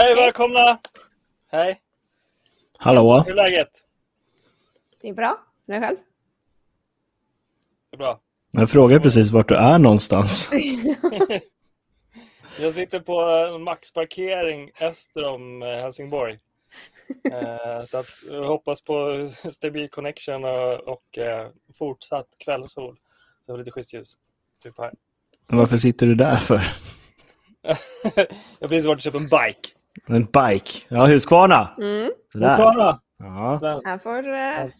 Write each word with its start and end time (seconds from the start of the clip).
Hej, 0.00 0.14
välkomna! 0.14 0.78
Hej! 1.50 1.80
Hallå? 2.78 3.22
Hur 3.26 3.32
är 3.32 3.36
läget? 3.36 3.70
Det 5.00 5.08
är 5.08 5.14
bra. 5.14 5.38
Är 5.66 5.72
det 5.74 5.80
själv? 5.86 5.96
Det 7.90 7.96
är 7.96 7.98
bra. 7.98 8.20
Jag 8.50 8.70
frågade 8.70 9.00
precis 9.00 9.30
vart 9.30 9.48
du 9.48 9.54
är 9.54 9.78
någonstans. 9.78 10.50
Jag 12.60 12.74
sitter 12.74 13.00
på 13.00 13.20
en 13.20 13.62
maxparkering 13.62 14.70
öster 14.80 15.24
om 15.24 15.62
eh, 15.62 15.68
Helsingborg. 15.68 16.38
Eh, 17.32 17.84
Så 17.84 17.98
att 17.98 18.06
jag 18.30 18.44
hoppas 18.44 18.82
på 18.82 19.28
stabil 19.50 19.88
connection 19.88 20.44
och, 20.86 21.18
eh, 21.18 21.48
fortsatt 21.78 22.26
kvällssol. 22.38 22.98
Så 23.46 23.56
lite 23.56 23.70
schysst 23.70 23.92
ljus. 23.92 24.16
Typ 24.62 24.78
här. 24.78 24.92
Varför 25.46 25.76
sitter 25.76 26.06
du 26.06 26.14
där 26.14 26.36
för? 26.36 26.60
jag 28.02 28.26
har 28.60 28.68
precis 28.68 28.84
varit 28.84 28.96
och 28.98 29.02
köpt 29.02 29.16
en 29.16 29.22
bike. 29.22 29.79
En 30.06 30.24
bike? 30.24 30.70
Ja, 30.88 31.06
Huskvarna. 31.06 31.74
Mm. 31.78 32.12
Sådär. 32.32 32.48
Huskvarna! 32.48 33.00
Ja. 33.18 33.80
Här 33.84 33.98
får 33.98 34.28
eh, 34.34 34.70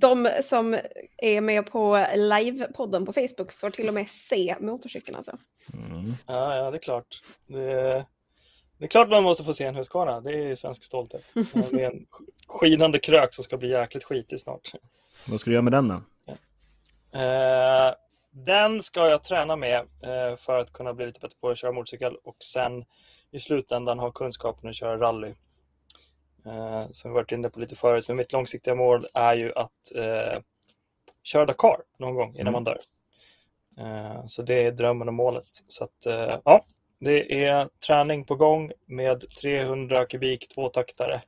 de 0.00 0.28
som 0.42 0.78
är 1.16 1.40
med 1.40 1.66
på 1.66 2.06
livepodden 2.16 3.06
på 3.06 3.12
Facebook 3.12 3.52
får 3.52 3.70
till 3.70 3.88
och 3.88 3.94
med 3.94 4.08
se 4.08 4.56
motorcykeln 4.60 5.16
alltså. 5.16 5.38
Mm. 5.72 6.12
Ja, 6.26 6.56
ja, 6.56 6.70
det 6.70 6.76
är 6.76 6.82
klart. 6.82 7.20
Det, 7.46 8.04
det 8.78 8.84
är 8.84 8.88
klart 8.88 9.08
man 9.08 9.22
måste 9.22 9.44
få 9.44 9.54
se 9.54 9.64
en 9.64 9.74
Husqvarna. 9.74 10.20
Det 10.20 10.50
är 10.50 10.56
svensk 10.56 10.84
stolthet. 10.84 11.22
Det 11.70 11.82
är 11.82 11.90
en 11.90 12.06
skinande 12.46 12.98
krök 12.98 13.34
som 13.34 13.44
ska 13.44 13.56
bli 13.56 13.70
jäkligt 13.70 14.04
skitig 14.04 14.40
snart. 14.40 14.72
Vad 15.26 15.40
ska 15.40 15.50
du 15.50 15.54
göra 15.54 15.62
med 15.62 15.72
den 15.72 15.88
då? 15.88 16.00
Eh, 17.18 17.94
den 18.30 18.82
ska 18.82 19.08
jag 19.08 19.24
träna 19.24 19.56
med 19.56 19.78
eh, 19.78 20.36
för 20.36 20.58
att 20.58 20.72
kunna 20.72 20.94
bli 20.94 21.06
lite 21.06 21.20
bättre 21.20 21.36
på 21.40 21.48
att 21.48 21.58
köra 21.58 21.72
motorcykel 21.72 22.16
och 22.24 22.36
sen 22.40 22.84
i 23.30 23.38
slutändan 23.38 23.98
ha 23.98 24.10
kunskapen 24.10 24.70
att 24.70 24.76
köra 24.76 24.98
rally. 24.98 25.34
Eh, 26.46 26.86
som 26.90 27.10
vi 27.10 27.14
varit 27.14 27.32
inne 27.32 27.50
på 27.50 27.60
lite 27.60 27.76
förut, 27.76 28.08
men 28.08 28.16
mitt 28.16 28.32
långsiktiga 28.32 28.74
mål 28.74 29.06
är 29.14 29.34
ju 29.34 29.52
att 29.54 29.92
eh, 29.96 30.42
köra 31.22 31.46
Dakar 31.46 31.76
någon 31.98 32.14
gång 32.14 32.28
innan 32.34 32.40
Mm. 32.40 32.52
man 32.52 32.64
dör. 32.64 32.78
Eh, 33.78 34.26
så 34.26 34.42
det 34.42 34.54
är 34.66 34.72
drömmen 34.72 35.08
och 35.08 35.14
målet. 35.14 35.48
Så 35.66 35.84
att, 35.84 36.06
eh, 36.06 36.38
ja, 36.44 36.64
det 36.98 37.44
är 37.44 37.68
träning 37.86 38.24
på 38.24 38.34
gång 38.34 38.72
med 38.86 39.24
300 39.40 40.06
kubik 40.06 40.48
tvåtaktare. 40.48 41.22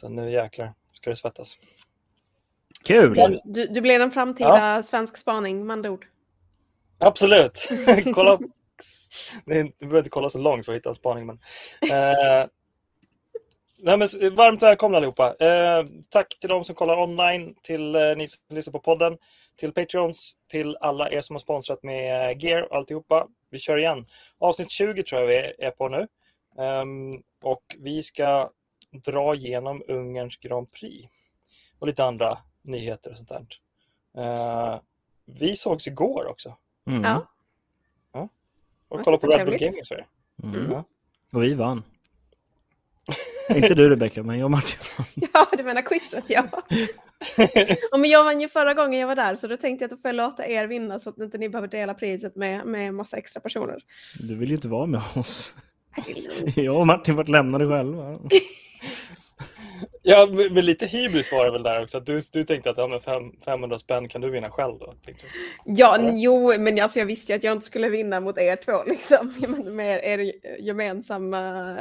Så 0.00 0.08
nu 0.08 0.32
jäklar 0.32 0.72
ska 0.92 1.10
det 1.10 1.16
svettas. 1.16 1.58
Kul! 2.84 3.40
Du, 3.44 3.66
du 3.66 3.80
blir 3.80 4.00
en 4.00 4.10
framtida 4.10 4.82
svensk 4.82 5.16
spaning 5.16 5.66
med 5.66 5.74
andra 5.74 5.90
ord. 5.90 6.06
Absolut! 6.98 7.68
kolla. 8.14 8.38
Du 9.44 9.72
behöver 9.78 9.98
inte 9.98 10.10
kolla 10.10 10.28
så 10.28 10.38
långt 10.38 10.64
för 10.64 10.72
att 10.72 10.76
hitta 10.76 10.88
en 10.88 10.94
spaning. 10.94 11.26
Men, 11.26 11.38
eh, 11.90 12.46
nej, 13.78 13.98
men, 13.98 14.34
varmt 14.34 14.62
välkomna 14.62 14.96
allihopa. 14.96 15.36
Eh, 15.40 15.86
tack 16.08 16.38
till 16.40 16.50
de 16.50 16.64
som 16.64 16.74
kollar 16.74 17.00
online, 17.00 17.54
till 17.62 17.94
eh, 17.94 18.16
ni 18.16 18.28
som 18.28 18.40
lyssnar 18.48 18.72
på 18.72 18.80
podden, 18.80 19.18
till 19.56 19.72
Patreons, 19.72 20.36
till 20.48 20.76
alla 20.80 21.10
er 21.10 21.20
som 21.20 21.34
har 21.34 21.40
sponsrat 21.40 21.82
med 21.82 22.30
eh, 22.30 22.44
gear 22.44 22.62
och 22.62 22.76
alltihopa. 22.76 23.28
Vi 23.50 23.58
kör 23.58 23.78
igen. 23.78 24.06
Avsnitt 24.38 24.70
20 24.70 25.02
tror 25.02 25.20
jag 25.20 25.28
vi 25.28 25.64
är 25.66 25.70
på 25.70 25.88
nu. 25.88 26.08
Ehm, 26.58 27.22
och 27.42 27.76
vi 27.78 28.02
ska 28.02 28.50
dra 28.90 29.34
igenom 29.34 29.82
Ungerns 29.88 30.36
Grand 30.36 30.72
Prix 30.72 31.08
och 31.78 31.86
lite 31.86 32.04
andra 32.04 32.38
nyheter 32.62 33.10
och 33.10 33.16
sånt 33.16 33.28
där. 33.28 33.46
Eh, 34.18 34.80
vi 35.24 35.56
sågs 35.56 35.86
igår 35.86 36.26
också. 36.26 36.56
Mm. 36.86 37.02
Ja. 37.02 37.26
Och 38.92 39.04
kolla 39.04 39.18
på 39.18 39.26
Red 39.26 39.46
Bull. 39.46 39.58
Gaming 39.58 39.78
i 39.78 39.84
Sverige. 39.84 40.04
Mm. 40.42 40.70
Ja. 40.70 40.84
Och 41.32 41.42
vi 41.42 41.54
vann. 41.54 41.82
Inte 43.54 43.74
du 43.74 43.90
Rebecka, 43.90 44.22
men 44.22 44.38
jag 44.38 44.44
och 44.44 44.50
Martin 44.50 44.78
vann. 44.98 45.06
Ja, 45.34 45.46
du 45.56 45.62
menar 45.62 45.82
quizet 45.82 46.24
ja. 46.28 46.44
ja 47.90 47.96
men 47.98 48.10
jag 48.10 48.24
vann 48.24 48.40
ju 48.40 48.48
förra 48.48 48.74
gången 48.74 49.00
jag 49.00 49.06
var 49.06 49.16
där 49.16 49.36
så 49.36 49.46
då 49.46 49.56
tänkte 49.56 49.82
jag 49.82 49.86
att 49.86 49.98
då 49.98 50.02
får 50.02 50.08
jag 50.08 50.16
låta 50.16 50.46
er 50.46 50.66
vinna 50.66 50.98
så 50.98 51.10
att 51.10 51.18
inte 51.18 51.38
ni 51.38 51.48
behöver 51.48 51.68
dela 51.68 51.94
priset 51.94 52.36
med, 52.36 52.66
med 52.66 52.94
massa 52.94 53.16
extra 53.16 53.40
personer. 53.40 53.78
Du 54.18 54.36
vill 54.36 54.48
ju 54.48 54.54
inte 54.54 54.68
vara 54.68 54.86
med 54.86 55.02
oss. 55.14 55.54
Jag 56.56 56.76
och 56.76 56.86
Martin 56.86 57.16
vart 57.16 57.28
lämnade 57.28 57.68
själva. 57.68 58.18
Ja, 60.02 60.28
men 60.50 60.66
lite 60.66 60.86
hybris 60.86 61.32
var 61.32 61.44
det 61.44 61.50
väl 61.50 61.62
där 61.62 61.82
också. 61.82 61.98
Att 61.98 62.06
du, 62.06 62.20
du 62.32 62.44
tänkte 62.44 62.70
att 62.70 62.78
ja, 62.78 62.86
men 62.86 63.00
fem, 63.00 63.32
500 63.44 63.78
spänn 63.78 64.08
kan 64.08 64.20
du 64.20 64.30
vinna 64.30 64.50
själv 64.50 64.78
då? 64.78 64.94
Ja, 65.64 65.98
jo, 66.12 66.58
men 66.58 66.82
alltså 66.82 66.98
jag 66.98 67.06
visste 67.06 67.32
ju 67.32 67.36
att 67.36 67.44
jag 67.44 67.52
inte 67.52 67.66
skulle 67.66 67.88
vinna 67.88 68.20
mot 68.20 68.38
er 68.38 68.56
två 68.56 68.84
liksom. 68.86 69.34
Med 69.76 70.04
er 70.04 70.32
gemensamma... 70.60 71.76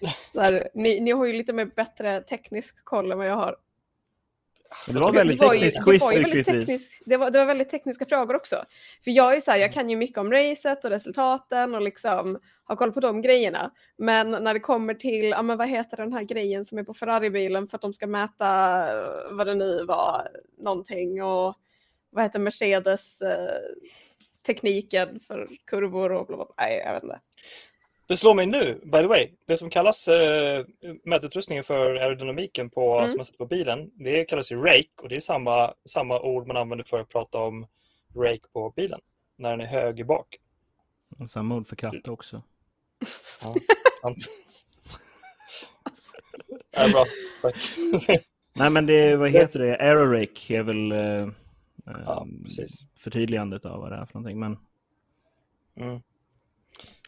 Där, 0.32 0.68
ni, 0.74 1.00
ni 1.00 1.10
har 1.10 1.26
ju 1.26 1.32
lite 1.32 1.52
mer 1.52 1.64
bättre 1.64 2.20
teknisk 2.20 2.84
koll 2.84 3.12
än 3.12 3.18
vad 3.18 3.26
jag 3.26 3.36
har. 3.36 3.56
Det 4.86 5.00
var 5.00 5.12
väldigt 5.12 5.40
tekniskt 5.40 5.76
det 5.76 5.84
quiz 5.84 7.00
det, 7.04 7.16
var, 7.16 7.30
det 7.30 7.38
var 7.38 7.46
väldigt 7.46 7.70
tekniska 7.70 8.06
frågor 8.06 8.36
också. 8.36 8.64
För 9.04 9.10
jag 9.10 9.30
är 9.30 9.34
ju 9.34 9.40
så 9.40 9.50
här, 9.50 9.58
jag 9.58 9.72
kan 9.72 9.90
ju 9.90 9.96
mycket 9.96 10.18
om 10.18 10.32
racet 10.32 10.84
och 10.84 10.90
resultaten 10.90 11.74
och 11.74 11.82
liksom 11.82 12.38
har 12.64 12.76
koll 12.76 12.92
på 12.92 13.00
de 13.00 13.22
grejerna. 13.22 13.70
Men 13.98 14.30
när 14.30 14.54
det 14.54 14.60
kommer 14.60 14.94
till, 14.94 15.28
ja 15.28 15.42
men 15.42 15.58
vad 15.58 15.68
heter 15.68 15.96
den 15.96 16.12
här 16.12 16.22
grejen 16.22 16.64
som 16.64 16.78
är 16.78 16.84
på 16.84 16.94
Ferrari-bilen 16.94 17.68
för 17.68 17.76
att 17.76 17.82
de 17.82 17.92
ska 17.92 18.06
mäta 18.06 18.78
eh, 18.88 19.08
vad 19.30 19.46
det 19.46 19.54
nu 19.54 19.84
var, 19.84 20.28
någonting 20.58 21.22
och 21.22 21.54
vad 22.10 22.24
heter 22.24 22.38
Mercedes 22.38 23.20
eh, 23.20 23.50
tekniken 24.46 25.20
för 25.20 25.48
kurvor 25.66 26.12
och 26.12 26.26
bla 26.26 26.36
bla 26.36 26.46
bla. 26.46 26.54
Nej, 26.58 26.82
jag 26.84 26.92
vet 26.92 27.02
inte. 27.02 27.20
Det 28.10 28.16
slår 28.16 28.34
mig 28.34 28.46
nu, 28.46 28.80
by 28.84 28.90
the 29.00 29.06
way. 29.06 29.30
Det 29.46 29.56
som 29.56 29.70
kallas 29.70 30.08
eh, 30.08 30.64
mätutrustningen 31.04 31.64
för 31.64 31.94
aerodynamiken 31.94 32.70
på, 32.70 32.98
Mm. 32.98 33.08
som 33.10 33.16
man 33.18 33.24
sätter 33.24 33.38
på 33.38 33.46
bilen, 33.46 33.90
det 33.94 34.24
kallas 34.24 34.52
ju 34.52 34.56
rake 34.62 34.88
och 35.02 35.08
det 35.08 35.16
är 35.16 35.20
samma, 35.20 35.74
samma 35.84 36.20
ord 36.20 36.46
man 36.46 36.56
använder 36.56 36.84
för 36.84 37.00
att 37.00 37.08
prata 37.08 37.38
om 37.38 37.66
rake 38.16 38.48
på 38.52 38.70
bilen. 38.76 39.00
När 39.36 39.50
den 39.50 39.60
är 39.60 39.66
hög 39.66 40.00
i 40.00 40.04
bak. 40.04 40.36
Samma 41.28 41.54
ord 41.56 41.66
för 41.66 41.76
katt 41.76 42.08
också. 42.08 42.42
Ja, 43.42 43.54
sant. 44.02 44.16
Ja, 46.70 46.88
bra, 46.92 47.04
tack. 47.42 47.56
Nej 48.52 48.70
men 48.70 48.86
det, 48.86 49.16
vad 49.16 49.30
heter 49.30 49.58
det? 49.60 49.76
Aerorake 49.76 50.56
är 50.56 50.62
väl 50.62 50.92
eh, 50.92 50.98
Ja, 51.84 52.26
eh, 52.26 52.44
precis. 52.44 52.70
förtydligandet 52.98 53.64
av 53.64 53.80
vad 53.80 53.92
det 53.92 53.96
är 53.96 54.06
för 54.06 54.14
någonting. 54.14 54.38
Men 54.40 54.58
Mm. 55.76 56.00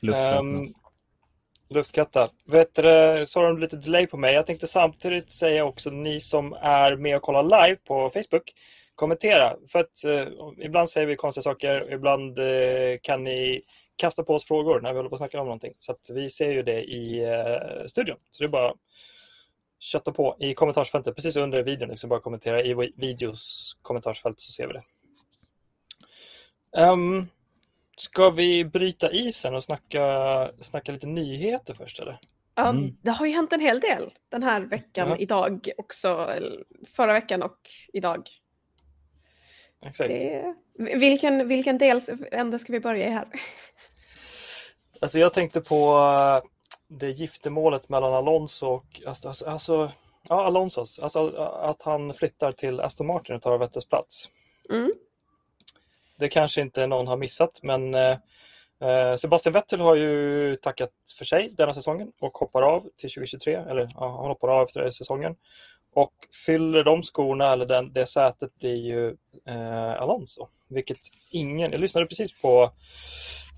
luftkraft. 0.03 0.41
Um, 0.43 0.75
luftkatta. 1.73 2.29
Vet 2.47 2.75
du, 2.75 3.25
så 3.27 3.41
har 3.41 3.47
de 3.47 3.59
lite 3.59 3.77
delay 3.77 4.07
på 4.07 4.17
mig. 4.17 4.35
Jag 4.35 4.47
tänkte 4.47 4.67
samtidigt 4.67 5.33
säga 5.33 5.65
också 5.65 5.91
ni 5.91 6.21
som 6.21 6.53
är 6.53 6.97
med 6.97 7.17
och 7.17 7.23
kollar 7.23 7.43
live 7.43 7.77
på 7.77 8.11
Facebook, 8.11 8.53
kommentera. 8.95 9.57
För 9.69 9.79
att 9.79 10.05
eh, 10.05 10.27
ibland 10.59 10.91
säger 10.91 11.07
vi 11.07 11.17
konstiga 11.17 11.43
saker, 11.43 11.93
ibland 11.93 12.39
eh, 12.39 12.99
kan 13.03 13.25
ni 13.25 13.63
kasta 13.97 14.25
på 14.25 14.35
oss 14.35 14.45
frågor 14.45 14.81
när 14.81 14.93
vi 14.93 14.99
håller 14.99 15.09
på 15.09 15.15
att 15.15 15.19
snacka 15.19 15.41
om 15.41 15.47
någonting. 15.47 15.75
Så 15.79 15.93
att 15.93 16.11
vi 16.15 16.29
ser 16.29 16.51
ju 16.51 16.63
det 16.63 16.83
i 16.83 17.25
eh, 17.25 17.87
studion. 17.87 18.17
Så 18.31 18.43
det 18.43 18.47
är 18.47 18.49
bara 18.49 18.75
kötta 19.79 20.13
på 20.13 20.37
i 20.41 20.55
kommentarsfältet, 20.55 21.17
precis 21.17 21.37
under 21.37 21.63
videon. 21.63 21.89
Liksom 21.89 22.11
bara 22.11 22.21
kommentera 22.21 22.63
i 22.63 22.93
videos 22.97 23.73
kommentarsfält 23.83 24.41
så 24.41 24.53
ser 24.53 24.67
vi 24.67 24.73
det. 24.73 24.83
Um, 26.83 27.29
Ska 28.03 28.31
vi 28.31 28.65
bryta 28.65 29.13
isen 29.13 29.55
och 29.55 29.65
snacka, 29.65 30.51
snacka 30.61 30.93
lite 30.93 31.07
nyheter 31.07 31.75
först 31.75 32.01
eller? 32.01 32.19
Ja, 32.55 32.69
Mm. 32.69 32.97
Det 33.03 33.11
har 33.11 33.27
ju 33.27 33.33
hänt 33.33 33.53
en 33.53 33.61
hel 33.61 33.81
del 33.81 34.11
den 34.29 34.43
här 34.43 34.61
veckan, 34.61 35.09
Ja. 35.09 35.17
idag 35.17 35.69
också. 35.77 36.31
Förra 36.97 37.13
veckan 37.13 37.43
och 37.43 37.59
idag. 37.93 38.29
Exakt. 39.87 40.09
Det, 40.09 40.55
vilken, 40.79 41.49
vilken 41.49 41.79
del 41.79 42.01
ändå 42.33 42.59
ska 42.59 42.73
vi 42.73 42.81
börja 42.81 43.07
i 43.07 43.11
här? 43.11 43.29
Alltså 45.01 45.19
jag 45.19 45.33
tänkte 45.33 45.61
på 45.61 45.97
eh, 45.97 46.49
det 46.89 47.11
giftermålet 47.11 47.89
mellan 47.89 48.15
Alonso 48.15 48.67
och 48.67 49.03
alltså, 49.07 49.29
alltså, 49.47 49.93
ja, 50.29 50.47
Alonsos, 50.47 50.99
alltså 50.99 51.29
att 51.63 51.83
han 51.83 52.15
flyttar 52.15 52.53
till 52.53 52.81
Aston 52.81 53.07
Martin 53.07 53.37
och 53.37 53.43
tar 53.43 53.59
Vettels 53.59 53.89
plats. 53.89 54.31
Mm. 54.71 54.93
Det 56.19 56.29
kanske 56.29 56.61
inte 56.61 56.87
någon 56.87 57.07
har 57.07 57.17
missat, 57.17 57.61
men 57.63 57.95
eh, 57.95 58.17
eh, 58.81 59.15
Sebastian 59.17 59.53
Vettel 59.53 59.81
har 59.81 59.95
ju 59.95 60.57
tackat 60.57 60.91
för 61.19 61.25
sig 61.25 61.55
denna 61.57 61.75
säsongen 61.75 62.13
och 62.21 62.39
hoppar 62.39 62.63
av 62.63 62.81
till 62.81 63.11
2023, 63.11 63.55
eller 63.55 63.89
ja, 63.95 64.17
han 64.21 64.29
hoppar 64.29 64.49
av 64.49 64.67
efter 64.67 64.91
säsongen. 64.91 65.37
Och 65.95 66.13
fyller 66.47 66.85
de 66.85 67.03
skorna, 67.03 67.53
eller 67.53 67.67
den, 67.67 67.93
det 67.93 68.07
sätet, 68.07 68.59
blir 68.59 68.77
ju 68.77 69.17
eh, 69.47 70.03
Alonso. 70.03 70.49
Vilket 70.69 70.99
ingen, 71.33 71.73
jag 71.73 71.81
lyssnade 71.81 72.07
precis 72.07 72.43
på 72.43 72.73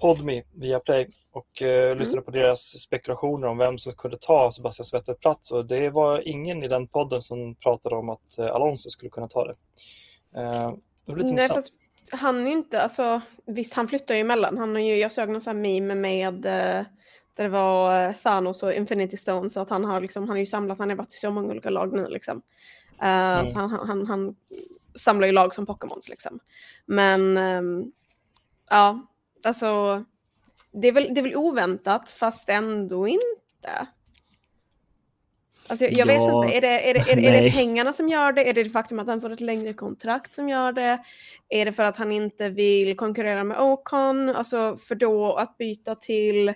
Podme 0.01 0.43
via 0.53 0.81
Play 0.81 1.11
och 1.33 1.62
eh, 1.62 1.97
lyssnade 1.97 2.23
på 2.23 2.31
deras 2.31 2.61
spekulationer 2.61 3.49
om 3.49 3.59
vem 3.59 3.79
som 3.79 3.93
kunde 3.93 4.19
ta 4.19 4.51
Sebastian 4.51 4.87
Vettels 4.93 5.19
plats 5.19 5.51
och 5.51 5.67
det 5.67 5.91
var 5.91 6.29
ingen 6.29 6.62
i 6.62 6.69
den 6.69 6.87
podden 6.87 7.23
som 7.23 7.55
pratade 7.55 7.97
om 7.97 8.09
att 8.09 8.39
eh, 8.39 8.47
Alonso 8.47 8.91
skulle 8.91 9.11
kunna 9.11 9.29
ta 9.29 9.45
det. 9.45 9.55
Eh, 10.37 10.73
det 11.06 11.12
var 11.12 11.17
lite 11.17 11.33
Nej, 11.33 11.45
intressant. 11.45 11.55
fast 11.55 11.81
han 12.12 12.41
är 12.41 12.47
ju 12.47 12.53
inte, 12.53 12.83
alltså 12.83 13.21
visst 13.47 13.75
han 13.75 13.89
flyttar 13.89 14.15
ju 14.15 14.21
emellan. 14.21 14.59
Han 14.59 14.75
har 14.75 14.83
ju, 14.83 14.97
jag 14.97 15.12
såg 15.12 15.29
någon 15.29 15.41
sån 15.41 15.56
här 15.56 15.62
meme 15.62 15.95
med 15.95 16.47
eh, 16.47 16.85
Där 17.35 17.45
det 17.45 17.49
var 17.49 18.09
eh, 18.09 18.15
Thanos 18.15 18.62
och 18.62 18.73
Infinity 18.73 19.17
Stones. 19.17 19.53
Så 19.53 19.61
att 19.61 19.71
han 19.71 19.85
har, 19.85 20.01
liksom, 20.01 20.23
han 20.23 20.31
har 20.31 20.39
ju 20.39 20.47
samlat, 20.47 20.79
han 20.79 20.89
har 20.89 20.97
varit 20.97 21.15
i 21.15 21.19
så 21.19 21.31
många 21.31 21.51
olika 21.51 21.71
lag 21.71 21.93
nu 21.93 22.09
liksom. 22.09 22.43
Uh, 23.03 23.09
mm. 23.09 23.47
Så 23.47 23.59
han, 23.59 23.71
han, 23.71 24.06
han, 24.06 24.37
samlar 24.97 25.27
ju 25.27 25.33
lag 25.33 25.55
som 25.55 25.67
Pokémons 25.67 26.09
liksom. 26.09 26.41
Men 26.87 27.37
um, 27.37 27.93
ja, 28.71 29.06
alltså 29.45 30.05
det 30.73 30.89
är, 30.89 30.93
väl, 30.93 31.15
det 31.15 31.21
är 31.21 31.23
väl 31.23 31.37
oväntat 31.37 32.11
fast 32.11 32.49
ändå 32.49 33.09
inte. 33.09 33.89
Alltså, 35.69 35.84
jag, 35.84 35.93
jag 35.93 36.06
vet 36.06 36.20
inte, 36.20 36.56
är 36.56 36.61
det, 36.61 36.90
är, 36.90 36.94
det, 36.94 37.26
är, 37.26 37.34
är 37.34 37.43
det 37.43 37.50
pengarna 37.50 37.93
som 37.93 38.08
gör 38.08 38.32
det? 38.32 38.49
Är 38.49 38.52
det 38.52 38.64
det 38.64 38.70
faktum 38.70 38.99
att 38.99 39.06
han 39.06 39.20
får 39.20 39.31
ett 39.31 39.40
längre 39.40 39.72
kontrakt 39.72 40.34
som 40.34 40.49
gör 40.49 40.72
det? 40.72 41.05
Är 41.49 41.64
det 41.64 41.72
för 41.72 41.82
att 41.82 41.96
han 41.96 42.12
inte 42.12 42.49
vill 42.49 42.96
konkurrera 42.96 43.44
med 43.44 43.61
Ocon? 43.61 44.28
Alltså 44.28 44.76
för 44.76 44.94
då 44.94 45.34
att 45.34 45.58
byta 45.58 45.94
till 45.94 46.49
eh, 46.49 46.55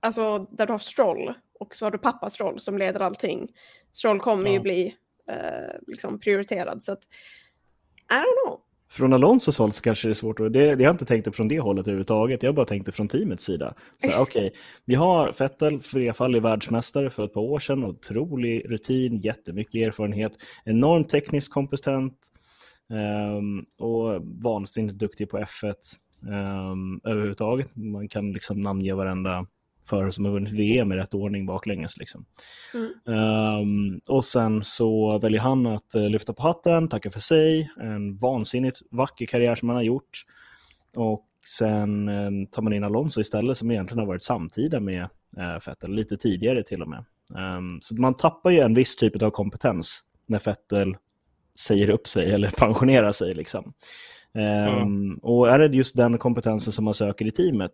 alltså 0.00 0.38
där 0.38 0.66
du 0.66 0.72
har 0.72 0.78
Stroll 0.78 1.34
och 1.58 1.74
så 1.74 1.86
har 1.86 1.90
du 1.90 1.98
pappa 1.98 2.30
Stroll 2.30 2.60
som 2.60 2.78
leder 2.78 3.00
allting. 3.00 3.52
Stroll 3.92 4.20
kommer 4.20 4.46
ja. 4.46 4.52
ju 4.52 4.60
bli 4.60 4.96
eh, 5.30 5.80
liksom 5.86 6.20
prioriterad 6.20 6.82
så 6.82 6.92
att 6.92 7.04
I 8.10 8.14
don't 8.14 8.46
know. 8.46 8.63
Från 8.94 9.12
Alonsos 9.12 9.58
håll 9.58 9.72
så 9.72 9.82
kanske 9.82 10.08
det 10.08 10.12
är 10.12 10.14
svårt, 10.14 10.40
och 10.40 10.50
det, 10.50 10.74
det 10.74 10.84
jag 10.84 10.94
inte 10.94 11.04
tänkt 11.04 11.36
från 11.36 11.48
det 11.48 11.60
hållet 11.60 11.86
överhuvudtaget, 11.86 12.42
jag 12.42 12.54
bara 12.54 12.66
tänkte 12.66 12.92
från 12.92 13.08
teamets 13.08 13.44
sida. 13.44 13.74
Så 13.96 14.20
okay, 14.22 14.50
vi 14.84 14.94
har 14.94 15.32
Fettel, 15.32 15.80
flerfaldig 15.82 16.42
världsmästare 16.42 17.10
för 17.10 17.24
ett 17.24 17.32
par 17.32 17.40
år 17.40 17.58
sedan, 17.58 17.84
otrolig 17.84 18.70
rutin, 18.70 19.20
jättemycket 19.20 19.74
erfarenhet, 19.74 20.32
enormt 20.64 21.08
tekniskt 21.08 21.52
kompetent 21.52 22.18
um, 23.36 23.66
och 23.78 24.22
vansinnigt 24.22 24.98
duktig 24.98 25.30
på 25.30 25.38
F1 25.38 25.74
um, 26.22 26.32
ehm, 26.32 27.00
överhuvudtaget. 27.04 27.76
Man 27.76 28.08
kan 28.08 28.32
liksom 28.32 28.60
namnge 28.60 28.94
varenda 28.94 29.46
förare 29.84 30.12
som 30.12 30.24
har 30.24 30.32
vunnit 30.32 30.52
VM 30.52 30.92
i 30.92 30.96
rätt 30.96 31.14
ordning 31.14 31.46
baklänges. 31.46 31.96
Liksom. 31.96 32.24
Mm. 32.74 33.18
Um, 33.60 34.00
och 34.08 34.24
sen 34.24 34.64
så 34.64 35.18
väljer 35.18 35.40
han 35.40 35.66
att 35.66 35.94
uh, 35.96 36.08
lyfta 36.08 36.32
på 36.32 36.42
hatten, 36.42 36.88
tacka 36.88 37.10
för 37.10 37.20
sig, 37.20 37.70
en 37.80 38.16
vansinnigt 38.16 38.80
vacker 38.90 39.26
karriär 39.26 39.54
som 39.54 39.68
han 39.68 39.76
har 39.76 39.82
gjort. 39.82 40.24
Och 40.96 41.26
sen 41.58 42.08
um, 42.08 42.46
tar 42.46 42.62
man 42.62 42.72
in 42.72 42.84
Alonso 42.84 43.20
istället 43.20 43.58
som 43.58 43.70
egentligen 43.70 43.98
har 43.98 44.06
varit 44.06 44.22
samtida 44.22 44.80
med 44.80 45.02
uh, 45.38 45.66
Vettel, 45.66 45.94
lite 45.94 46.16
tidigare 46.16 46.62
till 46.62 46.82
och 46.82 46.88
med. 46.88 47.04
Um, 47.34 47.78
så 47.82 47.94
man 47.94 48.14
tappar 48.14 48.50
ju 48.50 48.60
en 48.60 48.74
viss 48.74 48.96
typ 48.96 49.22
av 49.22 49.30
kompetens 49.30 50.00
när 50.26 50.40
Vettel 50.44 50.96
säger 51.58 51.90
upp 51.90 52.08
sig 52.08 52.32
eller 52.32 52.50
pensionerar 52.56 53.12
sig. 53.12 53.34
Liksom. 53.34 53.72
Mm. 54.36 55.14
Och 55.14 55.48
är 55.48 55.58
det 55.58 55.76
just 55.76 55.96
den 55.96 56.18
kompetensen 56.18 56.72
som 56.72 56.84
man 56.84 56.94
söker 56.94 57.26
i 57.26 57.30
teamet, 57.30 57.72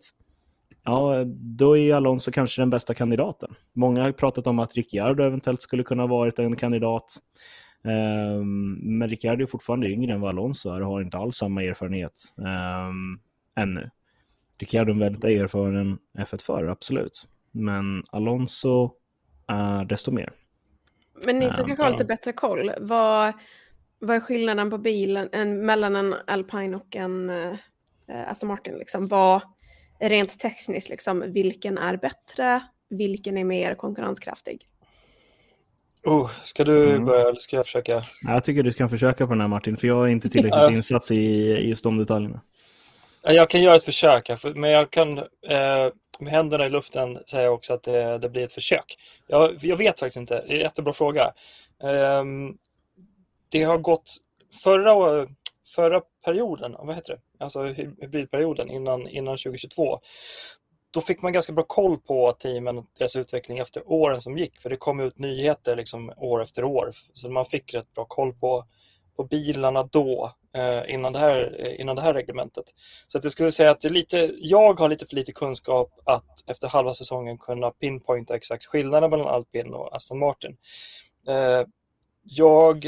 Ja, 0.83 1.23
då 1.27 1.77
är 1.77 1.93
Alonso 1.95 2.31
kanske 2.31 2.61
den 2.61 2.69
bästa 2.69 2.93
kandidaten. 2.93 3.55
Många 3.73 4.03
har 4.03 4.11
pratat 4.11 4.47
om 4.47 4.59
att 4.59 4.73
Ricciardo 4.73 5.23
eventuellt 5.23 5.61
skulle 5.61 5.83
kunna 5.83 6.07
varit 6.07 6.39
en 6.39 6.55
kandidat. 6.55 7.17
Um, 7.83 8.73
men 8.73 9.09
Ricciardo 9.09 9.43
är 9.43 9.47
fortfarande 9.47 9.89
yngre 9.89 10.13
än 10.13 10.21
vad 10.21 10.29
Alonso 10.29 10.69
är 10.69 10.81
och 10.81 10.87
har 10.87 11.01
inte 11.01 11.17
alls 11.17 11.37
samma 11.37 11.63
erfarenhet 11.63 12.13
um, 12.37 13.19
ännu. 13.55 13.89
Ricciardo 14.59 14.89
är 14.89 14.93
en 14.93 14.99
väldigt 14.99 15.23
erfaren 15.23 15.97
F1-förare, 16.17 16.71
absolut. 16.71 17.27
Men 17.51 18.03
Alonso 18.11 18.91
är 19.47 19.85
desto 19.85 20.11
mer. 20.11 20.33
Men 21.25 21.39
ni 21.39 21.51
som 21.51 21.61
um, 21.61 21.67
kanske 21.67 21.83
har 21.83 21.91
lite 21.91 22.05
bättre 22.05 22.33
koll, 22.33 22.71
vad, 22.79 23.33
vad 23.99 24.15
är 24.15 24.19
skillnaden 24.19 24.69
på 24.69 24.77
bilen 24.77 25.29
en, 25.31 25.65
mellan 25.65 25.95
en 25.95 26.15
Alpine 26.27 26.75
och 26.75 26.95
en 26.95 27.29
uh, 27.29 27.55
Aston 28.07 28.47
Martin? 28.47 28.77
Liksom? 28.77 29.07
Vad, 29.07 29.41
rent 30.01 30.39
tekniskt, 30.39 30.89
liksom, 30.89 31.23
vilken 31.27 31.77
är 31.77 31.97
bättre? 31.97 32.61
Vilken 32.89 33.37
är 33.37 33.43
mer 33.43 33.75
konkurrenskraftig? 33.75 34.67
Oh, 36.03 36.31
ska 36.43 36.63
du 36.63 36.89
mm. 36.89 37.05
börja 37.05 37.21
eller 37.21 37.39
ska 37.39 37.55
jag 37.55 37.65
försöka? 37.65 38.01
Jag 38.21 38.43
tycker 38.43 38.63
du 38.63 38.73
kan 38.73 38.89
försöka 38.89 39.27
på 39.27 39.33
den 39.33 39.41
här 39.41 39.47
Martin, 39.47 39.77
för 39.77 39.87
jag 39.87 40.03
är 40.03 40.11
inte 40.11 40.29
tillräckligt 40.29 40.71
insatt 40.71 41.11
i 41.11 41.51
just 41.69 41.83
de 41.83 41.97
detaljerna. 41.97 42.41
Jag 43.23 43.49
kan 43.49 43.61
göra 43.61 43.75
ett 43.75 43.83
försök, 43.83 44.29
men 44.55 44.69
jag 44.69 44.91
kan 44.91 45.17
eh, 45.17 45.89
med 46.19 46.33
händerna 46.33 46.65
i 46.65 46.69
luften 46.69 47.19
säga 47.27 47.51
också 47.51 47.73
att 47.73 47.83
det, 47.83 48.17
det 48.17 48.29
blir 48.29 48.43
ett 48.43 48.51
försök. 48.51 48.97
Jag, 49.27 49.57
jag, 49.61 49.77
vet 49.77 49.99
faktiskt 49.99 50.17
inte, 50.17 50.35
det 50.47 50.53
är 50.53 50.55
en 50.55 50.59
jättebra 50.59 50.93
fråga. 50.93 51.33
Eh, 51.83 52.23
det 53.49 53.63
har 53.63 53.77
gått, 53.77 54.17
förra, 54.63 55.27
förra 55.75 56.01
perioden, 56.25 56.75
vad 56.79 56.95
heter 56.95 57.13
det, 57.13 57.19
alltså 57.41 57.63
hybridperioden 57.63 58.69
innan, 58.69 59.07
innan 59.07 59.37
2022, 59.37 59.99
då 60.91 61.01
fick 61.01 61.21
man 61.21 61.33
ganska 61.33 61.53
bra 61.53 61.63
koll 61.63 61.97
på 61.99 62.31
teamen 62.31 62.77
och 62.77 62.85
deras 62.97 63.15
utveckling 63.15 63.57
efter 63.57 63.91
åren 63.91 64.21
som 64.21 64.37
gick, 64.37 64.57
för 64.57 64.69
det 64.69 64.77
kom 64.77 64.99
ut 64.99 65.19
nyheter 65.19 65.75
liksom 65.75 66.13
år 66.17 66.41
efter 66.41 66.63
år. 66.63 66.91
Så 67.13 67.29
man 67.29 67.45
fick 67.45 67.73
rätt 67.73 67.93
bra 67.93 68.05
koll 68.05 68.33
på, 68.33 68.65
på 69.15 69.23
bilarna 69.23 69.83
då, 69.83 70.31
eh, 70.53 70.93
innan, 70.93 71.13
det 71.13 71.19
här, 71.19 71.55
eh, 71.59 71.81
innan 71.81 71.95
det 71.95 72.01
här 72.01 72.13
reglementet. 72.13 72.65
Så 73.07 73.17
att 73.17 73.23
jag 73.23 73.33
skulle 73.33 73.51
säga 73.51 73.71
att 73.71 73.81
det 73.81 73.89
lite, 73.89 74.31
jag 74.39 74.79
har 74.79 74.89
lite 74.89 75.05
för 75.05 75.15
lite 75.15 75.31
kunskap 75.31 75.99
att 76.05 76.49
efter 76.49 76.67
halva 76.67 76.93
säsongen 76.93 77.37
kunna 77.37 77.71
pinpointa 77.71 78.35
exakt 78.35 78.65
skillnaden 78.65 79.09
mellan 79.09 79.27
Alpin 79.27 79.73
och 79.73 79.95
Aston 79.95 80.19
Martin. 80.19 80.57
Eh, 81.27 81.63
jag 82.23 82.85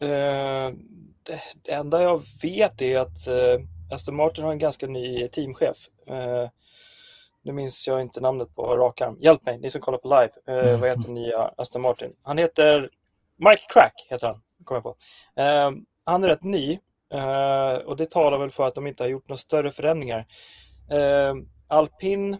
eh, 0.00 0.72
det, 1.22 1.72
enda 1.72 2.02
jag 2.02 2.22
vet 2.42 2.82
är 2.82 2.98
att 2.98 3.26
eh, 3.28 3.60
Aston 3.94 4.16
Martin 4.16 4.44
har 4.44 4.52
en 4.52 4.58
ganska 4.58 4.86
ny 4.86 5.28
teamchef. 5.28 5.76
Eh, 6.06 6.48
nu 7.42 7.52
minns 7.52 7.88
jag 7.88 8.00
inte 8.00 8.20
namnet 8.20 8.54
på 8.54 8.76
rak 8.76 9.00
arm. 9.00 9.16
Hjälp 9.20 9.46
mig, 9.46 9.58
ni 9.58 9.70
som 9.70 9.80
kollar 9.80 9.98
på 9.98 10.08
live. 10.08 10.60
Eh, 10.60 10.80
vad 10.80 10.88
heter 10.88 11.08
nya 11.12 11.50
Aston 11.56 11.82
Martin? 11.82 12.12
Han 12.22 12.38
heter 12.38 12.90
Mike 13.36 13.62
Crack, 13.68 14.06
heter 14.08 14.26
han. 14.26 14.42
Kommer 14.64 14.76
jag 14.76 14.82
på. 14.82 14.96
Han 16.04 16.24
är 16.24 16.28
rätt 16.28 16.44
ny 16.44 16.78
och 17.84 17.96
det 17.96 18.10
talar 18.10 18.38
väl 18.38 18.50
för 18.50 18.66
att 18.66 18.74
de 18.74 18.86
inte 18.86 19.02
har 19.02 19.08
gjort 19.08 19.28
några 19.28 19.38
större 19.38 19.70
förändringar. 19.70 20.26
Alpin 21.68 22.36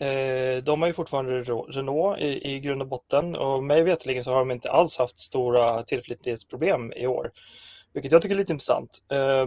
Eh, 0.00 0.62
de 0.62 0.80
har 0.80 0.86
ju 0.86 0.92
fortfarande 0.92 1.42
Renault 1.42 2.20
i, 2.20 2.54
i 2.54 2.60
grund 2.60 2.82
och 2.82 2.88
botten 2.88 3.36
och 3.36 3.64
mig 3.64 3.82
veterligen 3.82 4.24
så 4.24 4.32
har 4.32 4.38
de 4.38 4.50
inte 4.50 4.70
alls 4.70 4.98
haft 4.98 5.20
stora 5.20 5.82
tillförlitlighetsproblem 5.82 6.92
i 6.92 7.06
år. 7.06 7.30
Vilket 7.92 8.12
jag 8.12 8.22
tycker 8.22 8.34
är 8.34 8.38
lite 8.38 8.52
intressant. 8.52 8.98
Eh, 9.12 9.46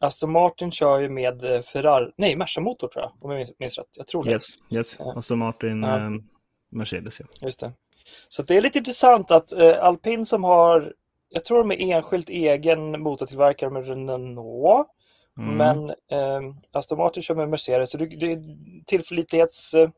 Aston 0.00 0.32
Martin 0.32 0.72
kör 0.72 1.00
ju 1.00 1.08
med 1.08 1.64
Ferrari, 1.64 2.12
nej 2.16 2.36
Merca-motor 2.36 2.88
tror 2.88 3.04
jag, 3.04 3.12
om 3.20 3.30
jag 3.30 3.48
minns 3.58 3.78
rätt. 3.78 3.86
Jag 3.96 4.06
tror 4.06 4.24
det. 4.24 4.30
Yes, 4.30 4.44
yes. 4.70 5.00
Aston 5.00 5.38
Martin, 5.38 5.82
ja. 5.82 5.96
eh, 5.96 6.10
Mercedes. 6.70 7.20
Ja. 7.20 7.26
Just 7.40 7.60
det. 7.60 7.72
Så 8.28 8.42
det 8.42 8.56
är 8.56 8.60
lite 8.60 8.78
intressant 8.78 9.30
att 9.30 9.52
eh, 9.52 9.84
Alpin 9.84 10.26
som 10.26 10.44
har, 10.44 10.92
jag 11.28 11.44
tror 11.44 11.58
de 11.58 11.72
är 11.72 11.94
enskilt 11.96 12.28
egen 12.28 13.00
motortillverkare 13.00 13.70
med 13.70 13.88
Renault, 13.88 14.88
Mm. 15.38 15.56
Men 15.56 15.90
eh, 15.90 16.40
Aston 16.72 16.98
Martin 16.98 17.22
kör 17.22 17.34
med 17.34 17.48
Mercedes, 17.48 17.90
så 17.90 17.98
det, 17.98 18.06
det 18.06 18.40
tillförlitlighets... 18.86 19.74
Eh, 19.74 19.90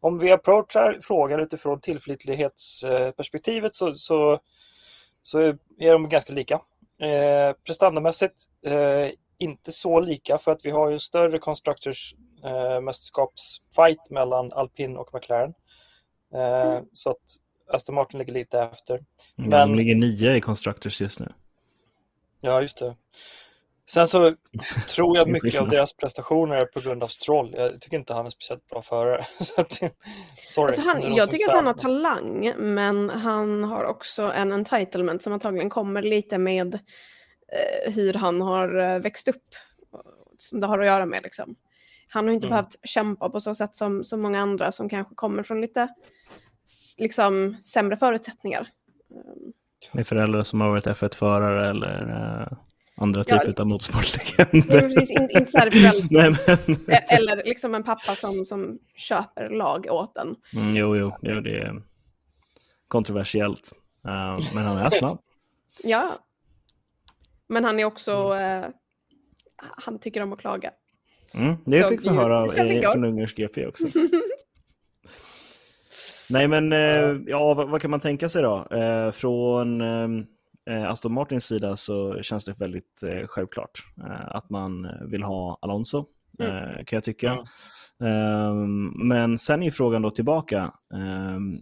om 0.00 0.18
vi 0.18 0.32
approachar 0.32 0.98
frågan 1.02 1.40
utifrån 1.40 1.80
tillförlitlighetsperspektivet 1.80 3.74
så, 3.74 3.94
så, 3.94 4.40
så 5.22 5.40
är 5.78 5.92
de 5.92 6.08
ganska 6.08 6.32
lika. 6.32 6.54
Eh, 7.00 7.52
prestandamässigt 7.66 8.44
eh, 8.66 9.08
inte 9.38 9.72
så 9.72 10.00
lika 10.00 10.38
för 10.38 10.52
att 10.52 10.64
vi 10.64 10.70
har 10.70 10.90
ju 10.90 10.98
större 10.98 11.38
Constructors 11.38 12.14
eh, 12.44 12.80
mästerskapsfight 12.80 14.10
mellan 14.10 14.52
Alpin 14.52 14.96
och 14.96 15.14
McLaren. 15.14 15.54
Eh, 16.34 16.70
mm. 16.70 16.84
Så 16.92 17.10
att 17.10 17.36
Aston 17.72 17.94
Martin 17.94 18.18
ligger 18.18 18.32
lite 18.32 18.60
efter. 18.60 19.04
Men... 19.36 19.50
Ja, 19.50 19.58
de 19.58 19.74
ligger 19.74 19.94
nia 19.94 20.36
i 20.36 20.40
Constructors 20.40 21.00
just 21.00 21.20
nu. 21.20 21.32
Ja, 22.40 22.62
just 22.62 22.78
det. 22.78 22.96
Sen 23.90 24.08
så 24.08 24.34
tror 24.88 25.16
jag 25.16 25.28
mycket 25.28 25.60
av 25.60 25.68
deras 25.68 25.96
prestationer 25.96 26.56
är 26.56 26.64
på 26.64 26.80
grund 26.80 27.02
av 27.02 27.08
Stroll. 27.08 27.54
Jag 27.56 27.80
tycker 27.80 27.96
inte 27.96 28.14
han 28.14 28.26
är 28.26 28.30
speciellt 28.30 28.68
bra 28.68 28.82
förare. 28.82 29.24
sorry, 30.46 30.68
alltså 30.68 30.82
han, 30.82 31.14
jag 31.14 31.30
tycker 31.30 31.50
att 31.50 31.56
han 31.56 31.66
har 31.66 31.74
talang, 31.74 32.52
men 32.56 33.10
han 33.10 33.64
har 33.64 33.84
också 33.84 34.22
en 34.22 34.52
entitlement 34.52 35.22
som 35.22 35.32
antagligen 35.32 35.70
kommer 35.70 36.02
lite 36.02 36.38
med 36.38 36.74
eh, 36.74 37.92
hur 37.92 38.14
han 38.14 38.40
har 38.40 38.78
eh, 38.78 38.98
växt 38.98 39.28
upp. 39.28 39.44
Som 40.38 40.60
det 40.60 40.66
har 40.66 40.78
att 40.78 40.86
göra 40.86 41.06
med 41.06 41.22
liksom. 41.22 41.54
Han 42.08 42.26
har 42.26 42.34
inte 42.34 42.46
mm. 42.46 42.56
behövt 42.56 42.76
kämpa 42.82 43.30
på 43.30 43.40
så 43.40 43.54
sätt 43.54 43.74
som, 43.74 44.04
som 44.04 44.20
många 44.20 44.40
andra 44.40 44.72
som 44.72 44.88
kanske 44.88 45.14
kommer 45.14 45.42
från 45.42 45.60
lite 45.60 45.88
liksom, 46.98 47.56
sämre 47.62 47.96
förutsättningar. 47.96 48.68
Med 49.92 50.06
föräldrar 50.06 50.42
som 50.42 50.60
har 50.60 50.68
varit 50.68 50.86
F1-förare 50.86 51.70
eller 51.70 52.58
andra 52.98 53.24
typer 53.24 53.54
ja, 53.56 53.62
av 53.62 53.66
motorsportlegender. 53.66 55.00
inte, 55.00 55.38
inte 55.38 55.50
så 55.50 55.58
här 55.58 55.70
Nej, 56.10 56.30
men... 56.30 56.76
E- 56.88 57.04
eller 57.08 57.44
liksom 57.44 57.74
en 57.74 57.82
pappa 57.82 58.14
som, 58.14 58.46
som 58.46 58.78
köper 58.96 59.50
lag 59.50 59.86
åt 59.90 60.16
en. 60.16 60.36
Mm, 60.56 60.76
jo, 60.76 60.96
jo, 60.96 61.12
jo, 61.22 61.40
det 61.40 61.58
är 61.58 61.82
kontroversiellt. 62.88 63.72
Uh, 64.06 64.54
men 64.54 64.64
han 64.64 64.78
är 64.78 64.90
snabb. 64.90 65.18
ja. 65.84 66.12
Men 67.48 67.64
han 67.64 67.78
är 67.78 67.84
också, 67.84 68.34
uh, 68.34 68.66
han 69.56 69.98
tycker 69.98 70.22
om 70.22 70.32
att 70.32 70.38
klaga. 70.38 70.70
Mm, 71.34 71.56
det 71.66 71.82
Så 71.82 71.88
fick 71.88 72.04
vi 72.04 72.08
höra 72.08 72.44
eh, 72.44 72.92
från 72.92 73.04
Ungerns 73.04 73.34
GP 73.34 73.66
också. 73.66 73.86
Nej, 76.30 76.48
men 76.48 76.72
eh, 76.72 77.20
ja, 77.26 77.54
vad, 77.54 77.70
vad 77.70 77.82
kan 77.82 77.90
man 77.90 78.00
tänka 78.00 78.28
sig 78.28 78.42
då? 78.42 78.66
Eh, 78.70 79.10
från 79.10 79.80
eh, 80.68 80.90
Aston 80.90 81.12
Martins 81.12 81.46
sida 81.46 81.76
så 81.76 82.22
känns 82.22 82.44
det 82.44 82.54
väldigt 82.58 83.02
eh, 83.02 83.26
självklart 83.26 83.84
eh, 84.04 84.36
att 84.36 84.50
man 84.50 84.88
vill 85.10 85.22
ha 85.22 85.58
Alonso, 85.62 86.06
eh, 86.38 86.84
kan 86.84 86.96
jag 86.96 87.04
tycka. 87.04 87.38
Mm. 88.00 88.92
Men 89.08 89.38
sen 89.38 89.62
är 89.62 89.70
frågan 89.70 90.02
då 90.02 90.10
tillbaka, 90.10 90.72
ehm, 90.94 91.58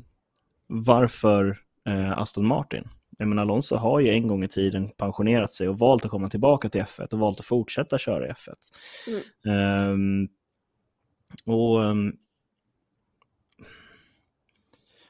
varför 0.67 1.59
eh, 1.89 2.19
Aston 2.19 2.47
Martin? 2.47 2.89
Jag 3.19 3.29
menar, 3.29 3.43
Alonso 3.43 3.77
har 3.77 4.01
ju 4.01 4.09
en 4.09 4.29
gång 4.29 4.45
i 4.45 4.49
tiden 4.49 4.89
pensionerat 4.89 5.53
sig 5.53 5.69
och 5.69 5.79
valt 5.79 6.05
att 6.05 6.11
komma 6.11 6.29
tillbaka 6.29 6.69
till 6.69 6.81
F1 6.81 7.13
och 7.13 7.19
valt 7.19 7.41
att 7.41 7.47
fortsätta 7.47 7.99
köra 7.99 8.29
i 8.29 8.31
F1. 8.31 8.55
Ehm, 9.53 10.29
och 11.45 11.81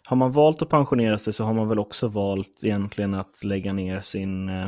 har 0.07 0.17
man 0.17 0.33
valt 0.33 0.63
att 0.63 0.69
pensionera 0.69 1.19
sig 1.19 1.33
så 1.33 1.45
har 1.45 1.55
man 1.55 1.69
väl 1.69 1.79
också 1.79 2.09
valt 2.09 2.65
egentligen 2.65 3.15
att 3.15 3.45
lägga 3.45 3.73
ner 3.73 4.01
sin 4.01 4.49
eh, 4.49 4.67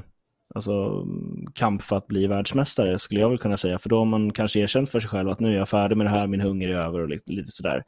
alltså, 0.55 1.07
kamp 1.55 1.83
för 1.83 1.97
att 1.97 2.07
bli 2.07 2.27
världsmästare 2.27 2.99
skulle 2.99 3.21
jag 3.21 3.29
väl 3.29 3.39
kunna 3.39 3.57
säga. 3.57 3.79
För 3.79 3.89
då 3.89 3.99
har 3.99 4.05
man 4.05 4.33
kanske 4.33 4.61
erkänt 4.61 4.91
för 4.91 5.01
sig 5.01 5.11
själv 5.11 5.29
att 5.29 5.41
nu 5.41 5.53
är 5.53 5.59
jag 5.59 5.69
färdig 5.69 5.97
med 5.97 6.07
det 6.07 6.11
här, 6.11 6.27
min 6.27 6.41
hunger 6.41 6.69
är 6.69 6.75
över 6.75 7.01
och 7.01 7.09
lite, 7.09 7.33
lite 7.33 7.51
sådär. 7.51 7.85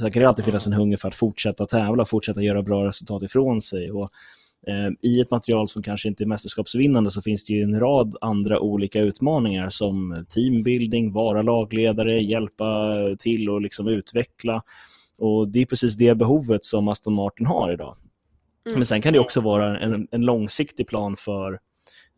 Sen 0.00 0.12
kan 0.12 0.22
det 0.22 0.28
alltid 0.28 0.44
finnas 0.44 0.66
en 0.66 0.72
hunger 0.72 0.96
för 0.96 1.08
att 1.08 1.14
fortsätta 1.14 1.66
tävla, 1.66 2.04
fortsätta 2.04 2.42
göra 2.42 2.62
bra 2.62 2.86
resultat 2.86 3.22
ifrån 3.22 3.60
sig. 3.60 3.92
Och, 3.92 4.10
eh, 4.66 4.90
I 5.00 5.20
ett 5.20 5.30
material 5.30 5.68
som 5.68 5.82
kanske 5.82 6.08
inte 6.08 6.24
är 6.24 6.26
mästerskapsvinnande 6.26 7.10
så 7.10 7.22
finns 7.22 7.44
det 7.44 7.52
ju 7.52 7.62
en 7.62 7.80
rad 7.80 8.16
andra 8.20 8.60
olika 8.60 9.00
utmaningar 9.00 9.70
som 9.70 10.26
teambuilding, 10.28 11.12
vara 11.12 11.42
lagledare, 11.42 12.20
hjälpa 12.20 12.94
till 13.18 13.50
och 13.50 13.60
liksom 13.60 13.88
utveckla. 13.88 14.62
Och 15.18 15.48
det 15.48 15.62
är 15.62 15.66
precis 15.66 15.96
det 15.96 16.14
behovet 16.14 16.64
som 16.64 16.88
Aston 16.88 17.14
Martin 17.14 17.46
har 17.46 17.72
idag. 17.72 17.96
Mm. 18.66 18.78
Men 18.78 18.86
sen 18.86 19.02
kan 19.02 19.12
det 19.12 19.18
också 19.18 19.40
vara 19.40 19.78
en, 19.78 20.08
en 20.10 20.20
långsiktig 20.20 20.86
plan 20.86 21.16
för 21.16 21.52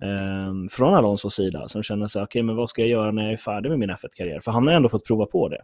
eh, 0.03 0.69
från 0.71 0.95
Alonsos 0.95 1.35
sida 1.35 1.69
som 1.69 1.83
känner 1.83 2.07
sig, 2.07 2.23
okej 2.23 2.43
men 2.43 2.57
vad 2.57 2.71
ska 2.71 2.83
jag 2.83 2.91
göra 2.91 3.11
när 3.11 3.23
jag 3.23 3.33
är 3.33 3.37
färdig 3.37 3.71
med 3.71 3.79
min 3.79 3.91
F1-karriär? 3.91 4.41
För 4.41 4.53
han 4.53 4.67
har 4.67 4.75
ändå 4.75 4.89
fått 4.89 5.07
prova 5.07 5.27
på 5.27 5.49
det. 5.49 5.63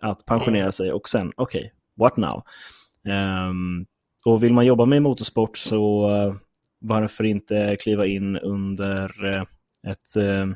Att 0.00 0.24
pensionera 0.24 0.72
sig 0.72 0.92
och 0.92 1.08
sen, 1.08 1.32
okej, 1.36 1.72
what 1.96 2.16
now? 2.16 2.42
Ehm, 3.04 3.86
och 4.24 4.42
vill 4.42 4.52
man 4.52 4.66
jobba 4.66 4.84
med 4.84 5.02
motorsport 5.02 5.58
så 5.58 6.10
eh, 6.10 6.34
varför 6.78 7.24
inte 7.24 7.76
kliva 7.80 8.06
in 8.06 8.36
under 8.36 9.24
eh, 9.34 9.42
ett 9.86 10.16
eh, 10.16 10.46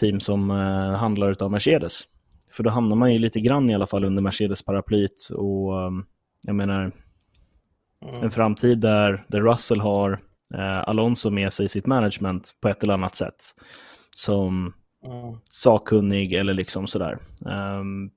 team 0.00 0.20
som 0.20 0.50
handlar 0.50 1.42
av 1.42 1.50
Mercedes? 1.50 2.02
För 2.56 2.62
då 2.62 2.70
hamnar 2.70 2.96
man 2.96 3.12
ju 3.12 3.18
lite 3.18 3.40
grann 3.40 3.70
i 3.70 3.74
alla 3.74 3.86
fall 3.86 4.04
under 4.04 4.22
Mercedes-paraplyet 4.22 5.30
och 5.36 5.80
eh, 5.80 5.90
jag 6.46 6.54
menar, 6.54 6.92
Mm. 8.02 8.22
en 8.22 8.30
framtid 8.30 8.78
där, 8.78 9.24
där 9.28 9.40
Russell 9.40 9.80
har 9.80 10.12
eh, 10.54 10.88
Alonso 10.88 11.30
med 11.30 11.52
sig 11.52 11.66
i 11.66 11.68
sitt 11.68 11.86
management 11.86 12.54
på 12.60 12.68
ett 12.68 12.84
eller 12.84 12.94
annat 12.94 13.16
sätt. 13.16 13.36
Som 14.14 14.72
Mm. 15.04 15.36
sakkunnig 15.48 16.32
eller 16.32 16.54
liksom 16.54 16.86
sådär. 16.86 17.18
Ehm, 17.46 18.10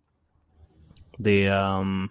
det, 1.17 1.45
ehm, 1.45 2.09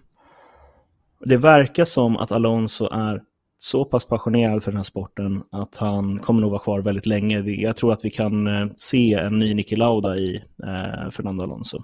det 1.25 1.37
verkar 1.37 1.85
som 1.85 2.17
att 2.17 2.31
Alonso 2.31 2.89
är 2.91 3.21
så 3.57 3.85
pass 3.85 4.05
passionerad 4.05 4.63
för 4.63 4.71
den 4.71 4.77
här 4.77 4.83
sporten 4.83 5.43
att 5.51 5.75
han 5.77 6.19
kommer 6.19 6.41
nog 6.41 6.51
vara 6.51 6.61
kvar 6.63 6.81
väldigt 6.81 7.05
länge. 7.05 7.39
Jag 7.39 7.75
tror 7.77 7.93
att 7.93 8.05
vi 8.05 8.09
kan 8.09 8.47
eh, 8.47 8.67
se 8.75 9.13
en 9.13 9.39
ny 9.39 9.53
Niki 9.53 9.75
Lauda 9.75 10.15
i 10.17 10.35
eh, 10.63 11.09
Fernando 11.11 11.43
Alonso. 11.43 11.83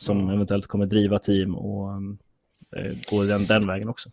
Som 0.00 0.20
Mm. 0.20 0.34
eventuellt 0.34 0.66
kommer 0.66 0.86
driva 0.86 1.18
team 1.18 1.56
och 1.56 1.90
eh, 2.76 2.92
gå 3.10 3.22
den, 3.24 3.46
den 3.46 3.66
vägen 3.66 3.88
också. 3.88 4.10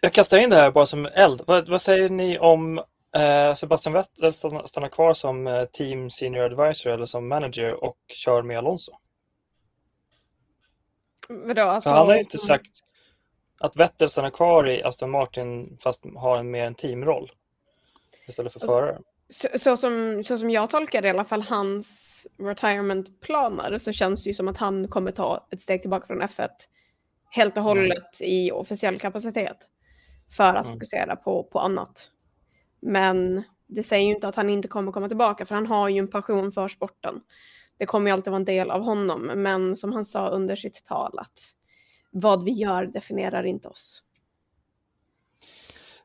Jag 0.00 0.12
kastar 0.12 0.38
in 0.38 0.50
det 0.50 0.56
här 0.56 0.70
bara 0.70 0.86
som 0.86 1.06
eld. 1.06 1.42
Vad, 1.46 1.68
vad 1.68 1.80
säger 1.82 2.10
ni 2.10 2.38
om 2.38 2.78
eh, 3.16 3.54
Sebastian 3.54 3.92
Vettel 3.92 4.32
stannar, 4.32 4.88
kvar 4.88 5.14
som 5.14 5.46
eh, 5.46 5.64
team 5.64 6.10
senior 6.10 6.44
advisor 6.44 6.90
eller 6.90 7.06
som 7.06 7.28
manager 7.28 7.84
och 7.84 7.96
kör 8.08 8.42
med 8.42 8.58
Alonso? 8.58 8.92
Vadå, 11.28 11.62
alltså, 11.62 11.90
Så 11.90 11.96
han 11.96 12.06
har 12.06 12.14
ju 12.14 12.20
inte 12.20 12.38
sagt 12.38 12.70
att 13.58 13.76
Vettel 13.76 14.10
stannar 14.10 14.30
kvar 14.30 14.68
i 14.68 14.82
Aston 14.82 15.10
Martin 15.10 15.78
fast 15.80 16.04
har 16.16 16.38
en 16.38 16.50
mer 16.50 16.64
en 16.64 16.74
teamroll 16.74 17.32
istället 18.28 18.52
för 18.52 18.60
Alltså, 18.60 18.74
förare. 18.76 18.98
Så, 19.28 19.48
så, 19.58 19.76
som, 19.76 20.24
så 20.24 20.38
som 20.38 20.50
jag 20.50 20.70
tolkar 20.70 21.04
i 21.04 21.10
alla 21.10 21.24
fall 21.24 21.42
hans 21.42 22.26
retirement-planer 22.38 23.78
så 23.78 23.92
känns 23.92 24.24
det 24.24 24.30
ju 24.30 24.34
som 24.34 24.48
att 24.48 24.56
han 24.56 24.88
kommer 24.88 25.10
ta 25.10 25.48
ett 25.50 25.60
steg 25.60 25.80
tillbaka 25.80 26.06
från 26.06 26.22
F1 26.22 26.48
helt 27.30 27.56
och 27.56 27.62
hållet 27.62 28.20
i 28.20 28.50
officiell 28.50 28.98
kapacitet 28.98 29.56
för 30.36 30.54
att 30.54 30.66
Mm. 30.66 30.78
fokusera 30.78 31.16
på, 31.16 31.42
på 31.44 31.58
annat. 31.58 32.10
Men 32.80 33.42
det 33.66 33.82
säger 33.82 34.06
ju 34.06 34.14
inte 34.14 34.28
att 34.28 34.36
han 34.36 34.50
inte 34.50 34.68
kommer 34.68 34.92
komma 34.92 35.08
tillbaka 35.08 35.46
för 35.46 35.54
han 35.54 35.66
har 35.66 35.88
ju 35.88 35.98
en 35.98 36.10
passion 36.10 36.52
för 36.52 36.68
sporten. 36.68 37.20
Det 37.78 37.86
kommer 37.86 38.10
ju 38.10 38.14
alltid 38.14 38.30
vara 38.30 38.40
en 38.40 38.44
del 38.44 38.70
av 38.70 38.82
honom 38.82 39.22
men 39.22 39.76
som 39.76 39.92
han 39.92 40.04
sa 40.04 40.28
under 40.28 40.56
sitt 40.56 40.84
tal 40.84 41.18
att 41.18 41.38
vad 42.10 42.44
vi 42.44 42.50
gör 42.52 42.86
definierar 42.86 43.44
inte 43.44 43.68
oss. 43.68 44.02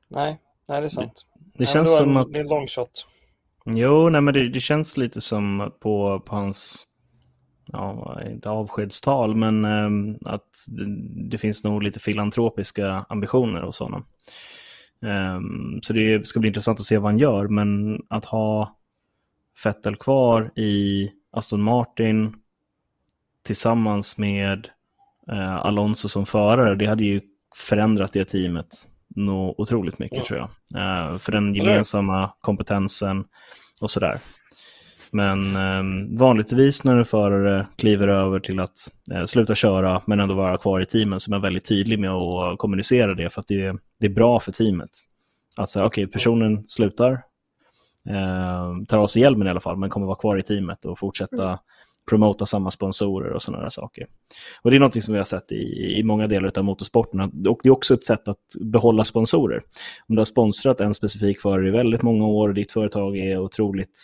Nej, 0.07 0.41
nej 0.65 0.81
det 0.81 0.87
är 0.87 0.89
sant. 0.89 1.25
Det 1.53 1.65
känns 1.65 1.89
Ändå 1.89 1.97
som 1.97 2.09
en, 2.09 2.17
att... 2.17 2.33
Det 2.33 2.39
är 2.39 2.43
en 2.43 2.49
long 2.49 2.67
shot. 2.67 3.07
Jo, 3.65 4.09
nej, 4.09 4.21
men 4.21 4.33
det, 4.33 4.49
det 4.49 4.59
känns 4.59 4.97
lite 4.97 5.21
som 5.21 5.71
på, 5.79 6.19
på 6.19 6.35
hans, 6.35 6.87
ja, 7.65 8.19
inte 8.31 8.49
avskedstal, 8.49 9.35
men 9.35 9.65
ehm, 9.65 10.17
att 10.25 10.49
det, 10.67 10.85
det 11.29 11.37
finns 11.37 11.63
nog 11.63 11.83
lite 11.83 11.99
filantropiska 11.99 13.05
ambitioner 13.09 13.61
hos 13.61 13.79
honom. 13.79 14.05
Ehm, 15.05 15.81
så 15.81 15.93
det 15.93 16.27
ska 16.27 16.39
bli 16.39 16.47
intressant 16.47 16.79
att 16.79 16.85
se 16.85 16.97
vad 16.97 17.11
han 17.11 17.19
gör, 17.19 17.47
men 17.47 18.01
att 18.09 18.25
ha 18.25 18.77
Vettel 19.63 19.95
kvar 19.95 20.51
i 20.55 21.09
Aston 21.31 21.61
Martin 21.61 22.35
tillsammans 23.43 24.17
med 24.17 24.69
eh, 25.31 25.55
Alonso 25.55 26.09
som 26.09 26.25
förare, 26.25 26.75
det 26.75 26.85
hade 26.85 27.03
ju 27.03 27.21
förändrat 27.55 28.13
det 28.13 28.25
teamet 28.25 28.87
nog 29.15 29.59
otroligt 29.59 29.99
mycket 29.99 30.17
Ja. 30.17 30.25
tror 30.25 30.39
jag. 30.39 30.49
Eh, 31.11 31.17
för 31.17 31.31
den 31.31 31.55
gemensamma 31.55 32.31
kompetensen 32.41 33.25
och 33.81 33.91
sådär. 33.91 34.17
Men 35.11 35.55
eh, 35.55 36.17
vanligtvis 36.19 36.83
när 36.83 36.97
en 36.97 37.05
förare 37.05 37.67
kliver 37.77 38.07
över 38.07 38.39
till 38.39 38.59
att 38.59 38.77
eh, 39.11 39.25
sluta 39.25 39.55
köra 39.55 40.01
men 40.05 40.19
ändå 40.19 40.35
vara 40.35 40.57
kvar 40.57 40.81
i 40.81 40.85
teamen 40.85 41.19
så 41.19 41.29
är 41.29 41.31
man 41.31 41.41
väldigt 41.41 41.65
tydlig 41.65 41.99
med 41.99 42.11
att 42.11 42.57
kommunicera 42.57 43.13
det 43.13 43.29
för 43.29 43.41
att 43.41 43.47
det 43.47 43.65
är, 43.65 43.77
det 43.99 44.05
är 44.05 44.09
bra 44.09 44.39
för 44.39 44.51
teamet. 44.51 44.89
Att 45.57 45.69
säga, 45.69 45.85
okej, 45.85 46.07
personen 46.07 46.63
slutar, 46.67 47.11
eh, 48.09 48.85
tar 48.87 48.97
av 48.97 49.07
sig 49.07 49.21
hjälmen 49.21 49.47
i 49.47 49.49
alla 49.49 49.59
fall, 49.59 49.77
men 49.77 49.89
kommer 49.89 50.05
vara 50.05 50.17
kvar 50.17 50.37
i 50.39 50.43
teamet 50.43 50.85
och 50.85 50.99
fortsätta 50.99 51.59
promota 52.09 52.45
samma 52.45 52.71
sponsorer 52.71 53.31
och 53.31 53.41
sådana 53.41 53.69
saker. 53.69 54.07
Och 54.61 54.71
det 54.71 54.77
är 54.77 54.79
något 54.79 55.03
som 55.03 55.13
vi 55.13 55.17
har 55.17 55.25
sett 55.25 55.51
i, 55.51 55.95
i 55.99 56.03
många 56.03 56.27
delar 56.27 56.51
av 56.57 56.63
motorsporten. 56.63 57.19
Och 57.19 57.59
det 57.63 57.69
är 57.69 57.71
också 57.71 57.93
ett 57.93 58.03
sätt 58.03 58.27
att 58.27 58.37
behålla 58.59 59.05
sponsorer. 59.05 59.63
Om 60.07 60.15
du 60.15 60.19
har 60.19 60.25
sponsrat 60.25 60.81
en 60.81 60.93
specifik 60.93 61.41
förare 61.41 61.67
i 61.67 61.71
väldigt 61.71 62.01
många 62.01 62.25
år 62.25 62.47
och 62.49 62.55
ditt 62.55 62.71
företag 62.71 63.17
är 63.17 63.39
otroligt 63.39 63.99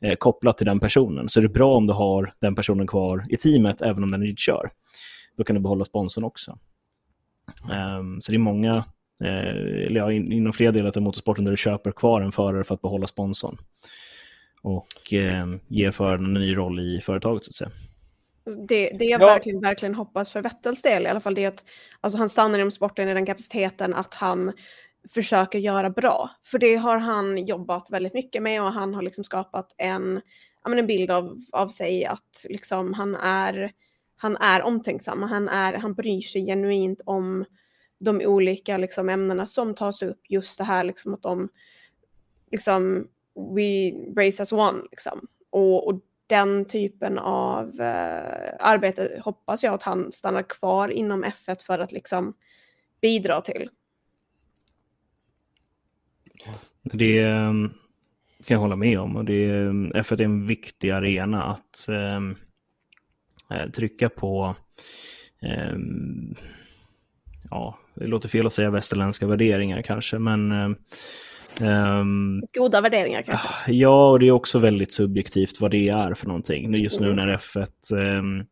eh, 0.00 0.14
kopplat 0.14 0.58
till 0.58 0.66
den 0.66 0.80
personen 0.80 1.28
så 1.28 1.40
är 1.40 1.42
det 1.42 1.48
bra 1.48 1.76
om 1.76 1.86
du 1.86 1.92
har 1.92 2.34
den 2.40 2.54
personen 2.54 2.86
kvar 2.86 3.26
i 3.28 3.36
teamet 3.36 3.82
även 3.82 4.02
om 4.02 4.10
den 4.10 4.22
inte 4.22 4.42
kör. 4.42 4.70
Då 5.36 5.44
kan 5.44 5.56
du 5.56 5.62
behålla 5.62 5.84
sponsorn 5.84 6.24
också. 6.24 6.58
Um, 7.98 8.20
så 8.20 8.32
det 8.32 8.36
är 8.36 8.38
många, 8.38 8.84
eh, 9.24 9.86
eller 9.86 10.00
ja, 10.00 10.12
in, 10.12 10.32
inom 10.32 10.52
flera 10.52 10.72
delar 10.72 10.92
av 10.96 11.02
motorsporten 11.02 11.44
där 11.44 11.50
du 11.50 11.56
köper 11.56 11.92
kvar 11.92 12.22
en 12.22 12.32
förare 12.32 12.64
för 12.64 12.74
att 12.74 12.82
behålla 12.82 13.06
sponsorn. 13.06 13.58
Och 14.62 15.12
eh, 15.12 15.46
ger 15.68 15.90
föraren 15.90 16.24
en 16.24 16.34
ny 16.34 16.56
roll 16.56 16.80
i 16.80 17.00
företaget 17.04 17.44
så 17.44 17.50
att 17.50 17.54
säga. 17.54 17.70
Det, 18.68 18.90
det 18.98 19.04
jag 19.04 19.20
Ja. 19.20 19.26
verkligen, 19.26 19.60
verkligen 19.60 19.94
hoppas 19.94 20.32
för 20.32 20.42
Vettels 20.42 20.82
del 20.82 21.02
i 21.02 21.06
alla 21.06 21.20
fall 21.20 21.34
det 21.34 21.44
är 21.44 21.48
att 21.48 21.64
alltså, 22.00 22.18
han 22.18 22.28
stannar 22.28 22.58
inom 22.58 22.70
sporten 22.70 23.08
i 23.08 23.14
den 23.14 23.26
kapaciteten 23.26 23.94
att 23.94 24.14
han 24.14 24.52
försöker 25.08 25.58
göra 25.58 25.90
bra. 25.90 26.30
För 26.44 26.58
det 26.58 26.76
har 26.76 26.98
han 26.98 27.46
jobbat 27.46 27.90
väldigt 27.90 28.14
mycket 28.14 28.42
med 28.42 28.62
och 28.62 28.72
han 28.72 28.94
har 28.94 29.02
liksom 29.02 29.24
skapat 29.24 29.74
en, 29.78 30.20
ja, 30.62 30.68
men 30.70 30.78
en 30.78 30.86
bild 30.86 31.10
av, 31.10 31.40
av 31.52 31.68
sig 31.68 32.04
att 32.04 32.46
liksom, 32.48 32.94
han, 32.94 33.14
är, 33.16 33.72
han 34.16 34.36
är 34.36 34.62
omtänksam. 34.62 35.22
Han, 35.22 35.48
är, 35.48 35.72
han 35.74 35.94
bryr 35.94 36.20
sig 36.20 36.46
genuint 36.46 37.00
om 37.04 37.44
de 37.98 38.20
olika 38.26 38.76
liksom, 38.76 39.08
ämnena 39.08 39.46
som 39.46 39.74
tas 39.74 40.02
upp. 40.02 40.20
Just 40.28 40.58
det 40.58 40.64
här 40.64 40.84
liksom, 40.84 41.14
att 41.14 41.22
de 41.22 41.48
liksom, 42.50 43.08
we 43.34 43.92
race 44.16 44.42
as 44.42 44.52
one. 44.52 44.82
Liksom. 44.90 45.28
Och, 45.50 45.88
och 45.88 46.00
den 46.26 46.64
typen 46.64 47.18
av 47.18 47.80
eh, 47.80 48.54
arbete 48.60 49.20
hoppas 49.24 49.62
jag 49.62 49.74
att 49.74 49.82
han 49.82 50.12
stannar 50.12 50.42
kvar 50.42 50.88
inom 50.88 51.24
F1 51.24 51.62
för 51.62 51.78
att 51.78 51.92
liksom 51.92 52.34
bidra 53.00 53.40
till. 53.40 53.68
Det, 56.82 57.18
ehm, 57.18 57.68
kan 58.46 58.54
jag 58.54 58.60
hålla 58.60 58.76
med 58.76 58.98
om. 58.98 59.16
Och 59.16 59.24
det 59.24 59.44
ehm, 59.44 59.92
är, 59.94 60.02
F1 60.02 60.20
är 60.20 60.24
en 60.24 60.46
viktig 60.46 60.90
arena 60.90 61.42
att 61.42 61.88
ehm, 61.88 62.36
eh, 63.50 63.70
trycka 63.70 64.08
på 64.08 64.56
eh, 65.42 65.76
ja, 67.50 67.78
det 67.94 68.06
låter 68.06 68.28
fel 68.28 68.46
att 68.46 68.52
säga 68.52 68.70
västerländska 68.70 69.26
värderingar 69.26 69.82
kanske, 69.82 70.18
men 70.18 70.52
Um, 71.62 72.42
Goda 72.54 72.80
värderingar 72.80 73.22
kanske? 73.22 73.72
Ja, 73.72 74.10
och 74.10 74.18
det 74.18 74.28
är 74.28 74.32
också 74.32 74.58
väldigt 74.58 74.92
subjektivt 74.92 75.60
vad 75.60 75.70
det 75.70 75.88
är 75.88 76.14
för 76.14 76.26
någonting. 76.26 76.74
Just 76.74 77.00
nu 77.00 77.06
mm. 77.10 77.16
när 77.16 77.36
F1, 77.36 77.68
um, 78.18 78.44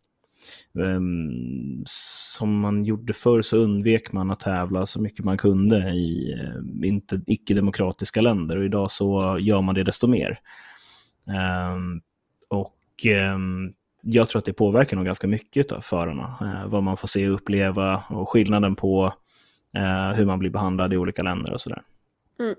um, 0.84 1.82
som 1.86 2.60
man 2.60 2.84
gjorde 2.84 3.12
förr 3.12 3.42
så 3.42 3.56
undvek 3.56 4.12
man 4.12 4.30
att 4.30 4.40
tävla 4.40 4.86
så 4.86 5.00
mycket 5.00 5.24
man 5.24 5.38
kunde 5.38 5.76
i 5.76 6.34
uh, 6.84 7.20
icke-demokratiska 7.26 8.20
länder 8.20 8.56
och 8.56 8.64
idag 8.64 8.90
så 8.90 9.38
gör 9.40 9.62
man 9.62 9.74
det 9.74 9.84
desto 9.84 10.06
mer. 10.06 10.40
och 12.48 12.74
jag 14.02 14.28
tror 14.28 14.38
att 14.38 14.44
det 14.44 14.52
påverkar 14.52 14.96
nog 14.96 15.06
ganska 15.06 15.26
mycket 15.26 15.72
av 15.72 15.80
förarna, 15.80 16.38
uh, 16.42 16.70
vad 16.70 16.82
man 16.82 16.96
får 16.96 17.08
se 17.08 17.28
och 17.28 17.34
uppleva 17.34 18.02
och 18.08 18.28
skillnaden 18.28 18.76
på 18.76 19.14
uh, 19.78 20.16
hur 20.16 20.26
man 20.26 20.38
blir 20.38 20.50
behandlad 20.50 20.92
i 20.92 20.96
olika 20.96 21.22
länder 21.22 21.52
och 21.52 21.60
sådär. 21.60 21.82
Mm. 22.40 22.54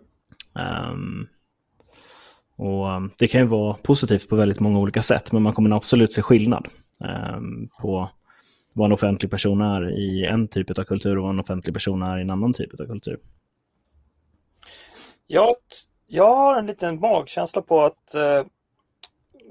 Um, 0.54 1.28
och 2.56 2.92
ehm, 2.92 3.12
Det 3.18 3.28
kan 3.28 3.42
ju 3.42 3.48
vara 3.48 3.74
positivt 3.74 4.30
på 4.30 4.36
väldigt 4.36 4.60
många 4.60 4.80
olika 4.80 5.04
sätt, 5.04 5.32
men 5.32 5.42
man 5.44 5.54
kommer 5.54 5.76
absolut 5.76 6.14
se 6.14 6.22
skillnad 6.22 6.68
um, 7.36 7.70
på 7.82 8.10
vad 8.74 8.86
en 8.86 8.92
offentlig 8.92 9.32
person 9.32 9.62
är 9.62 10.00
i 10.00 10.26
en 10.26 10.48
typ 10.48 10.80
av 10.80 10.84
kultur 10.84 11.18
och 11.18 11.24
vad 11.24 11.34
en 11.34 11.40
offentlig 11.40 11.74
person 11.74 12.02
är 12.02 12.18
i 12.18 12.22
en 12.22 12.30
annan 12.30 12.54
typ 12.54 12.80
av 12.80 12.86
kultur. 12.86 13.20
Jag, 15.28 15.56
jag 16.08 16.36
har 16.36 16.60
en 16.60 16.66
liten 16.66 17.00
magkänsla 17.00 17.62
på 17.62 17.82
att 17.82 18.16
uh, 18.16 18.48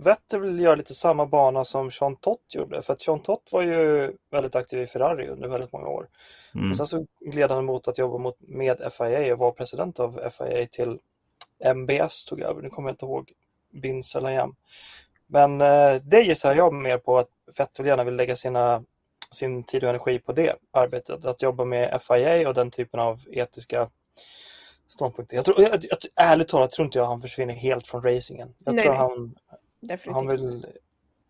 Vettel 0.00 0.40
vill 0.40 0.61
göra 0.61 0.75
lite 0.75 0.95
samma 0.95 1.26
bana 1.26 1.64
som 1.64 1.90
Jean 2.00 2.17
Tott 2.17 2.55
gjorde. 2.55 2.83
För 2.83 2.93
att 2.93 3.07
Jean 3.07 3.23
Tott 3.23 3.52
var 3.52 3.62
ju 3.62 4.12
väldigt 4.31 4.55
aktiv 4.55 4.83
i 4.83 4.87
Ferrari 4.87 5.28
under 5.28 5.49
väldigt 5.49 5.73
många 5.73 5.88
år. 5.88 6.09
Mm. 6.55 6.71
Och 6.71 6.76
sen 6.76 6.87
så 6.87 7.07
gled 7.21 7.50
han 7.50 7.64
mot 7.64 7.88
att 7.88 7.99
jobba 7.99 8.19
mot, 8.19 8.37
med 8.38 8.93
FIA 8.93 9.33
och 9.33 9.38
var 9.38 9.52
president 9.52 10.00
av 10.00 10.31
FIA 10.31 10.67
till 10.67 10.99
MBS 11.75 12.25
tog 12.25 12.40
över. 12.40 12.62
Nu 12.62 12.71
kommer 12.71 12.88
jag 12.88 12.93
inte 12.93 13.05
ihåg 13.05 13.33
Bins 13.71 14.17
eller 14.17 14.31
Jam. 14.31 14.55
Men 15.26 15.61
eh, 15.61 15.95
det 16.02 16.21
gissar 16.21 16.55
jag 16.55 16.75
mer 16.75 16.99
på 16.99 17.19
att 17.19 17.28
Vettel 17.59 17.87
gärna 17.87 18.05
vill 18.05 18.17
lägga 18.17 18.37
sina, 18.37 18.85
sin 19.31 19.64
tid 19.64 19.85
och 19.85 19.90
energi 19.90 20.19
på 20.19 20.33
det 20.33 20.57
arbetet. 20.71 21.25
Att 21.25 21.43
jobba 21.43 21.64
med 21.64 22.02
FIA 22.02 22.49
och 22.49 22.55
den 22.55 22.71
typen 22.71 23.00
av 23.00 23.21
etiska 23.31 23.90
ståndpunkter. 24.88 25.37
Jag 25.37 25.45
tror, 25.45 25.62
jag, 25.62 25.73
jag, 25.73 25.99
ärligt 26.14 26.49
talat 26.49 26.71
tror 26.71 26.87
inte 26.87 26.99
jag 26.99 27.07
han 27.07 27.21
försvinner 27.21 27.55
helt 27.55 27.87
från 27.87 28.02
racingen. 28.02 28.55
Jag 28.64 28.75
Nej. 28.75 28.85
tror 28.85 28.95
han 28.95 29.35
Definitivt. 29.80 30.14
Han 30.14 30.26
vill 30.26 30.66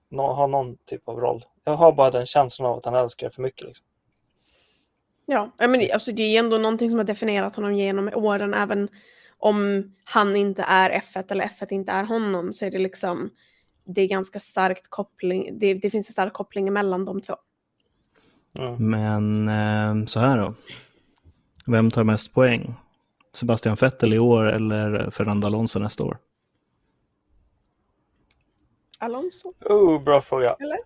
no 0.08 0.20
ha 0.20 0.46
någon 0.46 0.76
typ 0.76 1.08
av 1.08 1.20
roll. 1.20 1.44
Jag 1.64 1.76
har 1.76 1.92
bara 1.92 2.10
den 2.10 2.26
känslan 2.26 2.70
av 2.70 2.78
att 2.78 2.84
han 2.84 2.94
älskar 2.94 3.30
för 3.30 3.42
mycket. 3.42 3.66
Liksom. 3.66 3.86
Ja, 5.26 5.52
men 5.58 5.88
alltså 5.92 6.12
det 6.12 6.22
är 6.22 6.38
ändå 6.38 6.58
någonting 6.58 6.90
som 6.90 6.98
har 6.98 7.06
definierat 7.06 7.56
honom 7.56 7.74
genom 7.74 8.10
åren. 8.14 8.54
Även 8.54 8.88
om 9.38 9.84
han 10.04 10.36
inte 10.36 10.62
är 10.62 10.90
F1 10.90 11.32
eller 11.32 11.44
F1 11.44 11.72
inte 11.72 11.92
är 11.92 12.04
honom 12.04 12.52
så 12.52 12.64
är 12.64 12.70
det 12.70 12.78
liksom 12.78 13.30
det 13.84 14.02
är 14.02 14.08
ganska 14.08 14.40
starkt 14.40 14.90
koppling. 14.90 15.58
Det, 15.58 15.74
det 15.74 15.90
finns 15.90 16.08
en 16.08 16.12
stark 16.12 16.32
koppling 16.32 16.72
mellan 16.72 17.04
de 17.04 17.20
två. 17.20 17.34
Mm. 18.58 18.90
Men 18.90 19.48
eh, 19.48 20.06
så 20.06 20.20
här 20.20 20.38
då. 20.38 20.54
Vem 21.66 21.90
tar 21.90 22.04
mest 22.04 22.34
poäng? 22.34 22.74
Sebastian 23.32 23.76
Vettel 23.80 24.14
i 24.14 24.18
år 24.18 24.44
eller 24.44 25.10
Fernando 25.10 25.46
Alonso 25.46 25.78
nästa 25.78 26.04
år? 26.04 26.18
Alonso? 28.98 29.52
Oh, 29.64 30.02
bra 30.02 30.20
fråga. 30.20 30.56
Eller? 30.60 30.78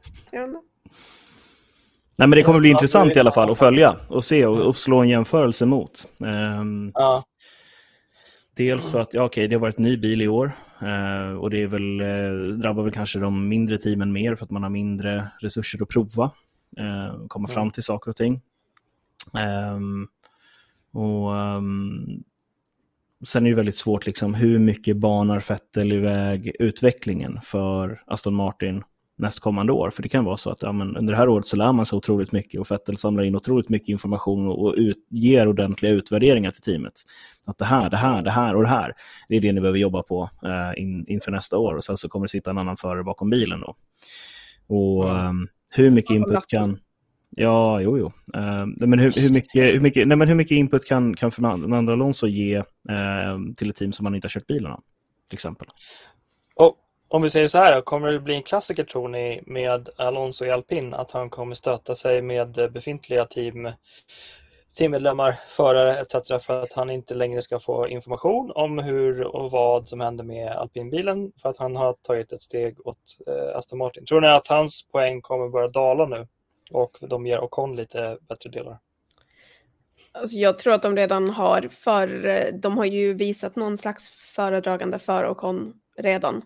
Nej, 2.16 2.29
men 2.29 2.31
det 2.31 2.42
kommer 2.42 2.61
bli 2.61 2.70
intressant 2.70 3.16
i 3.16 3.20
alla 3.20 3.33
fall 3.33 3.51
att 3.51 3.59
följa 3.59 3.96
och 4.09 4.25
se 4.25 4.46
och, 4.46 4.66
och 4.66 4.77
slå 4.77 4.98
en 4.98 5.09
jämförelse 5.09 5.66
mot. 5.66 6.09
Um, 6.18 6.92
ja. 6.94 7.25
Dels 8.57 8.90
för 8.90 9.01
att 9.01 9.14
ja, 9.14 9.25
okay, 9.25 9.46
det 9.46 9.55
har 9.55 9.61
varit 9.61 9.79
en 9.79 9.85
ny 9.85 9.96
bil 9.96 10.22
i 10.22 10.29
år 10.29 10.53
uh, 10.83 11.37
och 11.38 11.51
det 11.51 11.62
är 11.62 11.66
väl, 11.66 12.01
uh, 12.01 12.55
drabbar 12.55 12.83
väl 12.83 12.92
kanske 12.92 13.18
de 13.18 13.48
mindre 13.48 13.79
teamen 13.79 14.12
mer 14.12 14.35
för 14.35 14.44
att 14.44 14.51
man 14.51 14.62
har 14.62 14.70
mindre 14.70 15.29
resurser 15.40 15.83
att 15.83 15.88
prova 15.88 16.25
uh, 16.81 17.27
komma 17.29 17.48
fram 17.48 17.70
till 17.70 17.83
saker 17.83 18.11
och 18.11 18.16
ting. 18.16 18.40
Um, 19.75 20.09
och 20.92 21.33
um, 21.33 22.25
sen 23.24 23.46
är 23.46 23.50
det 23.50 23.56
väldigt 23.56 23.76
svårt, 23.76 24.06
liksom, 24.06 24.35
hur 24.35 24.58
mycket 24.58 24.96
banar 24.96 25.40
Fettel 25.40 25.92
iväg 25.92 26.56
utvecklingen 26.58 27.40
för 27.42 28.02
Aston 28.06 28.35
Martin 28.35 28.82
nästkommande 29.18 29.72
år? 29.72 29.90
För 29.90 30.02
det 30.02 30.08
kan 30.08 30.24
vara 30.24 30.37
så 30.37 30.50
att 30.50 30.62
ja, 30.62 30.72
men 30.72 30.96
under 30.96 31.12
det 31.12 31.18
här 31.18 31.28
året 31.28 31.46
så 31.46 31.56
lär 31.56 31.72
man 31.72 31.87
sig 31.87 31.96
otroligt 31.96 32.32
mycket 32.32 32.61
och 32.61 32.68
Fettel 32.68 32.96
samlar 32.96 33.24
in 33.24 33.37
otroligt 33.37 33.68
mycket 33.68 33.88
information 33.88 34.46
och, 34.46 34.66
och 34.66 34.74
ut, 34.76 35.06
ger 35.11 35.48
ordentliga 35.48 35.92
utvärderingar 35.92 36.50
till 36.50 36.62
teamet. 36.62 36.92
Att 37.44 37.58
det 37.58 37.64
här, 37.64 37.90
det 37.90 37.96
här, 37.96 38.22
det 38.22 38.30
här 38.30 38.54
och 38.54 38.62
det 38.62 38.68
här, 38.68 38.92
det 39.28 39.37
är 39.37 39.40
det 39.40 39.52
ni 39.52 39.61
behöver 39.61 39.78
jobba 39.78 40.02
på 40.02 40.30
eh, 40.44 40.82
in, 40.82 41.04
inför 41.08 41.30
nästa 41.30 41.58
år 41.58 41.74
och 41.74 41.85
sen 41.85 41.96
så 41.96 42.08
kommer 42.08 42.26
det 42.26 42.30
sitta 42.30 42.50
en 42.50 42.58
annan 42.58 42.76
förare 42.76 43.04
bakom 43.04 43.30
bilen 43.30 43.61
då. 43.61 43.76
Och 44.66 45.04
um, 45.04 45.48
hur 45.70 45.90
mycket 45.90 46.14
input 46.14 46.46
kan 46.46 46.78
Ja, 47.37 47.81
jo, 47.81 47.99
jo. 47.99 48.07
Uh, 48.37 48.66
men 48.87 48.99
hur, 48.99 49.12
hur, 49.21 49.31
mycket, 49.31 49.75
hur, 49.75 49.81
mycket, 49.81 50.09
nej, 50.09 50.16
men 50.16 50.29
hur 50.29 50.35
mycket 50.35 50.57
input 50.57 50.87
kan, 50.87 51.16
kan 51.16 51.31
Fernando 51.31 51.92
Alonso 51.92 52.27
ge 52.27 52.59
uh, 52.59 52.64
till 53.57 53.71
ett 53.71 53.77
team 53.77 53.92
som 53.92 54.05
man 54.05 54.14
inte 54.14 54.25
har 54.25 54.31
kört 54.31 54.47
bilarna? 54.47 54.81
Till 55.29 55.37
exempel. 55.37 55.68
Och 56.55 56.77
om 57.09 57.23
vi 57.23 57.31
säger 57.31 57.49
så 57.49 57.59
här, 57.59 57.81
kommer 57.81 58.12
det 58.12 58.21
bli 58.21 58.35
en 58.35 58.42
klassiker 58.42 58.85
tror 58.85 59.09
ni 59.09 59.42
med 59.47 59.88
Alonso 59.97 60.45
i 60.45 60.51
alpin 60.51 60.95
att 60.95 61.11
han 61.11 61.31
kommer 61.31 61.55
stöta 61.55 61.95
sig 61.95 62.23
med 62.23 62.73
befintliga 62.73 63.25
team, 63.25 63.73
teammedlemmar, 64.79 65.35
förare 65.49 66.01
etc. 66.01 66.45
för 66.47 66.62
att 66.62 66.73
han 66.73 66.90
inte 66.90 67.14
längre 67.14 67.42
ska 67.42 67.59
få 67.59 67.88
information 67.88 68.53
om 68.55 68.79
hur 68.79 69.23
och 69.23 69.51
vad 69.51 69.88
som 69.88 70.01
händer 70.01 70.25
med 70.25 70.53
alpinbilen 70.53 71.33
för 71.42 71.49
att 71.49 71.57
han 71.57 71.77
har 71.77 71.92
tagit 71.92 72.33
ett 72.33 72.42
steg 72.42 72.87
åt 72.87 72.99
uh, 73.29 73.57
Aston 73.57 73.79
Martin. 73.79 74.07
Tror 74.07 74.21
ni 74.21 74.29
att 74.29 74.49
hans 74.49 74.88
poäng 74.92 75.21
kommer 75.21 75.49
börja 75.49 75.68
dala 75.68 76.07
nu? 76.07 76.27
Och 76.72 76.98
de 77.00 77.26
ger 77.26 77.40
Ocon 77.40 77.76
lite 77.76 78.18
bättre 78.28 78.50
delar. 78.50 78.78
Alltså 80.12 80.37
jag 80.37 80.58
tror 80.58 80.72
att 80.72 80.82
de 80.82 80.96
redan 80.96 81.30
har, 81.30 81.68
för 81.68 82.50
de 82.52 82.78
har 82.78 82.85
ju 82.85 83.14
visat 83.14 83.56
någon 83.56 83.78
slags 83.78 84.08
föredragande 84.08 84.98
för 84.98 85.30
Ocon 85.30 85.80
redan. 85.96 86.44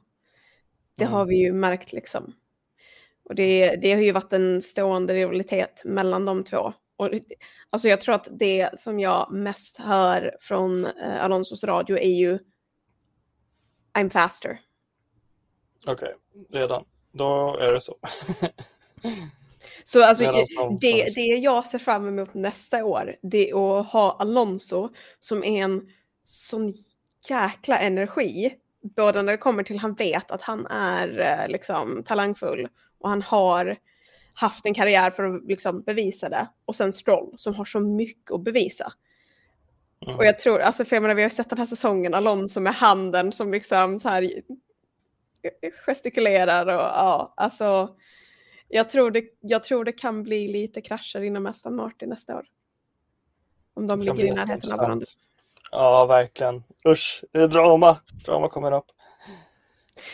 Det 0.96 1.04
mm. 1.04 1.14
har 1.14 1.26
vi 1.26 1.36
ju 1.36 1.52
märkt 1.52 1.92
liksom. 1.92 2.34
Och 3.24 3.34
det, 3.34 3.76
det 3.76 3.94
har 3.94 4.00
ju 4.00 4.12
varit 4.12 4.32
en 4.32 4.62
stående 4.62 5.14
rivalitet 5.14 5.82
mellan 5.84 6.24
de 6.24 6.44
två. 6.44 6.72
Och, 6.96 7.10
alltså 7.70 7.88
jag 7.88 8.00
tror 8.00 8.14
att 8.14 8.28
det 8.30 8.80
som 8.80 9.00
jag 9.00 9.32
mest 9.32 9.76
hör 9.76 10.36
från 10.40 10.84
eh, 10.84 11.24
Alonsos 11.24 11.64
radio 11.64 11.98
är 11.98 12.10
ju 12.10 12.38
I'm 13.94 14.10
faster. 14.10 14.60
Okej, 15.86 16.14
okay, 16.34 16.60
redan. 16.60 16.84
Då 17.12 17.56
är 17.60 17.72
det 17.72 17.80
så. 17.80 17.96
Så 19.84 20.04
alltså, 20.04 20.24
det, 20.80 21.14
det 21.14 21.20
jag 21.20 21.66
ser 21.66 21.78
fram 21.78 22.08
emot 22.08 22.34
nästa 22.34 22.84
år, 22.84 23.16
det 23.22 23.50
är 23.50 23.78
att 23.80 23.86
ha 23.86 24.16
Alonso 24.18 24.88
som 25.20 25.44
är 25.44 25.62
en 25.64 25.88
sån 26.24 26.74
jäkla 27.28 27.78
energi. 27.78 28.54
Både 28.96 29.22
när 29.22 29.32
det 29.32 29.38
kommer 29.38 29.62
till 29.62 29.78
han 29.78 29.94
vet 29.94 30.30
att 30.30 30.42
han 30.42 30.66
är 30.66 31.18
eh, 31.18 31.48
liksom 31.52 32.02
talangfull 32.06 32.68
och 32.98 33.08
han 33.08 33.22
har 33.22 33.76
haft 34.34 34.66
en 34.66 34.74
karriär 34.74 35.10
för 35.10 35.24
att 35.24 35.44
liksom 35.44 35.82
bevisa 35.82 36.28
det. 36.28 36.48
Och 36.64 36.76
sen 36.76 36.92
Stroll 36.92 37.34
som 37.36 37.54
har 37.54 37.64
så 37.64 37.80
mycket 37.80 38.30
att 38.32 38.44
bevisa. 38.44 38.92
Mm. 40.06 40.16
Och 40.16 40.24
jag 40.24 40.38
tror, 40.38 40.60
alltså 40.60 40.84
för 40.84 40.96
jag 40.96 41.02
menar, 41.02 41.14
vi 41.14 41.22
har 41.22 41.28
sett 41.28 41.50
den 41.50 41.58
här 41.58 41.66
säsongen, 41.66 42.14
Alonso 42.14 42.60
med 42.60 42.74
handen 42.74 43.32
som 43.32 43.52
liksom 43.52 43.98
så 43.98 44.08
här 44.08 44.30
gestikulerar 45.86 46.66
och 46.66 46.80
ja, 46.80 47.34
alltså 47.36 47.90
jag 48.68 48.90
tror, 48.90 49.10
det, 49.10 49.24
jag 49.40 49.64
tror 49.64 49.84
det 49.84 49.92
kan 49.92 50.22
bli 50.22 50.48
lite 50.48 50.80
krascher 50.80 51.20
inom 51.20 51.46
Aston 51.46 51.76
Martin 51.76 52.08
nästa 52.08 52.36
år. 52.36 52.46
Om 53.74 53.86
de 53.86 54.00
ligger 54.00 54.24
i 54.24 54.30
närheten 54.30 54.72
av 54.72 54.78
varandra. 54.78 55.06
Ja, 55.70 56.06
verkligen. 56.06 56.62
Usch, 56.88 57.24
det 57.32 57.38
är 57.38 57.48
drama. 57.48 58.00
Drama 58.24 58.48
kommer 58.48 58.72
upp. 58.72 58.86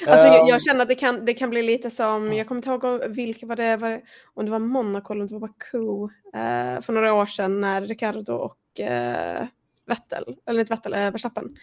Alltså, 0.06 0.26
jag, 0.26 0.48
jag, 0.48 0.62
känner 0.62 0.82
att 0.82 0.88
det 0.88 0.94
kan, 0.94 1.24
det 1.24 1.34
kan 1.34 1.50
bli 1.50 1.62
lite 1.62 1.90
som, 1.90 2.32
jag 2.32 2.48
kommer 2.48 2.58
inte 2.58 2.86
ihåg 2.86 3.04
vilka 3.08 3.46
var 3.46 3.56
det 3.56 3.76
var, 3.76 4.00
om 4.34 4.44
det 4.44 4.50
var 4.50 4.58
Monaco 4.58 5.12
eller 5.12 5.22
om 5.22 5.26
det 5.26 5.34
var 5.34 5.40
Baku 5.40 5.78
uh, 5.78 6.80
för 6.80 6.92
några 6.92 7.14
år 7.14 7.26
sedan 7.26 7.60
när 7.60 7.82
Ricardo 7.82 8.32
och 8.32 8.58
uh, 8.80 9.46
Vettel, 9.86 10.36
eller 10.46 10.60
inte 10.60 10.74
Vettel, 10.74 10.94
uh, 10.94 11.10
Verstappen 11.10 11.56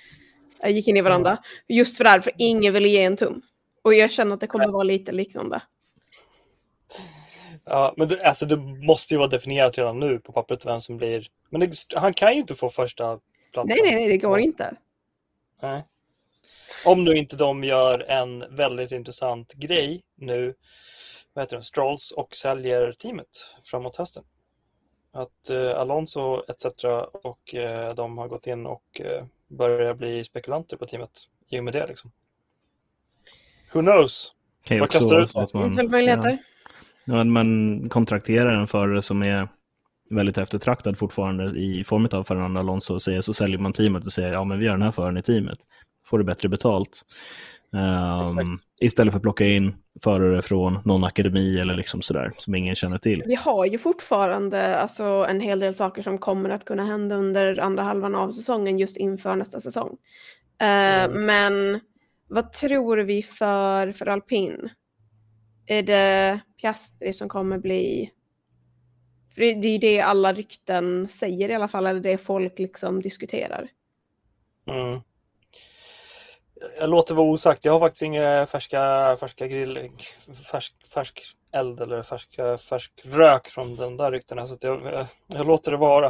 uh, 0.66 0.72
gick 0.72 0.88
in 0.88 0.98
i 0.98 1.02
varandra. 1.02 1.30
Mm. 1.30 1.42
Just 1.68 1.98
för 1.98 2.04
det 2.04 2.22
för 2.22 2.32
ingen 2.38 2.74
ville 2.74 2.88
ge 2.88 3.04
en 3.04 3.18
tum. 3.18 3.42
Och 3.82 3.94
jag 3.94 4.12
känner 4.12 4.34
att 4.34 4.42
det 4.42 4.48
kommer 4.48 4.68
vara 4.68 4.84
lite 4.84 5.12
liknande. 5.12 5.62
Ja, 7.66 7.94
men 7.98 8.08
det, 8.08 8.22
alltså, 8.22 8.46
det 8.46 8.58
måste 8.58 9.14
ju 9.14 9.18
vara 9.18 9.28
definierat 9.28 9.78
redan 9.78 10.00
nu 10.00 10.20
på 10.20 10.32
pappret 10.32 10.66
vem 10.66 10.82
som 10.82 10.98
blir... 10.98 11.28
Men 11.50 11.62
det, 11.62 11.76
han 11.96 12.14
kan 12.14 12.34
ju 12.34 12.40
inte 12.40 12.56
få 12.56 12.70
första 12.70 13.20
platsen. 13.54 13.68
Nej, 13.68 13.92
nej, 13.92 13.96
nej, 13.96 14.08
det 14.08 14.18
går 14.18 14.40
inte. 14.40 14.76
Nej. 15.62 15.86
Om 16.86 17.04
nu 17.04 17.14
inte 17.14 17.36
de 17.36 17.64
gör 17.64 18.00
en 18.00 18.56
väldigt 18.56 18.92
intressant 18.92 19.54
grej 19.54 20.04
nu, 20.16 20.56
vad 21.34 21.44
heter 21.44 21.58
det, 21.58 21.64
Strolls 21.64 22.12
och 22.12 22.36
säljer 22.36 22.92
teamet 22.92 23.56
framåt 23.64 23.96
hösten. 23.96 24.24
Att 25.12 25.50
eh, 25.50 25.80
Alonso 25.80 26.44
etc. 26.48 26.66
och 27.24 27.56
eh, 27.56 27.96
de 27.96 28.18
har 28.18 28.28
gått 28.28 28.48
in 28.48 28.66
och 28.66 29.02
eh, 29.02 29.26
börjar 29.48 29.94
bli 29.94 30.24
spekulanter 30.24 30.78
på 30.78 30.86
teamet 30.86 31.12
i 31.50 31.60
och 31.60 31.64
med 31.64 31.74
det. 31.74 31.88
Liksom. 31.88 32.12
Who 33.74 33.82
knows? 33.82 34.34
Kan 34.64 34.78
ju 34.78 34.82
Vad 34.82 34.88
också 34.88 35.00
kastar 35.00 35.16
vara 35.16 35.22
du 35.22 35.28
så 35.28 35.42
ut? 35.42 35.48
att 35.48 35.54
man, 35.54 35.64
Finns 35.64 35.80
väl 35.80 35.90
möjligheter? 35.90 36.30
ja, 36.30 36.38
man 37.32 37.90
kontrakterar 37.90 38.56
en 38.56 38.68
förare 38.68 39.02
som 39.02 39.24
är 39.24 39.48
väldigt 40.10 40.38
eftertraktad 40.38 40.98
fortfarande 40.98 41.44
i 41.60 41.84
form 41.84 42.08
av 42.12 42.24
Fernando 42.24 42.60
Alonso 42.60 42.94
och 42.94 43.02
säger, 43.02 43.22
så 43.22 43.34
säljer 43.34 43.60
man 43.60 43.74
teamet 43.74 44.06
och 44.06 44.14
säger 44.14 44.32
ja 44.34 44.44
men 44.44 44.60
vi 44.60 44.68
har 44.68 44.78
den 44.78 44.86
här 44.86 44.92
föraren 44.92 45.18
i 45.18 45.22
teamet. 45.22 45.60
Får 46.06 46.18
du 46.18 46.24
bättre 46.24 46.50
betalt. 46.50 47.02
Exakt. 47.72 48.64
istället 48.82 49.14
för 49.14 49.18
att 49.18 49.24
plocka 49.24 49.46
in 49.46 49.76
förare 50.04 50.42
från 50.42 50.80
någon 50.86 51.04
akademi 51.04 51.60
eller 51.60 51.76
liksom 51.76 52.02
sådär 52.02 52.32
som 52.38 52.56
ingen 52.56 52.76
känner 52.76 52.98
till. 52.98 53.24
Vi 53.26 53.36
har 53.36 53.66
ju 53.66 53.78
fortfarande 53.78 54.76
alltså, 54.76 55.04
en 55.30 55.40
hel 55.40 55.60
del 55.60 55.76
saker 55.76 56.02
som 56.02 56.18
kommer 56.18 56.50
att 56.50 56.66
kunna 56.66 56.86
hända 56.86 57.16
under 57.16 57.60
andra 57.60 57.84
halvan 57.84 58.16
av 58.16 58.32
säsongen 58.32 58.78
just 58.78 58.98
inför 58.98 59.36
nästa 59.36 59.60
säsong. 59.60 59.98
Eh, 60.62 60.90
Mm. 61.06 61.26
Men 61.26 61.80
vad 62.28 62.54
tror 62.54 62.98
vi 62.98 63.24
för, 63.24 63.92
för 63.92 64.06
alpin? 64.06 64.70
Är 65.72 65.84
det 65.84 66.40
Piastri 66.62 67.14
som 67.14 67.30
kommer 67.30 67.58
bli... 67.58 68.12
För 69.34 69.42
det, 69.42 69.54
det 69.54 69.68
är 69.68 69.80
det 69.80 70.02
alla 70.02 70.34
rykten 70.34 71.08
säger 71.08 71.50
i 71.50 71.56
alla 71.56 71.68
fall, 71.68 71.86
eller 71.86 72.00
det 72.00 72.18
folk 72.18 72.60
liksom 72.60 73.02
diskuterar. 73.02 73.68
Mm. 74.68 75.02
Jag 76.80 76.90
låter 76.90 77.16
vara 77.16 77.28
osagt. 77.28 77.66
Jag 77.66 77.74
har 77.74 77.80
faktiskt 77.80 78.02
inga 78.02 78.46
färska, 78.46 79.16
färska 79.20 79.48
grill, 79.48 79.92
färsk, 80.52 80.74
färsk 80.94 81.22
eld 81.52 81.80
eller 81.82 82.04
färska, 82.04 82.58
färsk 82.58 83.02
rök 83.04 83.48
från 83.48 83.76
de 83.76 83.98
där 83.98 84.12
ryktena. 84.12 84.48
Så 84.48 84.54
att 84.54 84.64
jag, 84.64 84.86
jag, 84.86 85.08
jag 85.28 85.48
låter 85.48 85.72
det 85.72 85.78
vara. 85.78 86.08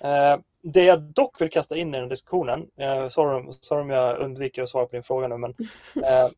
Eh, 0.00 0.38
det 0.62 0.84
jag 0.84 1.00
dock 1.00 1.40
vill 1.40 1.50
kasta 1.50 1.76
in 1.76 1.94
i 1.94 1.98
den 1.98 2.08
diskussionen, 2.08 2.66
eh, 2.78 3.08
sorry, 3.08 3.52
sorry 3.60 3.82
om 3.82 3.90
jag 3.90 4.18
undviker 4.18 4.62
att 4.62 4.68
svara 4.68 4.86
på 4.86 4.92
din 4.92 5.02
fråga 5.02 5.28
nu, 5.28 5.36
men 5.36 5.50
eh, 5.96 6.28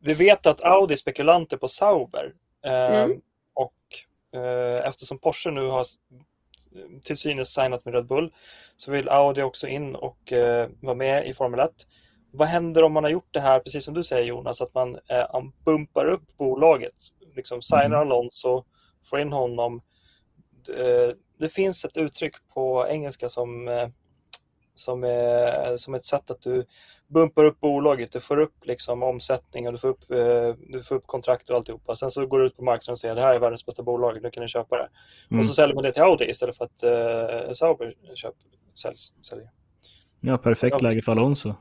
vi 0.00 0.14
vet 0.14 0.46
att 0.46 0.60
Audi 0.64 0.92
är 0.94 0.96
spekulanter 0.96 1.56
på 1.56 1.68
Sauber. 1.68 2.34
Eh, 2.64 3.02
Mm. 3.04 3.20
Och 3.54 4.38
eh, 4.40 4.88
eftersom 4.88 5.18
Porsche 5.18 5.50
nu 5.50 5.66
har 5.66 5.84
till 7.02 7.16
synes 7.16 7.54
signat 7.54 7.84
med 7.84 7.94
Red 7.94 8.06
Bull 8.06 8.32
så 8.76 8.90
vill 8.90 9.08
Audi 9.08 9.42
också 9.42 9.66
in 9.68 9.94
och 9.94 10.32
eh, 10.32 10.68
vara 10.80 10.94
med 10.94 11.26
i 11.28 11.34
Formel 11.34 11.60
1. 11.60 11.70
Vad 12.30 12.48
händer 12.48 12.82
om 12.82 12.92
man 12.92 13.04
har 13.04 13.10
gjort 13.10 13.28
det 13.30 13.40
här, 13.40 13.60
precis 13.60 13.84
som 13.84 13.94
du 13.94 14.04
säger 14.04 14.24
Jonas, 14.24 14.60
att 14.60 14.74
man 14.74 14.98
eh, 15.08 15.42
bumpar 15.64 16.06
upp 16.06 16.36
bolaget, 16.36 16.94
liksom 17.36 17.62
signar 17.62 17.84
Mm. 17.84 17.98
Alonso, 17.98 18.64
får 19.04 19.20
in 19.20 19.32
honom. 19.32 19.82
Eh, 20.76 21.14
det 21.38 21.48
finns 21.48 21.84
ett 21.84 21.96
uttryck 21.96 22.34
på 22.54 22.86
engelska 22.88 23.28
som, 23.28 23.68
som, 24.78 25.04
är, 25.04 25.76
som 25.76 25.94
ett 25.94 26.06
sätt 26.06 26.30
att 26.30 26.40
du 26.40 26.64
bumpar 27.06 27.44
upp 27.44 27.60
bolaget, 27.60 28.12
du 28.12 28.20
får 28.20 28.38
upp 28.38 28.54
liksom 28.66 29.02
omsättning 29.02 29.66
och 29.66 29.72
du 29.72 29.78
får 29.78 29.88
upp, 29.88 30.10
eh, 30.10 30.54
du 30.68 30.82
får 30.82 30.94
upp 30.94 31.06
kontrakt 31.06 31.50
och 31.50 31.56
alltihopa. 31.56 31.96
Sen 31.96 32.10
så 32.10 32.26
går 32.26 32.38
du 32.38 32.46
ut 32.46 32.56
på 32.56 32.64
marknaden 32.64 32.92
och 32.92 32.98
säger 32.98 33.14
det 33.14 33.20
här 33.20 33.34
är 33.34 33.38
världens 33.38 33.66
bästa 33.66 33.82
bolag, 33.82 34.22
nu 34.22 34.30
kan 34.30 34.42
ni 34.42 34.48
köpa 34.48 34.76
det. 34.76 34.88
Mm. 35.30 35.40
Och 35.40 35.46
så 35.46 35.54
säljer 35.54 35.74
man 35.74 35.84
det 35.84 35.92
till 35.92 36.02
Audi 36.02 36.30
istället 36.30 36.56
för 36.56 36.64
att 36.64 36.82
eh, 36.82 37.52
Sauber 37.52 37.94
köp, 38.14 38.34
säljs, 38.82 39.12
säljer. 39.22 39.50
Ja, 40.20 40.38
perfekt 40.38 40.76
Ja. 40.80 40.88
läge 40.88 41.02
för 41.02 41.12
Alonso. 41.12 41.54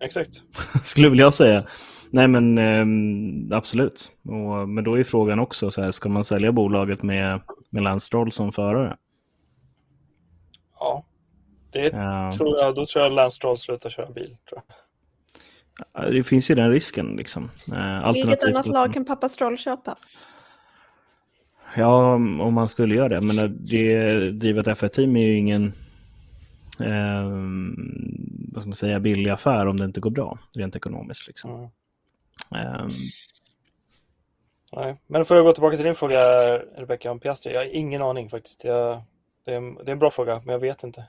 Exakt. 0.00 0.42
skulle 0.84 1.08
vilja 1.08 1.32
säga. 1.32 1.66
Nej 2.10 2.28
men 2.28 2.58
ehm, 2.58 3.52
absolut. 3.52 4.10
Och, 4.24 4.68
men 4.68 4.84
då 4.84 4.98
är 4.98 5.04
frågan 5.04 5.38
också, 5.38 5.70
så 5.70 5.82
här, 5.82 5.90
ska 5.90 6.08
man 6.08 6.24
sälja 6.24 6.52
bolaget 6.52 7.02
med, 7.02 7.40
med 7.70 7.82
Lance 7.82 8.06
Stroll 8.06 8.32
som 8.32 8.52
förare? 8.52 8.96
Ja. 11.72 11.80
Det 11.80 11.96
Ehm, 11.96 12.32
tror 12.32 12.58
jag, 12.58 12.74
då 12.74 12.86
tror 12.86 13.04
jag 13.04 13.12
Lance 13.12 13.36
Stroll 13.36 13.58
slutar 13.58 13.90
köra 13.90 14.10
bil. 14.10 14.36
Tror 14.48 14.62
jag. 15.92 16.12
det 16.12 16.24
finns 16.24 16.50
ju 16.50 16.54
den 16.54 16.70
risken. 16.70 17.16
Liksom. 17.16 17.50
Uh, 17.72 18.12
Vilket 18.12 18.42
annat 18.42 18.66
lag 18.66 18.92
kan 18.94 19.04
pappa 19.04 19.28
Stroll 19.28 19.58
köpa? 19.58 19.96
Ja, 21.76 22.14
om 22.14 22.54
man 22.54 22.68
skulle 22.68 22.94
göra 22.94 23.08
det. 23.08 23.20
Men 23.20 23.38
eh, 23.38 23.44
det 23.44 24.30
drivet 24.30 24.66
F1-team 24.66 25.16
är 25.16 25.26
ju 25.26 25.36
ingen 25.36 25.72
ehm, 26.80 27.74
vad 28.52 28.62
ska 28.62 28.68
man 28.68 28.76
säga, 28.76 29.00
billig 29.00 29.30
affär 29.30 29.66
om 29.66 29.76
det 29.76 29.84
inte 29.84 30.00
går 30.00 30.10
bra 30.10 30.38
rent 30.54 30.76
ekonomiskt. 30.76 31.26
Liksom. 31.26 31.50
Mm. 31.50 31.68
Ehm, 32.66 32.90
Nej. 34.76 34.96
Men 35.06 35.24
för 35.24 35.36
att 35.36 35.44
gå 35.44 35.52
tillbaka 35.52 35.76
till 35.76 35.86
din 35.86 35.94
fråga 35.94 36.20
Rebecca 36.58 37.10
om 37.10 37.20
Piastri. 37.20 37.52
Jag 37.52 37.60
har 37.60 37.74
ingen 37.74 38.02
aning 38.02 38.30
faktiskt. 38.30 38.64
Jag, 38.64 39.02
det, 39.44 39.54
är 39.54 39.84
det 39.84 39.90
är 39.90 39.92
en 39.92 39.98
bra 39.98 40.10
fråga, 40.10 40.42
men 40.44 40.52
jag 40.52 40.60
vet 40.60 40.84
inte. 40.84 41.04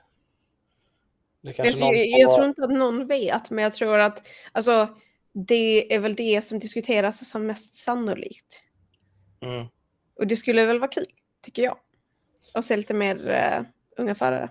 Alltså, 1.44 1.84
någon 1.84 1.94
jag, 1.94 2.34
tror 2.34 2.46
inte 2.46 2.64
att 2.64 2.70
någon 2.70 3.06
vet, 3.06 3.50
men 3.50 3.64
jag 3.64 3.74
tror 3.74 3.98
att 3.98 4.28
alltså, 4.52 4.88
det 5.32 5.94
är 5.94 5.98
väl 5.98 6.14
det 6.14 6.44
som 6.44 6.58
diskuteras 6.58 7.30
som 7.30 7.46
mest 7.46 7.74
sannolikt. 7.74 8.62
Mm. 9.40 9.66
Och 10.18 10.26
det 10.26 10.36
skulle 10.36 10.66
väl 10.66 10.78
vara 10.78 10.90
kul, 10.90 11.06
tycker 11.42 11.62
jag. 11.62 11.76
Och 12.54 12.64
se 12.64 12.76
lite 12.76 12.94
mer 12.94 13.28
eh, 13.28 13.62
unga 13.96 14.14
förare. 14.14 14.50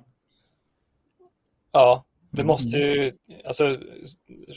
Ja, 1.71 2.05
det 2.31 2.43
måste 2.43 2.77
ju, 2.77 3.17
alltså 3.45 3.79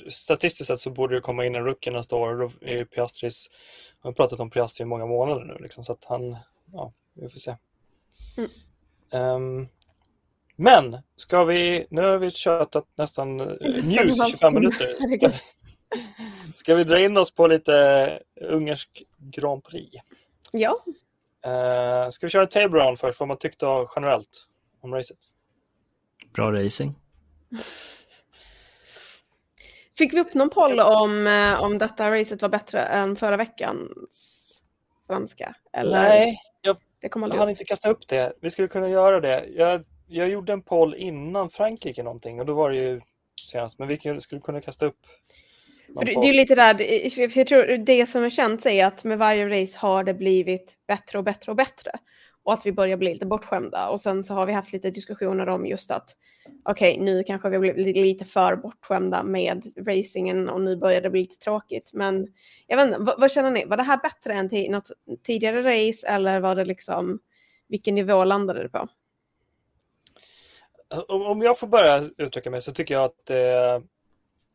statistiskt 0.08 0.66
sett 0.66 0.80
så 0.80 0.90
borde 0.90 1.14
det 1.14 1.20
komma 1.20 1.46
in 1.46 1.54
en 1.54 1.64
rookie 1.64 1.92
nästa 1.92 2.16
år. 2.16 2.34
Då 2.34 2.52
är 2.60 2.84
Piastris, 2.84 3.50
har 4.00 4.12
pratat 4.12 4.40
om 4.40 4.50
Piastri 4.50 4.82
i 4.82 4.86
många 4.86 5.06
månader 5.06 5.44
nu 5.44 5.56
liksom, 5.60 5.84
så 5.84 5.92
att 5.92 6.04
han, 6.04 6.36
ja, 6.72 6.92
vi 7.14 7.28
får 7.28 7.38
se. 7.38 7.56
Mm. 8.36 8.50
Ehm, 9.10 9.68
men, 10.56 10.98
ska 11.16 11.44
vi, 11.44 11.86
nu 11.90 12.02
har 12.02 12.18
vi 12.18 12.30
tjatat 12.30 12.84
nästan 12.96 13.40
eh, 13.40 13.46
Nästan 13.46 13.72
news 14.04 14.20
i 14.20 14.30
25 14.30 14.54
halvtimme. 14.54 14.60
minuter. 14.60 14.96
Ska 15.18 15.28
vi, 15.28 15.34
ska 16.56 16.74
vi 16.74 16.84
dra 16.84 17.00
in 17.00 17.16
oss 17.16 17.34
på 17.34 17.46
lite 17.46 18.18
ungersk 18.40 19.02
Grand 19.18 19.64
Prix? 19.64 19.96
Ja, 20.52 20.84
Uh, 21.46 22.10
ska 22.10 22.26
vi 22.26 22.30
köra 22.30 22.46
table 22.46 22.78
round 22.84 22.98
först, 22.98 23.20
vad 23.20 23.28
man 23.28 23.38
tyckte 23.38 23.66
generellt 23.96 24.46
om 24.80 24.94
racet? 24.94 25.18
bra 26.34 26.52
racing. 26.52 26.94
fick 29.98 30.14
vi 30.14 30.20
upp 30.20 30.34
någon 30.34 30.50
poll 30.50 30.80
om, 30.80 31.26
eh, 31.26 31.62
om 31.62 31.78
detta 31.78 32.10
racet 32.10 32.42
var 32.42 32.48
bättre 32.48 32.80
än 32.82 33.16
förra 33.16 33.36
veckans 33.36 34.62
franska? 35.06 35.54
Eller 35.72 36.02
Nej, 36.02 36.38
jag 36.62 36.76
det 37.00 37.08
kommer 37.08 37.26
Jag 37.26 37.30
aldrig 37.30 37.40
hann 37.40 37.48
upp. 37.48 37.50
inte 37.50 37.64
kasta 37.64 37.90
upp 37.90 38.08
det. 38.08 38.32
Vi 38.40 38.50
skulle 38.50 38.68
kunna 38.68 38.88
göra 38.88 39.20
det. 39.20 39.46
Jag, 39.46 39.84
jag 40.06 40.28
gjorde 40.28 40.52
en 40.52 40.62
poll 40.62 40.94
innan 40.94 41.50
Frankrike 41.50 42.02
någonting 42.02 42.40
och 42.40 42.46
då 42.46 42.54
var 42.54 42.70
det 42.70 42.76
ju 42.76 43.00
senast. 43.44 43.78
Men 43.78 43.88
vi 43.88 43.96
kan- 43.96 44.20
skulle 44.20 44.40
kunna 44.40 44.60
kasta 44.60 44.86
upp. 44.86 45.06
För 45.98 46.04
det, 46.04 46.12
är 46.12 46.24
ju 46.24 46.32
lite 46.32 46.54
där, 46.54 46.74
för 47.10 47.38
jag 47.38 47.46
tror 47.46 47.78
det 47.78 48.06
som 48.06 48.24
är 48.24 48.30
känt 48.30 48.66
är 48.66 48.86
att 48.86 49.04
med 49.04 49.18
varje 49.18 49.62
race 49.62 49.78
har 49.78 50.04
det 50.04 50.14
blivit 50.14 50.76
bättre 50.88 51.18
och 51.18 51.24
bättre 51.24 51.52
och 51.52 51.56
bättre. 51.56 51.90
Och 52.42 52.52
att 52.52 52.66
vi 52.66 52.72
börjar 52.72 52.96
bli 52.96 53.12
lite 53.12 53.26
bortskämda. 53.26 53.88
Och 53.88 54.00
sen 54.00 54.24
så 54.24 54.34
har 54.34 54.46
vi 54.46 54.52
haft 54.52 54.72
lite 54.72 54.90
diskussioner 54.90 55.48
om 55.48 55.66
just 55.66 55.90
att 55.90 56.16
okej, 56.64 56.98
nu 57.00 57.24
kanske 57.24 57.48
vi 57.48 57.58
blivit 57.58 57.96
lite 57.96 58.24
för 58.24 58.56
bortskämda 58.56 59.22
med 59.22 59.64
racingen 59.86 60.48
och 60.48 60.60
nu 60.60 60.76
börjar 60.76 61.00
det 61.00 61.10
bli 61.10 61.20
lite 61.20 61.38
tråkigt. 61.38 61.90
Men 61.92 62.28
jag 62.66 62.76
vet 62.76 62.86
inte, 62.86 62.98
vad, 62.98 63.20
vad 63.20 63.30
känner 63.32 63.50
ni? 63.50 63.64
Var 63.64 63.76
det 63.76 63.82
här 63.82 64.00
bättre 64.02 64.32
än 64.32 64.72
något 64.72 64.90
tidigare 65.22 65.88
race 65.88 66.06
eller 66.08 66.40
var 66.40 66.54
det 66.54 66.64
liksom, 66.64 67.18
vilken 67.68 67.94
nivå 67.94 68.24
landade 68.24 68.62
det 68.62 68.68
på? 68.68 68.88
Om 71.08 71.42
jag 71.42 71.58
får 71.58 71.66
börja 71.66 72.04
uttrycka 72.18 72.50
mig 72.50 72.60
så 72.60 72.72
tycker 72.72 72.94
jag 72.94 73.04
att 73.04 73.26
det, 73.26 73.82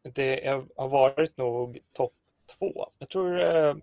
det 0.03 0.47
är- 0.47 0.65
har 0.77 0.87
varit 0.87 1.37
nog 1.37 1.79
topp 1.93 2.13
två. 2.59 2.87
Jag 2.99 3.09
tror 3.09 3.41
eh, 3.41 3.75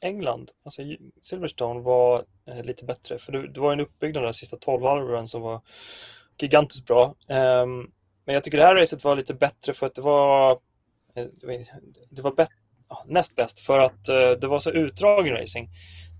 England, 0.00 0.50
alltså 0.64 0.82
Silverstone 1.22 1.80
var 1.80 2.24
eh, 2.46 2.64
lite 2.64 2.84
bättre. 2.84 3.18
För 3.18 3.32
det, 3.32 3.48
det 3.48 3.60
var 3.60 3.72
en 3.72 3.80
uppbyggnad 3.80 4.24
de 4.24 4.32
sista 4.34 4.56
12 4.56 4.82
halvåren 4.84 5.28
som 5.28 5.42
var 5.42 5.60
gigantiskt 6.38 6.86
bra. 6.86 7.14
Ehm, 7.28 7.90
men 8.24 8.34
jag 8.34 8.44
tycker 8.44 8.58
det 8.58 8.64
här 8.64 8.74
racet 8.76 9.04
var 9.04 9.16
lite 9.16 9.34
bättre 9.34 9.74
för 9.74 9.86
att 9.86 9.94
det 9.94 10.02
var, 10.02 10.52
eh, 11.14 11.26
det 11.40 11.46
var, 11.46 11.64
det 12.10 12.22
var 12.22 12.46
näst 13.06 13.36
bäst 13.36 13.60
för 13.60 13.78
att 13.78 14.08
eh, 14.08 14.30
det 14.30 14.46
var 14.46 14.58
så 14.58 14.70
utdragen 14.70 15.36
racing. 15.36 15.68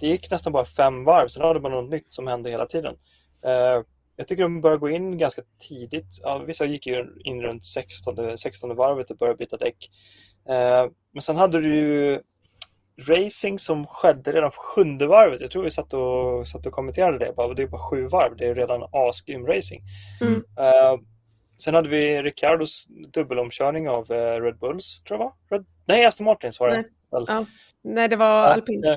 Det 0.00 0.06
gick 0.06 0.30
nästan 0.30 0.52
bara 0.52 0.64
fem 0.64 1.04
varv, 1.04 1.28
sen 1.28 1.42
hade 1.42 1.60
man 1.60 1.72
något 1.72 1.90
nytt 1.90 2.12
som 2.12 2.26
hände 2.26 2.50
hela 2.50 2.66
tiden. 2.66 2.96
Ehm, 3.44 3.84
jag 4.16 4.28
tycker 4.28 4.42
de 4.42 4.60
började 4.60 4.80
gå 4.80 4.90
in 4.90 5.18
ganska 5.18 5.42
tidigt. 5.68 6.20
Ja, 6.22 6.38
vissa 6.38 6.64
gick 6.64 6.86
ju 6.86 7.06
in 7.24 7.42
runt 7.42 7.64
16, 7.64 8.38
16 8.38 8.76
varvet 8.76 9.10
och 9.10 9.16
började 9.16 9.36
byta 9.36 9.56
däck. 9.56 9.90
Eh, 10.48 10.90
men 11.12 11.22
sen 11.22 11.36
hade 11.36 11.60
du 11.60 11.74
ju 11.76 12.20
racing 13.08 13.58
som 13.58 13.86
skedde 13.86 14.32
redan 14.32 14.50
på 14.50 14.56
sjunde 14.56 15.06
varvet. 15.06 15.40
Jag 15.40 15.50
tror 15.50 15.64
vi 15.64 15.70
satt 15.70 15.94
och, 15.94 16.48
satt 16.48 16.66
och 16.66 16.72
kommenterade 16.72 17.18
det. 17.18 17.32
Bara, 17.36 17.54
det 17.54 17.62
är 17.62 17.66
bara 17.66 17.90
sju 17.90 18.06
varv, 18.06 18.36
det 18.36 18.46
är 18.46 18.54
redan 18.54 18.88
asgrym 18.92 19.46
racing. 19.46 19.82
Mm. 20.20 20.34
Eh, 20.34 21.00
sen 21.58 21.74
hade 21.74 21.88
vi 21.88 22.22
Ricardos 22.22 22.86
dubbelomkörning 23.12 23.88
av 23.88 24.12
eh, 24.12 24.40
Red 24.40 24.58
Bulls, 24.58 25.02
tror 25.02 25.20
jag 25.20 25.24
var. 25.24 25.58
Red... 25.58 25.66
Nej, 25.86 26.04
Aston 26.06 26.24
Martins 26.24 26.60
var 26.60 26.68
det. 26.68 26.74
Nej. 26.74 26.84
Ja. 27.28 27.46
Nej, 27.82 28.08
det 28.08 28.16
var 28.16 28.44
alpin. 28.44 28.84
eh, 28.84 28.96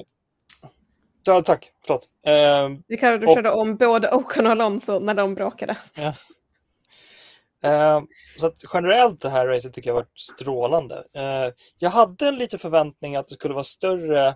Ja, 1.28 1.42
tack, 1.42 1.72
förlåt. 1.86 2.10
Eh, 2.28 2.70
Ricardo 2.88 3.28
och- 3.28 3.34
körde 3.36 3.52
om 3.52 3.76
både 3.78 4.12
Ocon 4.12 4.46
och 4.46 4.52
Alonso 4.52 5.00
när 5.00 5.14
de 5.14 5.36
bråkade. 5.36 5.78
Eh, 7.64 8.02
så 8.38 8.52
generellt 8.74 9.22
det 9.22 9.30
här 9.30 9.48
racet 9.48 9.74
tycker 9.74 9.90
jag 9.90 9.96
varit 9.96 10.20
strålande. 10.20 11.04
Eh, 11.14 11.54
jag 11.80 11.90
hade 11.90 12.28
en 12.28 12.36
liten 12.36 12.60
förväntning 12.60 13.16
att 13.16 13.28
det 13.28 13.34
skulle 13.34 13.54
vara 13.54 13.64
större 13.64 14.36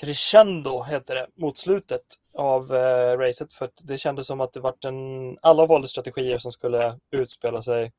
crescendo, 0.00 0.82
heter 0.82 1.14
det, 1.14 1.26
mot 1.36 1.58
slutet 1.58 2.00
av 2.38 2.74
eh, 2.76 3.18
racet. 3.18 3.52
För 3.52 3.70
det 3.82 3.98
kändes 3.98 4.26
som 4.26 4.40
att 4.40 4.52
det 4.52 4.60
var 4.60 4.74
en, 4.86 5.38
alla 5.42 5.66
valde 5.66 5.88
strategier 5.88 6.38
som 6.38 6.52
skulle 6.52 6.98
utspela 7.10 7.62
sig 7.62 7.92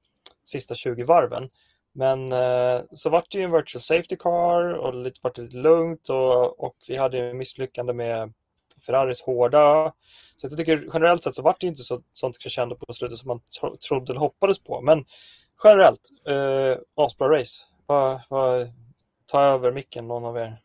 sista 0.43 0.75
20 0.75 1.03
varven. 1.03 1.49
Men 1.91 2.31
eh, 2.31 2.81
så 2.91 3.09
vart 3.09 3.31
det 3.31 3.37
ju 3.37 3.43
en 3.43 3.51
virtual 3.51 3.81
safety 3.81 4.15
car 4.15 4.73
och 4.73 4.93
lite, 4.93 5.19
vart 5.23 5.35
det 5.35 5.41
lite 5.41 5.57
lugnt 5.57 6.09
och, 6.09 6.63
och 6.63 6.75
vi 6.87 6.97
hade 6.97 7.17
ju 7.17 7.33
misslyckande 7.33 7.93
med 7.93 8.33
Ferraris 8.85 9.21
hårda. 9.21 9.93
Så 10.35 10.47
jag 10.47 10.57
tycker 10.57 10.87
generellt 10.93 11.23
sett 11.23 11.35
så 11.35 11.41
vart 11.41 11.61
det 11.61 11.67
inte 11.67 11.83
så, 11.83 12.01
sånt 12.13 12.39
crescendo 12.39 12.75
på 12.75 12.93
slutet 12.93 13.17
som 13.17 13.27
man 13.27 13.39
tro, 13.59 13.77
trodde 13.77 14.11
eller 14.11 14.19
hoppades 14.19 14.59
på. 14.59 14.81
Men 14.81 15.05
generellt, 15.63 16.09
eh, 16.27 16.77
asbra 16.95 17.39
race. 17.39 17.65
Va, 17.87 18.21
va, 18.29 18.67
ta 19.31 19.41
över 19.41 19.71
micken 19.71 20.07
någon 20.07 20.25
av 20.25 20.37
er. 20.37 20.57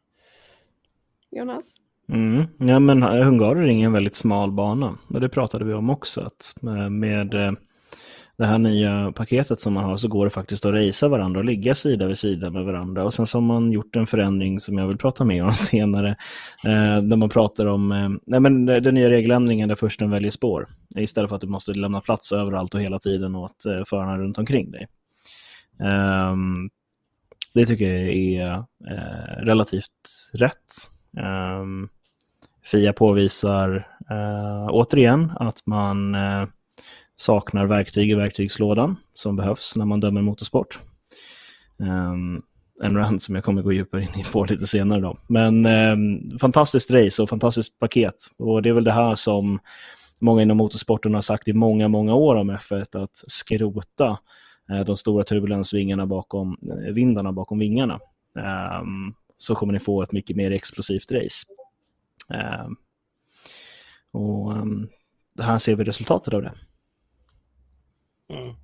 Jonas? 1.30 1.74
Mm. 2.08 2.46
Ja, 2.58 2.78
men 2.78 3.02
Hungaroring 3.02 3.82
är 3.82 3.86
en 3.86 3.92
väldigt 3.92 4.14
smal 4.14 4.52
bana. 4.52 4.98
Och 5.08 5.20
det 5.20 5.28
pratade 5.28 5.64
vi 5.64 5.72
om 5.72 5.90
också. 5.90 6.20
Att 6.20 6.54
eh, 6.62 6.90
med 6.90 7.34
eh, 7.34 7.52
det 8.36 8.44
här 8.44 8.58
nya 8.58 9.12
paketet 9.12 9.60
som 9.60 9.72
man 9.72 9.84
har 9.84 9.96
så 9.96 10.08
går 10.08 10.24
det 10.24 10.30
faktiskt 10.30 10.64
att 10.64 10.74
racea 10.74 11.08
varandra 11.08 11.40
och 11.40 11.44
ligga 11.44 11.74
sida 11.74 12.06
vid 12.06 12.18
sida 12.18 12.50
med 12.50 12.64
varandra. 12.64 13.04
Och 13.04 13.14
sen 13.14 13.26
så 13.26 13.38
har 13.38 13.42
man 13.42 13.72
gjort 13.72 13.96
en 13.96 14.06
förändring 14.06 14.60
som 14.60 14.78
jag 14.78 14.88
vill 14.88 14.98
prata 14.98 15.24
mer 15.24 15.44
om 15.44 15.52
senare. 15.54 16.08
Eh, 16.64 17.02
där 17.02 17.16
man 17.16 17.28
pratar 17.28 17.66
om 17.66 17.92
eh, 17.92 18.08
nej, 18.26 18.40
men 18.40 18.66
den 18.66 18.94
nya 18.94 19.10
regeländringen 19.10 19.68
där 19.68 19.76
försten 19.76 20.10
väljer 20.10 20.30
spår. 20.30 20.68
Istället 20.96 21.28
för 21.28 21.36
att 21.36 21.40
du 21.40 21.48
måste 21.48 21.72
lämna 21.72 22.00
plats 22.00 22.32
överallt 22.32 22.74
och 22.74 22.80
hela 22.80 22.98
tiden 22.98 23.34
åt 23.36 23.66
eh, 23.66 23.82
förarna 23.86 24.18
runt 24.18 24.38
omkring 24.38 24.70
dig. 24.70 24.86
Eh, 25.80 26.36
det 27.54 27.66
tycker 27.66 27.92
jag 27.92 28.14
är 28.14 28.52
eh, 28.90 29.44
relativt 29.44 30.30
rätt. 30.32 30.90
Ehm, 31.18 31.88
Fia 32.64 32.92
påvisar 32.92 33.88
eh, 34.10 34.68
återigen 34.70 35.32
att 35.40 35.66
man 35.66 36.14
eh, 36.14 36.46
saknar 37.16 37.66
verktyg 37.66 38.10
i 38.10 38.14
verktygslådan 38.14 38.96
som 39.14 39.36
behövs 39.36 39.76
när 39.76 39.84
man 39.84 40.00
dömer 40.00 40.22
motorsport. 40.22 40.78
Um, 41.76 42.42
en 42.82 42.96
rant 42.96 43.22
som 43.22 43.34
jag 43.34 43.44
kommer 43.44 43.62
gå 43.62 43.72
djupare 43.72 44.02
in 44.02 44.20
i 44.20 44.24
på 44.24 44.44
lite 44.44 44.66
senare. 44.66 45.00
Då. 45.00 45.16
Men 45.26 45.66
um, 45.66 46.38
fantastiskt 46.38 46.90
race 46.90 47.22
och 47.22 47.28
fantastiskt 47.28 47.78
paket. 47.78 48.14
Och 48.38 48.62
det 48.62 48.68
är 48.68 48.72
väl 48.72 48.84
det 48.84 48.92
här 48.92 49.14
som 49.14 49.58
många 50.20 50.42
inom 50.42 50.56
motorsporten 50.56 51.14
har 51.14 51.22
sagt 51.22 51.48
i 51.48 51.52
många, 51.52 51.88
många 51.88 52.14
år 52.14 52.36
om 52.36 52.50
F1, 52.50 53.02
att 53.02 53.16
skrota 53.26 54.18
eh, 54.70 54.80
de 54.80 54.96
stora 54.96 55.24
turbulensvingarna 55.24 56.06
bakom, 56.06 56.58
eh, 56.62 56.92
vindarna 56.92 57.32
bakom 57.32 57.58
vingarna. 57.58 58.00
Um, 58.80 59.14
så 59.38 59.54
kommer 59.54 59.72
ni 59.72 59.78
få 59.78 60.02
ett 60.02 60.12
mycket 60.12 60.36
mer 60.36 60.50
explosivt 60.50 61.12
race. 61.12 61.46
Um, 62.28 62.76
och 64.12 64.52
um, 64.52 64.88
här 65.40 65.58
ser 65.58 65.74
vi 65.74 65.84
resultatet 65.84 66.34
av 66.34 66.42
det. 66.42 66.52
Mm. 68.28 68.54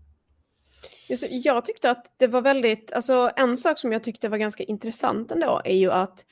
Jag 1.30 1.64
tyckte 1.64 1.90
att 1.90 2.14
det 2.16 2.26
var 2.26 2.42
väldigt, 2.42 2.92
alltså 2.92 3.30
en 3.36 3.56
sak 3.56 3.78
som 3.78 3.92
jag 3.92 4.04
tyckte 4.04 4.28
var 4.28 4.38
ganska 4.38 4.62
intressant 4.62 5.30
ändå 5.30 5.62
är 5.64 5.76
ju 5.76 5.92
att 5.92 6.24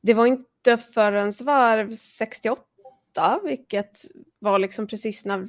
det 0.00 0.14
var 0.14 0.26
inte 0.26 0.76
förrän 0.76 1.32
varv 1.44 1.94
68, 1.94 3.40
vilket 3.44 4.04
var 4.38 4.58
liksom 4.58 4.86
precis 4.86 5.24
när 5.24 5.48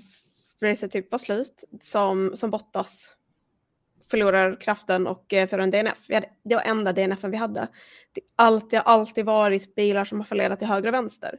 racet 0.62 0.92
typ 0.92 1.12
var 1.12 1.20
slut, 1.20 1.64
som, 1.80 2.36
som 2.36 2.52
Bottas 2.52 3.17
förlorar 4.10 4.62
kraften 4.62 5.08
och 5.08 5.26
får 5.30 5.48
för 5.48 5.60
en 5.60 5.72
DNF. 5.72 5.98
Hade, 6.10 6.30
det 6.44 6.56
var 6.56 6.64
enda 6.64 6.94
DNFen 6.94 7.32
vi 7.32 7.38
hade. 7.38 7.68
Det 8.14 8.22
har 8.78 8.84
alltid 8.84 9.26
varit 9.26 9.76
bilar 9.76 10.06
som 10.06 10.20
har 10.20 10.26
fallerat 10.26 10.60
till 10.60 10.68
höger 10.68 10.88
och 10.88 10.94
vänster. 10.94 11.38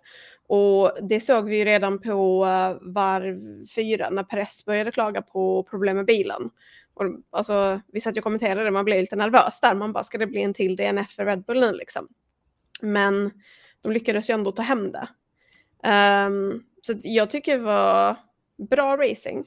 Och 0.48 0.92
det 1.02 1.20
såg 1.20 1.48
vi 1.48 1.59
ju 1.59 1.64
redan 1.64 1.98
på 1.98 2.46
eh, 2.46 2.92
varv 2.94 3.66
fyra 3.66 4.11
när 4.11 4.22
Perez 4.22 4.64
började 4.64 4.92
klaga 4.92 5.22
på 5.22 5.62
problem 5.62 5.96
med 5.96 6.07
bilen. 6.07 6.50
Och, 6.94 7.04
alltså, 7.31 7.81
vi 7.92 8.00
satt 8.00 8.16
ju 8.16 8.20
och 8.20 8.24
kommenterade, 8.24 8.64
det, 8.64 8.70
man 8.70 8.85
blev 8.85 9.00
lite 9.00 9.16
nervös 9.16 9.61
där. 9.61 9.74
Man 9.74 9.92
bara, 9.92 10.04
ska 10.04 10.18
det 10.18 10.26
bli 10.26 10.42
en 10.42 10.54
till 10.54 10.76
DNF 10.76 11.11
för 11.11 11.26
Red 11.26 11.44
Bull 11.44 11.61
nu 11.61 11.72
liksom? 11.72 12.09
Men 12.81 13.31
de 13.81 13.92
lyckades 13.92 14.31
ju 14.31 14.35
ändå 14.35 14.52
ta 14.52 14.62
hem 14.62 14.92
det. 14.92 15.09
Um, 16.26 16.64
så 16.83 16.94
jag 17.02 17.31
tycker 17.31 17.59
det 17.59 17.64
var 17.64 18.16
bra 18.70 18.96
racing. 18.96 19.46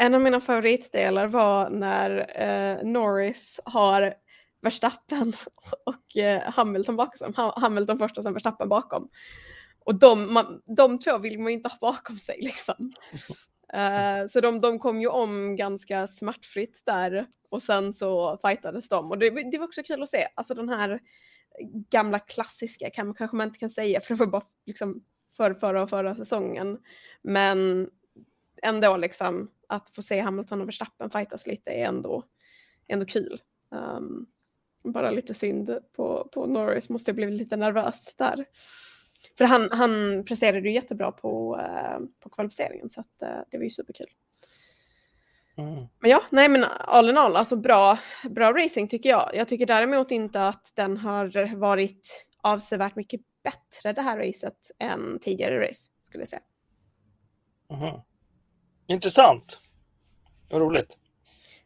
En 0.00 0.14
av 0.14 0.20
mina 0.20 0.40
favoritdelar 0.40 1.26
var 1.26 1.70
när 1.70 2.40
eh, 2.42 2.84
Norris 2.84 3.60
har 3.64 4.14
Verstappen 4.60 5.32
och 5.86 6.16
eh, 6.16 6.42
Hamilton 6.42 6.96
bakom. 6.96 7.34
Ha 7.34 7.60
Hamilton 7.60 7.98
först 7.98 8.18
och 8.18 8.24
sen 8.24 8.32
Verstappen 8.32 8.68
bakom. 8.68 9.08
Och 9.78 9.94
de, 9.94 10.34
man, 10.34 10.62
de 10.76 10.98
två 10.98 11.18
vill 11.18 11.38
man 11.38 11.46
ju 11.46 11.56
inte 11.56 11.68
ha 11.68 11.78
bakom 11.80 12.18
sig 12.18 12.38
liksom. 12.40 12.92
Uh, 13.74 14.26
så 14.28 14.40
de, 14.40 14.60
de 14.60 14.78
kom 14.78 15.00
ju 15.00 15.08
om 15.08 15.56
ganska 15.56 16.06
smärtfritt 16.06 16.82
där 16.86 17.26
och 17.48 17.62
sen 17.62 17.92
så 17.92 18.38
fightades 18.44 18.88
de. 18.88 19.10
Och 19.10 19.18
det, 19.18 19.50
det 19.50 19.58
var 19.58 19.66
också 19.66 19.82
kul 19.82 20.02
att 20.02 20.08
se, 20.08 20.28
alltså 20.34 20.54
den 20.54 20.68
här 20.68 21.00
gamla 21.90 22.18
klassiska 22.18 22.90
kan 22.90 23.06
man 23.06 23.14
kanske 23.14 23.36
man 23.36 23.48
inte 23.48 23.58
kan 23.58 23.70
säga 23.70 24.00
för 24.00 24.14
det 24.14 24.18
var 24.18 24.26
bara 24.26 24.44
liksom 24.66 25.04
för 25.36 25.54
förra 25.54 25.82
och 25.82 25.90
förra 25.90 26.14
säsongen. 26.14 26.78
Men 27.22 27.90
ändå 28.62 28.96
liksom 28.96 29.50
att 29.70 29.90
få 29.90 30.02
se 30.02 30.20
Hamilton 30.20 30.60
och 30.60 30.68
Verstappen 30.68 31.10
fightas 31.10 31.46
lite 31.46 31.70
är 31.70 31.84
ändå, 31.84 32.24
ändå 32.88 33.06
kul. 33.06 33.40
Um, 33.70 34.26
bara 34.84 35.10
lite 35.10 35.34
synd 35.34 35.78
på, 35.96 36.28
på 36.32 36.46
Norris, 36.46 36.90
måste 36.90 37.10
ha 37.10 37.14
blivit 37.14 37.34
lite 37.34 37.56
nervöst 37.56 38.18
där. 38.18 38.44
För 39.38 39.44
han, 39.44 39.68
han 39.70 40.24
presterade 40.24 40.68
ju 40.68 40.74
jättebra 40.74 41.12
på, 41.12 41.56
uh, 41.56 42.06
på 42.20 42.28
kvalificeringen 42.28 42.90
så 42.90 43.00
att, 43.00 43.22
uh, 43.22 43.42
det 43.50 43.56
var 43.56 43.64
ju 43.64 43.70
superkul. 43.70 44.10
Mm. 45.56 45.86
Men 46.00 46.10
ja, 46.10 46.22
nej 46.30 46.48
men 46.48 46.64
all 46.80 47.08
in 47.08 47.16
all, 47.16 47.36
alltså 47.36 47.56
bra, 47.56 47.98
bra 48.30 48.52
racing 48.52 48.90
tycker 48.90 49.08
jag. 49.08 49.30
Jag 49.34 49.48
tycker 49.48 49.66
däremot 49.66 50.10
inte 50.10 50.48
att 50.48 50.72
den 50.74 50.96
har 50.96 51.56
varit 51.56 52.26
avsevärt 52.42 52.96
mycket 52.96 53.20
bättre 53.42 53.92
det 53.92 54.02
här 54.02 54.18
racet 54.18 54.70
än 54.78 55.18
tidigare 55.20 55.68
race, 55.68 55.90
skulle 56.02 56.22
jag 56.22 56.28
säga. 56.28 56.42
Mhm. 57.70 58.00
Intressant. 58.90 59.60
Vad 60.50 60.60
roligt. 60.60 60.96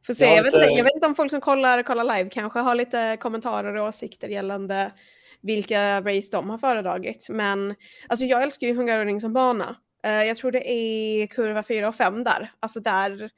Får 0.06 0.14
se, 0.14 0.24
Jag 0.24 0.36
jag, 0.36 0.42
vet 0.42 0.54
inte- 0.54 0.66
inte, 0.66 0.78
jag 0.78 0.84
vet 0.84 0.94
inte 0.94 1.06
om 1.06 1.14
folk 1.14 1.30
som 1.30 1.40
kollar, 1.40 1.82
kollar 1.82 2.16
live 2.16 2.30
kanske 2.30 2.58
har 2.58 2.74
lite 2.74 3.16
kommentarer 3.20 3.74
och 3.76 3.88
åsikter 3.88 4.28
gällande 4.28 4.92
vilka 5.40 6.00
race 6.00 6.28
de 6.36 6.50
har 6.50 6.58
föredragit. 6.58 7.26
Men 7.28 7.74
alltså 8.08 8.24
jag 8.24 8.42
älskar 8.42 8.66
ju 8.66 8.74
Hungaroring 8.74 9.20
som 9.20 9.32
bana. 9.32 9.76
Eh, 10.04 10.24
jag 10.24 10.36
tror 10.36 10.52
det 10.52 10.70
är 10.72 11.26
kurva 11.26 11.62
4 11.62 11.88
och 11.88 11.94
5 11.94 12.24
där. 12.24 12.50
Alltså 12.60 12.80
där 12.80 13.30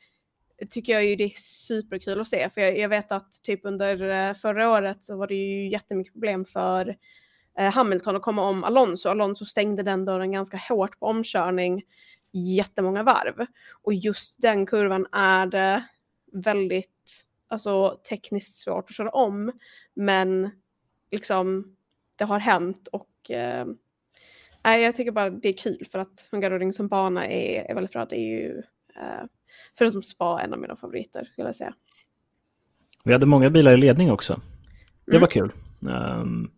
tycker 0.70 0.92
jag 0.92 1.04
ju 1.04 1.16
det 1.16 1.24
är 1.24 1.32
superkul 1.38 2.20
att 2.20 2.28
se. 2.28 2.50
För 2.50 2.60
jag, 2.60 2.78
jag 2.78 2.88
vet 2.88 3.12
att 3.12 3.32
typ 3.42 3.60
under 3.64 4.28
eh, 4.28 4.34
förra 4.34 4.70
året 4.70 5.04
så 5.04 5.16
var 5.16 5.26
det 5.26 5.34
ju 5.34 5.68
jättemycket 5.68 6.12
problem 6.12 6.44
för 6.44 6.96
eh, 7.58 7.72
Hamilton 7.72 8.16
att 8.16 8.22
komma 8.22 8.42
om 8.48 8.64
Alonso. 8.64 9.08
Alonso 9.08 9.44
stängde 9.44 9.82
den 9.82 10.04
dörren 10.04 10.32
ganska 10.32 10.56
hårt 10.56 10.98
på 10.98 11.06
omkörning 11.06 11.82
jättemånga 12.38 13.02
varv. 13.02 13.46
Och 13.82 13.94
just 13.94 14.42
den 14.42 14.66
kurvan 14.66 15.06
är 15.12 15.46
det 15.46 15.84
väldigt 16.32 17.24
alltså, 17.48 18.00
tekniskt 18.08 18.56
svårt 18.58 18.84
att 18.90 18.96
köra 18.96 19.10
om. 19.10 19.52
Men 19.94 20.50
liksom 21.10 21.76
det 22.16 22.24
har 22.24 22.38
hänt 22.38 22.88
och 22.92 23.30
eh, 23.30 23.66
nej, 24.64 24.82
jag 24.82 24.96
tycker 24.96 25.12
bara 25.12 25.30
det 25.30 25.48
är 25.48 25.52
kul 25.56 25.86
för 25.92 25.98
att 25.98 26.28
Hungaroring 26.30 26.72
som 26.72 26.88
bana 26.88 27.26
är, 27.26 27.70
är 27.70 27.74
väldigt 27.74 27.92
bra. 27.92 28.04
Det 28.04 28.16
är 28.16 28.28
ju 28.28 28.62
eh, 28.96 29.24
förutom 29.78 30.02
spa 30.02 30.40
en 30.40 30.52
av 30.52 30.58
mina 30.58 30.76
favoriter 30.76 31.28
skulle 31.32 31.48
jag 31.48 31.56
säga. 31.56 31.74
Vi 33.04 33.12
hade 33.12 33.26
många 33.26 33.50
bilar 33.50 33.72
i 33.72 33.76
ledning 33.76 34.10
också. 34.10 34.40
Det 35.04 35.12
Mm. 35.12 35.20
var 35.20 35.28
kul. 35.28 35.52
Um, 35.80 36.50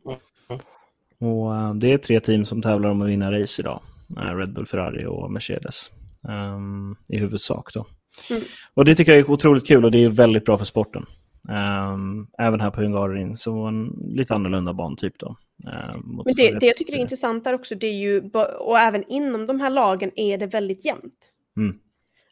och 1.18 1.52
uh, 1.52 1.74
det 1.74 1.92
är 1.92 1.98
tre 1.98 2.20
team 2.20 2.44
som 2.44 2.62
tävlar 2.62 2.90
om 2.90 3.02
att 3.02 3.08
vinna 3.08 3.32
race 3.32 3.62
idag. 3.62 3.82
Uh, 4.16 4.36
Red 4.36 4.52
Bull, 4.52 4.66
Ferrari 4.66 5.06
och 5.06 5.32
Mercedes. 5.32 5.90
Um, 6.22 6.96
I 7.08 7.18
huvudsak 7.18 7.74
då. 7.74 7.86
Mm. 8.30 8.42
Och 8.74 8.84
det 8.84 8.94
tycker 8.94 9.12
jag 9.12 9.18
är 9.20 9.30
otroligt 9.30 9.66
kul 9.66 9.84
och 9.84 9.90
det 9.90 10.04
är 10.04 10.08
väldigt 10.08 10.44
bra 10.44 10.58
för 10.58 10.64
sporten. 10.64 11.06
Um, 11.48 12.28
även 12.38 12.60
här 12.60 12.70
på 12.70 12.80
Hungaroring 12.80 13.36
så 13.36 13.66
en 13.66 13.86
lite 14.14 14.34
annorlunda 14.34 14.72
bantyp 14.72 15.18
då. 15.18 15.36
Um, 15.64 16.22
Men 16.24 16.34
det, 16.36 16.58
det 16.58 16.66
jag 16.66 16.76
tycker 16.76 16.92
är 16.92 16.98
intressant 16.98 17.44
där 17.44 17.54
också, 17.54 17.74
det 17.74 17.86
är 17.86 18.00
ju, 18.00 18.30
och 18.58 18.78
även 18.78 19.04
inom 19.08 19.46
de 19.46 19.60
här 19.60 19.70
lagen 19.70 20.10
är 20.16 20.38
det 20.38 20.46
väldigt 20.46 20.84
jämnt. 20.84 21.14
Mm. 21.56 21.78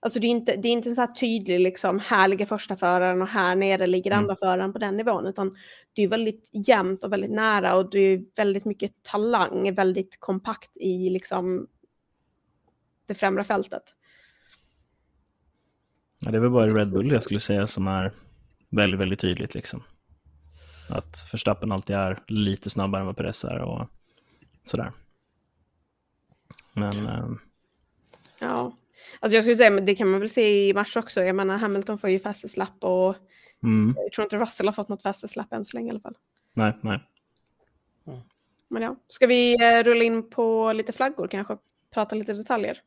Alltså 0.01 0.19
det 0.21 0.27
är 0.27 0.31
inte, 0.31 0.57
det 0.57 0.69
är 0.69 0.73
inte 0.73 0.89
en 0.89 0.95
så 0.95 1.01
här 1.01 1.13
tydlig 1.13 1.61
liksom, 1.61 2.01
här 2.01 2.29
ligger 2.29 2.47
första 2.47 2.77
föraren 2.77 3.23
och 3.23 3.29
här 3.29 3.57
nere 3.57 3.87
ligger 3.87 4.11
Mm. 4.11 4.23
andra 4.23 4.37
föraren 4.37 4.73
på 4.73 4.79
den 4.79 4.97
nivån, 4.97 5.27
utan 5.27 5.57
det 5.93 6.03
är 6.03 6.09
väldigt 6.09 6.51
jämnt 6.69 7.05
och 7.05 7.13
väldigt 7.13 7.31
nära 7.31 7.77
och 7.77 7.91
det 7.91 7.99
är 7.99 8.25
väldigt 8.37 8.65
mycket 8.65 9.03
talang, 9.03 9.75
väldigt 9.75 10.21
kompakt 10.21 10.77
i 10.77 11.11
liksom 11.11 11.67
det 13.07 13.15
främre 13.15 13.45
fältet. 13.45 13.83
Ja, 16.19 16.31
det 16.31 16.37
är 16.37 16.41
väl 16.41 16.51
bara 16.51 16.75
Red 16.75 16.91
Bull 16.91 17.13
jag 17.13 17.23
skulle 17.23 17.41
säga 17.41 17.67
som 17.67 17.87
är 17.87 18.13
väldigt, 18.71 19.01
väldigt 19.01 19.21
tydligt. 19.21 19.55
Liksom. 19.55 19.83
Att 20.91 21.29
Verstappen 21.33 21.73
alltid 21.73 21.97
är 21.97 22.23
lite 22.29 22.71
snabbare 22.71 23.01
än 23.01 23.07
vad 23.07 23.17
Perez 23.17 23.45
är 23.45 23.59
och 23.59 23.89
sådär. 24.65 24.93
Men 26.73 27.07
eh, 27.07 27.29
Ja, 28.41 28.77
alltså 29.21 29.35
jag 29.37 29.45
skulle 29.45 29.57
säga, 29.57 29.71
men 29.71 29.87
det 29.87 29.95
kan 29.95 30.09
man 30.09 30.21
väl 30.21 30.31
se 30.31 30.69
i 30.69 30.75
match 30.75 30.97
också. 30.97 31.23
Jag 31.23 31.37
menar, 31.37 31.57
Hamilton 31.59 31.99
får 31.99 32.11
ju 32.11 32.19
fastest-lapp 32.19 32.85
och 32.85 33.17
mm, 33.63 33.95
jag 33.97 34.13
tror 34.13 34.23
inte 34.23 34.37
Russell 34.37 34.67
har 34.67 34.73
fått 34.73 34.89
något 34.89 35.03
fastest-lapp 35.03 35.53
än 35.53 35.65
så 35.65 35.77
länge 35.77 35.87
i 35.87 35.91
alla 35.91 36.01
fall. 36.01 36.17
nej, 36.55 36.73
nej. 36.83 37.01
Men 38.69 38.83
ja, 38.83 38.97
ska 39.09 39.27
vi 39.27 39.65
eh, 39.65 39.83
rulla 39.85 40.05
in 40.05 40.31
på 40.31 40.73
lite 40.73 40.93
flaggor 40.93 41.29
kanske? 41.29 41.57
Prata 41.95 42.17
lite 42.17 42.33
detaljer. 42.33 42.81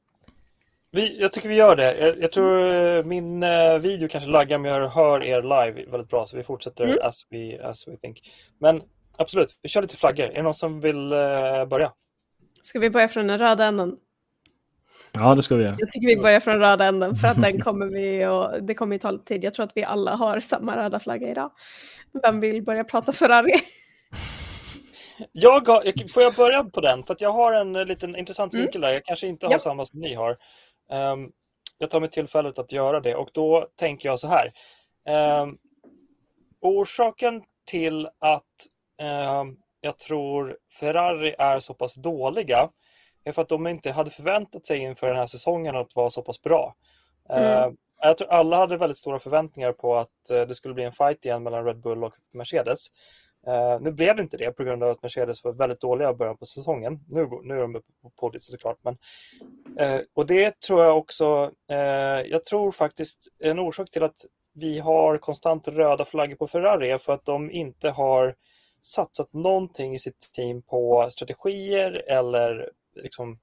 Vi, 0.92 1.22
jag 1.22 1.32
tycker 1.32 1.50
vi 1.50 1.56
gör 1.56 1.76
det. 1.76 1.98
Jag, 1.98 2.22
jag 2.22 2.32
tror 2.32 2.74
eh, 2.74 3.04
min 3.04 3.44
eh, 3.44 3.78
video 3.78 4.08
kanske 4.08 4.30
laggar 4.30 4.58
men 4.58 4.72
jag 4.72 4.90
hör 4.90 5.24
er 5.24 5.42
live 5.42 5.92
väldigt 5.92 6.10
bra 6.10 6.26
så 6.26 6.38
vi 6.38 6.44
fortsätter 6.44 6.84
Mm. 6.84 6.98
as, 7.02 7.28
we, 7.30 7.70
as 7.70 7.88
we 7.88 7.98
think. 7.98 8.22
Men 8.58 8.82
absolut, 9.18 9.58
vi 9.62 9.70
kör 9.70 9.82
lite 9.82 9.98
flaggor. 9.98 10.24
Är 10.26 10.34
det 10.34 10.42
någon 10.42 10.54
som 10.54 10.80
vill 10.82 11.14
eh, 11.14 11.66
börja? 11.66 11.94
Ska 12.64 12.80
vi 12.80 12.90
börja 12.90 13.08
från 13.08 13.28
den 13.28 13.40
röda 13.40 13.66
änden? 13.66 13.98
Ja, 15.12 15.36
det 15.36 15.44
ska 15.44 15.56
vi 15.56 15.64
göra. 15.64 15.76
Jag 15.80 15.92
tycker 15.92 16.08
vi 16.08 16.18
börjar 16.18 16.40
från 16.40 16.60
röda 16.60 16.86
änden 16.86 17.16
för 17.16 17.28
att 17.28 17.42
den 17.42 17.62
kommer 17.64 17.86
vi 17.86 18.26
och 18.26 18.64
det 18.64 18.74
kommer 18.74 18.96
ju 18.96 19.00
ta 19.00 19.12
lite 19.12 19.26
tid. 19.26 19.44
Jag 19.44 19.54
tror 19.54 19.64
att 19.64 19.78
vi 19.78 19.84
alla 19.84 20.16
har 20.16 20.40
samma 20.40 20.78
röda 20.78 21.00
flagga 21.00 21.30
idag. 21.30 21.52
Vem 22.24 22.40
vill 22.40 22.64
börja 22.64 22.84
prata 22.84 23.14
Ferrari? 23.14 23.52
Jag 25.32 25.68
har, 25.68 25.82
jag- 25.86 26.12
får 26.12 26.24
jag 26.24 26.34
börja 26.34 26.64
på 26.64 26.82
den? 26.82 27.04
För 27.04 27.14
att 27.14 27.22
jag 27.22 27.32
har 27.32 27.54
en 27.54 27.76
eh, 27.76 27.86
liten 27.86 28.16
intressant 28.16 28.54
Mm. 28.54 28.64
vinkel 28.66 28.82
där. 28.82 28.90
Jag 28.90 29.06
kanske 29.06 29.28
inte 29.28 29.46
har 29.46 29.52
Ja. 29.54 29.60
samma 29.60 29.86
som 29.86 30.00
ni 30.00 30.14
har. 30.14 30.36
Ehm, 30.92 31.32
jag 31.78 31.90
tar 31.92 32.00
mig 32.00 32.10
tillfället 32.10 32.60
att 32.60 32.72
göra 32.72 33.00
det 33.00 33.16
och 33.16 33.30
då 33.34 33.68
tänker 33.76 34.10
jag 34.10 34.20
så 34.20 34.28
här. 34.28 34.52
Ehm, 35.08 35.58
orsaken 36.62 37.42
till 37.68 38.08
att 38.20 38.44
ehm, 39.02 39.56
jag 39.82 39.98
tror 39.98 40.58
Ferrari 40.80 41.36
är 41.40 41.60
så 41.60 41.74
pass 41.74 41.96
dåliga 41.96 42.70
är 43.30 43.34
för 43.34 43.42
att 43.42 43.50
de 43.50 43.68
inte 43.68 43.92
hade 43.92 44.12
förväntat 44.12 44.66
sig 44.66 44.80
inför 44.80 45.08
den 45.08 45.16
här 45.16 45.26
säsongen 45.26 45.76
att 45.76 45.96
vara 45.96 46.10
så 46.10 46.22
pass 46.22 46.42
bra. 46.42 46.76
Mm. 47.30 47.44
Ehm, 47.44 47.78
jag 48.02 48.18
tror 48.18 48.32
alla 48.32 48.58
hade 48.58 48.78
väldigt 48.78 48.98
stora 48.98 49.20
förväntningar 49.20 49.72
på 49.72 49.98
att 49.98 50.30
eh, 50.30 50.42
det 50.42 50.56
skulle 50.56 50.74
bli 50.74 50.84
en 50.84 50.92
fight 50.92 51.26
igen 51.26 51.44
mellan 51.44 51.66
Red 51.66 51.80
Bull 51.80 52.04
och 52.04 52.14
Mercedes. 52.34 52.88
Eh, 53.48 53.82
nu 53.82 53.92
blev 53.92 54.16
det 54.16 54.22
inte 54.22 54.38
det 54.38 54.52
på 54.52 54.64
grund 54.64 54.84
av 54.84 54.90
att 54.90 55.04
Mercedes 55.04 55.44
var 55.44 55.52
väldigt 55.52 55.82
dåliga 55.82 56.10
i 56.10 56.14
början 56.14 56.38
på 56.38 56.46
säsongen. 56.46 57.00
Nu, 57.08 57.30
nu 57.44 57.58
är 57.58 57.62
de 57.62 57.76
uppe 57.76 57.92
på 58.02 58.10
podiet 58.10 58.44
såklart. 58.44 58.78
Men, 58.82 58.98
eh, 59.80 60.02
och 60.14 60.26
det 60.26 60.60
tror 60.60 60.84
jag 60.84 60.98
också, 60.98 61.52
eh, 61.70 61.78
jag 62.30 62.46
tror 62.46 62.72
faktiskt 62.72 63.28
en 63.40 63.60
orsak 63.60 63.90
till 63.90 64.04
att 64.04 64.26
vi 64.54 64.80
har 64.80 65.18
konstant 65.18 65.68
röda 65.68 66.06
flaggor 66.06 66.36
på 66.36 66.48
Ferrari 66.48 66.90
är 66.90 66.98
för 66.98 67.14
att 67.14 67.26
de 67.26 67.52
inte 67.52 67.90
har 67.90 68.36
satsat 68.82 69.34
någonting 69.34 69.94
i 69.94 70.00
sitt 70.00 70.30
team 70.34 70.62
på 70.62 71.08
strategier 71.10 71.92
eller 72.08 72.70
liksom 73.04 73.40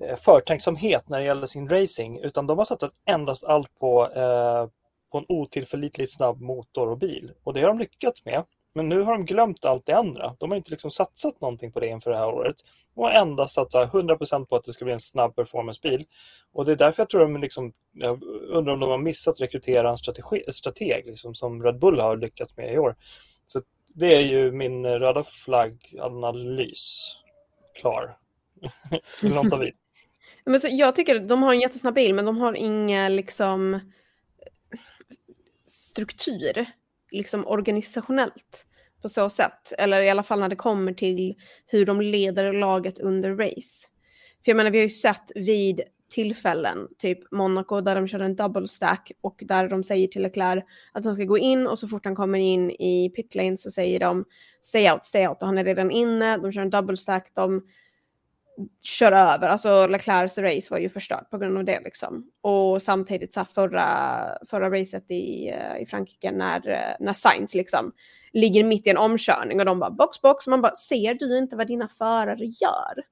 eh, 0.00 0.16
förtänksamhet 0.16 1.08
när 1.08 1.18
det 1.18 1.24
gäller 1.24 1.46
sin 1.46 1.68
racing 1.68 2.18
utan 2.24 2.46
de 2.46 2.58
har 2.58 2.64
satsat 2.64 2.92
endast 3.06 3.44
allt 3.44 3.78
på, 3.78 4.12
eh, 4.12 4.66
på 5.12 5.18
en 5.18 5.24
otillförlitligt 5.28 6.14
snabb 6.14 6.40
motor 6.40 6.90
och 6.90 6.98
bil. 6.98 7.32
Och 7.44 7.54
det 7.54 7.60
har 7.60 7.68
de 7.68 7.78
lyckats 7.78 8.24
med. 8.24 8.44
Men 8.74 8.88
nu 8.88 9.02
har 9.02 9.12
de 9.12 9.24
glömt 9.24 9.64
allt 9.64 9.86
det 9.86 9.96
andra. 9.96 10.36
De 10.38 10.50
har 10.50 10.56
inte 10.56 10.70
liksom 10.70 10.90
satsat 10.90 11.40
någonting 11.40 11.72
på 11.72 11.80
det 11.80 11.86
inför 11.86 12.10
det 12.10 12.16
här 12.16 12.28
året. 12.28 12.56
De 12.94 13.00
har 13.00 13.10
endast 13.10 13.54
satsat 13.54 13.92
100% 13.92 14.44
på 14.44 14.56
att 14.56 14.64
det 14.64 14.72
ska 14.72 14.84
bli 14.84 14.94
en 14.94 15.00
snabb 15.00 15.36
performancebil. 15.36 16.04
Och 16.52 16.64
det 16.64 16.72
är 16.72 16.76
därför 16.76 17.02
jag 17.02 17.08
tror 17.08 17.20
de 17.20 17.40
liksom, 17.40 17.72
jag 17.92 18.22
undrar 18.48 18.72
om 18.72 18.80
de 18.80 18.90
har 18.90 18.98
missat 18.98 19.40
rekrytera 19.40 19.90
en 19.90 19.98
strategi, 19.98 20.42
strateg 20.52 21.06
liksom, 21.06 21.34
som 21.34 21.62
Red 21.62 21.78
Bull 21.78 22.00
har 22.00 22.16
lyckats 22.16 22.56
med 22.56 22.74
i 22.74 22.78
år. 22.78 22.96
Så 23.46 23.62
det 23.94 24.14
är 24.14 24.20
ju 24.20 24.52
min 24.52 24.86
röda 24.86 25.22
flagg-analys. 25.22 27.16
Klar. 27.80 28.16
Vill? 29.22 29.72
Men 30.44 30.60
så, 30.60 30.68
jag 30.70 30.94
tycker 30.94 31.16
att 31.16 31.28
de 31.28 31.42
har 31.42 31.52
en 31.52 31.60
jättesnabb 31.60 31.94
bil 31.94 32.14
men 32.14 32.24
de 32.24 32.38
har 32.38 32.54
ingen 32.54 33.16
liksom 33.16 33.80
struktur, 35.66 36.66
liksom 37.10 37.46
organisationellt 37.46 38.66
på 39.02 39.08
så 39.08 39.30
sätt. 39.30 39.72
Eller 39.78 40.00
i 40.00 40.10
alla 40.10 40.22
fall 40.22 40.40
när 40.40 40.48
det 40.48 40.56
kommer 40.56 40.92
till 40.92 41.34
hur 41.66 41.86
de 41.86 42.00
leder 42.00 42.52
laget 42.52 42.98
under 42.98 43.36
race. 43.36 43.88
För 44.44 44.50
jag 44.50 44.56
menar, 44.56 44.70
vi 44.70 44.78
har 44.78 44.82
ju 44.82 44.90
sett 44.90 45.32
vid 45.34 45.80
tillfällen, 46.10 46.88
typ 46.98 47.32
Monaco 47.32 47.80
där 47.80 47.94
de 47.94 48.08
kör 48.08 48.20
en 48.20 48.36
double 48.36 48.68
stack 48.68 49.12
och 49.20 49.42
där 49.44 49.68
de 49.68 49.82
säger 49.82 50.08
till 50.08 50.22
Leclerc 50.22 50.64
att 50.92 51.04
han 51.04 51.14
ska 51.14 51.24
gå 51.24 51.38
in 51.38 51.66
och 51.66 51.78
så 51.78 51.88
fort 51.88 52.04
han 52.04 52.16
kommer 52.16 52.38
in 52.38 52.70
i 52.70 53.10
pitlane 53.16 53.56
så 53.56 53.70
säger 53.70 54.00
de 54.00 54.24
stay 54.62 54.90
out, 54.90 55.04
stay 55.04 55.28
out 55.28 55.36
och 55.40 55.46
han 55.46 55.58
är 55.58 55.64
redan 55.64 55.90
inne, 55.90 56.36
de 56.36 56.52
kör 56.52 56.62
en 56.62 56.70
double 56.70 56.96
stack, 56.96 57.30
de 57.34 57.66
kör 58.82 59.12
över, 59.12 59.48
alltså 59.48 59.86
Leclercs 59.86 60.38
race 60.38 60.70
var 60.70 60.78
ju 60.78 60.88
förstört 60.88 61.30
på 61.30 61.38
grund 61.38 61.58
av 61.58 61.64
det 61.64 61.80
liksom. 61.80 62.30
Och 62.40 62.82
samtidigt 62.82 63.32
så 63.32 63.44
förra, 63.44 64.18
förra 64.50 64.70
racet 64.70 65.10
i, 65.10 65.48
eh, 65.48 65.82
i 65.82 65.86
Frankrike 65.86 66.30
när, 66.30 66.68
eh, 66.68 66.96
när 67.00 67.12
Sainz 67.12 67.54
liksom 67.54 67.92
ligger 68.32 68.64
mitt 68.64 68.86
i 68.86 68.90
en 68.90 68.96
omkörning 68.96 69.60
och 69.60 69.66
de 69.66 69.78
bara 69.78 69.90
box 69.90 70.20
box, 70.22 70.46
man 70.46 70.62
bara 70.62 70.74
ser 70.74 71.14
du 71.14 71.38
inte 71.38 71.56
vad 71.56 71.66
dina 71.66 71.88
förare 71.88 72.44
gör? 72.44 73.04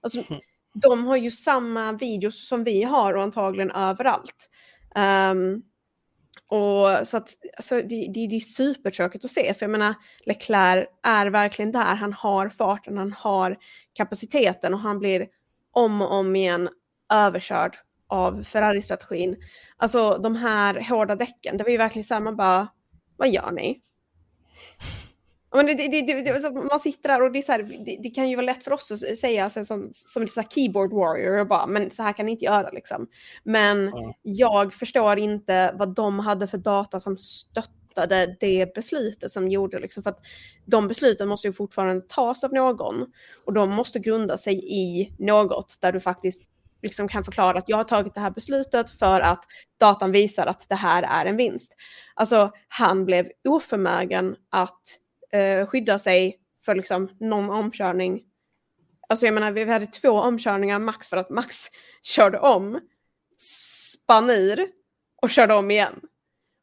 Alltså, 0.00 0.22
de 0.74 1.06
har 1.06 1.16
ju 1.16 1.30
samma 1.30 1.92
videos 1.92 2.48
som 2.48 2.64
vi 2.64 2.82
har 2.82 3.14
och 3.14 3.22
antagligen 3.22 3.70
överallt. 3.70 4.50
Ehm, 4.94 5.62
och 6.54 7.08
så 7.08 7.16
att 7.16 7.36
alltså, 7.56 7.74
det, 7.74 8.08
det, 8.14 8.26
det 8.26 8.36
är 8.36 8.40
supertråkigt 8.40 9.24
att 9.24 9.30
se, 9.30 9.54
för 9.54 9.66
jag 9.66 9.70
menar 9.70 9.94
Leclerc 10.26 10.88
är 11.02 11.26
verkligen 11.26 11.72
där, 11.72 11.94
han 11.94 12.12
har 12.12 12.48
farten, 12.48 12.98
han 12.98 13.12
har 13.12 13.56
kapaciteten 13.92 14.74
och 14.74 14.80
han 14.80 14.98
blir 14.98 15.26
om 15.72 16.02
och 16.02 16.12
om 16.12 16.36
igen 16.36 16.68
överkörd 17.12 17.76
av 18.06 18.42
Ferrari-strategin. 18.42 19.36
Alltså 19.76 20.18
de 20.18 20.36
här 20.36 20.80
hårda 20.88 21.16
däcken, 21.16 21.56
det 21.56 21.64
var 21.64 21.70
ju 21.70 21.76
verkligen 21.76 22.04
så 22.04 22.14
här, 22.14 22.20
man 22.20 22.36
bara, 22.36 22.68
vad 23.16 23.28
gör 23.28 23.50
ni? 23.50 23.80
Men 25.54 25.66
det, 25.66 25.74
det, 25.74 26.22
det, 26.22 26.30
alltså, 26.30 26.50
man 26.50 26.80
sitter 26.80 27.08
där 27.08 27.22
och 27.22 27.32
det, 27.32 27.38
är 27.38 27.42
så 27.42 27.52
här, 27.52 27.84
det, 28.02 28.10
kan 28.10 28.28
ju 28.28 28.36
vara 28.36 28.46
lätt 28.46 28.64
för 28.64 28.72
oss 28.72 28.90
att 28.92 29.16
säga 29.18 29.44
alltså, 29.44 29.64
som, 29.64 29.90
som 29.92 30.22
en 30.22 30.28
så 30.28 30.40
här 30.40 30.48
keyboard 30.48 30.92
warrior, 30.92 31.40
och 31.40 31.46
bara, 31.46 31.66
men 31.66 31.90
så 31.90 32.02
här 32.02 32.12
kan 32.12 32.26
ni 32.26 32.32
inte 32.32 32.44
göra 32.44 32.70
liksom. 32.70 33.06
Men 33.42 33.84
Ja. 33.84 34.14
jag 34.22 34.74
förstår 34.74 35.18
inte 35.18 35.74
vad 35.78 35.94
de 35.94 36.18
hade 36.18 36.46
för 36.46 36.58
data 36.58 37.00
som 37.00 37.18
stöttade 37.18 38.36
det 38.40 38.74
beslutet 38.74 39.32
som 39.32 39.48
gjorde 39.48 39.78
liksom, 39.80 40.02
för 40.02 40.10
att 40.10 40.20
de 40.66 40.88
besluten 40.88 41.28
måste 41.28 41.46
ju 41.48 41.52
fortfarande 41.52 42.04
tas 42.08 42.44
av 42.44 42.52
någon 42.52 43.06
och 43.44 43.52
de 43.52 43.70
måste 43.70 43.98
grunda 43.98 44.38
sig 44.38 44.54
i 44.64 45.14
något 45.18 45.78
där 45.80 45.92
du 45.92 46.00
faktiskt 46.00 46.42
liksom 46.82 47.08
kan 47.08 47.24
förklara 47.24 47.58
att 47.58 47.68
jag 47.68 47.76
har 47.76 47.84
tagit 47.84 48.14
det 48.14 48.20
här 48.20 48.30
beslutet 48.30 48.90
för 48.90 49.20
att 49.20 49.44
datan 49.80 50.12
visar 50.12 50.46
att 50.46 50.68
det 50.68 50.74
här 50.74 51.02
är 51.02 51.26
en 51.26 51.36
vinst. 51.36 51.76
Alltså 52.14 52.50
han 52.68 53.04
blev 53.04 53.26
oförmögen 53.48 54.36
att 54.50 54.98
eh, 55.34 55.66
skydda 55.66 55.98
sig 55.98 56.40
för 56.64 56.74
liksom 56.74 57.08
någon 57.20 57.50
omkörning. 57.50 58.24
Alltså 59.08 59.26
jag 59.26 59.34
menar 59.34 59.52
vi 59.52 59.64
hade 59.64 59.86
två 59.86 60.10
omkörningar 60.10 60.78
max 60.78 61.08
för 61.08 61.16
att 61.16 61.30
Max 61.30 61.56
körde 62.02 62.38
om, 62.38 62.80
spann 63.38 64.30
ur 64.30 64.68
och 65.22 65.30
körde 65.30 65.54
om 65.54 65.70
igen. 65.70 66.00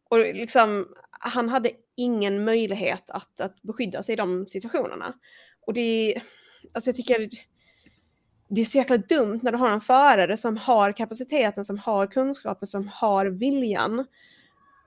Och 0.09 0.17
liksom 0.17 0.95
han 1.11 1.49
hade 1.49 1.71
ingen 1.95 2.43
möjlighet 2.43 3.09
att, 3.09 3.41
att 3.41 3.61
beskydda 3.61 4.03
sig 4.03 4.13
i 4.13 4.15
de 4.15 4.47
situationerna. 4.47 5.13
Och 5.65 5.73
det 5.73 6.15
är, 6.15 6.23
alltså 6.73 6.87
jag 6.87 6.95
tycker 6.95 7.29
det 8.49 8.61
är 8.61 8.65
så 8.65 8.77
jäkla 8.77 8.97
dumt 8.97 9.39
när 9.43 9.51
du 9.51 9.57
har 9.57 9.69
en 9.69 9.81
förare 9.81 10.37
som 10.37 10.57
har 10.57 10.91
kapaciteten, 10.91 11.65
som 11.65 11.77
har 11.77 12.07
kunskapen, 12.07 12.67
som 12.67 12.87
har 12.87 13.25
viljan 13.25 14.05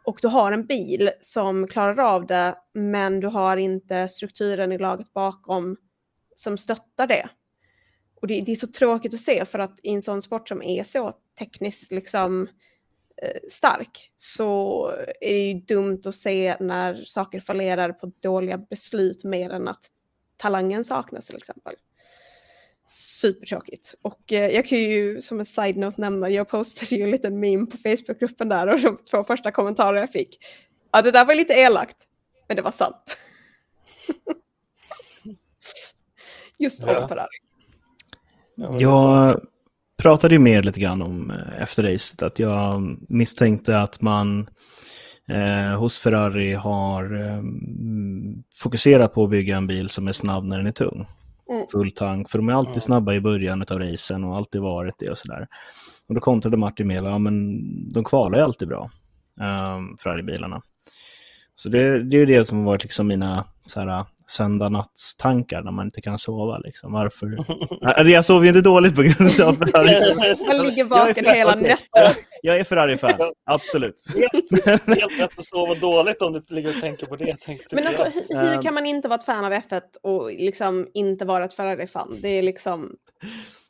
och 0.04 0.18
du 0.22 0.28
har 0.28 0.52
en 0.52 0.66
bil 0.66 1.10
som 1.20 1.66
klarar 1.66 2.14
av 2.14 2.26
det 2.26 2.54
men 2.72 3.20
du 3.20 3.26
har 3.26 3.56
inte 3.56 4.08
strukturen 4.08 4.72
i 4.72 4.78
laget 4.78 5.12
bakom 5.12 5.76
som 6.34 6.58
stöttar 6.58 7.06
det. 7.06 7.28
Och 8.14 8.26
det, 8.26 8.40
det 8.40 8.52
är 8.52 8.56
så 8.56 8.66
tråkigt 8.66 9.14
att 9.14 9.20
se 9.20 9.44
för 9.44 9.58
att 9.58 9.78
i 9.82 9.90
en 9.90 10.02
sån 10.02 10.22
sport 10.22 10.48
som 10.48 10.62
är 10.62 10.84
så 10.84 11.12
tekniskt 11.38 11.92
liksom 11.92 12.48
eh, 13.22 13.40
stark 13.50 14.10
så 14.16 14.88
är 15.20 15.32
det 15.32 15.48
ju 15.48 15.54
dumt 15.54 16.00
att 16.04 16.14
se 16.14 16.56
när 16.60 17.04
saker 17.04 17.40
fallerar 17.40 17.92
på 17.92 18.12
dåliga 18.22 18.58
beslut 18.58 19.24
mer 19.24 19.50
än 19.50 19.68
att 19.68 19.84
talangen 20.36 20.84
saknas 20.84 21.26
till 21.26 21.36
exempel 21.36 21.74
supertråkigt. 22.88 23.94
Och 24.02 24.32
eh, 24.32 24.50
jag 24.54 24.66
kan 24.66 24.78
ju 24.78 25.22
som 25.22 25.38
en 25.38 25.44
side-note 25.44 26.00
nämna, 26.00 26.30
jag 26.30 26.48
postade 26.48 26.96
ju 26.96 27.02
en 27.02 27.10
liten 27.10 27.40
meme 27.40 27.66
på 27.66 27.76
Facebookgruppen 27.76 28.48
där 28.48 28.66
och 28.66 28.80
de 28.80 28.98
två 29.10 29.24
första 29.24 29.50
kommentarer 29.50 30.00
jag 30.00 30.12
fick, 30.12 30.38
ja 30.92 31.02
det 31.02 31.10
där 31.10 31.24
var 31.24 31.34
lite 31.34 31.52
elakt, 31.54 31.96
men 32.48 32.56
det 32.56 32.62
var 32.62 32.70
sant. 32.70 33.16
Just 36.58 36.84
om 36.84 36.90
Ja. 36.90 37.08
Ferrari. 37.08 37.26
Ja, 38.54 38.70
men 38.70 38.78
det. 38.78 38.82
Jag 38.82 39.40
pratade 39.96 40.34
ju 40.34 40.38
med 40.38 40.64
lite 40.64 40.80
grann 40.80 41.02
om 41.02 41.30
eh, 41.30 41.62
efter 41.62 41.82
racet 41.82 42.22
att 42.22 42.38
jag 42.38 42.96
misstänkte 43.08 43.80
att 43.80 44.00
man 44.00 44.48
eh, 45.28 45.78
hos 45.78 45.98
Ferrari 45.98 46.54
har 46.54 47.20
eh, 47.20 47.42
fokuserat 48.54 49.14
på 49.14 49.24
att 49.24 49.30
bygga 49.30 49.56
en 49.56 49.66
bil 49.66 49.88
som 49.88 50.08
är 50.08 50.12
snabb 50.12 50.44
när 50.44 50.58
den 50.58 50.66
är 50.66 50.72
tung. 50.72 51.06
Mm. 51.50 51.66
Full 51.72 51.90
tank, 51.90 52.30
för 52.30 52.38
de 52.38 52.48
är 52.48 52.52
alltid 52.52 52.82
snabba 52.82 53.14
i 53.14 53.20
början 53.20 53.64
av 53.70 53.78
racen 53.78 54.24
och 54.24 54.36
alltid 54.36 54.60
varit 54.60 54.94
det 54.98 55.10
och 55.10 55.18
sådär. 55.18 55.48
Och 56.06 56.14
då 56.14 56.20
kontrade 56.20 56.56
Martin 56.56 56.86
med, 56.86 57.04
ja 57.04 57.18
men 57.18 57.58
de 57.88 58.04
kvalar 58.04 58.38
ju 58.38 58.44
alltid 58.44 58.68
bra, 58.68 58.90
um, 59.40 59.96
Ferrari-bilarna. 59.96 60.62
Så 61.54 61.68
det, 61.68 62.02
det 62.02 62.16
är 62.16 62.18
ju 62.18 62.26
det 62.26 62.48
som 62.48 62.58
har 62.58 62.64
varit 62.64 62.82
liksom 62.82 63.06
mina 63.06 63.44
så 63.66 63.80
här, 63.80 64.04
söndagnattstankar 64.26 65.62
när 65.62 65.72
man 65.72 65.86
inte 65.86 66.00
kan 66.00 66.18
sova. 66.18 66.58
Liksom. 66.58 66.92
Varför? 66.92 67.26
Nej, 68.04 68.12
jag 68.12 68.24
sover 68.24 68.42
ju 68.42 68.48
inte 68.48 68.60
dåligt 68.60 68.94
på 68.96 69.02
grund 69.02 69.40
av 69.40 69.54
Ferrari. 69.54 70.14
Man 70.46 70.56
ligger 70.66 70.76
Jag 70.76 70.78
är 70.78 70.84
vaken 71.06 71.24
hela 71.24 71.50
okej, 71.52 71.62
nätter. 71.62 72.16
jag- 72.42 72.56
är 72.58 72.64
Ferrari-fan, 72.64 73.32
absolut. 73.46 74.02
Helt, 74.64 75.20
rätt 75.20 75.38
att 75.38 75.44
sova 75.44 75.74
dåligt 75.74 76.22
om 76.22 76.32
du 76.32 76.38
inte 76.38 76.54
ligger 76.54 76.68
och 76.74 76.80
tänker 76.80 77.06
på 77.06 77.16
det. 77.16 77.40
Tänkte 77.40 77.74
Men 77.76 77.86
alltså 77.86 78.06
hur 78.28 78.54
Ehm. 78.54 78.62
kan 78.62 78.74
man 78.74 78.86
inte 78.86 79.08
vara 79.08 79.18
ett 79.18 79.24
fan 79.26 79.44
av 79.44 79.52
F1 79.52 79.80
och 80.02 80.26
liksom 80.32 80.86
inte 80.94 81.24
vara 81.24 81.44
ett 81.44 81.54
Ferrari-fan? 81.54 82.18
Det 82.22 82.28
är 82.28 82.42
liksom... 82.42 82.90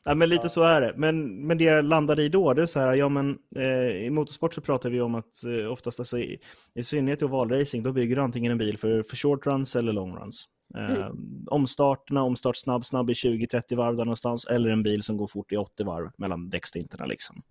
Ja, 0.04 0.14
men 0.14 0.28
lite 0.28 0.48
så 0.48 0.62
är 0.62 0.80
det. 0.80 0.92
Men, 0.96 1.46
men 1.46 1.58
det 1.58 1.64
jag 1.64 1.84
landade 1.84 2.22
i 2.22 2.28
då, 2.28 2.54
det 2.54 2.62
är 2.62 2.66
så 2.66 2.80
här, 2.80 2.94
ja 2.94 3.08
men 3.08 3.38
eh, 3.56 3.88
i 4.06 4.10
motorsport 4.10 4.54
så 4.54 4.60
pratar 4.60 4.90
vi 4.90 5.00
om 5.00 5.14
att 5.14 5.44
eh, 5.44 5.72
oftast, 5.72 5.98
alltså, 5.98 6.18
i, 6.18 6.38
i 6.74 6.82
synnerhet 6.82 7.22
i 7.22 7.24
ovalracing, 7.24 7.82
då 7.82 7.92
bygger 7.92 8.16
du 8.16 8.22
antingen 8.22 8.52
en 8.52 8.58
bil 8.58 8.78
för, 8.78 9.02
för 9.02 9.16
short 9.16 9.46
runs 9.46 9.76
eller 9.76 9.92
long 9.92 10.16
runs. 10.16 10.48
Eh, 10.76 11.10
Omstarterna, 11.46 12.22
omstart 12.22 12.56
snabb, 12.56 12.84
snabb 12.84 13.10
i 13.10 13.12
20-30 13.12 13.76
varv 13.76 13.96
där 13.96 14.04
någonstans, 14.04 14.46
eller 14.46 14.70
en 14.70 14.82
bil 14.82 15.02
som 15.02 15.16
går 15.16 15.26
fort 15.26 15.52
i 15.52 15.56
80 15.56 15.84
varv 15.84 16.10
mellan 16.16 16.50
däckstinterna. 16.50 17.06
Liksom. 17.06 17.42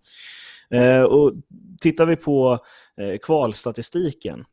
Eh, 0.70 1.02
och 1.02 1.34
tittar 1.82 2.06
vi 2.06 2.16
på 2.16 2.60
eh, 2.98 3.18
kvalstatistiken 3.18 4.46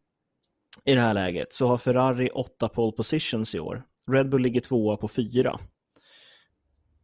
i 0.84 0.94
det 0.94 1.00
här 1.00 1.14
läget 1.14 1.52
så 1.52 1.66
har 1.66 1.78
Ferrari 1.78 2.30
8 2.34 2.68
pole 2.68 2.92
positions 2.92 3.54
i 3.54 3.60
år. 3.60 3.82
Red 4.12 4.28
Bull 4.28 4.42
ligger 4.42 4.60
tvåa 4.60 4.96
på 4.96 5.08
fyra. 5.08 5.60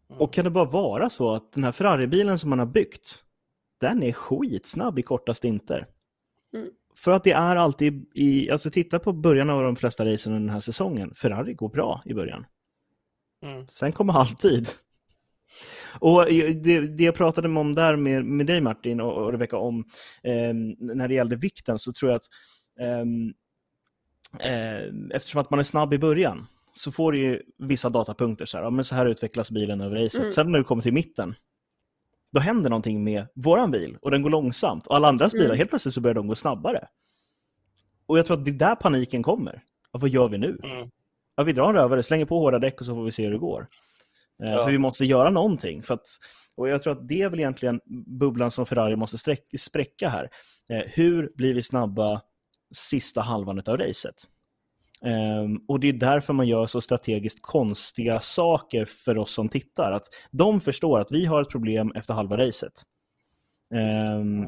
Och 0.08 0.32
kan 0.32 0.44
det 0.44 0.50
bara 0.50 0.64
vara 0.64 1.10
så 1.10 1.34
att 1.34 1.52
den 1.52 1.64
här 1.64 1.72
Ferrari-bilen 1.72 2.38
som 2.38 2.50
man 2.50 2.58
har 2.58 2.66
byggt, 2.66 3.24
den 3.80 4.02
är 4.02 4.12
skitsnabb 4.12 4.98
i 4.98 5.02
korta 5.02 5.34
stinter. 5.34 5.86
Mm. 6.54 6.68
För 6.94 7.12
att 7.12 7.24
det 7.24 7.32
är 7.32 7.56
alltid 7.56 8.10
i, 8.14 8.50
alltså 8.50 8.70
titta 8.70 8.98
på 8.98 9.12
början 9.12 9.50
av 9.50 9.62
de 9.62 9.76
flesta 9.76 10.04
racen 10.04 10.32
under 10.32 10.46
den 10.46 10.54
här 10.54 10.60
säsongen, 10.60 11.14
Ferrari 11.14 11.54
går 11.54 11.68
bra 11.68 12.02
i 12.04 12.14
början. 12.14 12.46
Mm. 13.42 13.68
Sen 13.68 13.92
kommer 13.92 14.12
halvtid. 14.12 14.68
Och 16.00 16.24
det, 16.62 16.80
det 16.80 17.04
jag 17.04 17.14
pratade 17.14 17.48
om 17.48 17.74
där 17.74 17.96
med, 17.96 18.24
med 18.24 18.46
dig 18.46 18.60
Martin 18.60 19.00
och, 19.00 19.12
och 19.12 19.32
Rebecca 19.32 19.56
om 19.56 19.84
eh, 20.22 20.54
när 20.78 21.08
det 21.08 21.14
gällde 21.14 21.36
vikten 21.36 21.78
så 21.78 21.92
tror 21.92 22.10
jag 22.10 22.16
att 22.16 22.28
eh, 22.80 23.04
eftersom 25.10 25.40
att 25.40 25.50
man 25.50 25.58
är 25.58 25.64
snabb 25.64 25.94
i 25.94 25.98
början 25.98 26.46
så 26.78 26.92
får 26.92 27.12
du 27.12 27.18
ju 27.18 27.42
vissa 27.58 27.88
datapunkter. 27.90 28.46
Så 28.46 28.56
här, 28.56 28.64
ja, 28.64 28.70
men 28.70 28.84
så 28.84 28.94
här 28.94 29.06
utvecklas 29.06 29.50
bilen 29.50 29.80
över 29.80 29.96
racet. 29.96 30.20
Mm. 30.20 30.30
Sen 30.30 30.52
när 30.52 30.58
du 30.58 30.64
kommer 30.64 30.82
till 30.82 30.92
mitten 30.92 31.34
då 32.32 32.40
händer 32.40 32.70
någonting 32.70 33.04
med 33.04 33.26
våran 33.34 33.70
bil 33.70 33.98
och 34.02 34.10
den 34.10 34.22
går 34.22 34.30
långsamt. 34.30 34.86
Och 34.86 34.96
alla 34.96 35.08
andras 35.08 35.32
bilar, 35.32 35.44
Mm. 35.46 35.56
helt 35.58 35.70
plötsligt 35.70 35.94
så 35.94 36.00
börjar 36.00 36.14
de 36.14 36.26
gå 36.26 36.34
snabbare. 36.34 36.88
Och 38.06 38.18
jag 38.18 38.26
tror 38.26 38.36
att 38.38 38.44
det 38.44 38.50
är 38.50 38.52
där 38.52 38.74
paniken 38.74 39.22
kommer. 39.22 39.62
Ja, 39.92 39.98
vad 39.98 40.10
gör 40.10 40.28
vi 40.28 40.38
nu? 40.38 40.60
Mm. 40.64 40.90
ja, 41.36 41.42
vi 41.44 41.52
drar 41.52 41.68
en 41.68 41.74
rövare, 41.74 42.02
slänger 42.02 42.24
på 42.24 42.38
hårda 42.38 42.58
däck 42.58 42.80
och 42.80 42.86
så 42.86 42.94
får 42.94 43.04
vi 43.04 43.10
se 43.12 43.24
hur 43.24 43.32
det 43.32 43.38
går. 43.38 43.68
Eh, 44.42 44.50
Ja. 44.50 44.64
För 44.64 44.70
vi 44.70 44.78
måste 44.78 45.04
göra 45.04 45.30
någonting. 45.30 45.82
För 45.82 45.94
att, 45.94 46.06
och 46.54 46.68
jag 46.68 46.82
tror 46.82 46.92
att 46.92 47.08
det 47.08 47.22
är 47.22 47.28
väl 47.28 47.38
egentligen 47.40 47.80
bubblan 48.18 48.50
som 48.50 48.66
Ferrari 48.66 48.96
måste 48.96 49.18
sträck, 49.18 49.44
spräcka 49.58 50.08
här. 50.08 50.30
Eh, 50.68 50.82
hur 50.86 51.32
blir 51.36 51.54
vi 51.54 51.62
snabba 51.62 52.22
sista 52.74 53.20
halvan 53.20 53.62
av 53.66 53.76
racet? 53.76 54.14
Ehm, 55.02 55.56
och 55.68 55.80
det 55.80 55.88
är 55.88 55.92
därför 55.92 56.32
man 56.32 56.48
gör 56.48 56.66
så 56.66 56.80
strategiskt 56.80 57.42
konstiga 57.42 58.20
saker 58.20 58.84
för 58.84 59.18
oss 59.18 59.32
som 59.32 59.48
tittar. 59.48 59.92
Att 59.92 60.04
de 60.30 60.60
förstår 60.60 61.00
att 61.00 61.12
vi 61.12 61.26
har 61.26 61.42
ett 61.42 61.50
problem 61.50 61.92
efter 61.94 62.14
halva 62.14 62.36
racet. 62.36 62.72
Mm. 63.74 64.46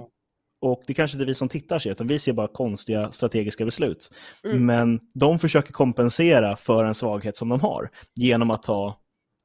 Och 0.60 0.82
det 0.86 0.94
kanske 0.94 1.16
inte 1.16 1.24
vi 1.24 1.34
som 1.34 1.48
tittar 1.48 1.78
ser, 1.78 1.90
utan 1.90 2.06
vi 2.06 2.18
ser 2.18 2.32
bara 2.32 2.48
konstiga 2.48 3.12
strategiska 3.12 3.64
beslut. 3.64 4.10
Mm. 4.44 4.66
Men 4.66 5.00
de 5.14 5.38
försöker 5.38 5.72
kompensera 5.72 6.56
för 6.56 6.84
en 6.84 6.94
svaghet 6.94 7.36
som 7.36 7.48
de 7.48 7.60
har 7.60 7.90
genom 8.14 8.50
att 8.50 8.62
ta, 8.62 8.98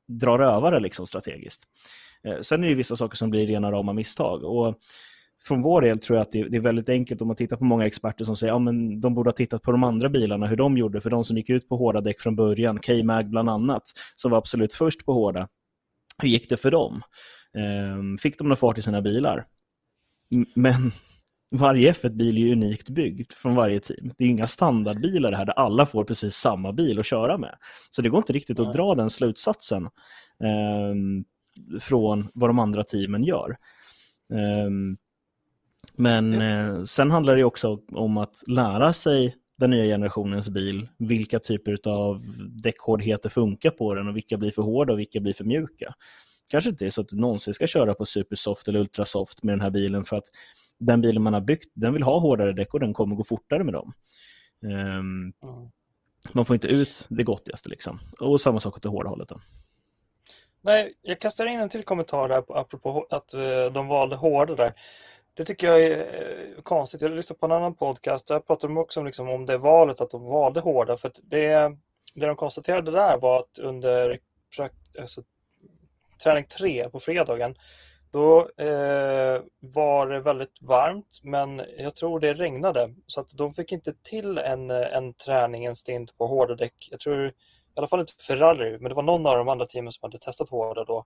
dra 0.07 0.37
rövare 0.37 0.79
liksom 0.79 1.07
strategiskt. 1.07 1.63
Eh, 2.27 2.39
Sen 2.41 2.63
är 2.63 2.67
det 2.67 2.75
vissa 2.75 2.95
saker 2.95 3.17
som 3.17 3.29
blir 3.29 3.47
rena 3.47 3.71
rama 3.71 3.93
misstag. 3.93 4.43
Och 4.43 4.75
från 5.47 5.61
vår 5.61 5.81
del 5.81 5.99
tror 5.99 6.17
jag 6.17 6.21
att 6.21 6.31
det 6.31 6.43
det 6.43 6.57
är 6.57 6.61
väldigt 6.61 6.89
enkelt 6.89 7.21
om 7.21 7.27
man 7.27 7.35
tittar 7.37 7.57
på 7.57 7.65
många 7.65 7.85
experter 7.85 8.25
som 8.25 8.37
säger 8.37 8.53
att 8.53 8.65
ja, 8.65 8.71
de 9.01 9.13
borde 9.13 9.27
ha 9.27 9.35
tittat 9.35 9.61
på 9.61 9.71
de 9.71 9.83
andra 9.83 10.09
bilarna, 10.09 10.45
hur 10.47 10.57
de 10.57 10.77
gjorde, 10.77 11.01
för 11.01 11.09
de 11.09 11.23
som 11.23 11.37
gick 11.37 11.49
ut 11.49 11.69
på 11.69 11.77
hårda 11.77 12.01
däck 12.01 12.21
från 12.21 12.35
början, 12.35 12.79
K-Mag 12.79 13.29
bland 13.29 13.49
annat, 13.49 13.83
som 14.15 14.31
var 14.31 14.37
absolut 14.37 14.73
först 14.73 15.05
på 15.05 15.13
hårda. 15.13 15.47
Hur 16.17 16.29
gick 16.29 16.49
det 16.49 16.57
för 16.57 16.71
dem? 16.71 17.01
Ehm, 17.57 18.17
Fick 18.17 18.37
de 18.37 18.47
någon 18.47 18.57
fart 18.57 18.77
i 18.77 18.81
sina 18.81 19.01
bilar? 19.01 19.45
Men 20.53 20.91
varje 21.51 21.93
F1-bil 21.93 22.37
är 22.37 22.41
ju 22.41 22.51
unikt 22.51 22.89
byggd 22.89 23.33
från 23.33 23.55
varje 23.55 23.79
team. 23.79 24.11
Det 24.17 24.23
är 24.23 24.27
inga 24.27 24.47
standardbilar 24.47 25.31
det 25.31 25.37
här 25.37 25.45
där 25.45 25.53
alla 25.53 25.85
får 25.85 26.05
precis 26.05 26.35
samma 26.35 26.73
bil 26.73 26.99
att 26.99 27.05
köra 27.05 27.37
med. 27.37 27.55
Så 27.89 28.01
det 28.01 28.09
går 28.09 28.17
inte 28.17 28.33
riktigt 28.33 28.59
att 28.59 28.73
dra 28.73 28.95
den 28.95 29.09
slutsatsen 29.09 29.89
ehm, 30.43 31.25
från 31.79 32.29
vad 32.33 32.49
de 32.49 32.59
andra 32.59 32.83
teamen 32.83 33.23
gör. 33.23 33.57
Ehm, 34.33 34.97
men 35.93 36.41
eh, 36.41 36.83
sen 36.83 37.11
handlar 37.11 37.35
det 37.35 37.43
också 37.43 37.79
om 37.91 38.17
att 38.17 38.43
lära 38.47 38.93
sig 38.93 39.35
den 39.57 39.69
nya 39.69 39.83
generationens 39.85 40.49
bil, 40.49 40.87
vilka 40.97 41.39
typer 41.39 41.77
av 41.89 42.21
däckhårdheter 42.63 43.29
funkar 43.29 43.69
på 43.71 43.93
den 43.95 44.07
och 44.07 44.15
vilka 44.15 44.37
blir 44.37 44.51
för 44.51 44.61
hårda 44.61 44.93
och 44.93 44.99
vilka 44.99 45.19
blir 45.19 45.33
för 45.33 45.43
mjuka. 45.43 45.93
Kanske 46.47 46.69
inte 46.69 46.85
är 46.85 46.89
så 46.89 47.01
att 47.01 47.07
du 47.07 47.15
någonsin 47.17 47.53
ska 47.53 47.67
köra 47.67 47.93
på 47.93 48.05
supersoft 48.05 48.67
eller 48.67 48.79
ultrasoft 48.79 49.43
med 49.43 49.53
den 49.53 49.61
här 49.61 49.69
bilen 49.69 50.05
för 50.05 50.15
att 50.15 50.25
den 50.79 51.01
bilen 51.01 51.23
man 51.23 51.33
har 51.33 51.41
byggt, 51.41 51.71
den 51.73 51.93
vill 51.93 52.03
ha 52.03 52.19
hårdare 52.19 52.53
däck 52.53 52.73
och 52.73 52.79
den 52.79 52.93
kommer 52.93 53.15
gå 53.15 53.23
fortare 53.23 53.63
med 53.63 53.73
dem. 53.73 53.93
Ehm, 54.63 55.33
Mm. 55.43 55.69
man 56.31 56.45
får 56.45 56.53
inte 56.53 56.67
ut 56.67 57.05
det 57.09 57.23
gottigaste 57.23 57.69
liksom. 57.69 57.99
Och 58.19 58.41
samma 58.41 58.59
sak 58.59 58.75
åt 58.77 58.83
det 58.83 58.89
hårda 58.89 59.09
hållet 59.09 59.29
då. 59.29 59.41
Nej, 60.61 60.93
jag 61.01 61.19
kastar 61.21 61.45
in 61.45 61.59
en 61.59 61.69
till 61.69 61.83
kommentar 61.83 62.29
där 62.29 62.41
på- 62.41 62.55
apropå 62.55 63.07
att 63.09 63.33
eh, 63.33 63.73
de 63.73 63.87
valde 63.87 64.15
hårda 64.15 64.55
där. 64.55 64.73
Det 65.33 65.45
tycker 65.45 65.67
jag 65.67 65.83
är 65.83 65.99
eh, 66.55 66.61
konstigt. 66.61 67.01
Jag 67.01 67.11
lyssnade 67.11 67.39
på 67.39 67.45
en 67.45 67.51
annan 67.51 67.75
podcast. 67.75 68.27
Där 68.27 68.39
pratade 68.39 68.73
de 68.73 68.77
också 68.77 68.99
om, 68.99 69.05
liksom, 69.05 69.29
om 69.29 69.45
det 69.45 69.57
valet 69.57 70.01
att 70.01 70.11
de 70.11 70.23
valde 70.23 70.59
hårda. 70.59 70.97
För 70.97 71.07
att 71.07 71.19
det, 71.23 71.77
det 72.15 72.25
de 72.25 72.35
konstaterade 72.35 72.91
där 72.91 73.17
var 73.17 73.39
att 73.39 73.59
under 73.59 74.19
alltså, 74.99 75.23
träning 76.23 76.45
tre 76.45 76.89
på 76.89 76.99
fredagen 76.99 77.55
då 78.13 78.49
eh, 78.57 79.41
var 79.59 80.07
det 80.07 80.19
väldigt 80.19 80.61
varmt 80.61 81.19
men 81.23 81.61
jag 81.77 81.95
tror 81.95 82.19
det 82.19 82.33
regnade 82.33 82.93
så 83.07 83.21
att 83.21 83.29
de 83.29 83.53
fick 83.53 83.71
inte 83.71 83.93
till 83.93 84.37
en, 84.37 84.69
eh, 84.69 84.93
en 84.93 85.13
träning, 85.13 85.65
en 85.65 85.75
stint 85.75 86.17
på 86.17 86.27
hårda 86.27 86.55
däck. 86.55 86.87
Jag 86.91 86.99
tror 86.99 87.31
i 87.75 87.79
alla 87.79 87.87
fall 87.87 87.99
inte 87.99 88.23
Ferrari, 88.27 88.77
men 88.79 88.89
det 88.89 88.95
var 88.95 89.03
någon 89.03 89.25
av 89.25 89.37
de 89.37 89.49
andra 89.49 89.65
teamen 89.65 89.91
som 89.91 89.99
hade 90.01 90.17
testat 90.17 90.49
hårda 90.49 90.83
då. 90.83 91.05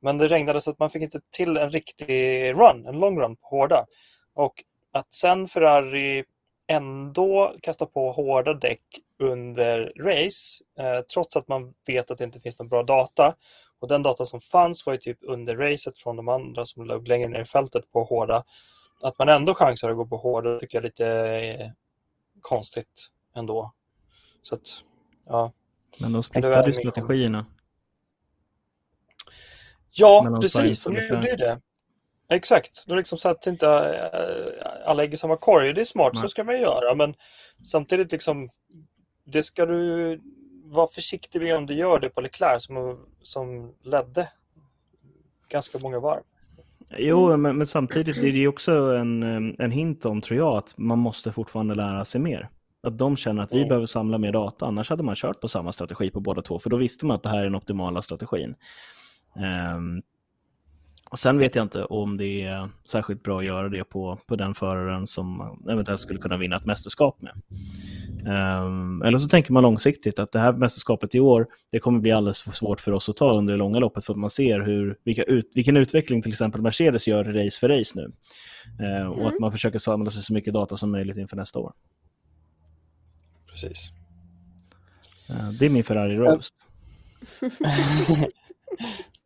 Men 0.00 0.18
det 0.18 0.26
regnade 0.26 0.60
så 0.60 0.70
att 0.70 0.78
man 0.78 0.90
fick 0.90 1.02
inte 1.02 1.20
till 1.36 1.56
en 1.56 1.70
riktig 1.70 2.52
run, 2.52 2.86
en 2.86 2.98
long 2.98 3.20
run 3.20 3.36
på 3.36 3.48
hårda. 3.48 3.86
Och 4.34 4.64
att 4.92 5.14
sen 5.14 5.48
Ferrari 5.48 6.24
ändå 6.66 7.54
kastar 7.62 7.86
på 7.86 8.12
hårda 8.12 8.54
däck 8.54 8.82
under 9.18 9.92
race, 9.96 10.64
eh, 10.78 11.00
trots 11.00 11.36
att 11.36 11.48
man 11.48 11.74
vet 11.86 12.10
att 12.10 12.18
det 12.18 12.24
inte 12.24 12.40
finns 12.40 12.58
någon 12.58 12.68
bra 12.68 12.82
data. 12.82 13.34
Och 13.78 13.88
den 13.88 14.02
data 14.02 14.26
som 14.26 14.40
fanns 14.40 14.86
var 14.86 14.92
ju 14.92 14.98
typ 14.98 15.18
under 15.20 15.56
racet 15.56 15.98
från 15.98 16.16
de 16.16 16.28
andra 16.28 16.64
som 16.64 16.84
låg 16.84 17.08
längre 17.08 17.28
ner 17.28 17.40
i 17.40 17.44
fältet 17.44 17.92
på 17.92 18.04
hårda. 18.04 18.44
Att 19.02 19.18
man 19.18 19.28
ändå 19.28 19.54
chansar 19.54 19.90
att 19.90 19.96
gå 19.96 20.06
på 20.06 20.16
hårda 20.16 20.58
tycker 20.58 20.78
jag 20.78 20.84
är 20.84 20.88
lite 20.88 21.06
eh, 21.06 21.70
konstigt 22.40 23.10
ändå. 23.34 23.72
Så 24.42 24.54
att, 24.54 24.62
ja. 25.26 25.52
Men 25.98 26.12
de 26.12 26.22
var 26.32 26.66
ju 26.66 26.72
strategierna. 26.72 27.46
Ja, 29.90 30.38
precis. 30.42 30.84
De 30.84 30.94
gjorde 30.94 31.30
ju 31.30 31.36
det. 31.36 31.60
Exakt. 32.28 32.84
De 32.86 32.96
liksom 32.96 33.18
satt 33.18 33.46
inte 33.46 33.66
äh, 33.66 34.88
alla 34.88 35.02
ägg 35.02 35.14
i 35.14 35.16
samma 35.16 35.36
korg. 35.36 35.72
Det 35.72 35.80
är 35.80 35.84
smart, 35.84 36.16
så 36.16 36.20
Nej. 36.20 36.30
ska 36.30 36.44
man 36.44 36.54
ju 36.54 36.60
göra. 36.60 36.94
Men 36.94 37.14
samtidigt, 37.64 38.12
liksom, 38.12 38.48
det 39.24 39.42
ska 39.42 39.66
du 39.66 40.20
var 40.64 40.86
försiktig 40.86 41.42
med 41.42 41.56
om 41.56 41.66
du 41.66 41.74
gör 41.74 42.00
det 42.00 42.08
på 42.08 42.20
Leclerc 42.20 42.64
som, 42.64 43.06
som 43.22 43.74
ledde 43.82 44.28
ganska 45.48 45.78
många 45.78 46.00
varv. 46.00 46.22
Jo, 46.96 47.36
men, 47.36 47.56
men 47.56 47.66
samtidigt 47.66 48.16
är 48.16 48.32
det 48.32 48.48
också 48.48 48.72
en, 48.72 49.22
en 49.58 49.70
hint 49.70 50.04
om, 50.04 50.20
tror 50.20 50.38
jag, 50.38 50.56
att 50.56 50.78
man 50.78 50.98
måste 50.98 51.32
fortfarande 51.32 51.74
lära 51.74 52.04
sig 52.04 52.20
mer. 52.20 52.48
Att 52.86 52.98
de 52.98 53.16
känner 53.16 53.42
att 53.42 53.52
vi 53.52 53.56
mm. 53.56 53.68
behöver 53.68 53.86
samla 53.86 54.18
mer 54.18 54.32
data, 54.32 54.66
annars 54.66 54.90
hade 54.90 55.02
man 55.02 55.14
kört 55.14 55.40
på 55.40 55.48
samma 55.48 55.72
strategi 55.72 56.10
på 56.10 56.20
båda 56.20 56.42
två, 56.42 56.58
för 56.58 56.70
då 56.70 56.76
visste 56.76 57.06
man 57.06 57.14
att 57.14 57.22
det 57.22 57.28
här 57.28 57.38
är 57.38 57.44
den 57.44 57.54
optimala 57.54 58.02
strategin. 58.02 58.54
Um, 59.74 60.02
och 61.10 61.18
sen 61.18 61.38
vet 61.38 61.54
jag 61.54 61.62
inte 61.62 61.84
om 61.84 62.16
det 62.16 62.42
är 62.42 62.68
särskilt 62.84 63.22
bra 63.22 63.38
att 63.38 63.44
göra 63.44 63.68
det 63.68 63.84
på, 63.84 64.18
på 64.26 64.36
den 64.36 64.54
föraren 64.54 65.06
som 65.06 65.58
eventuellt 65.70 66.00
skulle 66.00 66.20
kunna 66.20 66.36
vinna 66.36 66.56
ett 66.56 66.64
mästerskap 66.64 67.18
med. 67.22 67.32
Um, 68.62 69.02
eller 69.02 69.18
så 69.18 69.28
tänker 69.28 69.52
man 69.52 69.62
långsiktigt 69.62 70.18
att 70.18 70.32
det 70.32 70.38
här 70.38 70.52
mästerskapet 70.52 71.14
i 71.14 71.20
år, 71.20 71.46
det 71.72 71.78
kommer 71.78 72.00
bli 72.00 72.12
alldeles 72.12 72.42
för 72.42 72.50
svårt 72.50 72.80
för 72.80 72.92
oss 72.92 73.08
att 73.08 73.16
ta 73.16 73.32
under 73.32 73.54
det 73.54 73.58
långa 73.58 73.78
loppet 73.78 74.04
för 74.04 74.12
att 74.12 74.18
man 74.18 74.30
ser 74.30 74.60
hur, 74.60 74.98
vilka 75.04 75.22
ut, 75.22 75.50
vilken 75.54 75.76
utveckling 75.76 76.22
till 76.22 76.32
exempel 76.32 76.62
Mercedes 76.62 77.08
gör 77.08 77.24
race 77.24 77.60
för 77.60 77.68
race 77.68 77.92
nu. 77.94 78.12
Uh, 78.86 79.00
mm. 79.00 79.12
Och 79.12 79.26
att 79.26 79.40
man 79.40 79.52
försöker 79.52 79.78
samla 79.78 80.10
sig 80.10 80.22
så 80.22 80.32
mycket 80.32 80.54
data 80.54 80.76
som 80.76 80.90
möjligt 80.90 81.16
inför 81.16 81.36
nästa 81.36 81.58
år. 81.58 81.72
Precis. 83.50 83.90
Det 85.58 85.66
är 85.66 85.70
min 85.70 85.84
Ferrari 85.84 86.16
Roast. 86.16 86.54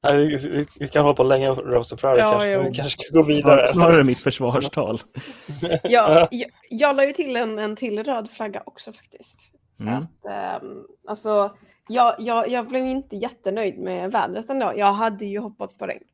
Nej, 0.02 0.16
vi, 0.16 0.36
vi, 0.36 0.66
vi, 0.80 0.88
kan 0.88 1.02
hålla 1.02 1.14
på 1.14 1.22
länge 1.22 1.50
och 1.50 1.58
och 1.58 2.00
Ferrari 2.00 2.18
ja, 2.18 2.30
kanske, 2.30 2.62
vi 2.62 2.74
kanske 2.74 3.02
ska 3.02 3.18
gå 3.18 3.22
vidare. 3.22 3.68
Snarare 3.68 4.04
mitt 4.04 4.20
försvarstal. 4.20 5.00
ja, 5.82 6.28
jag, 6.30 6.50
jag 6.70 6.96
la 6.96 7.04
ju 7.04 7.12
till 7.12 7.36
en, 7.36 7.58
en 7.58 7.76
till 7.76 8.04
röd 8.04 8.30
flagga 8.30 8.62
också 8.66 8.92
faktiskt. 8.92 9.40
Mm. 9.80 9.94
Att, 9.94 10.62
um, 10.62 10.86
alltså, 11.08 11.56
jag, 11.88 12.14
jag, 12.18 12.48
jag 12.48 12.68
blev 12.68 12.86
inte 12.86 13.16
jättenöjd 13.16 13.78
med 13.78 14.12
vädret 14.12 14.50
ändå. 14.50 14.72
Jag 14.76 14.92
hade 14.92 15.24
ju 15.24 15.38
hoppats 15.38 15.78
på 15.78 15.86
regn. 15.86 16.04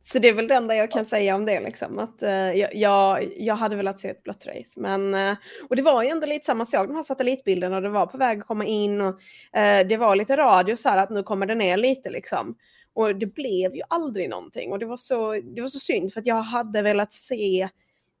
Så 0.00 0.18
det 0.18 0.28
är 0.28 0.32
väl 0.32 0.48
det 0.48 0.54
enda 0.54 0.76
jag 0.76 0.90
kan 0.90 1.06
säga 1.06 1.34
om 1.34 1.44
det. 1.44 1.60
Liksom. 1.60 1.98
Att, 1.98 2.22
uh, 2.22 2.54
jag, 2.78 3.32
jag 3.36 3.54
hade 3.54 3.76
velat 3.76 4.00
se 4.00 4.08
ett 4.08 4.22
blött 4.22 4.46
race. 4.46 4.80
Men, 4.80 5.14
uh, 5.14 5.36
och 5.68 5.76
det 5.76 5.82
var 5.82 6.02
ju 6.02 6.08
ändå 6.08 6.26
lite 6.26 6.46
samma 6.46 6.64
sak, 6.64 6.86
de 6.86 6.96
här 6.96 7.02
satellitbilderna, 7.02 7.76
och 7.76 7.82
det 7.82 7.88
var 7.88 8.06
på 8.06 8.18
väg 8.18 8.38
att 8.38 8.46
komma 8.46 8.64
in. 8.64 9.00
Och, 9.00 9.14
uh, 9.14 9.88
det 9.88 9.96
var 9.96 10.16
lite 10.16 10.36
radio 10.36 10.76
så 10.76 10.88
här 10.88 11.02
att 11.02 11.10
nu 11.10 11.22
kommer 11.22 11.46
det 11.46 11.54
ner 11.54 11.76
lite. 11.76 12.10
Liksom. 12.10 12.56
Och 12.94 13.16
det 13.16 13.26
blev 13.26 13.74
ju 13.74 13.82
aldrig 13.88 14.30
någonting. 14.30 14.72
Och 14.72 14.78
det 14.78 14.86
var 14.86 14.96
så, 14.96 15.32
det 15.32 15.60
var 15.60 15.68
så 15.68 15.80
synd, 15.80 16.12
för 16.12 16.20
att 16.20 16.26
jag 16.26 16.42
hade 16.42 16.82
velat 16.82 17.12
se 17.12 17.68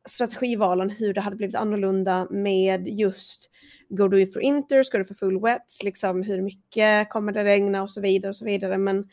strategivalen, 0.08 0.90
hur 0.90 1.14
det 1.14 1.20
hade 1.20 1.36
blivit 1.36 1.56
annorlunda 1.56 2.26
med 2.30 2.88
just 2.88 3.50
Går 3.88 4.08
du 4.08 4.26
för 4.26 4.40
inter, 4.40 4.82
ska 4.82 4.98
du 4.98 5.04
för 5.04 5.14
full 5.14 5.40
wets, 5.40 5.82
liksom 5.82 6.22
hur 6.22 6.42
mycket 6.42 7.10
kommer 7.10 7.32
det 7.32 7.44
regna 7.44 7.82
och 7.82 7.90
så 7.90 8.00
vidare 8.00 8.30
och 8.30 8.36
så 8.36 8.44
vidare. 8.44 8.78
Men 8.78 9.08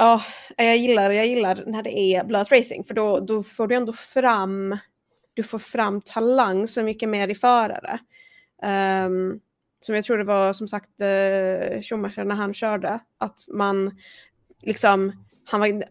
Ja, 0.00 0.22
jag 0.56 0.76
gillar, 0.76 1.10
jag 1.10 1.26
gillar 1.26 1.64
när 1.66 1.82
det 1.82 1.98
är 1.98 2.24
blöt 2.24 2.52
racing 2.52 2.86
för 2.86 2.94
då, 2.94 3.20
då 3.20 3.42
får 3.42 3.66
du 3.66 3.74
ändå 3.74 3.92
fram, 3.92 4.76
du 5.34 5.42
får 5.42 5.58
fram 5.58 6.00
talang 6.00 6.66
så 6.66 6.82
mycket 6.82 7.08
mer 7.08 7.28
i 7.28 7.34
förare. 7.34 7.98
Um, 9.06 9.40
som 9.80 9.94
jag 9.94 10.04
tror 10.04 10.18
det 10.18 10.24
var 10.24 10.52
som 10.52 10.68
sagt 10.68 10.90
uh, 10.90 11.82
Schumacher 11.82 12.24
när 12.24 12.34
han 12.34 12.54
körde, 12.54 13.00
att 13.18 13.44
man 13.48 13.98
liksom, 14.62 15.12
han 15.44 15.60
var 15.60 15.84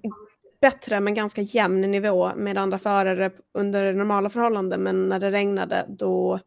bättre 0.61 0.99
men 0.99 1.13
ganska 1.13 1.41
jämn 1.41 1.81
nivå 1.81 2.31
med 2.35 2.57
andra 2.57 2.77
förare 2.77 3.31
under 3.53 3.93
normala 3.93 4.29
förhållanden 4.29 4.83
men 4.83 5.09
när 5.09 5.19
det 5.19 5.31
regnade 5.31 5.85
då 5.89 6.39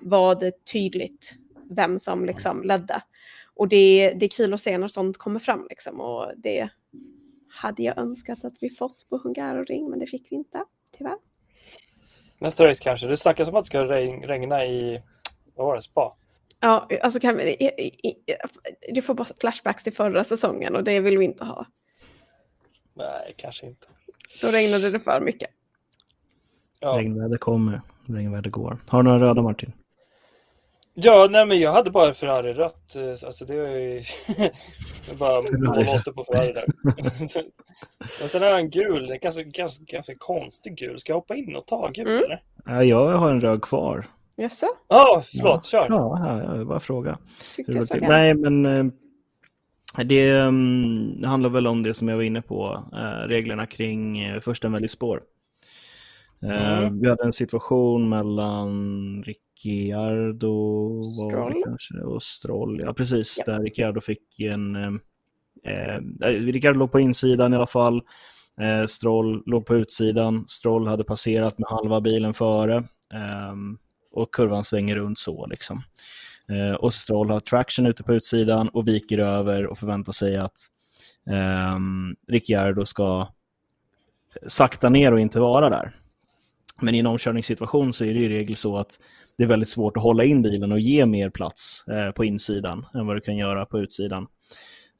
var 0.00 0.34
det 0.34 0.64
tydligt 0.72 1.34
vem 1.70 1.98
som 1.98 2.24
liksom 2.24 2.62
ledde. 2.62 3.02
Och 3.54 3.68
det, 3.68 4.14
det 4.16 4.26
är 4.26 4.30
kul 4.30 4.54
att 4.54 4.60
se 4.60 4.78
när 4.78 4.88
sånt 4.88 5.18
kommer 5.18 5.40
fram 5.40 5.66
liksom 5.70 6.00
och 6.00 6.32
det, 6.36 6.70
hade 7.50 7.82
jag 7.82 7.98
önskat 7.98 8.44
att 8.44 8.54
vi 8.60 8.70
fått 8.70 9.06
på 9.10 9.20
Hungaroring, 9.24 9.90
men 9.90 9.98
det 9.98 10.06
fick 10.06 10.32
vi 10.32 10.36
inte, 10.36 10.64
tyvärr. 10.98 11.16
Nästa 12.38 12.66
race 12.66 12.82
kanske. 12.82 13.06
Det 13.06 13.16
snackas 13.16 13.48
om 13.48 13.54
att 13.54 13.64
det 13.64 13.66
ska 13.66 13.84
regna 13.84 14.64
i, 14.64 15.02
vad 15.54 15.66
var 15.66 15.76
det, 15.76 15.82
spa? 15.82 16.16
Ja, 16.60 16.88
alltså 17.02 17.20
kan 17.20 17.36
vi, 17.36 17.70
du 18.92 19.02
får 19.02 19.14
bara 19.14 19.26
flashbacks 19.40 19.84
till 19.84 19.92
förra 19.92 20.24
säsongen 20.24 20.76
och 20.76 20.84
det 20.84 21.00
vill 21.00 21.18
vi 21.18 21.24
inte 21.24 21.44
ha. 21.44 21.66
Nej, 22.94 23.34
kanske 23.36 23.66
inte. 23.66 23.86
Då 24.42 24.48
regnade 24.48 24.90
det 24.90 25.00
för 25.00 25.20
mycket. 25.20 25.50
Ja. 26.80 26.98
Regnväder 26.98 27.38
kommer, 27.38 27.80
regnväder 28.06 28.50
går. 28.50 28.78
Har 28.88 29.02
du 29.02 29.08
några 29.08 29.26
röda 29.26 29.42
Martin? 29.42 29.72
Ja, 30.94 31.28
nej 31.30 31.46
men 31.46 31.60
jag 31.60 31.72
hade 31.72 31.90
bara 31.90 32.14
Ferrari 32.14 32.52
rött. 32.52 32.96
Eh, 32.96 33.26
alltså 33.26 33.44
det 33.44 33.54
är 33.54 33.78
ju... 33.78 34.02
bara 35.18 35.42
måste 35.84 36.12
på 36.12 36.24
Ferrari 36.24 36.52
där. 36.52 36.64
men 38.20 38.28
sen 38.28 38.42
har 38.42 38.48
jag 38.48 38.60
en 38.60 38.70
gul, 38.70 39.10
en 39.10 39.18
ganska, 39.18 39.42
ganska, 39.42 39.84
ganska 39.84 40.14
konstig 40.18 40.76
gul. 40.76 40.98
Ska 40.98 41.12
jag 41.12 41.16
hoppa 41.16 41.36
in 41.36 41.56
och 41.56 41.66
ta 41.66 41.88
gul 41.88 42.06
mm. 42.06 42.24
eller? 42.24 42.42
Ja, 42.66 42.84
jag 42.84 43.18
har 43.18 43.30
en 43.30 43.40
röd 43.40 43.62
kvar. 43.62 44.06
Jaså? 44.36 44.66
Ja, 44.88 45.16
oh, 45.16 45.22
förlåt, 45.38 45.60
ja. 45.72 45.86
kör. 45.86 45.86
Ja, 45.88 46.56
jag 46.56 46.66
bara 46.66 46.80
fråga. 46.80 47.18
Nej, 48.00 48.34
men 48.34 48.66
eh, 48.66 48.84
det 50.04 50.32
um, 50.32 51.22
handlar 51.24 51.50
väl 51.50 51.66
om 51.66 51.82
det 51.82 51.94
som 51.94 52.08
jag 52.08 52.16
var 52.16 52.22
inne 52.22 52.42
på, 52.42 52.84
uh, 52.92 53.28
reglerna 53.28 53.66
kring 53.66 54.30
uh, 54.30 54.40
första 54.40 54.68
väldigt 54.68 54.90
spår. 54.90 55.22
Mm. 56.42 57.00
vi 57.00 57.08
hade 57.08 57.24
en 57.24 57.32
situation 57.32 58.08
mellan 58.08 59.22
Ricciardo 59.64 61.02
Stroll. 61.02 61.62
Kanske, 61.64 61.94
och 61.94 62.22
Stroll. 62.22 62.80
Ja, 62.80 62.94
precis. 62.94 63.42
Ja. 63.46 63.52
Där 63.52 63.62
Ricciardo 63.62 64.00
fick 64.00 64.40
en... 64.40 64.76
Eh, 64.76 64.92
eh, 65.72 66.00
Ricciardo 66.22 66.78
låg 66.78 66.92
på 66.92 67.00
insidan 67.00 67.52
i 67.52 67.56
alla 67.56 67.66
fall. 67.66 68.02
Eh, 68.60 68.86
Stroll 68.86 69.42
låg 69.46 69.66
på 69.66 69.76
utsidan. 69.76 70.44
Stroll 70.48 70.86
hade 70.86 71.04
passerat 71.04 71.58
med 71.58 71.68
halva 71.68 72.00
bilen 72.00 72.34
före. 72.34 72.76
Eh, 73.14 73.54
och 74.12 74.34
kurvan 74.34 74.64
svänger 74.64 74.96
runt 74.96 75.18
så 75.18 75.46
liksom. 75.46 75.82
Eh, 76.48 76.74
och 76.74 76.94
Stroll 76.94 77.30
har 77.30 77.40
traction 77.40 77.86
ute 77.86 78.02
på 78.02 78.14
utsidan 78.14 78.68
och 78.68 78.88
viker 78.88 79.18
över 79.18 79.66
och 79.66 79.78
förväntar 79.78 80.12
sig 80.12 80.36
att 80.36 80.58
eh, 81.30 81.78
Ricciardo 82.28 82.84
ska 82.84 83.28
sakta 84.46 84.88
ner 84.88 85.12
och 85.12 85.20
inte 85.20 85.40
vara 85.40 85.70
där. 85.70 85.96
Men 86.80 86.94
i 86.94 86.98
en 86.98 87.06
omkörningssituation 87.06 87.92
så 87.92 88.04
är 88.04 88.14
det 88.14 88.20
i 88.20 88.28
regel 88.28 88.56
så 88.56 88.76
att 88.76 89.00
det 89.40 89.44
är 89.44 89.48
väldigt 89.48 89.68
svårt 89.68 89.96
att 89.96 90.02
hålla 90.02 90.24
in 90.24 90.42
bilen 90.42 90.72
och 90.72 90.80
ge 90.80 91.06
mer 91.06 91.30
plats 91.30 91.84
eh, 91.88 92.12
på 92.12 92.24
insidan 92.24 92.86
än 92.94 93.06
vad 93.06 93.16
du 93.16 93.20
kan 93.20 93.36
göra 93.36 93.66
på 93.66 93.80
utsidan. 93.80 94.26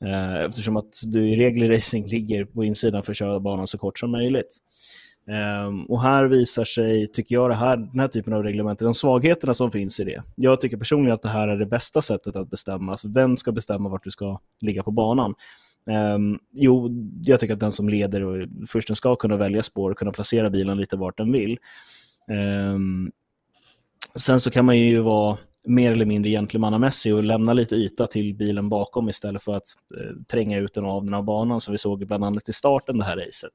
Eh, 0.05 0.35
eftersom 0.35 0.77
att 0.77 0.95
du 1.13 1.29
i 1.29 1.37
regel 1.37 1.63
i 1.63 1.77
racing 1.77 2.11
ligger 2.11 2.45
på 2.45 2.65
insidan 2.65 3.03
för 3.03 3.13
att 3.13 3.17
köra 3.17 3.41
banan 3.41 3.67
så 3.67 3.79
kort 3.79 3.99
som 3.99 4.11
möjligt. 4.11 4.59
Um, 5.67 5.85
och 5.85 6.03
här 6.03 6.25
visar 6.25 6.65
sig, 6.65 7.07
tycker 7.07 7.35
jag, 7.35 7.51
det 7.51 7.55
här, 7.55 7.77
den 7.77 8.01
här 8.01 8.09
typen 8.09 8.33
av 8.33 8.43
reglement, 8.43 8.79
de 8.79 8.95
svagheterna 8.95 9.55
som 9.55 9.71
finns 9.71 10.01
i 10.01 10.05
det. 10.05 10.23
Jag 10.35 10.61
tycker 10.61 10.77
personligen 10.77 11.15
att 11.15 11.23
det 11.23 11.29
här 11.29 11.49
är 11.49 11.57
det 11.57 11.67
bästa 11.67 12.03
sättet 12.03 12.37
att 12.37 12.51
bestämma. 12.51 12.93
Alltså, 12.93 13.09
vem 13.09 13.37
ska 13.37 13.53
bestämma 13.53 13.89
vart 13.89 14.05
du 14.05 14.11
ska 14.11 14.41
ligga 14.61 14.83
på 14.83 14.91
banan? 14.91 15.35
Um, 16.15 16.39
jo, 16.53 16.91
jag 17.25 17.41
tycker 17.41 17.55
att 17.55 17.61
den 17.61 17.73
som 17.73 17.89
leder 17.89 18.23
och 18.23 18.49
först 18.69 18.97
ska 18.97 19.17
kunna 19.17 19.37
välja 19.37 19.63
spår 19.63 19.91
och 19.91 19.99
kunna 19.99 20.13
placera 20.13 20.51
bilen 20.51 20.79
lite 20.79 20.97
vart 20.97 21.19
den 21.19 21.33
vill. 21.33 21.59
Um, 22.75 23.13
sen 24.15 24.41
så 24.41 24.51
kan 24.51 24.65
man 24.65 24.79
ju 24.79 25.01
vara 25.01 25.39
mer 25.65 25.93
eller 25.93 26.07
mindre 26.07 26.31
gentlemannamässig 26.31 27.15
och 27.15 27.25
lämna 27.25 27.53
lite 27.53 27.75
yta 27.75 28.07
till 28.07 28.35
bilen 28.35 28.69
bakom 28.69 29.09
istället 29.09 29.43
för 29.43 29.53
att 29.53 29.67
eh, 29.97 30.23
tränga 30.31 30.59
ut 30.59 30.75
den 30.75 30.85
av 30.85 31.05
den 31.05 31.15
här 31.15 31.23
banan 31.23 31.61
som 31.61 31.73
vi 31.73 31.79
såg 31.79 32.07
bland 32.07 32.25
annat 32.25 32.49
i 32.49 32.53
starten 32.53 32.99
det 32.99 33.05
här 33.05 33.17
racet. 33.17 33.53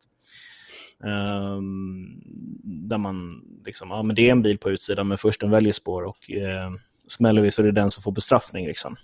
Um, 1.04 2.22
där 2.64 2.98
man 2.98 3.42
liksom, 3.66 3.90
ja 3.90 4.04
men 4.04 4.16
det 4.16 4.28
är 4.28 4.32
en 4.32 4.42
bil 4.42 4.58
på 4.58 4.72
utsidan 4.72 5.08
men 5.08 5.18
först 5.18 5.42
den 5.42 5.52
väljer 5.52 5.74
spår 5.74 6.04
och 6.04 6.32
eh, 6.32 6.72
smäller 7.08 7.42
vi 7.42 7.52
så 7.52 7.62
är 7.62 7.66
det 7.66 7.72
den 7.72 7.92
som 7.92 8.04
får 8.04 8.12
bestraffning 8.12 8.68
liksom. 8.68 8.96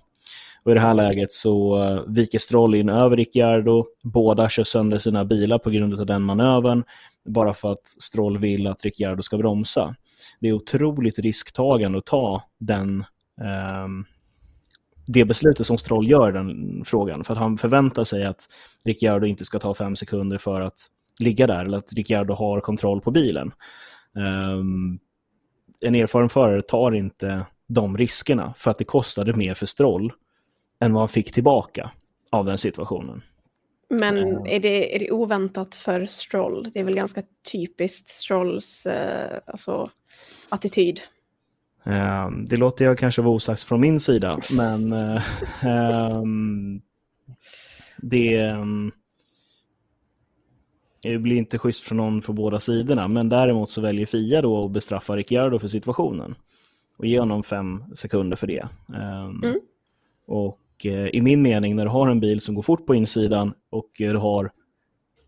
Och 0.64 0.72
i 0.72 0.74
det 0.74 0.80
här 0.80 0.94
läget 0.94 1.32
så 1.32 1.84
uh, 1.84 2.02
viker 2.08 2.40
Stroll 2.40 2.76
in 2.76 2.90
över 2.90 3.18
Ricciardo. 3.18 3.86
Båda 4.04 4.50
kör 4.50 4.64
sönder 4.64 5.00
sina 5.00 5.26
bilar 5.26 5.58
på 5.58 5.70
grund 5.70 6.00
av 6.00 6.06
den 6.06 6.22
manövern. 6.22 6.84
Bara 7.26 7.54
för 7.54 7.72
att 7.72 7.88
Stroll 7.88 8.38
vill 8.38 8.68
att 8.68 8.84
Ricciardo 8.84 9.22
ska 9.22 9.38
bromsa. 9.38 9.96
Det 10.42 10.48
är 10.48 10.54
otroligt 10.54 11.20
risktagande 11.20 11.98
att 11.98 12.06
ta 12.06 12.44
den, 12.60 13.06
um, 13.86 14.06
det 15.08 15.26
beslutet 15.26 15.68
som 15.68 15.78
Stroll 15.78 16.10
gör 16.10 16.30
i 16.30 16.32
den 16.32 16.84
frågan. 16.86 17.24
För 17.24 17.34
att 17.34 17.40
han 17.40 17.58
förväntar 17.58 18.04
sig 18.04 18.26
att 18.26 18.48
Ricciardo 18.84 19.26
inte 19.26 19.46
ska 19.46 19.60
ta 19.60 19.74
fem 19.74 19.96
sekunder 19.96 20.38
för 20.38 20.62
att 20.62 20.80
ligga 21.20 21.48
där. 21.48 21.66
Eller 21.66 21.78
att 21.78 21.94
Ricciardo 21.94 22.34
har 22.34 22.60
kontroll 22.60 23.02
på 23.02 23.12
bilen. 23.12 23.52
Um, 24.56 25.00
en 25.82 25.96
erfaren 25.96 26.30
förare 26.30 26.62
tar 26.62 26.92
inte 26.92 27.46
de 27.68 27.98
riskerna 27.98 28.54
för 28.58 28.72
att 28.72 28.78
det 28.78 28.84
kostade 28.84 29.34
mer 29.34 29.54
för 29.54 29.66
Stroll 29.66 30.14
än 30.80 30.94
vad 30.94 31.02
han 31.02 31.10
fick 31.10 31.34
tillbaka 31.34 31.92
av 32.30 32.46
den 32.46 32.58
situationen. 32.58 33.22
Men 34.00 34.48
är 34.48 34.60
det, 34.60 34.96
är 34.96 35.00
det 35.00 35.12
oväntat 35.12 35.76
för 35.76 36.06
Stroll? 36.06 36.70
Det 36.74 36.80
är 36.80 36.84
väl 36.84 36.96
ganska 36.96 37.24
typiskt 37.52 38.08
Strolls 38.08 38.88
uh, 38.88 39.38
alltså, 39.46 39.90
attityd. 40.50 41.02
Um, 41.84 42.46
det 42.46 42.58
låter 42.58 42.86
jag 42.86 42.98
kanske 42.98 43.22
vara 43.22 43.36
osagt 43.36 43.64
från 43.64 43.82
min 43.82 44.00
sida, 44.00 44.40
men 44.52 44.94
um, 46.14 46.82
det, 47.98 48.52
um, 48.52 48.92
det 51.02 51.18
blir 51.18 51.36
inte 51.36 51.60
schysst 51.60 51.84
från 51.84 51.98
någon 51.98 52.22
på 52.22 52.34
båda 52.34 52.60
sidorna. 52.60 53.08
Men 53.08 53.30
däremot 53.30 53.70
så 53.70 53.82
väljer 53.82 54.06
Fia 54.06 54.42
då 54.42 54.66
att 54.66 54.72
bestraffa 54.72 55.18
Ricciardo 55.18 55.60
för 55.60 55.68
situationen 55.68 56.36
och 56.98 57.06
ge 57.06 57.20
honom 57.20 57.44
fem 57.44 57.84
sekunder 57.96 58.38
för 58.38 58.48
det. 58.48 58.68
Mm. 58.94 59.60
Och 60.26 60.61
uh, 60.86 61.08
i 61.08 61.22
min 61.22 61.42
mening, 61.42 61.76
när 61.76 61.86
du 61.86 61.90
har 61.90 62.10
en 62.10 62.20
bil 62.20 62.42
som 62.42 62.56
går 62.56 62.62
fort 62.62 62.86
på 62.86 62.96
insidan 62.96 63.54
och 63.70 63.90
du 63.98 64.18
har 64.18 64.52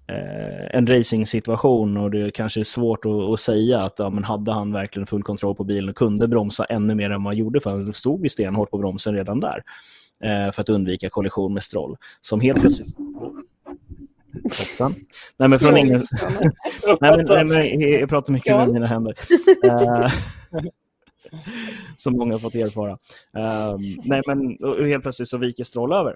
eh, 0.08 0.78
en 0.78 0.88
racing-situation 0.88 1.98
och 1.98 2.12
det 2.12 2.32
kanske 2.32 2.60
är 2.60 2.64
svårt 2.64 3.06
att, 3.06 3.12
att, 3.12 3.40
säga 3.40 3.82
att 3.82 3.96
ja, 3.98 4.10
men 4.10 4.24
hade 4.24 4.52
han 4.52 4.74
verkligen 4.74 5.06
full 5.08 5.24
kontroll 5.24 5.56
på 5.56 5.64
bilen 5.64 5.90
och 5.90 5.96
kunde 5.96 6.28
bromsa 6.28 6.66
ännu 6.66 6.96
mer 6.96 7.10
än 7.10 7.22
man 7.22 7.38
gjorde 7.38 7.60
för 7.60 7.70
han 7.70 7.94
stod 7.94 8.24
ju 8.24 8.30
stenhårt 8.30 8.72
på 8.72 8.78
bromsen 8.78 9.16
redan 9.16 9.40
där 9.40 9.64
eh, 10.24 10.52
för 10.52 10.62
att 10.62 10.70
undvika 10.70 11.10
kollision 11.10 11.54
med 11.54 11.64
Stroll 11.64 11.98
som 12.22 12.42
helt 12.42 12.62
plötsligt 12.62 12.96
Nej 15.38 15.50
men 15.50 15.60
från 15.60 15.78
ingen... 15.78 16.00
nej, 17.02 17.18
men, 17.18 17.26
nej, 17.30 17.46
men, 17.46 17.80
jag 17.80 18.10
pratar 18.10 18.34
mycket 18.34 18.56
med 18.56 18.70
mina 18.70 18.88
händer. 18.88 19.16
Uh, 19.66 20.12
som 21.98 22.18
många 22.18 22.34
har 22.34 22.40
fått 22.40 22.56
erfara. 22.56 22.92
Um, 23.72 23.98
nej, 24.04 24.22
men 24.28 24.58
helt 24.88 25.04
plötsligt 25.04 25.30
så 25.30 25.38
viker 25.38 25.64
Stroll 25.64 25.94
över, 25.94 26.16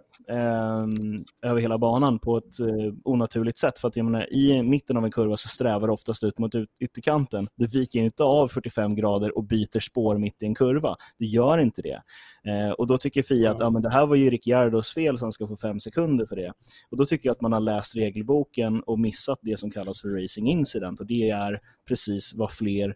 um, 0.84 1.26
över 1.42 1.62
hela 1.62 1.78
banan 1.78 2.20
på 2.20 2.38
ett 2.38 2.60
uh, 2.60 2.94
onaturligt 3.04 3.60
sätt. 3.60 3.80
För 3.80 3.88
att 3.88 3.96
jag 3.96 4.06
menar, 4.06 4.34
i 4.34 4.64
mitten 4.64 4.98
av 4.98 5.06
en 5.06 5.12
kurva 5.12 5.38
så 5.38 5.48
strävar 5.48 5.88
det 5.88 5.94
oftast 5.94 6.24
ut 6.24 6.38
mot 6.40 6.56
ut 6.56 6.70
ytterkanten. 6.80 7.48
Det 7.56 7.68
viker 7.74 8.00
inte 8.00 8.24
av 8.24 8.48
45 8.48 8.96
grader 8.96 9.38
och 9.38 9.44
byter 9.44 9.80
spår 9.80 10.18
mitt 10.18 10.44
i 10.44 10.46
en 10.46 10.56
kurva. 10.56 10.96
Det 11.20 11.26
gör 11.26 11.58
inte 11.58 11.82
det. 11.82 12.02
Uh, 12.52 12.72
och 12.72 12.88
då 12.88 12.98
tycker 12.98 13.24
Fia 13.24 13.52
att 13.52 13.60
ja, 13.60 13.70
men 13.70 13.82
det 13.82 13.90
här 13.90 14.06
var 14.06 14.16
ju 14.16 14.30
Ricciardos 14.30 14.94
fel 14.94 15.18
så 15.18 15.26
han 15.26 15.32
ska 15.32 15.48
få 15.48 15.58
fem 15.58 15.80
sekunder 15.80 16.26
för 16.26 16.36
det. 16.36 16.54
Och 16.90 16.98
då 16.98 17.06
tycker 17.06 17.30
jag 17.30 17.34
att 17.34 17.42
man 17.42 17.54
har 17.54 17.60
läst 17.60 17.96
regelboken 17.96 18.82
och 18.82 19.00
missat 19.00 19.40
det 19.42 19.60
som 19.60 19.72
kallas 19.72 20.02
för 20.02 20.22
racing 20.22 20.52
incident. 20.52 21.00
Och 21.00 21.06
det 21.06 21.30
är 21.30 21.60
precis 21.88 22.34
vad 22.36 22.52
fler 22.52 22.96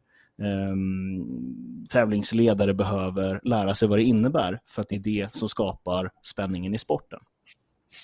tävlingsledare 1.90 2.74
behöver 2.74 3.40
lära 3.44 3.76
sig 3.76 3.88
vad 3.88 4.00
det 4.00 4.04
innebär 4.04 4.60
för 4.68 4.82
att 4.82 4.90
det 4.90 4.96
är 4.96 5.00
det 5.00 5.36
som 5.36 5.50
skapar 5.50 6.12
spänningen 6.24 6.76
i 6.76 6.78
sporten. 6.78 7.20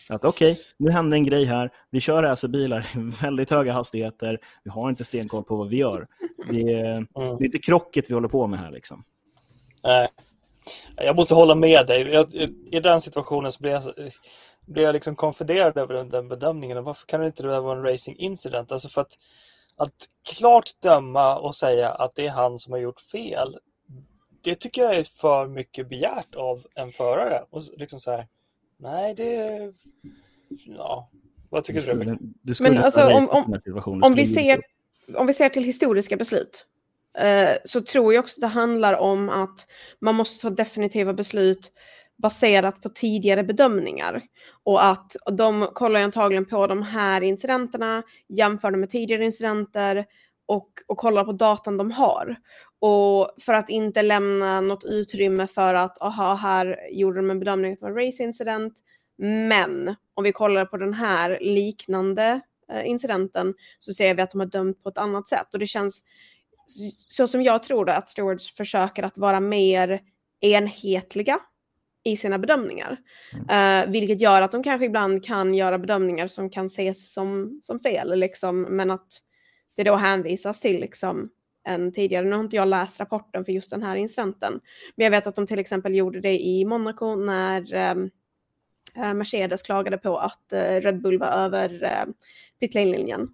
Att 0.09 0.25
okej, 0.25 0.51
okay, 0.51 0.63
nu 0.77 0.91
hände 0.91 1.15
en 1.15 1.23
grej 1.23 1.45
här. 1.45 1.71
Vi 1.89 1.99
kör 1.99 2.23
racerbilar 2.23 2.79
i 2.79 2.97
väldigt 3.21 3.49
höga 3.49 3.73
hastigheter. 3.73 4.39
Vi 4.63 4.69
har 4.69 4.89
inte 4.89 5.03
stenkoll 5.03 5.43
på 5.43 5.55
vad 5.55 5.69
vi 5.69 5.77
gör. 5.77 6.07
Det 6.49 6.73
är, 6.73 6.95
mm. 6.95 7.07
det 7.13 7.43
är 7.43 7.45
inte 7.45 7.59
krocket 7.59 8.09
vi 8.09 8.13
håller 8.13 8.27
på 8.27 8.47
med 8.47 8.59
här. 8.59 8.71
Liksom. 8.71 9.03
Nej, 9.83 10.07
jag 10.95 11.15
måste 11.15 11.35
hålla 11.35 11.55
med 11.55 11.87
dig. 11.87 12.01
Jag, 12.01 12.33
I 12.71 12.79
den 12.79 13.01
situationen 13.01 13.51
så 13.51 13.61
blir 13.61 13.71
jag, 13.71 13.83
blir 14.67 14.83
jag 14.83 14.93
liksom 14.93 15.15
konfunderad 15.15 15.77
över 15.77 16.03
den 16.03 16.27
bedömningen. 16.27 16.83
Varför 16.83 17.07
kan 17.07 17.19
det 17.19 17.25
inte 17.25 17.47
vara 17.47 17.77
en 17.77 17.83
racing 17.83 18.19
incident? 18.19 18.71
Alltså 18.71 18.89
för 18.89 19.01
att 19.01 19.13
att 19.77 19.93
klart 20.37 20.71
döma 20.79 21.39
och 21.39 21.55
säga 21.55 21.89
att 21.89 22.15
det 22.15 22.27
är 22.27 22.31
han 22.31 22.59
som 22.59 22.73
har 22.73 22.79
gjort 22.79 23.01
fel, 23.01 23.57
det 24.41 24.55
tycker 24.55 24.81
jag 24.81 24.95
är 24.95 25.03
för 25.03 25.47
mycket 25.47 25.89
begärt 25.89 26.35
av 26.35 26.63
en 26.75 26.91
förare. 26.91 27.43
Och 27.49 27.63
liksom 27.77 28.01
så 28.01 28.11
här, 28.11 28.27
nej 28.77 29.15
det... 29.15 29.73
Ja, 30.65 31.09
vad 31.49 31.63
tycker 31.63 31.79
du? 31.79 31.87
Skulle, 31.87 32.17
du 32.21 32.55
skulle 32.55 32.69
Men 32.69 32.83
alltså 32.83 33.07
om, 33.07 33.29
om, 33.29 33.59
om, 34.03 34.13
vi 34.13 34.27
ser, 34.27 34.61
om 35.15 35.27
vi 35.27 35.33
ser 35.33 35.49
till 35.49 35.63
historiska 35.63 36.17
beslut 36.17 36.65
eh, 37.17 37.49
så 37.65 37.81
tror 37.81 38.13
jag 38.13 38.23
också 38.23 38.39
att 38.39 38.41
det 38.41 38.47
handlar 38.47 38.93
om 38.93 39.29
att 39.29 39.67
man 39.99 40.15
måste 40.15 40.41
ta 40.41 40.49
definitiva 40.49 41.13
beslut 41.13 41.71
baserat 42.17 42.81
på 42.81 42.89
tidigare 42.89 43.43
bedömningar. 43.43 44.21
Och 44.63 44.85
att 44.85 45.15
de 45.31 45.67
kollar 45.73 46.01
antagligen 46.01 46.45
på 46.45 46.67
de 46.67 46.83
här 46.83 47.21
incidenterna, 47.21 48.03
jämför 48.27 48.71
dem 48.71 48.79
med 48.79 48.89
tidigare 48.89 49.25
incidenter 49.25 50.05
och, 50.45 50.69
och 50.87 50.97
kollar 50.97 51.23
på 51.23 51.31
datan 51.31 51.77
de 51.77 51.91
har. 51.91 52.35
Och 52.79 53.29
för 53.41 53.53
att 53.53 53.69
inte 53.69 54.01
lämna 54.01 54.61
något 54.61 54.83
utrymme 54.83 55.47
för 55.47 55.73
att, 55.73 56.01
aha, 56.01 56.33
här 56.33 56.77
gjorde 56.91 57.17
de 57.17 57.29
en 57.29 57.39
bedömning 57.39 57.73
att 57.73 57.79
det 57.79 57.85
var 57.85 58.05
race 58.05 58.23
incident. 58.23 58.73
Men 59.49 59.95
om 60.13 60.23
vi 60.23 60.31
kollar 60.31 60.65
på 60.65 60.77
den 60.77 60.93
här 60.93 61.37
liknande 61.41 62.41
eh, 62.71 62.87
incidenten 62.87 63.53
så 63.79 63.93
ser 63.93 64.13
vi 64.13 64.21
att 64.21 64.31
de 64.31 64.39
har 64.39 64.47
dömt 64.47 64.83
på 64.83 64.89
ett 64.89 64.97
annat 64.97 65.27
sätt. 65.27 65.53
Och 65.53 65.59
det 65.59 65.67
känns 65.67 66.03
så 67.07 67.27
som 67.27 67.41
jag 67.41 67.63
tror 67.63 67.85
det, 67.85 67.95
att 67.95 68.09
stewards 68.09 68.55
försöker 68.55 69.03
att 69.03 69.17
vara 69.17 69.39
mer 69.39 70.01
enhetliga 70.41 71.39
i 72.07 72.17
sina 72.17 72.39
bedömningar. 72.39 72.97
Mm. 73.33 73.85
Uh, 73.85 73.91
vilket 73.91 74.21
gör 74.21 74.41
att 74.41 74.51
de 74.51 74.63
kanske 74.63 74.85
ibland 74.85 75.25
kan 75.25 75.53
göra 75.53 75.79
bedömningar 75.79 76.27
som 76.27 76.49
kan 76.49 76.65
ses 76.65 77.13
som, 77.13 77.59
som 77.63 77.79
fel, 77.79 78.19
liksom, 78.19 78.61
men 78.61 78.91
att 78.91 79.07
det 79.75 79.83
då 79.83 79.95
hänvisas 79.95 80.61
till 80.61 80.79
liksom, 80.81 81.29
en 81.63 81.93
tidigare. 81.93 82.25
Nu 82.25 82.31
har 82.31 82.43
inte 82.43 82.55
jag 82.55 82.67
läst 82.67 82.99
rapporten 82.99 83.45
för 83.45 83.51
just 83.51 83.71
den 83.71 83.83
här 83.83 83.95
incidenten, 83.95 84.59
men 84.95 85.03
jag 85.03 85.11
vet 85.11 85.27
att 85.27 85.35
de 85.35 85.47
till 85.47 85.59
exempel 85.59 85.95
gjorde 85.95 86.21
det 86.21 86.39
i 86.39 86.65
Monaco 86.65 87.15
när 87.15 87.91
um, 87.91 88.11
Mercedes 89.17 89.61
klagade 89.61 89.97
på 89.97 90.17
att 90.17 90.53
uh, 90.53 90.81
Red 90.81 91.01
Bull 91.01 91.19
var 91.19 91.27
över 91.27 91.83
uh, 91.83 92.13
pitlane-linjen. 92.59 93.27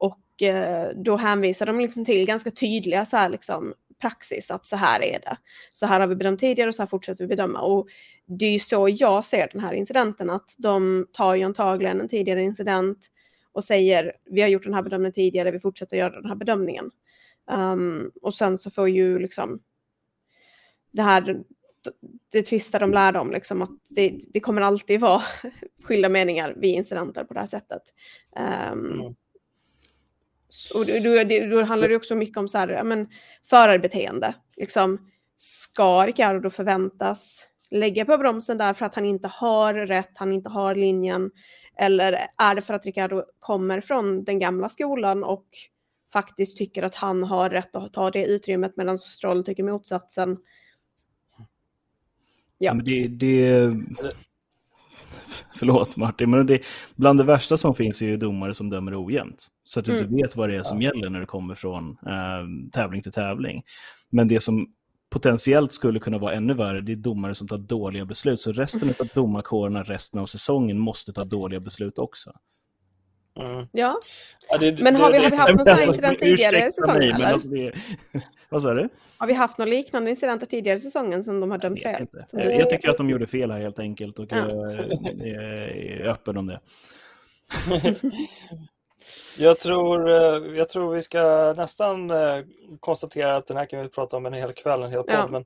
Och 0.00 0.20
uh, 0.42 1.02
då 1.02 1.16
hänvisade 1.16 1.72
de 1.72 1.80
liksom 1.80 2.04
till 2.04 2.26
ganska 2.26 2.50
tydliga 2.50 3.04
så 3.04 3.16
här, 3.16 3.28
liksom, 3.28 3.74
praxis 4.00 4.50
att 4.50 4.66
så 4.66 4.76
här 4.76 5.02
är 5.02 5.20
det. 5.20 5.36
Så 5.72 5.86
här 5.86 6.00
har 6.00 6.06
vi 6.06 6.16
bedömt 6.16 6.40
tidigare 6.40 6.68
och 6.68 6.74
så 6.74 6.82
här 6.82 6.86
fortsätter 6.86 7.24
vi 7.24 7.28
bedöma. 7.28 7.60
Och 7.60 7.88
det 8.26 8.46
är 8.46 8.52
ju 8.52 8.58
så 8.58 8.88
jag 8.88 9.24
ser 9.24 9.48
den 9.52 9.60
här 9.60 9.72
incidenten, 9.72 10.30
att 10.30 10.54
de 10.58 11.06
tar 11.12 11.34
ju 11.34 11.42
antagligen 11.42 12.00
en 12.00 12.08
tidigare 12.08 12.42
incident 12.42 12.98
och 13.52 13.64
säger 13.64 14.12
vi 14.24 14.40
har 14.42 14.48
gjort 14.48 14.64
den 14.64 14.74
här 14.74 14.82
bedömningen 14.82 15.12
tidigare, 15.12 15.50
vi 15.50 15.60
fortsätter 15.60 15.96
göra 15.96 16.20
den 16.20 16.28
här 16.28 16.36
bedömningen. 16.36 16.90
Um, 17.50 18.12
och 18.22 18.34
sen 18.34 18.58
så 18.58 18.70
får 18.70 18.88
ju 18.88 19.18
liksom 19.18 19.60
det 20.90 21.02
här, 21.02 21.42
det 22.32 22.42
tvistar 22.42 22.80
de 22.80 22.92
lärde 22.92 23.18
om, 23.18 23.30
liksom 23.30 23.62
att 23.62 23.70
det, 23.88 24.18
det 24.32 24.40
kommer 24.40 24.62
alltid 24.62 25.00
vara 25.00 25.22
skilda 25.82 26.08
meningar 26.08 26.54
vid 26.56 26.74
incidenter 26.74 27.24
på 27.24 27.34
det 27.34 27.40
här 27.40 27.46
sättet. 27.46 27.82
Um, 28.72 28.92
mm. 28.92 29.14
Och 30.74 30.86
då, 30.86 31.24
då, 31.50 31.62
handlar 31.62 31.88
det 31.88 31.96
också 31.96 32.14
mycket 32.14 32.36
om 32.36 32.48
så 32.48 32.58
här, 32.58 32.84
men, 32.84 33.08
förarbeteende. 33.44 34.34
Liksom, 34.56 35.10
ska 35.36 36.06
Ricardo 36.06 36.50
förväntas 36.50 37.46
lägga 37.70 38.04
på 38.04 38.18
bromsen 38.18 38.58
där 38.58 38.72
för 38.72 38.86
att 38.86 38.94
han 38.94 39.04
inte 39.04 39.28
har 39.28 39.74
rätt, 39.74 40.10
han 40.14 40.32
inte 40.32 40.48
har 40.48 40.74
linjen? 40.74 41.30
Eller 41.78 42.28
är 42.38 42.54
det 42.54 42.62
för 42.62 42.74
att 42.74 42.86
Ricardo 42.86 43.24
kommer 43.40 43.80
från 43.80 44.24
den 44.24 44.38
gamla 44.38 44.68
skolan 44.68 45.24
och 45.24 45.46
faktiskt 46.12 46.56
tycker 46.56 46.82
att 46.82 46.94
han 46.94 47.22
har 47.22 47.50
rätt 47.50 47.76
att 47.76 47.92
ta 47.92 48.10
det 48.10 48.26
utrymmet 48.26 48.76
medan 48.76 48.98
Stroll 48.98 49.44
tycker 49.44 49.62
motsatsen? 49.62 50.36
Ja. 52.58 52.74
Men 52.74 52.84
det, 52.84 53.08
det, 53.08 53.72
Förlåt 55.54 55.96
Martin, 55.96 56.30
men 56.30 56.46
det, 56.46 56.60
bland 56.96 57.20
det 57.20 57.24
värsta 57.24 57.56
som 57.56 57.74
finns 57.74 58.02
är 58.02 58.06
ju 58.06 58.16
domare 58.16 58.54
som 58.54 58.70
dömer 58.70 59.06
ojämnt. 59.06 59.48
Så 59.64 59.80
att 59.80 59.86
du 59.86 59.92
mm. 59.92 60.04
inte 60.04 60.16
vet 60.16 60.36
vad 60.36 60.48
det 60.48 60.56
är 60.56 60.62
som 60.62 60.82
ja. 60.82 60.94
gäller 60.94 61.10
när 61.10 61.20
det 61.20 61.26
kommer 61.26 61.54
från 61.54 61.90
eh, 61.90 62.70
tävling 62.72 63.02
till 63.02 63.12
tävling. 63.12 63.62
Men 64.10 64.28
det 64.28 64.40
som 64.40 64.72
potentiellt 65.16 65.72
skulle 65.72 66.00
kunna 66.00 66.18
vara 66.18 66.32
ännu 66.32 66.54
värre, 66.54 66.80
det 66.80 66.92
är 66.92 66.96
domare 66.96 67.34
som 67.34 67.48
tar 67.48 67.58
dåliga 67.58 68.04
beslut. 68.04 68.40
Så 68.40 68.52
resten 68.52 68.88
av 68.88 69.06
domarkårerna 69.14 69.82
resten 69.82 70.20
av 70.20 70.26
säsongen 70.26 70.78
måste 70.78 71.12
ta 71.12 71.24
dåliga 71.24 71.60
beslut 71.60 71.98
också. 71.98 72.32
Mm. 73.40 73.66
Ja, 73.72 74.00
ja 74.48 74.58
det, 74.58 74.80
men 74.80 74.96
har, 74.96 75.12
det, 75.12 75.18
vi, 75.18 75.24
har 75.24 75.30
vi 75.30 75.36
haft 75.36 75.54
någon 75.54 75.64
sån 75.64 75.74
här 75.74 75.88
incident 75.88 76.18
tidigare 76.18 76.66
i 76.66 76.70
säsongen? 76.70 77.18
Mig, 77.18 77.24
alltså 77.24 77.48
det, 77.48 77.72
vad 78.48 78.62
sa 78.62 78.74
du? 78.74 78.88
Har 79.18 79.26
vi 79.26 79.32
haft 79.32 79.58
någon 79.58 79.70
liknande 79.70 80.10
incidenter 80.10 80.46
tidigare 80.46 80.78
i 80.78 80.80
säsongen 80.80 81.24
som 81.24 81.40
de 81.40 81.50
har 81.50 81.58
dömt 81.58 81.82
fel? 81.82 82.06
Jag, 82.32 82.56
jag 82.56 82.70
tycker 82.70 82.88
att 82.88 82.96
de 82.96 83.10
gjorde 83.10 83.26
fel 83.26 83.50
här 83.50 83.60
helt 83.60 83.78
enkelt 83.78 84.18
och 84.18 84.26
ja. 84.28 84.36
jag 84.36 84.72
är 85.26 86.08
öppen 86.08 86.36
om 86.36 86.46
det. 86.46 86.60
jag, 89.38 89.58
tror, 89.58 90.10
eh, 90.10 90.56
jag 90.56 90.68
tror 90.68 90.94
vi 90.94 91.02
ska 91.02 91.54
nästan 91.56 92.10
eh, 92.10 92.44
konstatera 92.80 93.36
att 93.36 93.46
den 93.46 93.56
här 93.56 93.66
kan 93.66 93.82
vi 93.82 93.88
prata 93.88 94.16
om 94.16 94.26
en 94.26 94.32
hel 94.32 94.52
kväll, 94.52 94.82
en 94.82 94.90
hel 94.90 95.02
podd. 95.02 95.14
Ja. 95.14 95.26
Men 95.26 95.44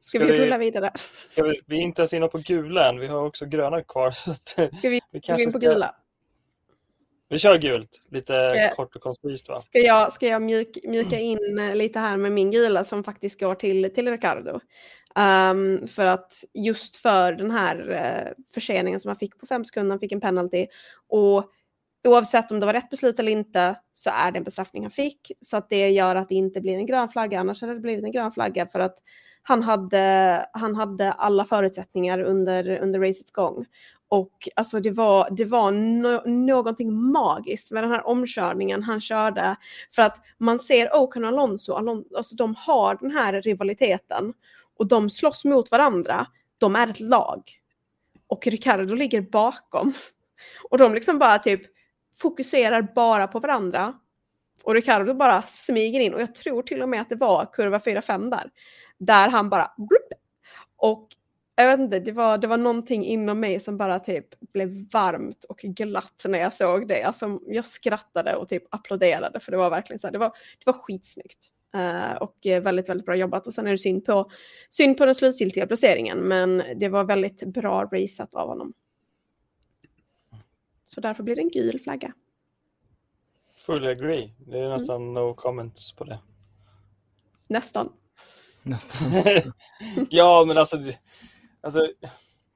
ska, 0.00 0.18
ska 0.18 0.26
vi 0.26 0.38
rulla 0.38 0.58
vidare? 0.58 0.90
Ska 1.30 1.42
vi, 1.42 1.60
vi 1.66 1.76
är 1.76 1.80
inte 1.80 2.02
ens 2.02 2.12
inne 2.12 2.28
på 2.28 2.38
gula 2.38 2.88
än, 2.88 3.00
vi 3.00 3.06
har 3.06 3.26
också 3.26 3.46
gröna 3.46 3.82
kvar. 3.82 4.10
ska 4.76 4.88
vi, 4.88 5.00
vi 5.12 5.20
gå 5.20 5.38
in 5.38 5.44
på 5.44 5.50
ska... 5.50 5.58
gula? 5.58 5.94
Vi 7.32 7.38
kör 7.38 7.58
gult, 7.58 8.02
lite 8.10 8.40
ska, 8.40 8.74
kort 8.76 8.96
och 8.96 9.02
koncist 9.02 9.48
va? 9.48 9.56
Ska 9.56 9.78
jag, 9.78 10.12
ska 10.12 10.26
jag 10.26 10.42
mjuk, 10.42 10.78
mjuka 10.84 11.18
in 11.18 11.58
eh, 11.58 11.74
lite 11.74 11.98
här 11.98 12.16
med 12.16 12.32
min 12.32 12.50
gula 12.50 12.84
som 12.84 13.04
faktiskt 13.04 13.40
går 13.40 13.54
till, 13.54 13.94
till 13.94 14.10
Ricardo? 14.10 14.60
Um, 15.14 15.86
för 15.86 16.06
att 16.06 16.44
just 16.54 16.96
för 16.96 17.32
den 17.32 17.50
här 17.50 17.90
uh, 17.90 18.44
förseningen 18.54 19.00
som 19.00 19.08
han 19.08 19.16
fick 19.16 19.38
på 19.38 19.46
fem 19.46 19.64
sekunder, 19.64 19.90
han 19.90 20.00
fick 20.00 20.12
en 20.12 20.20
penalty. 20.20 20.66
Och 21.08 21.50
oavsett 22.04 22.50
om 22.50 22.60
det 22.60 22.66
var 22.66 22.72
rätt 22.72 22.90
beslut 22.90 23.18
eller 23.18 23.32
inte 23.32 23.74
så 23.92 24.10
är 24.10 24.30
det 24.30 24.38
en 24.38 24.44
bestraffning 24.44 24.82
han 24.82 24.90
fick. 24.90 25.32
Så 25.40 25.56
att 25.56 25.68
det 25.68 25.90
gör 25.90 26.16
att 26.16 26.28
det 26.28 26.34
inte 26.34 26.60
blir 26.60 26.74
en 26.74 26.86
grön 26.86 27.08
flagga, 27.08 27.40
annars 27.40 27.60
hade 27.60 27.74
det 27.74 27.80
blivit 27.80 28.04
en 28.04 28.12
grön 28.12 28.32
flagga 28.32 28.66
för 28.66 28.80
att 28.80 28.98
han 29.42 29.62
hade, 29.62 30.46
han 30.52 30.74
hade 30.74 31.12
alla 31.12 31.44
förutsättningar 31.44 32.18
under, 32.20 32.78
under 32.78 33.00
racets 33.00 33.32
gång. 33.32 33.66
Och 34.08 34.48
alltså 34.56 34.80
det 34.80 34.90
var, 34.90 35.30
det 35.30 35.44
var 35.44 35.70
no 35.70 36.30
någonting 36.30 36.94
magiskt 36.94 37.70
med 37.70 37.82
den 37.82 37.90
här 37.90 38.06
omkörningen 38.06 38.82
han 38.82 39.00
körde. 39.00 39.56
För 39.94 40.02
att 40.02 40.16
man 40.38 40.58
ser 40.58 40.96
Ocon 40.96 41.24
och 41.24 41.28
Alonso, 41.28 41.72
Alonso 41.72 42.16
alltså 42.16 42.36
de 42.36 42.54
har 42.54 42.98
den 43.00 43.10
här 43.10 43.42
rivaliteten 43.42 44.32
och 44.78 44.86
de 44.86 45.10
slåss 45.10 45.44
mot 45.44 45.70
varandra. 45.70 46.26
De 46.58 46.76
är 46.76 46.88
ett 46.88 47.00
lag. 47.00 47.42
Och 48.26 48.46
Ricardo 48.46 48.94
ligger 48.94 49.20
bakom. 49.20 49.92
Och 50.70 50.78
de 50.78 50.94
liksom 50.94 51.18
bara 51.18 51.38
typ 51.38 51.62
fokuserar 52.18 52.82
bara 52.94 53.26
på 53.26 53.38
varandra. 53.40 53.94
Och 54.62 54.74
Ricardo 54.74 55.14
bara 55.14 55.42
smyger 55.42 56.00
in 56.00 56.14
och 56.14 56.20
jag 56.20 56.34
tror 56.34 56.62
till 56.62 56.82
och 56.82 56.88
med 56.88 57.00
att 57.00 57.08
det 57.08 57.16
var 57.16 57.52
kurva 57.52 57.78
4-5 57.78 58.30
där. 58.30 58.50
Där 58.98 59.28
han 59.28 59.48
bara... 59.48 59.70
Och 60.76 61.08
jag 61.54 61.66
vet 61.66 61.80
inte, 61.80 61.98
det 61.98 62.12
var, 62.12 62.38
det 62.38 62.46
var 62.46 62.56
någonting 62.56 63.04
inom 63.04 63.40
mig 63.40 63.60
som 63.60 63.76
bara 63.76 63.98
typ 63.98 64.26
blev 64.52 64.90
varmt 64.92 65.44
och 65.44 65.58
glatt 65.58 66.22
när 66.28 66.38
jag 66.38 66.54
såg 66.54 66.88
det. 66.88 67.02
Alltså, 67.02 67.38
jag 67.46 67.66
skrattade 67.66 68.36
och 68.36 68.48
typ 68.48 68.74
applåderade 68.74 69.40
för 69.40 69.52
det 69.52 69.58
var 69.58 69.70
verkligen 69.70 69.98
så 69.98 70.06
här, 70.06 70.12
det 70.12 70.18
var, 70.18 70.28
det 70.58 70.66
var 70.66 70.72
skitsnyggt. 70.72 71.48
Uh, 71.76 72.12
och 72.12 72.36
väldigt, 72.44 72.88
väldigt 72.88 73.06
bra 73.06 73.16
jobbat. 73.16 73.46
Och 73.46 73.54
sen 73.54 73.66
är 73.66 73.70
det 73.70 73.78
synd 73.78 74.04
på, 74.04 74.30
synd 74.70 74.98
på 74.98 75.06
den 75.06 75.14
slutgiltiga 75.14 75.66
placeringen, 75.66 76.18
men 76.18 76.62
det 76.76 76.88
var 76.88 77.04
väldigt 77.04 77.42
bra 77.42 77.84
raceat 77.84 78.34
av 78.34 78.48
honom. 78.48 78.72
Så 80.94 81.00
därför 81.00 81.22
blir 81.22 81.36
det 81.36 81.42
en 81.42 81.50
gul 81.50 81.80
flagga. 81.80 82.12
Fully 83.54 83.88
agree. 83.88 84.34
Det 84.38 84.58
är 84.58 84.68
nästan 84.68 85.02
mm. 85.02 85.14
no 85.14 85.34
comments 85.34 85.92
på 85.92 86.04
det. 86.04 86.18
Nästan. 87.46 87.92
Nästan. 88.62 89.08
ja, 90.10 90.44
men 90.46 90.58
alltså, 90.58 90.76
alltså 91.60 91.88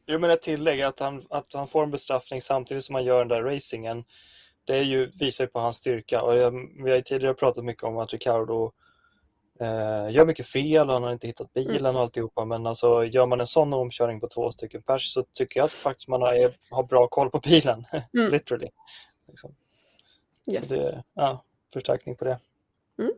jag 0.07 0.21
menar 0.21 0.37
tillägg 0.37 0.83
att 0.83 1.01
han, 1.01 1.27
att 1.31 1.53
han 1.53 1.69
får 1.69 1.83
en 1.83 1.91
bestraffning 1.91 2.41
samtidigt 2.41 2.85
som 2.85 2.95
han 2.95 3.05
gör 3.05 3.19
den 3.19 3.29
där 3.29 3.43
racingen. 3.43 4.05
Det 4.65 4.77
är 4.77 4.83
ju, 4.83 5.07
visar 5.07 5.45
ju 5.45 5.49
på 5.49 5.59
hans 5.59 5.77
styrka 5.77 6.23
och 6.23 6.37
jag, 6.37 6.51
vi 6.85 6.91
har 6.91 6.97
ju 6.97 7.03
tidigare 7.03 7.35
pratat 7.35 7.65
mycket 7.65 7.85
om 7.85 7.99
att 7.99 8.13
Ricardo 8.13 8.73
eh, 9.61 10.11
gör 10.11 10.25
mycket 10.25 10.47
fel 10.47 10.89
han 10.89 11.03
har 11.03 11.13
inte 11.13 11.27
hittat 11.27 11.53
bilen 11.53 11.87
mm. 11.87 11.97
och 11.97 12.03
alltihopa 12.03 12.45
men 12.45 12.67
alltså 12.67 13.05
gör 13.05 13.27
man 13.27 13.41
en 13.41 13.47
sån 13.47 13.73
omkörning 13.73 14.21
på 14.21 14.29
två 14.29 14.51
stycken 14.51 14.83
pers 14.83 15.13
så 15.13 15.23
tycker 15.23 15.61
jag 15.61 15.65
att 15.65 15.73
faktiskt 15.73 16.09
man 16.09 16.23
har, 16.23 16.55
har 16.71 16.83
bra 16.83 17.09
koll 17.09 17.31
på 17.31 17.39
bilen. 17.39 17.87
Mm. 18.15 18.31
Literally. 18.31 18.69
Liksom. 19.29 19.55
Yes. 20.53 20.69
Det, 20.69 21.05
ja, 21.15 21.45
förstärkning 21.73 22.17
på 22.17 22.25
det. 22.25 22.39
Mm. 22.99 23.13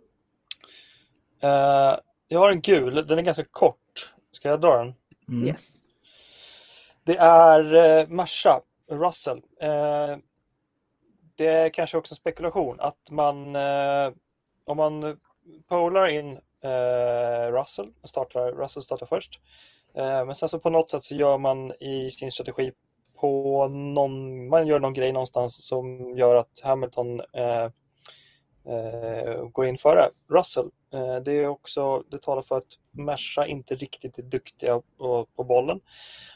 Uh, 1.44 1.98
jag 2.28 2.40
har 2.40 2.50
en 2.50 2.60
gul, 2.60 3.06
den 3.06 3.18
är 3.18 3.22
ganska 3.22 3.44
kort. 3.44 4.14
Ska 4.32 4.48
jag 4.48 4.60
dra 4.60 4.78
den? 4.78 4.94
Mm. 5.28 5.48
Yes. 5.48 5.84
Det 7.04 7.16
är 7.16 7.74
uh, 7.74 8.08
Masha, 8.08 8.60
Russell. 8.90 9.36
Uh, 9.36 10.18
det 11.34 11.46
är 11.46 11.68
kanske 11.68 11.98
också 11.98 12.14
spekulation 12.14 12.80
att 12.80 13.10
man, 13.10 13.56
uh, 13.56 14.12
om 14.64 14.76
man 14.76 15.18
polar 15.68 16.08
in 16.08 16.38
eh, 16.64 17.52
Russell, 17.52 17.92
startar, 18.04 18.52
Russell 18.52 18.82
startar 18.82 19.06
först. 19.06 19.40
Eh, 19.94 20.24
men 20.24 20.34
sen 20.34 20.48
så 20.48 20.58
på 20.58 20.70
något 20.70 20.90
sätt 20.90 21.04
så 21.04 21.14
gör 21.14 21.38
man 21.38 21.72
i 21.80 22.10
sin 22.10 22.30
strategi 22.30 22.72
på 23.20 23.68
någon, 23.68 24.48
man 24.48 24.66
gör 24.66 24.78
någon 24.78 24.92
grej 24.92 25.12
någonstans 25.12 25.66
som 25.66 26.16
gör 26.16 26.34
att 26.34 26.60
Hamilton 26.62 27.20
eh, 27.20 27.70
går 29.52 29.66
in 29.66 29.78
före 29.78 30.10
Russell. 30.30 30.70
Eh, 30.92 31.16
det, 31.16 31.32
är 31.32 31.46
också, 31.46 32.02
det 32.10 32.22
talar 32.22 32.42
för 32.42 32.58
att 32.58 32.78
Merca 32.90 33.46
inte 33.46 33.74
riktigt 33.74 34.18
är 34.18 34.22
duktiga 34.22 34.82
på, 34.98 35.26
på 35.36 35.44
bollen. 35.44 35.80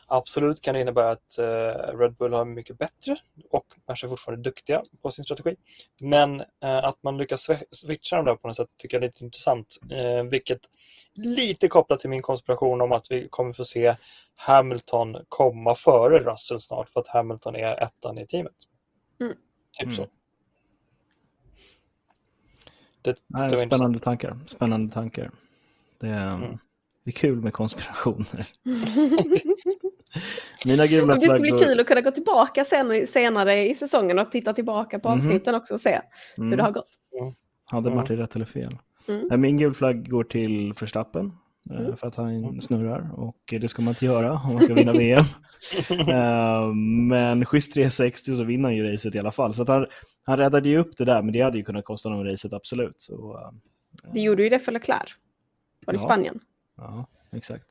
Absolut 0.06 0.60
kan 0.60 0.74
det 0.74 0.80
innebära 0.80 1.10
att 1.10 1.38
eh, 1.38 1.98
Red 1.98 2.14
Bull 2.14 2.32
har 2.32 2.44
mycket 2.44 2.78
bättre 2.78 3.16
och 3.50 3.66
Merca 3.86 4.06
är 4.06 4.10
fortfarande 4.10 4.50
duktiga 4.50 4.82
på 5.02 5.10
sin 5.10 5.24
strategi. 5.24 5.56
Men 6.00 6.40
eh, 6.40 6.84
att 6.84 7.02
man 7.02 7.18
lyckas 7.18 7.48
switcha 7.70 8.16
dem 8.16 8.24
där 8.24 8.34
på 8.34 8.48
något 8.48 8.56
sätt 8.56 8.70
tycker 8.76 8.96
jag 8.96 9.02
är 9.02 9.08
lite 9.08 9.24
intressant. 9.24 9.78
Eh, 9.90 10.22
vilket 10.22 10.60
lite 11.14 11.68
kopplat 11.68 12.00
till 12.00 12.10
min 12.10 12.22
konspiration 12.22 12.80
om 12.80 12.92
att 12.92 13.10
vi 13.10 13.28
kommer 13.28 13.52
få 13.52 13.64
se 13.64 13.96
Hamilton 14.36 15.16
komma 15.28 15.74
före 15.74 16.18
Russell 16.18 16.60
snart 16.60 16.88
för 16.88 17.00
att 17.00 17.08
Hamilton 17.08 17.56
är 17.56 17.82
ettan 17.82 18.18
i 18.18 18.26
teamet. 18.26 18.52
Mm. 19.20 19.36
Typ 19.78 19.98
mm. 19.98 20.08
Det, 23.02 23.16
Nej, 23.26 23.50
det 23.50 23.58
spännande 23.58 23.98
tankar. 23.98 24.38
Spännande 24.46 24.92
tankar. 24.92 25.30
Det 26.00 26.06
är, 26.06 26.34
mm. 26.34 26.58
det 27.04 27.10
är 27.10 27.12
kul 27.12 27.40
med 27.40 27.52
konspirationer. 27.52 28.48
Mina 30.64 30.86
gula 30.86 31.14
Det 31.14 31.28
ska 31.28 31.38
bli 31.38 31.50
kul 31.50 31.80
att 31.80 31.86
kunna 31.86 32.00
gå 32.00 32.10
tillbaka 32.10 32.64
sen, 32.64 33.06
senare 33.06 33.68
i 33.68 33.74
säsongen 33.74 34.18
och 34.18 34.30
titta 34.30 34.52
tillbaka 34.52 34.98
på 34.98 35.08
mhm. 35.08 35.18
avsnitten 35.18 35.48
mm. 35.48 35.60
också 35.60 35.74
och 35.74 35.80
se 35.80 36.00
hur 36.36 36.44
det 36.44 36.54
mm. 36.54 36.64
har 36.64 36.72
gått. 36.72 36.88
Mm. 37.20 37.34
Hade 37.64 37.94
Martin 37.94 38.16
rätt 38.16 38.36
eller 38.36 38.44
fel? 38.44 38.78
Mm. 39.08 39.40
Min 39.40 39.56
gulflagg 39.56 40.10
går 40.10 40.24
till 40.24 40.74
Förstappen 40.74 41.32
mm. 41.70 41.96
för 41.96 42.06
att 42.06 42.16
han 42.16 42.60
snurrar 42.60 43.10
och 43.14 43.36
det 43.60 43.68
ska 43.68 43.82
man 43.82 43.88
inte 43.88 44.04
göra 44.04 44.32
om 44.32 44.54
man 44.54 44.64
ska 44.64 44.74
vinna 44.74 44.92
VM. 44.92 45.24
Eh, 45.90 46.74
men 47.08 47.44
schysst 47.44 47.74
360 47.74 48.34
så 48.36 48.44
vinner 48.44 48.68
han 48.68 48.76
ju 48.76 48.92
racet 48.92 49.14
i 49.14 49.18
alla 49.18 49.32
fall. 49.32 49.54
Så 49.54 49.64
han, 49.72 49.86
han 50.24 50.36
räddade 50.36 50.68
ju 50.68 50.78
upp 50.78 50.96
det 50.96 51.04
där 51.04 51.22
men 51.22 51.32
det 51.32 51.40
hade 51.40 51.58
ju 51.58 51.64
kunnat 51.64 51.84
kosta 51.84 52.08
honom 52.08 52.24
racet 52.24 52.52
absolut. 52.52 53.00
Så, 53.00 53.38
uh, 53.38 53.50
det 54.12 54.20
gjorde 54.20 54.42
ju 54.42 54.48
det 54.48 54.58
för 54.58 54.72
Leclerc. 54.72 55.10
Var 55.86 55.92
det 55.92 55.98
ja. 55.98 56.04
Spanien? 56.04 56.40
Ja, 56.76 57.06
exakt. 57.32 57.66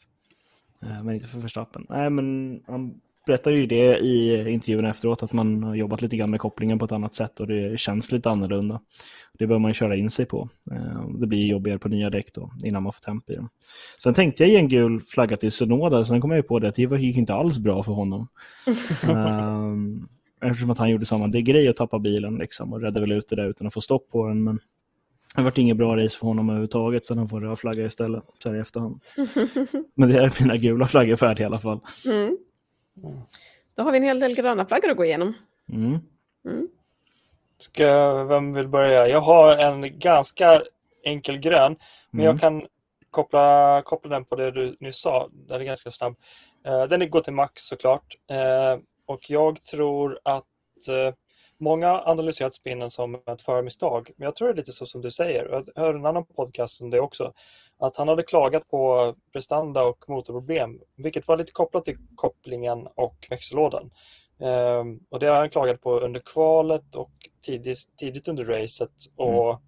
Men 0.79 1.11
inte 1.11 1.27
för 1.27 1.39
Verstappen. 1.39 1.85
Nej, 1.89 2.09
men 2.09 2.59
han 2.67 3.01
berättade 3.25 3.55
ju 3.55 3.65
det 3.65 3.97
i 3.97 4.49
intervjun 4.49 4.85
efteråt 4.85 5.23
att 5.23 5.33
man 5.33 5.63
har 5.63 5.75
jobbat 5.75 6.01
lite 6.01 6.17
grann 6.17 6.29
med 6.29 6.39
kopplingen 6.39 6.79
på 6.79 6.85
ett 6.85 6.91
annat 6.91 7.15
sätt 7.15 7.39
och 7.39 7.47
det 7.47 7.79
känns 7.79 8.11
lite 8.11 8.29
annorlunda. 8.29 8.81
Det 9.39 9.47
bör 9.47 9.59
man 9.59 9.73
köra 9.73 9.95
in 9.95 10.09
sig 10.09 10.25
på. 10.25 10.49
Uh, 10.71 11.09
det 11.19 11.27
blir 11.27 11.47
jobbigare 11.47 11.79
på 11.79 11.89
nya 11.89 12.09
däck 12.09 12.33
då 12.33 12.51
innan 12.65 12.83
man 12.83 12.93
får 12.93 13.01
temp 13.01 13.29
i 13.29 13.35
dem. 13.35 13.49
Sen 14.03 14.13
tänkte 14.13 14.43
jag 14.43 14.49
ge 14.49 14.57
en 14.57 14.69
gul 14.69 15.01
flagga 15.01 15.37
till 15.37 15.51
Sonoda, 15.51 16.05
sen 16.05 16.21
kom 16.21 16.31
jag 16.31 16.37
ju 16.37 16.43
på 16.43 16.59
det 16.59 16.67
att 16.67 16.75
det 16.75 16.81
gick 16.81 17.17
inte 17.17 17.33
alls 17.33 17.59
bra 17.59 17.83
för 17.83 17.91
honom. 17.91 18.27
Ehm, 19.09 20.07
Eftersom 20.45 20.69
att 20.69 20.77
han 20.77 20.89
gjorde 20.89 21.05
samma 21.05 21.27
det 21.27 21.41
grej 21.41 21.67
att 21.67 21.75
tappa 21.75 21.99
bilen 21.99 22.35
liksom, 22.35 22.73
och 22.73 22.81
räddade 22.81 22.99
väl 22.99 23.11
ut 23.11 23.27
det 23.29 23.35
där 23.35 23.49
utan 23.49 23.67
att 23.67 23.73
få 23.73 23.81
stopp 23.81 24.09
på 24.09 24.27
den. 24.27 24.43
Men 24.43 24.59
det 25.35 25.41
varit 25.41 25.57
inget 25.57 25.77
bra 25.77 25.97
race 25.97 26.17
för 26.17 26.27
honom 26.27 26.49
överhuvudtaget 26.49 27.05
så 27.05 27.15
han 27.15 27.29
får 27.29 27.41
röd 27.41 27.59
flagga 27.59 27.85
istället 27.85 28.23
så 28.43 28.49
här 28.49 28.55
i 28.55 28.59
efterhand. 28.59 29.01
men 29.95 30.09
det 30.09 30.19
är 30.19 30.33
mina 30.41 30.57
gula 30.57 30.87
flaggor 30.87 31.15
färdiga 31.15 31.43
i 31.43 31.47
alla 31.47 31.59
fall. 31.59 31.79
Mm. 32.05 32.37
Då 33.75 33.83
har 33.83 33.91
vi 33.91 33.97
en 33.97 34.03
hel 34.03 34.19
del 34.19 34.35
gröna 34.35 34.65
flaggor 34.65 34.89
att 34.91 34.97
gå 34.97 35.05
igenom. 35.05 35.33
Mm. 35.69 35.99
Mm. 36.45 36.67
Ska, 37.57 38.23
vem 38.23 38.53
vill 38.53 38.67
börja? 38.67 39.07
Jag 39.07 39.19
har 39.19 39.57
en 39.57 39.99
ganska 39.99 40.61
enkel 41.03 41.37
grön, 41.37 41.75
men 42.09 42.25
jag 42.25 42.31
mm. 42.31 42.39
kan 42.39 42.67
koppla, 43.11 43.81
koppla 43.85 44.09
den 44.09 44.25
på 44.25 44.35
det 44.35 44.51
du 44.51 44.77
nyss 44.79 45.01
sa. 45.01 45.29
Den 45.31 45.61
är 45.61 45.65
ganska 45.65 45.91
snabb. 45.91 46.15
Uh, 46.67 46.83
den 46.83 47.09
går 47.09 47.21
till 47.21 47.33
Max 47.33 47.61
såklart. 47.61 48.15
Uh, 48.31 48.83
och 49.05 49.29
jag 49.29 49.63
tror 49.63 50.19
att 50.23 50.45
eh, 50.89 51.13
många 51.57 52.01
analyserat 52.01 52.55
spinnen 52.55 52.89
som 52.89 53.15
ett 53.15 53.41
förmisstag. 53.41 54.11
Men 54.17 54.25
jag 54.25 54.35
tror 54.35 54.47
det 54.47 54.53
är 54.53 54.57
lite 54.57 54.71
så 54.71 54.85
som 54.85 55.01
du 55.01 55.11
säger. 55.11 55.49
Jag 55.49 55.69
hörde 55.75 55.99
en 55.99 56.05
annan 56.05 56.25
podcast 56.25 56.81
om 56.81 56.89
det 56.89 56.99
också. 56.99 57.33
Att 57.81 57.97
han 57.97 58.07
hade 58.07 58.23
klagat 58.23 58.69
på 58.69 59.15
prestanda 59.33 59.83
och 59.83 60.09
motorproblem, 60.09 60.79
vilket 60.95 61.27
var 61.27 61.37
lite 61.37 61.51
kopplat 61.51 61.85
till 61.85 61.97
kopplingen 62.15 62.87
och 62.95 63.27
växellådan. 63.29 63.91
Ehm, 64.39 64.99
och 65.09 65.19
det 65.19 65.27
har 65.27 65.35
han 65.35 65.49
klagat 65.49 65.81
på 65.81 65.99
under 65.99 66.19
kvalet 66.19 66.95
och 66.95 67.11
tidigt, 67.45 67.97
tidigt 67.97 68.27
under 68.27 68.45
racet. 68.45 68.91
Och 69.15 69.49
mm 69.49 69.61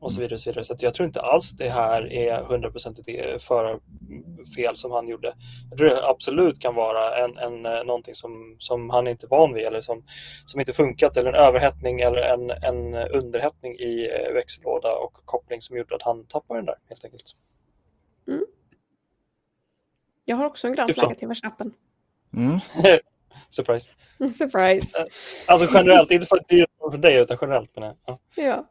och 0.00 0.12
så 0.12 0.20
vidare. 0.20 0.34
Och 0.34 0.40
så 0.40 0.50
vidare. 0.50 0.64
Så 0.64 0.76
jag 0.78 0.94
tror 0.94 1.06
inte 1.06 1.20
alls 1.20 1.50
det 1.50 1.68
här 1.68 2.12
är 2.12 2.42
hundraprocentigt 2.42 3.08
förarfel 3.42 4.76
som 4.76 4.92
han 4.92 5.08
gjorde. 5.08 5.34
Jag 5.70 5.78
tror 5.78 5.88
det 5.88 6.08
absolut 6.08 6.58
kan 6.60 6.74
vara 6.74 7.24
en, 7.24 7.36
en, 7.38 7.66
eh, 7.66 7.84
någonting 7.84 8.14
som, 8.14 8.56
som 8.58 8.90
han 8.90 9.06
inte 9.06 9.26
är 9.26 9.28
van 9.28 9.54
vid 9.54 9.66
eller 9.66 9.80
som, 9.80 10.04
som 10.46 10.60
inte 10.60 10.72
funkat 10.72 11.16
eller 11.16 11.32
en 11.32 11.46
överhettning 11.46 12.00
eller 12.00 12.22
en, 12.22 12.50
en 12.50 12.94
underhettning 12.94 13.74
i 13.78 14.10
eh, 14.12 14.34
växellåda 14.34 14.92
och 14.92 15.12
koppling 15.12 15.62
som 15.62 15.76
gjorde 15.76 15.94
att 15.94 16.02
han 16.02 16.26
tappade 16.26 16.58
den 16.58 16.66
där 16.66 16.76
helt 16.88 17.04
enkelt. 17.04 17.32
Mm. 18.28 18.44
Jag 20.24 20.36
har 20.36 20.44
också 20.44 20.66
en 20.66 20.74
grön 20.74 20.86
typ 20.86 20.98
flagga 20.98 21.14
till 21.14 21.28
Verstappen. 21.28 21.74
Mm. 22.36 22.58
Surprise. 23.48 23.88
Surprise. 24.38 25.06
Alltså 25.46 25.68
generellt, 25.74 26.10
inte 26.10 26.26
för 26.26 26.36
att 26.36 26.48
det 26.48 26.60
är 26.60 26.90
för 26.90 26.98
dig 26.98 27.16
utan 27.16 27.38
generellt. 27.40 27.76
Men, 27.76 27.96
ja. 28.06 28.18
ja. 28.34 28.66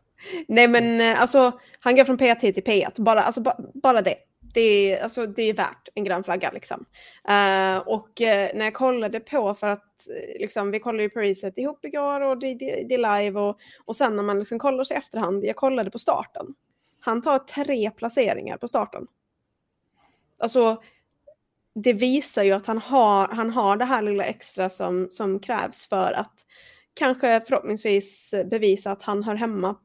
Nej 0.48 0.68
men 0.68 1.02
eh, 1.02 1.22
alltså 1.22 1.60
han 1.80 1.96
går 1.96 2.04
från 2.04 2.18
P1 2.18 2.40
till 2.40 2.64
P1, 2.64 3.02
bara, 3.02 3.24
alltså, 3.24 3.42
ba, 3.42 3.56
bara 3.74 4.02
det. 4.02 4.16
Det 4.54 4.62
är, 4.62 5.04
alltså, 5.04 5.26
det 5.26 5.44
är 5.44 5.54
värt 5.54 5.90
en 5.96 6.04
grön 6.04 6.24
flagga 6.24 6.52
liksom. 6.52 6.86
Uh, 7.30 7.78
och 7.78 8.22
uh, 8.22 8.28
när 8.28 8.64
jag 8.64 8.74
kollade 8.74 9.20
på 9.20 9.54
för 9.54 9.68
att 9.68 10.08
liksom, 10.40 10.72
vi 10.72 10.80
kollade 10.80 11.04
ju 11.04 11.10
på 11.10 11.20
reset 11.20 11.58
ihop 11.58 11.86
igår 11.86 12.22
och 12.22 12.40
det, 12.40 12.54
det, 12.54 12.86
det 12.90 12.96
är 12.96 13.20
live 13.22 13.40
och, 13.40 13.60
och 13.86 13.96
sen 13.96 14.16
när 14.16 14.24
man 14.24 14.40
liksom 14.40 14.60
kollar 14.60 14.84
sig 14.84 14.96
i 14.96 14.98
efterhand, 14.98 15.46
jag 15.46 15.56
kollade 15.56 15.92
på 15.92 16.00
starten. 16.00 16.46
Han 17.00 17.22
tar 17.22 17.40
tre 17.40 17.92
placeringar 17.92 18.58
på 18.58 18.68
starten. 18.68 19.08
alltså 20.40 20.82
det 21.84 21.94
visar 21.94 22.44
ju 22.44 22.52
att 22.52 22.68
han 22.68 22.78
har, 22.78 23.28
han 23.28 23.50
har 23.50 23.78
det 23.78 23.86
här 23.86 24.02
lilla 24.02 24.24
extra 24.24 24.70
som, 24.70 25.08
som 25.10 25.40
krävs 25.40 25.86
för 25.90 26.12
att 26.12 26.46
kanske 26.94 27.42
förhoppningsvis 27.48 28.34
bevisa 28.46 28.92
att 28.92 29.04
han 29.04 29.24
hör 29.24 29.36
hemma 29.36 29.76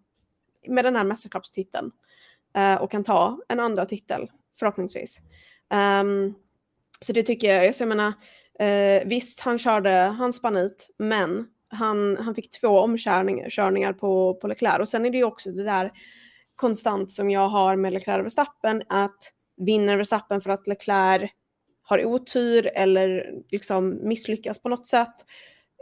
med 0.69 0.85
den 0.85 0.97
här 0.97 1.05
mästerskapstiteln 1.05 1.91
uh, 2.59 2.75
och 2.75 2.91
kan 2.91 3.05
ta 3.05 3.39
en 3.49 3.61
andra 3.61 3.87
titel 3.87 4.31
förhoppningsvis. 4.59 5.21
Um, 6.01 6.35
så 7.01 7.13
det 7.13 7.23
tycker 7.23 7.55
jag, 7.55 7.67
alltså 7.67 7.85
jag 7.85 7.89
menar, 7.89 8.13
uh, 8.63 9.09
visst 9.09 9.41
han 9.41 9.59
körde, 9.59 9.91
han 9.91 10.33
spann 10.33 10.57
ut, 10.57 10.89
men 10.99 11.47
han, 11.69 12.17
han 12.17 12.35
fick 12.35 12.51
två 12.51 12.69
omkörningar 12.69 13.93
på, 13.93 14.35
på 14.35 14.47
Leclerc 14.49 14.81
och 14.81 14.89
sen 14.89 15.07
är 15.07 15.11
det 15.11 15.19
ju 15.19 15.25
också 15.25 15.51
det 15.51 15.65
där 15.65 15.93
konstant 16.57 17.13
som 17.13 17.31
jag 17.31 17.49
har 17.49 17.77
med 17.77 17.93
Leclerc 17.93 18.19
och 18.19 18.25
Verstappen 18.25 18.83
att 18.89 19.33
vinner 19.57 19.97
Verstappen 19.97 20.41
för 20.41 20.51
att 20.51 20.67
Leclerc 20.67 21.31
har 21.83 22.05
otur 22.05 22.67
eller 22.75 23.33
liksom 23.51 24.09
misslyckas 24.09 24.63
på 24.63 24.69
något 24.69 24.87
sätt 24.87 25.15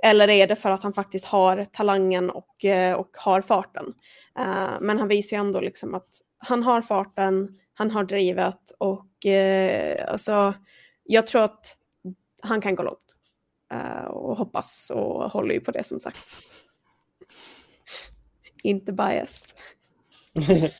eller 0.02 0.28
är 0.28 0.46
det 0.46 0.56
för 0.56 0.70
att 0.70 0.82
han 0.82 0.92
faktiskt 0.92 1.24
har 1.24 1.64
talangen 1.64 2.30
och, 2.30 2.64
eh, 2.64 2.94
och 2.94 3.10
har 3.12 3.42
farten? 3.42 3.94
Uh, 4.38 4.80
men 4.80 4.98
han 4.98 5.08
visar 5.08 5.36
ju 5.36 5.40
ändå 5.40 5.60
liksom 5.60 5.94
att 5.94 6.08
han 6.38 6.62
har 6.62 6.82
farten, 6.82 7.58
han 7.74 7.90
har 7.90 8.04
drivet 8.04 8.70
och 8.78 9.26
uh, 9.26 10.12
alltså, 10.12 10.54
jag 11.04 11.26
tror 11.26 11.42
att 11.42 11.76
han 12.42 12.60
kan 12.60 12.74
gå 12.74 12.82
långt. 12.82 12.98
Uh, 13.74 14.04
och 14.04 14.36
hoppas 14.36 14.90
och 14.94 15.30
håller 15.30 15.54
ju 15.54 15.60
på 15.60 15.70
det 15.70 15.84
som 15.84 16.00
sagt. 16.00 16.20
Inte 18.62 18.92
biased. 18.92 19.48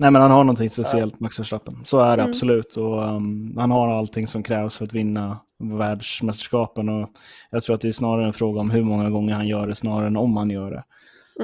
Nej, 0.00 0.10
men 0.10 0.22
han 0.22 0.30
har 0.30 0.44
någonting 0.44 0.70
speciellt, 0.70 1.20
Max 1.20 1.38
Verstappen. 1.38 1.80
Så 1.84 2.00
är 2.00 2.16
det 2.16 2.22
mm. 2.22 2.30
absolut. 2.30 2.76
Och, 2.76 3.02
um, 3.02 3.56
han 3.58 3.70
har 3.70 3.98
allting 3.98 4.26
som 4.26 4.42
krävs 4.42 4.76
för 4.76 4.84
att 4.84 4.92
vinna 4.92 5.38
världsmästerskapen. 5.58 6.88
Och 6.88 7.10
jag 7.50 7.64
tror 7.64 7.74
att 7.74 7.80
det 7.80 7.88
är 7.88 7.92
snarare 7.92 8.26
en 8.26 8.32
fråga 8.32 8.60
om 8.60 8.70
hur 8.70 8.82
många 8.82 9.10
gånger 9.10 9.34
han 9.34 9.48
gör 9.48 9.66
det, 9.66 9.74
snarare 9.74 10.06
än 10.06 10.16
om 10.16 10.36
han 10.36 10.50
gör 10.50 10.70
det. 10.70 10.84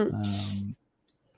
Mm. 0.01 0.15
Um, 0.15 0.75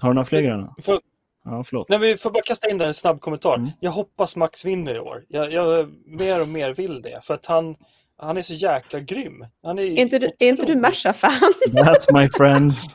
har 0.00 0.08
du 0.08 0.14
några 0.14 0.26
fler 0.26 0.40
grejer? 0.40 0.68
För... 0.82 1.00
Ja, 1.44 1.64
förlåt. 1.64 1.88
Nej, 1.88 1.98
vi 1.98 2.16
får 2.16 2.30
bara 2.30 2.42
kasta 2.42 2.70
in 2.70 2.78
där 2.78 2.86
en 2.86 2.94
snabb 2.94 3.20
kommentar. 3.20 3.54
Mm. 3.54 3.70
Jag 3.80 3.90
hoppas 3.90 4.36
Max 4.36 4.64
vinner 4.64 4.94
i 4.94 5.00
år. 5.00 5.24
Jag, 5.28 5.52
jag 5.52 5.92
mer 6.06 6.42
och 6.42 6.48
mer 6.48 6.74
vill 6.74 7.02
det. 7.02 7.20
För 7.24 7.34
att 7.34 7.46
han, 7.46 7.76
han 8.18 8.36
är 8.36 8.42
så 8.42 8.54
jäkla 8.54 9.00
grym. 9.00 9.46
Han 9.62 9.78
är, 9.78 9.82
är 9.82 9.98
inte 9.98 10.18
du, 10.18 10.30
är 10.38 10.48
inte 10.48 10.66
du 10.66 10.74
Merca-fan? 10.74 11.52
That's 11.70 12.12
my 12.12 12.28
friends. 12.36 12.94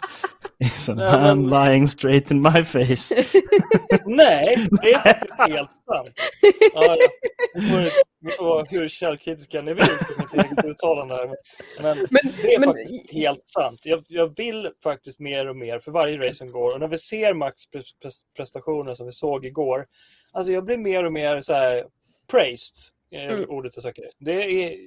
Is 0.59 0.89
a 0.89 0.95
man 0.95 1.49
men... 1.49 1.49
lying 1.49 1.87
straight 1.87 2.31
in 2.31 2.41
my 2.41 2.63
face. 2.63 3.15
Nej, 4.05 4.67
det 4.81 4.93
är 4.93 4.99
faktiskt 4.99 5.39
helt 5.47 5.69
sant. 5.85 6.09
Ja, 6.73 6.97
ja. 6.99 7.07
Ni 8.21 8.31
får 8.31 8.45
vara 8.45 8.63
hur 8.63 8.89
källkritiska 8.89 9.61
ni 9.61 9.73
vill 9.73 9.85
till 9.85 10.15
mitt 10.17 10.45
eget 10.45 10.65
uttalande. 10.65 11.15
Men, 11.81 11.97
men, 11.97 12.07
men 12.09 12.33
det 12.41 12.53
är 12.53 12.59
men... 12.59 12.69
faktiskt 12.69 13.11
helt 13.11 13.47
sant. 13.47 13.79
Jag, 13.83 14.03
jag, 14.07 14.37
vill 14.37 14.69
faktiskt 14.83 15.19
mer 15.19 15.49
och 15.49 15.55
mer 15.55 15.79
för 15.79 15.91
varje 15.91 16.17
race 16.17 16.37
som 16.37 16.51
går. 16.51 16.73
Och 16.73 16.79
när 16.79 16.87
vi 16.87 16.97
ser 16.97 17.33
Max 17.33 17.61
prestationer 18.37 18.95
som 18.95 19.05
vi 19.05 19.11
såg 19.11 19.45
igår. 19.45 19.85
Alltså 20.31 20.53
jag 20.53 20.65
blir 20.65 20.77
mer 20.77 21.03
och 21.03 21.13
mer 21.13 21.41
så 21.41 21.53
här 21.53 21.85
praised. 22.31 22.75
Mm. 23.15 23.49
Ordet 23.49 23.75
jag 23.75 23.83
söker. 23.83 24.05
Det 24.19 24.63
är, 24.63 24.77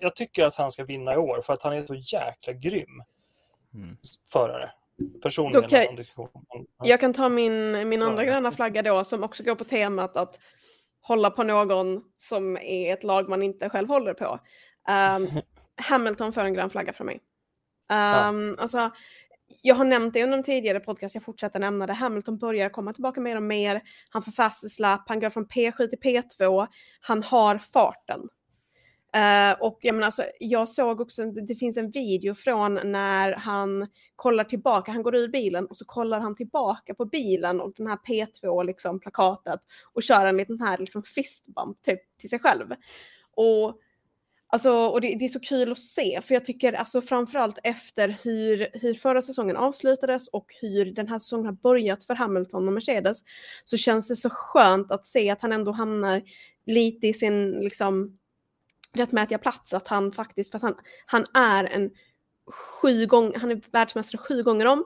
jag 0.00 0.16
tycker 0.16 0.44
att 0.44 0.54
han 0.54 0.72
ska 0.72 0.84
vinna 0.84 1.14
i 1.14 1.16
år 1.16 1.42
för 1.46 1.52
att 1.52 1.62
han 1.62 1.72
är 1.72 1.86
så 1.86 1.94
jäkla 1.94 2.52
grym 2.52 3.02
mm. 3.74 3.96
förare. 4.32 4.70
Personligen. 5.22 5.64
Okay. 5.64 6.04
Jag 6.82 7.00
kan 7.00 7.12
ta 7.12 7.28
min, 7.28 7.88
min 7.88 8.02
andra 8.02 8.24
gröna 8.24 8.52
flagga 8.52 8.82
då 8.82 9.04
som 9.04 9.22
också 9.22 9.42
går 9.42 9.54
på 9.54 9.64
temat 9.64 10.16
att 10.16 10.38
hålla 11.02 11.30
på 11.30 11.42
någon 11.42 12.02
som 12.18 12.56
är 12.56 12.92
ett 12.92 13.04
lag 13.04 13.28
man 13.28 13.42
inte 13.42 13.68
själv 13.68 13.88
håller 13.88 14.14
på. 14.14 14.38
Um, 14.88 15.40
Hamilton 15.76 16.32
får 16.32 16.40
en 16.40 16.54
grön 16.54 16.70
flagga 16.70 16.92
från 16.92 17.06
mig. 17.06 17.14
Um, 17.14 17.20
ja. 17.88 18.28
Ehm, 18.28 18.56
alltså, 18.58 18.90
jag 19.62 19.74
har 19.74 19.84
nämnt 19.84 20.14
det 20.14 20.24
under 20.24 20.36
de 20.36 20.42
tidigare 20.42 20.80
podcast, 20.80 21.14
jag 21.14 21.24
fortsätter 21.24 21.60
nämna 21.60 21.86
det. 21.86 21.92
Hamilton 21.92 22.38
börjar 22.38 22.68
komma 22.68 22.92
tillbaka 22.92 23.20
mer 23.20 23.36
och 23.36 23.42
mer. 23.42 23.80
Han 24.10 24.22
får 24.22 24.32
fast 24.32 24.70
slapp, 24.70 25.04
han 25.06 25.20
går 25.20 25.30
från 25.30 25.46
P7 25.46 25.86
till 25.86 25.98
P2. 25.98 26.66
Han 27.00 27.22
har 27.22 27.58
farten. 27.58 28.28
Uh, 29.16 29.62
och 29.62 29.78
jag, 29.82 29.94
menar, 29.94 30.06
alltså, 30.06 30.24
jag 30.40 30.68
såg 30.68 31.00
också, 31.00 31.24
det 31.24 31.54
finns 31.54 31.76
en 31.76 31.90
video 31.90 32.34
från 32.34 32.92
när 32.92 33.32
han 33.32 33.88
kollar 34.16 34.44
tillbaka, 34.44 34.92
han 34.92 35.02
går 35.02 35.16
ur 35.16 35.28
bilen 35.28 35.66
och 35.66 35.76
så 35.76 35.84
kollar 35.84 36.20
han 36.20 36.36
tillbaka 36.36 36.94
på 36.94 37.04
bilen 37.04 37.60
och 37.60 37.72
den 37.76 37.86
här 37.86 37.98
P2 38.08 38.64
liksom 38.64 39.00
plakatet 39.00 39.60
och 39.92 40.02
kör 40.02 40.26
en 40.26 40.36
liten 40.36 40.56
sån 40.56 40.66
här 40.66 40.78
liksom 40.78 41.02
fistbump 41.02 41.82
typ 41.82 42.00
till 42.18 42.30
sig 42.30 42.38
själv. 42.38 42.66
Och 43.34 43.78
Alltså, 44.54 44.72
och 44.72 45.00
det, 45.00 45.14
det, 45.14 45.24
är 45.24 45.28
så 45.28 45.40
kul 45.40 45.72
att 45.72 45.78
se, 45.78 46.20
för 46.22 46.34
jag 46.34 46.44
tycker 46.44 46.72
alltså 46.72 47.02
framförallt 47.02 47.58
efter 47.62 48.16
hur, 48.24 48.68
hur 48.72 48.94
förra 48.94 49.22
säsongen 49.22 49.56
avslutades 49.56 50.28
och 50.28 50.46
hur 50.60 50.92
den 50.92 51.08
här 51.08 51.18
säsongen 51.18 51.46
har 51.46 51.52
börjat 51.52 52.04
för 52.04 52.14
Hamilton 52.14 52.66
och 52.68 52.72
Mercedes, 52.72 53.18
så 53.64 53.76
känns 53.76 54.08
det 54.08 54.16
så 54.16 54.30
skönt 54.30 54.92
att 54.92 55.06
se 55.06 55.30
att 55.30 55.42
han 55.42 55.52
ändå 55.52 55.72
hamnar 55.72 56.22
lite 56.66 57.06
i 57.06 57.14
sin 57.14 57.50
liksom 57.50 58.18
rättmätiga 58.96 59.38
plats 59.38 59.74
att 59.74 59.88
han 59.88 60.12
faktiskt, 60.12 60.50
för 60.50 60.56
att 60.58 60.62
han, 60.62 60.74
han 61.06 61.24
är 61.34 61.64
en 61.64 61.90
sju 62.50 63.06
gånger, 63.06 63.38
han 63.38 63.50
är 63.50 63.60
världsmästare 63.72 64.18
sju 64.18 64.42
gånger 64.42 64.66
om 64.66 64.84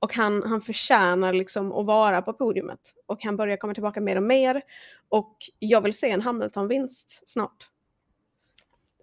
och 0.00 0.14
han, 0.14 0.42
han 0.42 0.60
förtjänar 0.60 1.32
liksom 1.32 1.72
att 1.72 1.86
vara 1.86 2.22
på 2.22 2.32
podiumet 2.32 2.80
och 3.06 3.24
han 3.24 3.36
börjar 3.36 3.56
komma 3.56 3.74
tillbaka 3.74 4.00
mer 4.00 4.16
och 4.16 4.22
mer 4.22 4.62
och 5.08 5.36
jag 5.58 5.80
vill 5.80 5.94
se 5.94 6.10
en 6.10 6.22
Hamilton-vinst 6.22 7.22
snart. 7.26 7.68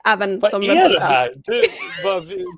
Även 0.08 0.40
Vad 0.40 0.52
som 0.52 0.64
är 0.64 0.90
det 0.90 1.00
här? 1.00 1.34
Du 1.36 1.62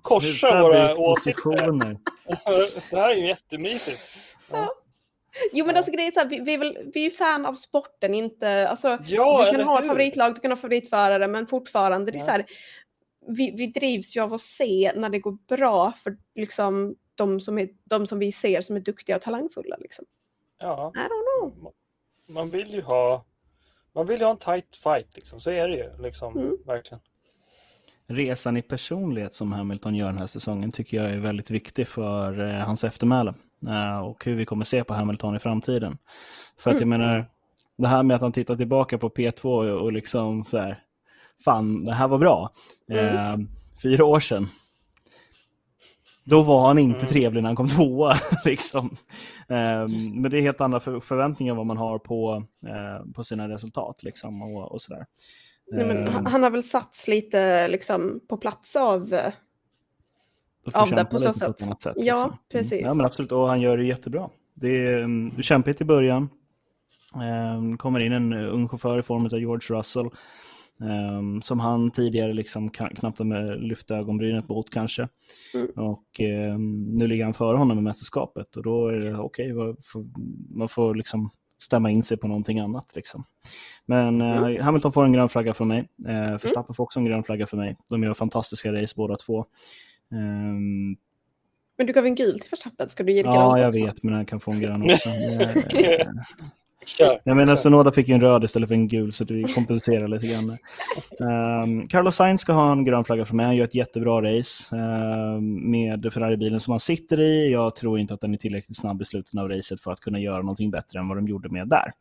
korsar 0.02 0.62
våra 0.62 0.96
åsikter. 0.96 1.72
det 2.90 2.96
här 2.98 3.10
är 3.10 3.16
ju 3.16 3.28
jättemysigt. 3.28 4.12
Ja. 4.52 4.74
Jo 5.52 5.66
men 5.66 5.78
alltså 5.78 5.92
grejen 5.92 6.08
är 6.08 6.12
så 6.12 6.20
här, 6.20 6.28
vi, 6.28 6.40
vi, 6.40 6.54
är 6.54 6.58
väl, 6.58 6.78
vi 6.94 7.06
är 7.06 7.10
fan 7.10 7.46
av 7.46 7.54
sporten, 7.54 8.14
inte, 8.14 8.68
alltså 8.68 8.98
ja, 9.06 9.46
du 9.46 9.58
kan 9.58 9.68
ha 9.68 9.80
ett 9.80 9.88
favoritlag, 9.88 10.36
du 10.36 10.42
kan 10.42 10.52
ha 10.52 10.56
favoritförare 10.56 11.28
men 11.28 11.48
fortfarande, 11.48 12.12
det 12.12 12.18
är 12.18 12.20
så 12.20 12.32
här, 12.32 12.46
vi, 13.28 13.52
vi 13.58 13.68
drivs 13.68 14.16
ju 14.16 14.22
av 14.22 14.34
att 14.34 14.42
se 14.42 14.92
när 14.96 15.10
det 15.10 15.20
går 15.20 15.38
bra 15.48 15.94
för 16.04 16.18
liksom 16.36 16.96
de 17.16 17.40
som, 17.40 17.58
är, 17.58 17.70
de 17.84 18.08
som 18.08 18.20
vi 18.20 18.32
ser 18.32 18.62
som 18.62 18.76
är 18.76 18.80
duktiga 18.80 19.16
och 19.16 19.22
talangfulla 19.22 19.78
liksom. 19.80 20.06
Ja. 20.60 20.92
I 20.96 21.00
don't 21.00 21.52
know. 21.62 21.74
Man 22.30 22.50
vill 22.50 22.74
ju 22.74 22.82
ha, 22.82 23.26
man 23.94 24.08
vill 24.08 24.20
ju 24.20 24.26
ha 24.26 24.32
en 24.32 24.38
tight 24.38 24.76
fight 24.76 25.16
liksom, 25.16 25.40
så 25.40 25.52
är 25.52 25.68
det 25.68 25.76
ju 25.76 26.02
liksom, 26.04 26.38
mm. 26.38 26.58
verkligen. 26.66 27.02
Resan 28.08 28.58
i 28.58 28.62
personlighet 28.62 29.34
som 29.34 29.52
Hamilton 29.52 29.96
gör 29.96 30.08
den 30.08 30.18
här 30.18 30.28
säsongen 30.28 30.72
tycker 30.72 30.98
jag 30.98 31.12
är 31.12 31.18
väldigt 31.18 31.52
viktig 31.52 31.88
för 31.88 32.40
eh, 32.40 32.66
hans 32.66 32.84
eftermäle. 32.84 33.34
Eh, 33.68 34.00
och 34.00 34.26
hur 34.26 34.36
vi 34.36 34.46
kommer 34.46 34.66
se 34.66 34.84
på 34.84 34.94
Hamilton 34.94 35.36
i 35.36 35.40
framtiden. 35.40 35.98
För 36.60 36.70
att 36.70 36.76
jag 36.76 36.88
mm. 36.88 37.00
menar, 37.00 37.26
det 37.78 37.88
här 37.88 38.04
med 38.04 38.16
att 38.16 38.22
han 38.22 38.32
tittar 38.32 38.56
tillbaka 38.56 38.98
på 38.98 39.10
P2 39.10 39.72
och 39.72 39.92
liksom 39.94 40.46
så 40.46 40.58
här, 40.58 40.84
fan, 41.46 41.86
det 41.86 41.94
här 41.94 42.08
var 42.08 42.18
bra. 42.18 42.52
Mm. 42.92 43.16
Eh, 43.16 43.48
fyra 43.84 44.06
år 44.06 44.20
sedan. 44.20 44.48
Då 46.24 46.42
var 46.42 46.68
han 46.68 46.80
inte 46.80 47.00
mm. 47.00 47.10
trevlig 47.10 47.44
när 47.44 47.50
han 47.50 47.56
kom 47.56 47.70
tvåa. 47.78 48.16
liksom. 48.46 48.98
eh, 49.48 49.88
men 50.14 50.32
det 50.32 50.38
är 50.38 50.42
helt 50.42 50.62
andra 50.62 50.80
för, 50.80 51.00
förväntningar 51.00 51.56
vad 51.56 51.66
man 51.66 51.78
har 51.78 52.00
på, 52.00 52.44
eh, 52.68 53.12
på 53.14 53.24
sina 53.24 53.50
resultat. 53.50 54.04
Liksom, 54.04 54.42
och, 54.42 54.72
och 54.72 54.82
sådär. 54.82 55.06
Nej, 55.72 55.86
men 55.86 56.08
ehm. 56.08 56.26
han 56.26 56.44
har 56.44 56.50
väl 56.50 56.64
satts 56.64 57.08
lite 57.08 57.68
liksom, 57.68 58.20
på 58.30 58.38
plats 58.38 58.76
av 58.76 59.20
av 60.74 60.90
det 60.90 61.06
på 61.06 61.20
så 61.20 61.34
sätt. 61.34 61.48
På 61.48 61.76
sätt 61.80 61.94
ja, 61.96 62.16
liksom. 62.16 62.38
precis. 62.52 62.74
Mm. 62.74 62.86
Ja, 62.86 62.94
men 62.94 63.06
absolut. 63.06 63.32
Och 63.32 63.48
han 63.48 63.62
gör 63.62 63.78
det 63.78 63.86
jättebra. 63.86 64.30
Det 64.54 64.88
är 64.88 65.04
um, 65.04 65.44
kämpigt 65.44 65.82
i 65.82 65.86
början. 65.86 66.30
Um, 67.56 67.78
kommer 67.78 68.00
in 68.00 68.12
en 68.12 68.34
ung 68.34 68.68
chaufför 68.68 69.00
i 69.00 69.04
form 69.04 69.26
av 69.26 69.40
George 69.40 69.78
Russell. 69.78 70.10
Um, 70.80 71.42
som 71.42 71.60
han 71.60 71.92
tidigare 71.92 72.34
liksom 72.34 72.70
knappt 72.70 73.20
med 73.20 73.64
lyfte 73.64 73.96
ögonbrynet 73.96 74.50
mot 74.50 74.70
kanske. 74.70 75.08
Mm. 75.54 75.68
Och 75.70 76.20
um, 76.54 76.84
nu 76.84 77.08
ligger 77.08 77.24
han 77.24 77.34
före 77.34 77.58
honom 77.58 77.80
i 77.80 77.82
mästerskapet 77.82 78.56
och 78.56 78.64
då 78.64 78.88
är 78.88 79.00
det 79.00 79.18
okej, 79.18 79.54
okay, 79.54 79.76
man 80.50 80.70
får 80.70 80.96
liksom 80.96 81.30
stämma 81.60 81.92
in 81.92 82.04
sig 82.04 82.18
på 82.18 82.28
någonting 82.28 82.60
annat. 82.60 82.96
Liksom. 82.96 83.24
Men 83.86 84.22
mm. 84.22 84.44
uh, 84.44 84.62
Hamilton 84.62 84.94
får 84.94 85.06
en 85.06 85.14
grön 85.14 85.30
flagga 85.30 85.54
från 85.54 85.68
mig. 85.68 85.80
Uh, 85.80 86.32
Verstappen 86.32 86.64
mm. 86.64 86.74
får 86.74 86.84
också 86.84 87.00
en 87.00 87.06
grön 87.06 87.24
flagga 87.24 87.48
för 87.48 87.58
mig. 87.58 87.78
De 87.90 88.04
gör 88.04 88.14
fantastiska 88.14 88.74
race 88.74 88.94
båda 88.98 89.16
två. 89.16 89.46
Um, 90.12 90.98
men 91.78 91.88
du 91.88 91.94
gav 91.94 92.06
en 92.06 92.16
gul 92.16 92.40
till 92.40 92.50
Verstappen, 92.50 92.90
ska 92.90 93.04
du 93.04 93.14
ge 93.14 93.22
grön 93.22 93.34
Ja, 93.34 93.60
jag 93.60 93.70
också? 93.70 93.86
vet, 93.86 94.04
men 94.04 94.14
han 94.14 94.26
kan 94.26 94.40
få 94.40 94.52
en 94.52 94.60
grön 94.60 94.84
också. 94.92 95.10
Jag 97.24 97.38
menar, 97.38 97.56
Sonoda 97.56 97.92
fick 97.92 98.08
ju 98.08 98.14
en 98.14 98.22
röd 98.22 98.44
istället 98.44 98.70
för 98.70 98.76
en 98.76 98.88
gul, 98.88 99.14
så 99.14 99.26
vi 99.26 99.44
kompenserar 99.44 100.08
lite 100.08 100.28
grann. 100.28 100.58
Um, 101.20 101.88
Carlos 101.88 102.16
Sainz 102.16 102.42
ska 102.42 102.54
ha 102.54 102.72
en 102.72 102.86
grön 102.86 103.06
flagga 103.06 103.26
för 103.26 103.36
mig. 103.36 103.46
Han 103.46 103.56
gör 103.56 103.66
ett 103.66 103.76
jättebra 103.76 104.22
race 104.22 104.76
uh, 104.76 105.42
med 105.42 106.14
Ferrari-bilen 106.14 106.60
som 106.60 106.72
han 106.72 106.80
sitter 106.80 107.20
i. 107.20 107.52
Jag 107.52 107.76
tror 107.76 108.00
inte 108.00 108.14
att 108.14 108.22
den 108.22 108.34
är 108.34 108.38
tillräckligt 108.38 108.78
snabb 108.78 109.02
i 109.02 109.06
slutet 109.06 109.40
av 109.40 109.50
racet 109.50 109.82
för 109.82 109.92
att 109.92 110.00
kunna 110.00 110.20
göra 110.20 110.38
någonting 110.42 110.72
bättre 110.72 111.00
än 111.00 111.08
vad 111.08 111.18
de 111.18 111.28
gjorde 111.28 111.50
med 111.50 111.68
där. 111.68 111.92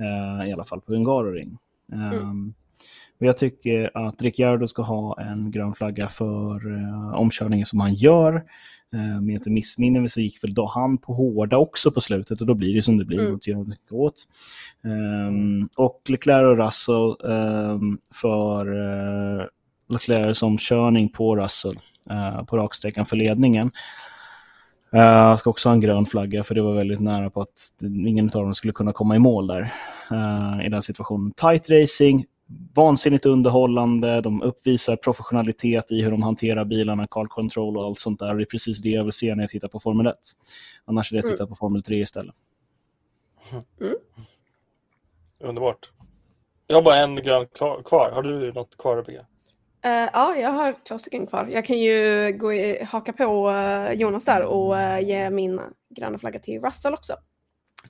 Uh, 0.00 0.48
I 0.48 0.52
alla 0.52 0.64
fall 0.64 0.80
på 0.80 0.92
Hungaroring. 0.92 1.58
Mm. 1.92 2.54
Jag 3.26 3.36
tycker 3.36 4.06
att 4.08 4.22
Ricciardo 4.22 4.66
ska 4.66 4.82
ha 4.82 5.20
en 5.20 5.50
grön 5.50 5.74
flagga 5.74 6.08
för 6.08 6.66
uh, 6.66 7.14
omkörningen 7.14 7.66
som 7.66 7.80
han 7.80 7.94
gör. 7.94 8.34
Uh, 8.94 9.18
om 9.18 9.30
jag 9.30 9.38
inte 9.38 9.50
missminner 9.50 10.00
mig 10.00 10.08
så 10.08 10.20
gick 10.20 10.44
väl 10.44 10.54
då 10.54 10.66
han 10.66 10.98
på 10.98 11.14
hårda 11.14 11.56
också 11.56 11.90
på 11.90 12.00
slutet 12.00 12.40
och 12.40 12.46
då 12.46 12.54
blir 12.54 12.74
det 12.74 12.82
som 12.82 12.98
det 12.98 13.04
blir. 13.04 13.20
Mm. 13.20 13.34
Åt, 13.34 13.92
åt. 13.92 14.26
Um, 14.82 15.68
och 15.76 16.00
Leclerc 16.08 16.46
och 16.46 16.66
Russell 16.66 17.30
um, 17.30 17.98
för 18.14 18.74
uh, 18.74 19.46
Leclercs 19.88 20.42
omkörning 20.42 21.08
på 21.08 21.36
Russell 21.36 21.78
uh, 22.10 22.44
på 22.44 22.56
raksträckan 22.56 23.06
för 23.06 23.16
ledningen. 23.16 23.70
Uh, 24.94 25.36
ska 25.36 25.50
också 25.50 25.68
ha 25.68 25.74
en 25.74 25.80
grön 25.80 26.06
flagga 26.06 26.44
för 26.44 26.54
det 26.54 26.62
var 26.62 26.74
väldigt 26.74 27.00
nära 27.00 27.30
på 27.30 27.40
att 27.40 27.82
ingen 27.82 28.26
av 28.26 28.42
dem 28.42 28.54
skulle 28.54 28.72
kunna 28.72 28.92
komma 28.92 29.16
i 29.16 29.18
mål 29.18 29.46
där 29.46 29.72
uh, 30.12 30.66
i 30.66 30.68
den 30.68 30.82
situationen. 30.82 31.32
Tight 31.32 31.70
racing, 31.70 32.24
vansinnigt 32.74 33.26
underhållande, 33.26 34.20
de 34.20 34.42
uppvisar 34.42 34.96
professionalitet 34.96 35.92
i 35.92 36.02
hur 36.02 36.10
de 36.10 36.22
hanterar 36.22 36.64
bilarna, 36.64 37.06
car 37.06 37.24
control 37.24 37.76
och 37.76 37.84
allt 37.84 38.00
sånt 38.00 38.18
där. 38.18 38.34
Det 38.34 38.42
är 38.42 38.46
precis 38.46 38.78
det 38.78 38.88
jag 38.88 39.04
vill 39.04 39.12
se 39.12 39.34
när 39.34 39.42
jag 39.42 39.50
tittar 39.50 39.68
på 39.68 39.80
Formel 39.80 40.06
1. 40.06 40.16
Annars 40.84 41.12
är 41.12 41.16
det 41.16 41.22
jag 41.22 41.32
tittar 41.32 41.44
mm. 41.44 41.48
på 41.48 41.56
Formel 41.56 41.82
3 41.82 41.96
istället. 41.96 42.34
Mm. 43.80 43.94
Underbart. 45.40 45.90
Jag 46.66 46.76
har 46.76 46.82
bara 46.82 46.96
en 46.96 47.16
grön 47.16 47.46
kvar. 47.84 48.10
Har 48.10 48.22
du 48.22 48.52
något 48.52 48.76
kvar 48.76 48.96
att 48.96 49.06
bygga? 49.06 49.20
Uh, 49.86 50.08
ja, 50.12 50.36
jag 50.36 50.50
har 50.50 50.76
två 50.88 50.98
stycken 50.98 51.26
kvar. 51.26 51.46
Jag 51.46 51.64
kan 51.64 51.78
ju 51.78 52.32
gå 52.32 52.52
i, 52.52 52.84
haka 52.84 53.12
på 53.12 53.50
uh, 53.50 53.92
Jonas 53.92 54.24
där 54.24 54.42
och 54.42 54.74
uh, 54.74 55.00
ge 55.00 55.30
min 55.30 55.60
gröna 55.88 56.18
flagga 56.18 56.38
till 56.38 56.60
Russell 56.60 56.94
också. 56.94 57.16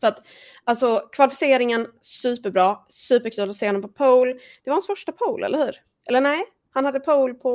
För 0.01 0.07
att 0.07 0.23
alltså 0.65 1.09
kvalificeringen 1.13 1.87
superbra, 2.01 2.79
superkul 2.89 3.51
att 3.51 3.57
se 3.57 3.67
honom 3.67 3.83
på 3.83 3.89
pole. 3.89 4.33
Det 4.33 4.71
var 4.71 4.75
hans 4.75 4.87
första 4.87 5.13
pole, 5.13 5.47
eller 5.47 5.59
hur? 5.67 5.77
Eller 6.09 6.21
nej? 6.21 6.45
Han 6.71 6.85
hade 6.85 7.01
pole 7.01 7.35
på... 7.35 7.51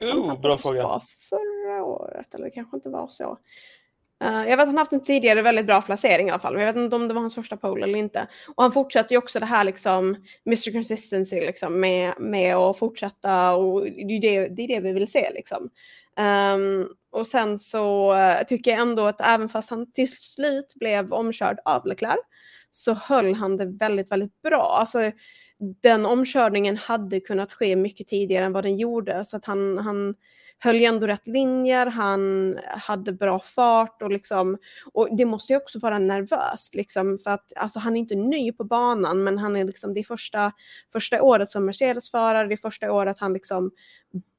Oh, 0.00 0.40
bra 0.40 0.58
fråga. 0.58 1.00
Förra 1.28 1.84
året, 1.84 2.34
eller 2.34 2.44
det 2.44 2.50
kanske 2.50 2.76
inte 2.76 2.88
var 2.88 3.08
så. 3.08 3.38
Uh, 4.24 4.48
jag 4.48 4.56
vet 4.56 4.60
att 4.60 4.66
han 4.66 4.78
haft 4.78 4.92
en 4.92 5.04
tidigare 5.04 5.42
väldigt 5.42 5.66
bra 5.66 5.82
placering 5.82 6.28
i 6.28 6.30
alla 6.30 6.40
fall, 6.40 6.54
men 6.54 6.62
jag 6.62 6.72
vet 6.72 6.82
inte 6.82 6.96
om 6.96 7.08
det 7.08 7.14
var 7.14 7.20
hans 7.20 7.34
första 7.34 7.56
pole 7.56 7.84
eller 7.84 7.98
inte. 7.98 8.26
Och 8.56 8.62
han 8.62 8.72
fortsätter 8.72 9.12
ju 9.12 9.18
också 9.18 9.40
det 9.40 9.46
här 9.46 9.64
liksom, 9.64 10.16
Mr 10.46 10.72
Consistency 10.72 11.40
liksom, 11.40 11.80
med, 11.80 12.14
med 12.18 12.56
att 12.56 12.78
fortsätta 12.78 13.54
och 13.54 13.82
det 13.82 14.16
är 14.16 14.20
det, 14.20 14.48
det, 14.48 14.62
är 14.62 14.68
det 14.68 14.80
vi 14.80 14.92
vill 14.92 15.10
se 15.10 15.30
liksom. 15.34 15.70
Um, 16.54 16.88
och 17.10 17.26
sen 17.26 17.58
så 17.58 18.14
uh, 18.14 18.42
tycker 18.46 18.70
jag 18.70 18.80
ändå 18.80 19.06
att 19.06 19.20
även 19.20 19.48
fast 19.48 19.70
han 19.70 19.92
till 19.92 20.12
slut 20.16 20.74
blev 20.74 21.12
omkörd 21.12 21.58
av 21.64 21.86
Leclerc 21.86 22.20
så 22.70 22.94
höll 22.94 23.34
han 23.34 23.56
det 23.56 23.66
väldigt, 23.66 24.10
väldigt 24.10 24.42
bra. 24.42 24.76
Alltså, 24.80 25.12
den 25.82 26.06
omkörningen 26.06 26.76
hade 26.76 27.20
kunnat 27.20 27.52
ske 27.52 27.76
mycket 27.76 28.06
tidigare 28.06 28.44
än 28.44 28.52
vad 28.52 28.64
den 28.64 28.76
gjorde 28.76 29.24
så 29.24 29.36
att 29.36 29.44
han, 29.44 29.78
han 29.78 30.14
höll 30.58 30.76
ju 30.76 30.84
ändå 30.84 31.06
rätt 31.06 31.26
linjer, 31.26 31.86
han 31.86 32.58
hade 32.66 33.12
bra 33.12 33.40
fart 33.40 34.02
och 34.02 34.10
liksom, 34.10 34.58
och 34.92 35.16
det 35.16 35.24
måste 35.24 35.52
ju 35.52 35.56
också 35.56 35.78
vara 35.78 35.98
nervöst 35.98 36.74
liksom 36.74 37.18
för 37.18 37.30
att 37.30 37.52
alltså 37.56 37.78
han 37.78 37.96
är 37.96 38.00
inte 38.00 38.14
ny 38.14 38.52
på 38.52 38.64
banan 38.64 39.24
men 39.24 39.38
han 39.38 39.56
är 39.56 39.64
liksom 39.64 39.94
det 39.94 40.00
är 40.00 40.04
första, 40.04 40.52
första 40.92 41.22
året 41.22 41.48
som 41.48 41.66
Mercedes-förare, 41.66 42.48
det 42.48 42.54
är 42.54 42.56
första 42.56 42.92
året 42.92 43.18
han 43.18 43.32
liksom 43.32 43.70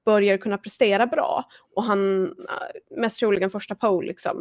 börjar 0.08 0.38
kunna 0.38 0.58
prestera 0.58 1.08
bra 1.08 1.44
och 1.76 1.84
han 1.84 2.26
äh, 2.26 2.98
mest 2.98 3.20
troligen 3.20 3.50
första 3.50 3.76
pole 3.76 4.08
liksom. 4.08 4.38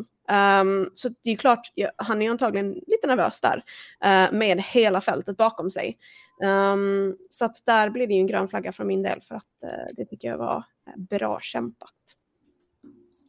Um, 0.61 0.91
så 0.95 1.09
det 1.23 1.31
är 1.31 1.37
klart, 1.37 1.73
han 1.97 2.23
är 2.23 2.31
antagligen 2.31 2.73
lite 2.73 3.07
nervös 3.07 3.41
där 3.41 3.57
uh, 4.05 4.39
med 4.39 4.63
hela 4.63 5.01
fältet 5.01 5.37
bakom 5.37 5.71
sig. 5.71 5.99
Um, 6.43 7.17
så 7.31 7.45
att 7.45 7.67
där 7.67 7.91
blir 7.91 8.07
det 8.07 8.15
ju 8.15 8.21
en 8.21 8.27
grön 8.27 8.49
flagga 8.49 8.73
från 8.73 8.87
min 8.87 9.03
del 9.03 9.21
för 9.21 9.35
att 9.35 9.45
uh, 9.65 9.95
det 9.97 10.05
tycker 10.05 10.29
jag 10.29 10.39
var 10.39 10.65
bra 10.97 11.41
kämpat. 11.41 11.95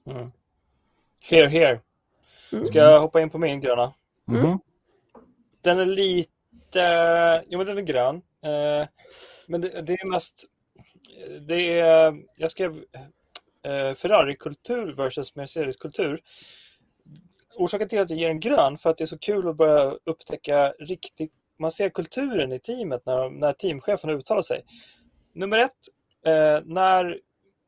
Mm. 0.06 0.32
Here, 1.30 1.48
here. 1.48 1.80
Mm. 2.54 2.66
Ska 2.66 2.80
jag 2.80 3.00
hoppa 3.00 3.22
in 3.22 3.30
på 3.30 3.38
min 3.38 3.62
gröna? 3.62 3.94
Mm. 4.28 4.60
Den 5.62 5.80
är 5.80 5.86
lite, 5.86 7.44
jo 7.48 7.58
men 7.58 7.68
den 7.68 7.78
är 7.78 7.82
grön. 7.82 8.16
Uh, 8.16 8.88
men 9.48 9.62
det, 9.62 9.82
det, 9.82 9.94
är 9.94 10.12
mest, 10.12 10.46
det 11.47 11.80
är, 11.80 12.24
jag 12.36 12.51
skrev 12.51 12.84
eh, 13.64 13.93
Ferrari-kultur 13.93 14.95
versus 14.95 15.36
Mercedes-kultur. 15.36 16.22
Orsaken 17.55 17.88
till 17.88 17.99
att 17.99 18.10
jag 18.10 18.20
ger 18.20 18.30
en 18.30 18.39
grön 18.39 18.78
för 18.78 18.89
att 18.89 18.97
det 18.97 19.03
är 19.03 19.05
så 19.05 19.18
kul 19.18 19.47
att 19.47 19.58
börja 19.58 19.97
upptäcka 20.05 20.74
riktigt 20.80 21.34
man 21.60 21.72
ser 21.72 21.89
kulturen 21.89 22.51
i 22.51 22.60
teamet 22.60 23.05
när, 23.05 23.30
när 23.30 23.53
teamchefen 23.53 24.10
uttalar 24.10 24.41
sig. 24.41 24.66
Nummer 25.34 25.58
ett, 25.58 25.72
eh, 26.26 26.60
när, 26.66 27.20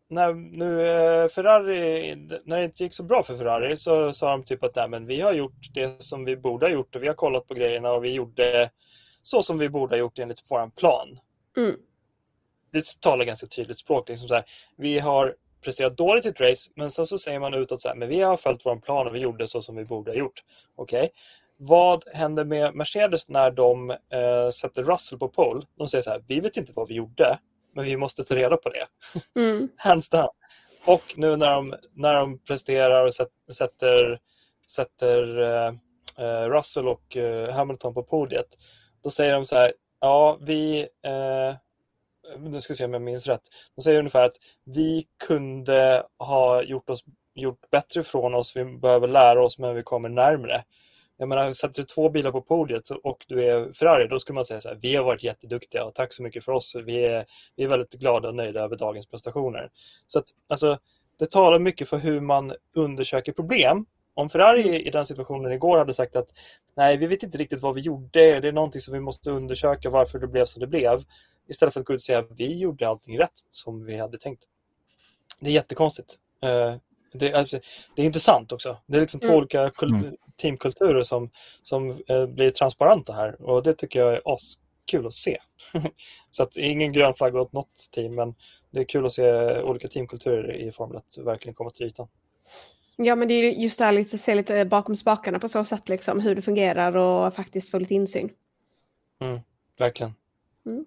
när 0.10 0.34
nu 0.34 0.88
eh, 0.88 1.28
Ferrari, 1.28 2.16
när 2.44 2.58
det 2.58 2.64
inte 2.64 2.84
gick 2.84 2.94
så 2.94 3.04
bra 3.04 3.24
för 3.24 3.38
Ferrari 3.38 3.78
så 3.78 4.14
sa 4.14 4.32
de 4.32 4.44
typ 4.44 4.64
att 4.64 4.76
Nej, 4.76 4.90
men 4.90 5.06
vi 5.06 5.22
har 5.22 5.34
gjort 5.34 5.74
det 5.74 6.04
som 6.04 6.26
vi 6.26 6.38
borde 6.38 6.66
ha 6.66 6.72
gjort 6.72 6.96
och 6.96 7.04
vi 7.04 7.08
har 7.08 7.16
kollat 7.16 7.48
på 7.48 7.54
grejerna 7.54 7.92
och 7.92 8.04
vi 8.04 8.14
gjorde 8.14 8.70
så 9.22 9.44
som 9.44 9.58
vi 9.58 9.70
borde 9.70 9.96
ha 9.96 10.00
gjort 10.00 10.20
enligt 10.20 10.44
vår 10.50 10.70
plan. 10.70 11.20
Mm. 11.58 11.76
Det 12.72 13.02
talar 13.02 13.26
ganska 13.26 13.48
tydligt 13.48 13.80
språk. 13.80 14.10
Liksom 14.10 14.28
så 14.28 14.36
här, 14.36 14.46
vi 14.78 15.00
har 15.00 15.36
presterat 15.62 15.98
dåligt 15.98 16.26
i 16.26 16.30
ett 16.30 16.42
race 16.42 16.72
men 16.76 16.92
sen 16.92 17.08
så 17.08 17.18
säger 17.18 17.40
man 17.40 17.54
utåt 17.54 17.82
så 17.82 17.88
här, 17.88 17.96
men 17.96 18.10
vi 18.10 18.22
har 18.22 18.38
följt 18.38 18.66
vår 18.66 18.76
plan 18.76 19.08
och 19.08 19.16
vi 19.16 19.20
gjorde 19.20 19.48
så 19.48 19.62
som 19.62 19.76
vi 19.76 19.86
borde 19.86 20.12
ha 20.12 20.16
gjort. 20.16 20.44
Okej, 20.76 21.00
okay. 21.00 21.10
Vad 21.62 22.04
händer 22.14 22.46
med 22.46 22.76
Mercedes 22.76 23.30
när 23.30 23.52
de 23.52 23.90
eh, 23.90 24.50
sätter 24.54 24.84
Russell 24.84 25.20
på 25.20 25.30
pole? 25.30 25.66
De 25.78 25.88
säger 25.88 26.02
så 26.02 26.10
här, 26.10 26.24
vi 26.28 26.40
vet 26.40 26.58
inte 26.58 26.72
vad 26.76 26.88
vi 26.88 26.94
gjorde, 26.94 27.40
men 27.76 27.86
vi 27.86 27.98
måste 27.98 28.24
ta 28.24 28.36
reda 28.36 28.58
på 28.58 28.70
det. 28.70 28.86
Mm. 29.40 29.70
Hands 29.78 30.10
down. 30.10 30.30
Och 30.86 31.14
nu 31.16 31.36
när 31.36 31.56
de, 31.56 31.76
när 31.94 32.14
de 32.14 32.40
presterar 32.40 33.06
och 33.06 33.14
sätter, 33.56 34.20
sätter 34.72 35.42
eh, 35.42 35.74
eh, 36.26 36.50
Russell 36.50 36.88
och 36.88 37.18
eh, 37.18 37.54
Hamilton 37.54 37.94
på 37.94 38.04
podiet, 38.04 38.48
då 39.04 39.10
säger 39.10 39.34
de 39.34 39.46
så 39.46 39.56
här, 39.56 39.74
ja, 40.00 40.38
vi... 40.42 40.80
Eh, 41.06 41.56
nu 42.38 42.62
ska 42.62 42.74
vi 42.74 42.78
se 42.78 42.86
om 42.86 42.94
jag 42.94 43.02
minns 43.02 43.28
rätt. 43.28 43.42
De 43.76 43.82
säger 43.82 44.00
ungefär 44.00 44.26
att 44.26 44.36
vi 44.64 45.08
kunde 45.28 46.04
ha 46.18 46.64
gjort, 46.64 46.90
oss, 46.90 47.04
gjort 47.36 47.70
bättre 47.72 48.04
från 48.04 48.36
oss, 48.36 48.56
vi 48.56 48.66
behöver 48.66 49.08
lära 49.08 49.44
oss, 49.44 49.60
men 49.60 49.76
vi 49.76 49.84
kommer 49.84 50.10
närmre. 50.10 50.64
Jag 51.18 51.30
menar, 51.30 51.54
sätter 51.54 51.82
du 51.82 51.86
två 51.86 52.10
bilar 52.10 52.32
på 52.32 52.42
podiet 52.42 52.90
och 52.90 53.26
du 53.28 53.46
är 53.46 53.74
Ferrari, 53.74 54.08
då 54.08 54.20
skulle 54.20 54.36
man 54.36 54.46
säga 54.46 54.60
så 54.60 54.70
här, 54.70 54.80
vi 54.82 54.96
har 54.96 55.04
varit 55.04 55.24
jätteduktiga 55.24 55.86
och 55.86 55.96
tack 55.96 56.14
så 56.14 56.24
mycket 56.24 56.46
för 56.46 56.52
oss. 56.52 56.76
Vi 56.86 57.06
är, 57.06 57.26
vi 57.56 57.64
är 57.64 57.68
väldigt 57.68 57.94
glada 57.94 58.28
och 58.28 58.36
nöjda 58.36 58.62
över 58.62 58.76
dagens 58.76 59.08
prestationer. 59.08 59.70
Så 60.08 60.20
att, 60.20 60.26
alltså, 60.48 60.78
det 61.20 61.32
talar 61.32 61.60
mycket 61.60 61.90
för 61.90 61.98
hur 61.98 62.22
man 62.22 62.54
undersöker 62.76 63.32
problem. 63.32 63.86
Om 64.14 64.30
Ferrari 64.30 64.62
mm. 64.62 64.76
i 64.76 64.90
den 64.90 65.06
situationen 65.06 65.52
igår 65.52 65.78
hade 65.78 65.94
sagt 65.94 66.16
att 66.16 66.30
nej, 66.76 66.98
vi 66.98 67.08
vet 67.08 67.24
inte 67.24 67.38
riktigt 67.38 67.62
vad 67.62 67.76
vi 67.76 67.82
gjorde, 67.82 68.40
det 68.40 68.48
är 68.48 68.52
någonting 68.52 68.82
som 68.82 68.94
vi 68.94 69.00
måste 69.00 69.32
undersöka 69.32 69.90
varför 69.90 70.20
det 70.20 70.28
blev 70.28 70.46
som 70.46 70.60
det 70.60 70.68
blev. 70.68 71.04
Istället 71.50 71.74
för 71.74 71.80
att 71.80 71.86
gå 71.86 71.93
ut 71.93 71.97
och 71.97 72.04
säga 72.04 72.20
att 72.20 72.32
vi 72.32 72.58
gjorde 72.58 72.88
allting 72.88 73.20
rätt 73.20 73.45
som 73.52 73.86
vi 73.86 73.97
hade 73.97 74.18
tänkt. 74.18 74.43
Det 75.39 75.50
är 75.50 75.54
jättekonstigt. 75.54 76.16
Eh, 76.41 76.76
det, 77.14 77.34
alltså, 77.34 77.60
det 77.95 78.02
är 78.02 78.06
intressant 78.06 78.52
också. 78.52 78.78
Det 78.86 78.97
är 78.97 79.02
liksom 79.02 79.20
mm. 79.24 79.32
två 79.32 79.38
olika 79.38 79.72
mm. 79.82 80.16
teamkulturer 80.41 81.04
som, 81.04 81.30
som 81.62 82.04
eh, 82.08 82.26
blir 82.26 82.52
transparenta 82.52 83.14
här 83.14 83.41
och 83.41 83.64
det 83.64 83.74
tycker 83.74 84.00
jag 84.00 84.14
är 84.14 84.22
askul 84.26 85.08
att 85.08 85.14
se. 85.14 85.38
så 86.32 86.43
att 86.43 86.58
ingen 86.58 86.93
grön 86.93 87.14
flagga 87.14 87.41
åt 87.41 87.54
något 87.54 87.89
team 87.91 88.16
men 88.16 88.36
det 88.70 88.80
är 88.80 88.84
kul 88.84 89.06
att 89.06 89.12
se 89.12 89.62
olika 89.62 89.88
teamkulturer 89.88 90.54
i 90.54 90.72
Formel 90.72 90.97
1 90.97 91.26
verkligen 91.26 91.56
komma 91.56 91.70
till 91.70 91.86
ytan. 91.86 92.08
Ja 92.95 93.16
men 93.16 93.28
det 93.28 93.34
är 93.34 93.52
just 93.52 93.80
det 93.80 93.86
här 93.86 94.00
att 94.00 94.22
se 94.22 94.36
lite 94.36 94.66
bakom 94.66 94.95
spakarna 94.95 95.39
på 95.39 95.50
så 95.50 95.66
sätt 95.66 95.89
liksom 95.89 96.20
hur 96.20 96.36
det 96.36 96.41
fungerar 96.41 96.97
och 96.97 97.34
faktiskt 97.34 97.72
få 97.72 97.80
lite 97.80 97.95
insyn. 97.95 98.30
Mm, 99.20 99.39
verkligen. 99.78 100.14
Mm. 100.66 100.86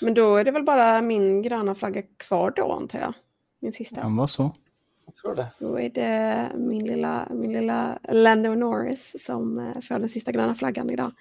Men 0.00 0.14
då 0.14 0.36
är 0.36 0.44
det 0.44 0.50
väl 0.50 0.62
bara 0.62 1.02
min 1.02 1.42
gröna 1.42 1.74
flagga 1.74 2.02
kvar 2.16 2.52
då 2.56 2.72
antar 2.72 2.98
jag. 2.98 3.14
Min 3.60 3.72
sista. 3.72 4.00
Kan 4.00 4.16
vara 4.16 4.28
så. 4.28 4.54
Jag 5.06 5.14
tror 5.14 5.34
det. 5.34 5.46
Då 5.58 5.80
är 5.80 5.90
det 5.90 6.50
min 6.54 6.86
lilla, 6.86 7.28
min 7.30 7.52
lilla 7.52 7.98
Lando 8.08 8.54
Norris 8.54 9.24
som 9.24 9.58
eh, 9.58 9.80
får 9.80 9.98
den 9.98 10.08
sista 10.08 10.32
gröna 10.32 10.54
flaggan 10.54 10.90
idag. 10.90 11.12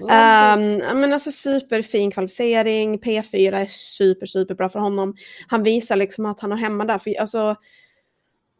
Mm. 0.00 0.82
Um, 0.90 1.00
men 1.00 1.12
alltså 1.12 1.32
superfin 1.32 2.10
kvalificering, 2.10 2.98
P4 2.98 3.52
är 3.52 3.66
super, 3.66 4.26
superbra 4.26 4.68
för 4.68 4.78
honom. 4.78 5.16
Han 5.48 5.62
visar 5.62 5.96
liksom 5.96 6.26
att 6.26 6.40
han 6.40 6.50
har 6.50 6.58
hemma 6.58 6.84
där. 6.84 6.98
För, 6.98 7.20
alltså, 7.20 7.56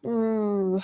Mm, 0.03 0.79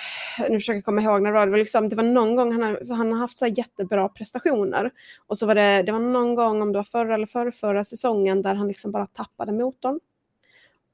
nu 0.48 0.54
försöker 0.54 0.76
jag 0.76 0.84
komma 0.84 1.02
ihåg 1.02 1.22
när 1.22 1.30
det 1.30 1.38
var, 1.38 1.46
det 1.46 1.50
var, 1.50 1.58
liksom, 1.58 1.88
det 1.88 1.96
var 1.96 2.02
någon 2.02 2.36
gång 2.36 2.52
han 2.52 2.62
har, 2.62 2.94
han 2.94 3.12
har 3.12 3.18
haft 3.18 3.38
så 3.38 3.46
jättebra 3.46 4.08
prestationer. 4.08 4.90
Och 5.26 5.38
så 5.38 5.46
var 5.46 5.54
det, 5.54 5.82
det 5.82 5.92
var 5.92 5.98
någon 5.98 6.34
gång, 6.34 6.62
om 6.62 6.72
det 6.72 6.78
var 6.78 6.84
förra 6.84 7.14
eller 7.14 7.26
förra, 7.26 7.52
förra 7.52 7.84
säsongen, 7.84 8.42
där 8.42 8.54
han 8.54 8.68
liksom 8.68 8.92
bara 8.92 9.06
tappade 9.06 9.52
motorn. 9.52 10.00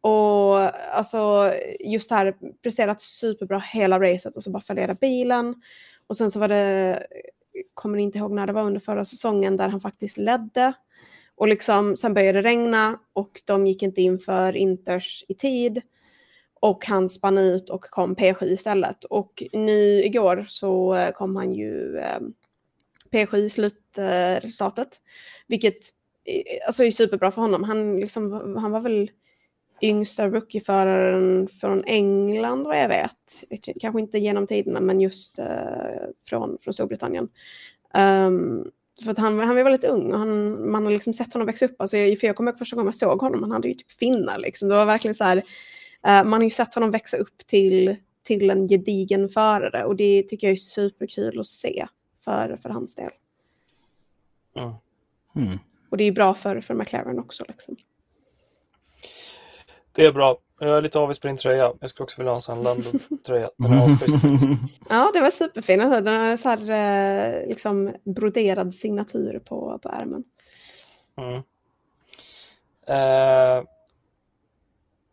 Och 0.01 0.59
alltså 0.97 1.53
just 1.81 2.11
här 2.11 2.37
presterat 2.63 3.01
superbra 3.01 3.59
hela 3.59 4.01
racet 4.01 4.37
och 4.37 4.43
så 4.43 4.51
bara 4.51 4.63
fallerade 4.63 4.99
bilen. 5.01 5.55
Och 6.07 6.17
sen 6.17 6.31
så 6.31 6.39
var 6.39 6.49
det 6.49 7.07
kommer 7.75 7.99
inte 7.99 8.19
ihåg 8.19 8.31
när 8.33 8.47
det 8.47 8.53
var 8.53 8.63
under 8.63 8.81
förra 8.81 9.05
säsongen, 9.05 9.57
där 9.57 9.69
han 9.69 9.81
faktiskt 9.81 10.17
ledde. 10.19 10.73
Och 11.35 11.49
liksom, 11.49 11.97
sen 11.97 12.15
började 12.15 12.43
det 12.43 12.49
regna 12.49 12.99
och 13.13 13.43
de 13.47 13.67
gick 13.67 13.83
inte 13.83 14.03
in 14.03 14.19
för 14.19 14.57
Inters 14.57 15.25
i 15.29 15.35
tid. 15.35 15.83
Och 16.67 16.87
han 16.87 17.09
spann 17.09 17.39
ut 17.39 17.71
och 17.71 17.83
kom 17.85 18.17
P7 18.17 18.45
istället. 18.45 19.05
Och 19.05 19.43
nu 19.53 20.05
igår 20.05 20.47
så 20.49 20.95
eh, 20.95 21.13
kom 21.13 21.37
han 21.37 21.53
ju 21.53 21.99
eh, 21.99 22.21
P7 23.11 23.37
i 23.37 23.51
slutresultatet. 23.51 24.89
Vilket 25.47 25.77
eh, 26.25 26.67
alltså, 26.67 26.85
är 26.85 26.91
superbra 26.91 27.31
för 27.31 27.43
honom. 27.43 27.65
Han, 27.65 28.01
liksom, 28.01 28.57
han 28.57 28.71
var 28.71 28.81
väl 28.81 29.11
yngsta 29.83 30.29
rookieföraren 30.29 31.49
från 31.49 31.85
England 31.85 32.65
vad 32.65 32.79
jag 32.79 32.89
vet. 32.89 33.45
Kanske 33.81 34.01
inte 34.01 34.19
genom 34.19 34.47
tiderna 34.47 34.81
men 34.81 35.01
just 35.01 35.39
uh, 35.39 35.47
från, 36.29 36.59
från 36.61 36.75
Storbritannien. 36.75 37.29
Um, 37.95 38.71
för 39.05 39.11
att 39.11 39.19
han, 39.19 39.39
han 39.39 39.57
var 39.57 39.63
väldigt 39.63 39.85
ung 39.85 40.13
och 40.13 40.19
han, 40.19 40.71
man 40.71 40.85
har 40.85 40.93
liksom 40.93 41.13
sett 41.13 41.33
honom 41.33 41.47
växa 41.47 41.65
upp. 41.65 41.81
Alltså, 41.81 41.97
för 41.97 42.25
jag 42.27 42.37
kommer 42.37 42.51
ihåg 42.51 42.59
första 42.59 42.77
gången 42.77 42.87
jag 42.87 42.95
såg 42.95 43.21
honom, 43.21 43.43
han 43.43 43.53
hade 43.53 43.69
ju 43.69 43.75
typ 43.75 43.93
finnar. 43.93 44.39
Liksom. 44.39 44.69
Det 44.69 44.75
var 44.75 44.87
verkligen 44.87 45.15
så 45.15 45.25
här, 45.25 45.43
man 46.07 46.33
har 46.33 46.43
ju 46.43 46.51
sett 46.51 46.75
honom 46.75 46.91
växa 46.91 47.17
upp 47.17 47.47
till, 47.47 47.97
till 48.23 48.51
en 48.51 48.69
gedigen 48.69 49.29
förare 49.29 49.85
och 49.85 49.97
det 49.97 50.23
tycker 50.23 50.47
jag 50.47 50.53
är 50.53 50.57
superkul 50.57 51.41
att 51.41 51.47
se 51.47 51.87
för, 52.25 52.57
för 52.63 52.69
hans 52.69 52.95
del. 52.95 53.11
Mm. 55.37 55.59
Och 55.91 55.97
det 55.97 56.05
är 56.05 56.13
bra 56.13 56.35
för, 56.35 56.61
för 56.61 56.75
McLaren 56.75 57.19
också. 57.19 57.45
Liksom. 57.49 57.77
Det 59.93 60.07
är 60.07 60.13
bra. 60.13 60.39
Jag 60.61 60.77
är 60.77 60.83
lite 60.83 60.99
avis 60.99 61.19
på 61.19 61.27
din 61.27 61.37
tröja. 61.37 61.73
Jag 61.81 61.91
skulle 61.91 62.05
också 62.05 62.21
vilja 62.21 62.31
ha 62.31 62.37
en 62.37 62.43
sån 62.43 62.63
Lando-tröja. 62.63 63.51
Den 63.57 63.73
är 63.73 63.87
asschysst. 63.87 64.25
Ja, 64.91 65.11
det 65.15 65.21
var 65.21 65.31
superfin. 65.31 65.79
Den 65.79 66.07
har 66.07 66.37
så 66.37 66.49
här, 66.49 66.71
eh, 66.71 67.49
liksom 67.49 67.95
broderad 68.05 68.75
signatur 68.75 69.39
på, 69.39 69.79
på 69.83 69.89
ärmen. 69.89 70.25
Mm. 71.17 71.43
Eh, 72.87 73.65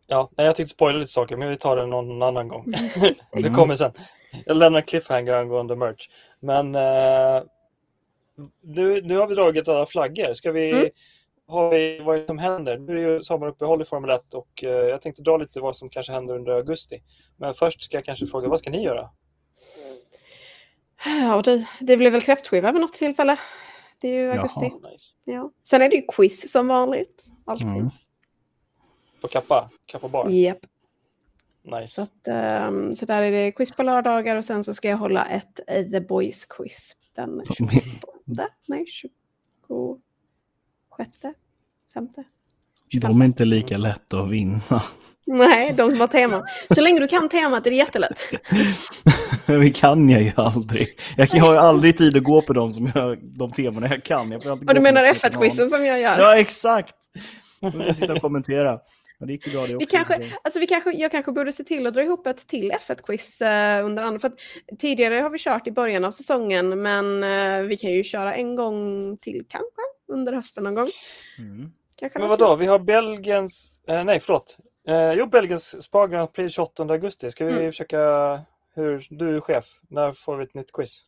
ja, 0.06 0.30
nej, 0.36 0.46
jag 0.46 0.56
tänkte 0.56 0.74
spoila 0.74 0.98
lite 0.98 1.12
saker, 1.12 1.36
men 1.36 1.48
vi 1.48 1.56
tar 1.56 1.76
det 1.76 1.86
någon 1.86 2.22
annan 2.22 2.48
gång. 2.48 2.72
det 3.32 3.50
kommer 3.50 3.76
sen. 3.76 3.92
Jag 4.46 4.56
lämnar 4.56 4.80
cliffhanger 4.80 5.32
angående 5.32 5.76
merch. 5.76 6.08
Men 6.40 6.74
eh, 6.74 7.42
nu, 8.62 9.02
nu 9.02 9.16
har 9.16 9.26
vi 9.26 9.34
dragit 9.34 9.68
alla 9.68 9.86
flaggor. 9.86 10.34
Ska 10.34 10.52
vi, 10.52 10.70
Mm. 10.70 10.90
har 11.48 11.70
vi 11.70 11.98
vad 12.00 12.26
som 12.26 12.38
händer? 12.38 12.78
Nu 12.78 12.92
är 12.92 12.96
det 13.06 13.14
ju 13.14 13.22
sommaruppehåll 13.22 13.82
i 13.82 13.84
Formel 13.84 14.10
1 14.10 14.34
och 14.34 14.64
eh, 14.64 14.70
jag 14.70 15.02
tänkte 15.02 15.22
dra 15.22 15.36
lite 15.36 15.60
vad 15.60 15.76
som 15.76 15.88
kanske 15.90 16.12
händer 16.12 16.34
under 16.34 16.52
augusti. 16.52 17.02
Men 17.36 17.54
först 17.54 17.82
ska 17.82 17.96
jag 17.96 18.04
kanske 18.04 18.26
fråga, 18.26 18.48
vad 18.48 18.58
ska 18.58 18.70
ni 18.70 18.82
göra? 18.82 19.10
Ja, 21.04 21.42
det, 21.42 21.68
det 21.80 21.96
blir 21.96 22.10
väl 22.10 22.20
kräftskiva 22.20 22.72
vid 22.72 22.80
något 22.80 22.92
tillfälle. 22.94 23.36
Det 24.00 24.08
är 24.08 24.12
ju 24.14 24.20
Jaha. 24.26 24.36
augusti. 24.36 24.64
Nice. 24.64 25.12
Ja. 25.24 25.50
Sen 25.68 25.82
är 25.82 25.88
det 25.88 25.96
ju 25.96 26.02
quiz 26.12 26.52
som 26.52 26.68
vanligt. 26.68 27.24
Alltid. 27.46 27.68
Mm. 27.68 27.90
På 29.24 29.28
Kappa? 29.28 29.70
Kappa 29.86 30.08
Bar? 30.08 30.28
Japp. 30.30 30.58
Så, 31.64 31.80
Nice. 31.80 32.02
att, 32.02 32.28
ehm, 32.28 32.96
så 32.96 33.06
där 33.06 33.22
är 33.22 33.30
det 33.30 33.52
quiz 33.52 33.70
på 33.70 33.82
lördagar 33.82 34.36
och 34.36 34.44
sen 34.44 34.64
så 34.64 34.74
ska 34.74 34.88
jag 34.88 34.96
hålla 34.96 35.26
ett 35.26 35.60
eh, 35.66 35.84
The 35.90 36.00
Boys 36.00 36.44
quiz 36.44 36.96
den 37.14 37.42
28, 37.56 38.48
nej 38.66 38.86
26, 38.86 39.10
femte. 41.94 42.24
De 43.00 43.20
är 43.20 43.24
inte 43.24 43.44
lika 43.44 43.76
lätta 43.76 44.20
att 44.20 44.30
vinna. 44.30 44.82
Nej, 45.26 45.72
de 45.72 45.90
som 45.90 46.00
har 46.00 46.06
tema. 46.06 46.44
Så 46.74 46.80
länge 46.80 47.00
du 47.00 47.08
kan 47.08 47.28
temat 47.28 47.66
är 47.66 47.70
det 47.70 47.76
jättelätt. 47.76 48.18
Det 49.46 49.70
kan 49.70 50.10
jag 50.10 50.22
ju 50.22 50.32
aldrig. 50.36 50.88
Jag 51.16 51.26
har 51.26 51.52
ju 51.52 51.58
aldrig 51.58 51.96
tid 51.96 52.16
att 52.16 52.24
gå 52.24 52.42
på 52.42 52.52
dem, 52.52 52.72
som 52.72 52.92
jag, 52.94 53.18
de 53.22 53.52
temana 53.52 53.88
jag 53.88 54.02
kan. 54.02 54.32
Jag 54.32 54.46
Och 54.46 54.74
du 54.74 54.80
menar 54.80 55.06
något 55.06 55.16
som 55.16 55.30
F1-quizen 55.30 55.68
som 55.68 55.84
jag 55.84 56.00
gör? 56.00 56.18
Ja, 56.18 56.36
exakt! 56.36 56.94
Jag 57.72 57.96
sitta 57.96 58.12
och 58.12 58.20
kommentera. 58.20 58.80
Men 59.18 59.26
det 59.26 59.32
gick 59.32 59.46
ju 59.46 59.52
bra 59.52 59.62
det 59.62 59.68
Vi 59.68 59.76
också. 59.76 59.96
kanske, 59.96 60.32
alltså 60.42 60.60
vi 60.60 60.66
kanske, 60.66 60.92
jag 60.92 61.10
kanske 61.10 61.32
borde 61.32 61.52
se 61.52 61.64
till 61.64 61.86
att 61.86 61.94
dra 61.94 62.02
ihop 62.02 62.26
ett 62.26 62.46
till 62.48 62.72
F1-quiz 62.72 63.40
eh, 63.42 63.84
under 63.86 64.02
andra. 64.02 64.20
För 64.20 64.28
att 64.28 64.38
tidigare 64.78 65.14
har 65.14 65.30
vi 65.30 65.38
kört 65.38 65.66
i 65.66 65.70
början 65.70 66.04
av 66.04 66.10
säsongen, 66.10 66.82
men 66.82 67.22
eh, 67.24 67.62
vi 67.68 67.76
kan 67.76 67.90
ju 67.90 68.02
köra 68.04 68.34
en 68.34 68.56
gång 68.56 69.16
till 69.16 69.44
kanske 69.48 69.80
under 70.08 70.32
hösten 70.32 70.64
någon 70.64 70.74
gång. 70.74 70.88
Mm. 71.38 71.72
Kanske 71.96 72.18
Men 72.18 72.28
vadå, 72.28 72.56
vi 72.56 72.66
har 72.66 72.78
Belgiens, 72.78 73.80
eh, 73.88 74.04
nej 74.04 74.20
förlåt, 74.20 74.56
eh, 74.88 75.12
jo 75.12 75.26
Belgiens 75.26 75.82
Spa 75.82 76.06
Grand 76.06 76.32
Prix 76.32 76.54
28 76.54 76.82
augusti. 76.82 77.30
Ska 77.30 77.44
vi 77.44 77.52
Mm. 77.52 77.72
försöka, 77.72 77.98
hur, 78.74 79.06
du 79.10 79.36
är 79.36 79.40
chef, 79.40 79.64
när 79.88 80.12
får 80.12 80.36
vi 80.36 80.44
ett 80.44 80.54
nytt 80.54 80.72
quiz? 80.72 80.98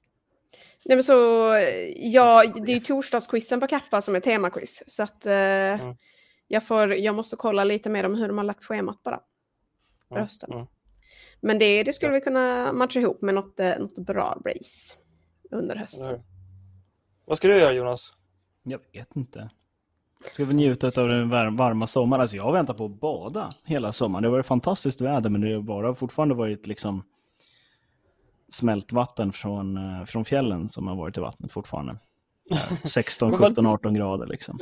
Nej, 0.84 0.96
men 0.96 1.04
så, 1.04 1.12
ja, 1.96 2.44
det 2.66 2.72
är 2.72 2.74
ju 2.74 2.80
torsdagsquizen 2.80 3.60
på 3.60 3.66
Kappa 3.66 4.02
som 4.02 4.14
är 4.14 4.20
temaquiz. 4.20 4.82
Så 4.86 5.02
att 5.02 5.26
eh, 5.26 5.32
Mm. 5.32 5.96
Jag, 6.48 6.66
får, 6.66 6.94
jag 6.94 7.14
måste 7.14 7.36
kolla 7.36 7.64
lite 7.64 7.90
mer 7.90 8.04
om 8.06 8.14
hur 8.14 8.28
de 8.28 8.38
har 8.38 8.44
lagt 8.44 8.64
schemat 8.64 9.02
bara. 9.02 9.20
För 10.08 10.16
hösten. 10.16 10.52
Mm. 10.52 10.66
Men 11.40 11.58
det, 11.58 11.82
det 11.82 11.92
skulle 11.92 12.12
vi 12.12 12.20
kunna 12.20 12.72
matcha 12.72 13.00
ihop 13.00 13.22
med 13.22 13.34
något, 13.34 13.60
eh, 13.60 13.78
något 13.78 13.98
bra 13.98 14.38
race 14.46 14.94
under 15.50 15.76
hösten. 15.76 16.20
Vad 17.24 17.36
ska 17.36 17.48
du 17.48 17.58
göra 17.58 17.72
Jonas? 17.72 18.12
Jag 18.62 18.80
vet 18.92 19.16
inte. 19.16 19.50
Ska 20.32 20.44
vi 20.44 20.54
njuta 20.54 20.86
av 20.86 21.08
den 21.08 21.28
var- 21.30 21.50
varma 21.58 21.86
sommaren? 21.86 22.20
Alltså 22.20 22.36
jag 22.36 22.52
väntar 22.52 22.74
på 22.74 22.84
att 22.84 23.00
bada 23.00 23.50
hela 23.64 23.92
sommaren. 23.92 24.22
Det 24.22 24.28
har 24.28 24.32
varit 24.32 24.46
fantastiskt 24.46 25.00
väder 25.00 25.30
men 25.30 25.40
det 25.40 25.54
har 25.54 25.62
bara 25.62 25.94
fortfarande 25.94 26.34
varit 26.34 26.66
liksom 26.66 27.02
smält 28.48 28.92
vatten 28.92 29.32
från, 29.32 29.76
eh, 29.76 30.04
från 30.04 30.24
fjällen 30.24 30.68
som 30.68 30.88
har 30.88 30.96
varit 30.96 31.16
i 31.16 31.20
vattnet 31.20 31.52
fortfarande. 31.52 31.96
Eh, 32.50 32.76
16, 32.84 33.30
Men 33.30 33.40
vad- 33.40 33.50
17, 33.50 33.66
18 33.66 33.94
grader 33.94 34.26
liksom. 34.26 34.58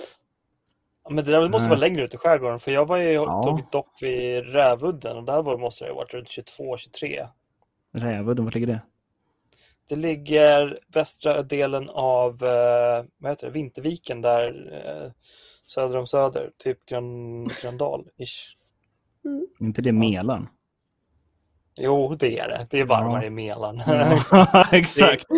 Ja, 1.05 1.11
Men 1.11 1.25
det 1.25 1.31
där 1.31 1.49
måste 1.49 1.69
vara 1.69 1.79
längre 1.79 2.05
ut 2.05 2.15
i 2.15 2.17
skärgården 2.17 2.59
för 2.59 2.71
jag 2.73 2.87
var 2.87 2.97
ju, 2.97 3.13
Ja. 3.13 3.43
tog 3.43 3.61
ett 3.61 3.73
dopp 3.73 4.03
vid 4.03 4.53
Rävudden 4.53 5.17
och 5.17 5.25
där 5.25 5.43
var, 5.43 5.59
måste 5.59 5.85
det 5.85 5.91
ha 5.91 5.97
varit 5.97 6.15
runt 6.15 6.29
22-23. 6.29 7.29
Rävudden, 7.95 8.45
vart 8.45 8.55
ligger 8.55 8.67
det? 8.67 8.81
Det 9.89 9.97
ligger 9.97 10.79
västra 10.89 11.43
delen 11.43 11.91
av 11.91 12.45
eh, 12.45 13.05
vad 13.19 13.33
heter 13.33 13.47
det, 13.47 13.53
Vinterviken 13.53 14.21
där 14.21 14.73
eh, 14.73 15.11
söder 15.67 15.99
om 15.99 16.07
Söder, 16.07 16.51
typ 16.59 16.87
Grön, 16.87 17.47
Gröndal-ish. 17.47 18.55
inte 19.61 19.83
det 19.83 19.93
Mälaren? 19.93 20.49
Jo, 21.77 22.15
det 22.15 22.39
är 22.39 22.49
det. 22.49 22.67
Det 22.71 22.81
är 22.81 22.85
varmare 22.85 23.21
Ja. 23.23 23.27
i 23.27 23.31
Mälaren. 23.31 23.83
Ja, 23.87 24.67
exakt. 24.73 25.25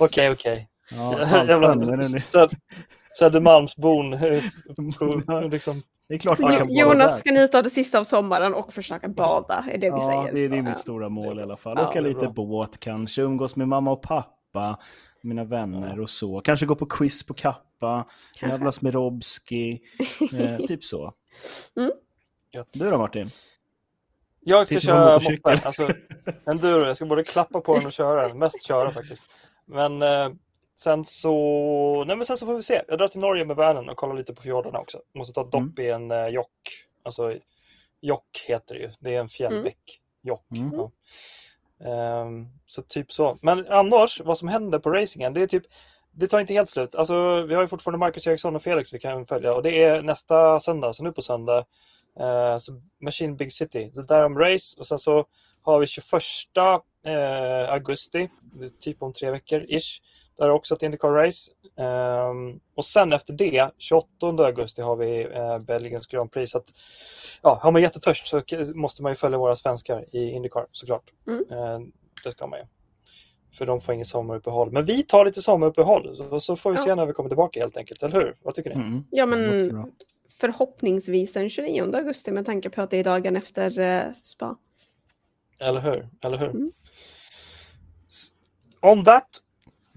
Okej, 0.00 0.30
okej. 0.30 0.68
Ja, 0.90 1.18
Jävla 1.46 1.74
Södermalmsbon. 3.18 4.12
eh, 4.12 4.42
liksom. 5.50 5.82
Det 6.08 6.14
är 6.14 6.18
klart 6.18 6.36
Så 6.36 6.42
man 6.42 6.56
kan 6.58 6.66
Jonas 6.70 7.20
ska 7.20 7.30
njuta 7.30 7.58
av 7.58 7.64
det 7.64 7.70
sista 7.70 7.98
av 7.98 8.04
sommaren 8.04 8.54
och 8.54 8.72
försöka 8.72 9.08
bada, 9.08 9.64
är 9.70 9.78
det 9.78 9.78
vi 9.78 9.86
Ja, 9.86 10.22
säger. 10.22 10.32
det, 10.34 10.40
är- 10.44 10.48
det 10.48 10.56
är 10.58 10.62
mitt 10.62 10.78
stora 10.78 11.08
mål 11.08 11.38
i 11.38 11.42
alla 11.42 11.56
fall. 11.56 11.76
Ja, 11.78 11.88
Åka 11.88 12.00
lite 12.00 12.18
bra. 12.20 12.28
båt 12.30 12.80
kanske, 12.80 13.22
umgås 13.22 13.56
med 13.56 13.68
mamma 13.68 13.90
och 13.92 14.02
pappa, 14.02 14.78
mina 15.22 15.44
vänner 15.44 16.00
och 16.00 16.10
så. 16.10 16.40
Kanske 16.40 16.66
gå 16.66 16.74
på 16.74 16.86
quiz 16.86 17.26
på 17.26 17.34
Kappa, 17.34 18.04
jävlas 18.42 18.82
med 18.82 18.94
Robski, 18.94 19.80
eh, 20.32 20.56
typ 20.66 20.84
så. 20.84 21.12
Mm. 21.76 21.92
Du 22.72 22.90
då 22.90 22.98
Martin? 22.98 23.30
Jag 24.40 24.66
ska 24.66 24.80
köra 24.80 25.12
moppe. 25.20 25.60
Alltså, 25.66 25.88
enduro. 26.50 26.86
Jag 26.86 26.96
ska 26.96 27.06
både 27.06 27.24
klappa 27.24 27.60
på 27.60 27.76
den 27.76 27.86
och 27.86 27.92
köra 27.92 28.28
den. 28.28 28.38
Mest 28.38 28.66
köra 28.66 28.90
faktiskt. 28.92 29.22
Men 29.66 30.02
eh, 30.02 30.28
sen 30.78 31.04
så... 31.04 32.04
Nej, 32.06 32.16
men 32.16 32.26
sen 32.26 32.36
så 32.36 32.46
får 32.46 32.54
vi 32.54 32.62
se. 32.62 32.82
Jag 32.88 32.98
drar 32.98 33.08
till 33.08 33.20
Norge 33.20 33.44
med 33.44 33.56
vanen 33.56 33.88
och 33.88 33.96
kollar 33.96 34.14
lite 34.14 34.34
på 34.34 34.42
fjordarna 34.42 34.78
också. 34.78 35.00
Måste 35.14 35.34
ta 35.34 35.40
ett 35.40 35.52
dopp 35.52 35.78
i 35.78 35.90
en 35.90 36.10
eh, 36.10 36.26
jock. 36.26 36.50
Alltså, 37.02 37.34
jock 38.00 38.44
heter 38.46 38.74
det 38.74 38.80
ju. 38.80 38.90
Det 39.00 39.14
är 39.14 39.20
en 39.20 39.28
fjällbäck. 39.28 40.00
Jock. 40.22 40.50
Mm. 40.50 40.72
Ja. 40.72 40.90
Ehm, 41.84 42.46
så 42.66 42.82
typ 42.82 43.12
så. 43.12 43.36
Men 43.42 43.66
annars, 43.66 44.20
vad 44.24 44.38
som 44.38 44.48
händer 44.48 44.78
på 44.78 44.90
racingen, 44.90 45.34
det 45.34 45.42
är 45.42 45.46
typ 45.46 45.64
det 46.16 46.26
tar 46.26 46.40
inte 46.40 46.52
helt 46.52 46.70
slut. 46.70 46.94
Alltså, 46.94 47.42
vi 47.42 47.54
har 47.54 47.62
ju 47.62 47.68
fortfarande 47.68 47.98
Marcus 47.98 48.26
Eriksson 48.26 48.56
och 48.56 48.62
Felix 48.62 48.94
vi 48.94 48.98
kan 48.98 49.26
följa 49.26 49.54
och 49.54 49.62
det 49.62 49.82
är 49.82 50.02
nästa 50.02 50.60
söndag, 50.60 50.92
så 50.92 51.04
nu 51.04 51.12
på 51.12 51.22
söndag, 51.22 51.64
eh, 52.20 52.56
så 52.58 52.82
Machine 53.00 53.36
Big 53.36 53.52
City. 53.52 53.90
Det 53.94 54.06
där 54.06 54.24
om 54.24 54.38
race 54.38 54.80
och 54.80 54.86
sen 54.86 54.98
så 54.98 55.26
har 55.62 55.80
vi 55.80 55.86
21 55.86 56.04
eh, 57.06 57.72
augusti, 57.72 58.28
typ 58.80 59.02
om 59.02 59.12
tre 59.12 59.30
veckor 59.30 59.64
ish. 59.68 60.00
Där 60.38 60.46
är 60.46 60.50
också 60.50 60.74
ett 60.74 60.82
Indycar 60.82 61.08
race. 61.08 61.50
Ehm, 61.76 62.60
och 62.74 62.84
sen 62.84 63.12
efter 63.12 63.32
det, 63.32 63.70
28 63.78 64.08
augusti, 64.26 64.82
har 64.82 64.96
vi 64.96 65.22
eh, 65.24 65.58
Belgiens 65.58 66.06
Grand 66.06 66.32
Prix. 66.32 66.52
Så 66.52 66.58
att, 66.58 66.72
ja, 67.42 67.58
har 67.62 67.72
man 67.72 67.82
jättetörst 67.82 68.26
så 68.28 68.42
måste 68.74 69.02
man 69.02 69.12
ju 69.12 69.16
följa 69.16 69.38
våra 69.38 69.54
svenskar 69.56 70.04
i 70.12 70.30
Indycar 70.30 70.66
såklart. 70.72 71.12
Mm. 71.26 71.44
Eh, 71.50 71.78
det 72.24 72.32
ska 72.32 72.46
man 72.46 72.58
ju. 72.58 72.64
För 73.58 73.66
de 73.66 73.80
får 73.80 73.94
inget 73.94 74.06
sommaruppehåll. 74.06 74.70
Men 74.70 74.84
vi 74.84 75.02
tar 75.02 75.24
lite 75.24 75.42
sommaruppehåll 75.42 76.16
så, 76.16 76.40
så 76.40 76.56
får 76.56 76.70
vi 76.70 76.76
Ja. 76.76 76.82
se 76.84 76.94
när 76.94 77.06
vi 77.06 77.12
kommer 77.12 77.30
tillbaka 77.30 77.60
helt 77.60 77.76
enkelt. 77.76 78.02
Eller 78.02 78.14
hur? 78.20 78.36
Vad 78.42 78.54
tycker 78.54 78.70
ni? 78.70 78.76
Mm. 78.76 79.04
Ja, 79.10 79.26
men 79.26 79.92
förhoppningsvis 80.40 81.32
den 81.32 81.50
29 81.50 81.96
augusti 81.96 82.30
med 82.32 82.46
tanke 82.46 82.70
på 82.70 82.82
att 82.82 82.90
det 82.90 82.96
är 82.96 83.04
dagen 83.04 83.36
efter 83.36 83.78
eh, 83.80 84.12
spa. 84.22 84.56
Eller 85.58 85.80
hur? 85.80 86.08
Eller 86.22 86.38
hur? 86.38 86.50
Mm. 86.50 86.72
On 88.80 89.04
that. 89.04 89.28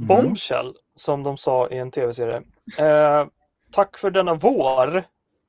Bombshell, 0.08 0.74
som 0.96 1.24
de 1.24 1.38
sa 1.38 1.70
i 1.70 1.78
en 1.78 1.92
tv-serie. 1.92 2.42
Eh, 2.78 3.26
tack 3.72 3.98
för 3.98 4.12
denna 4.12 4.34
vår, 4.34 4.92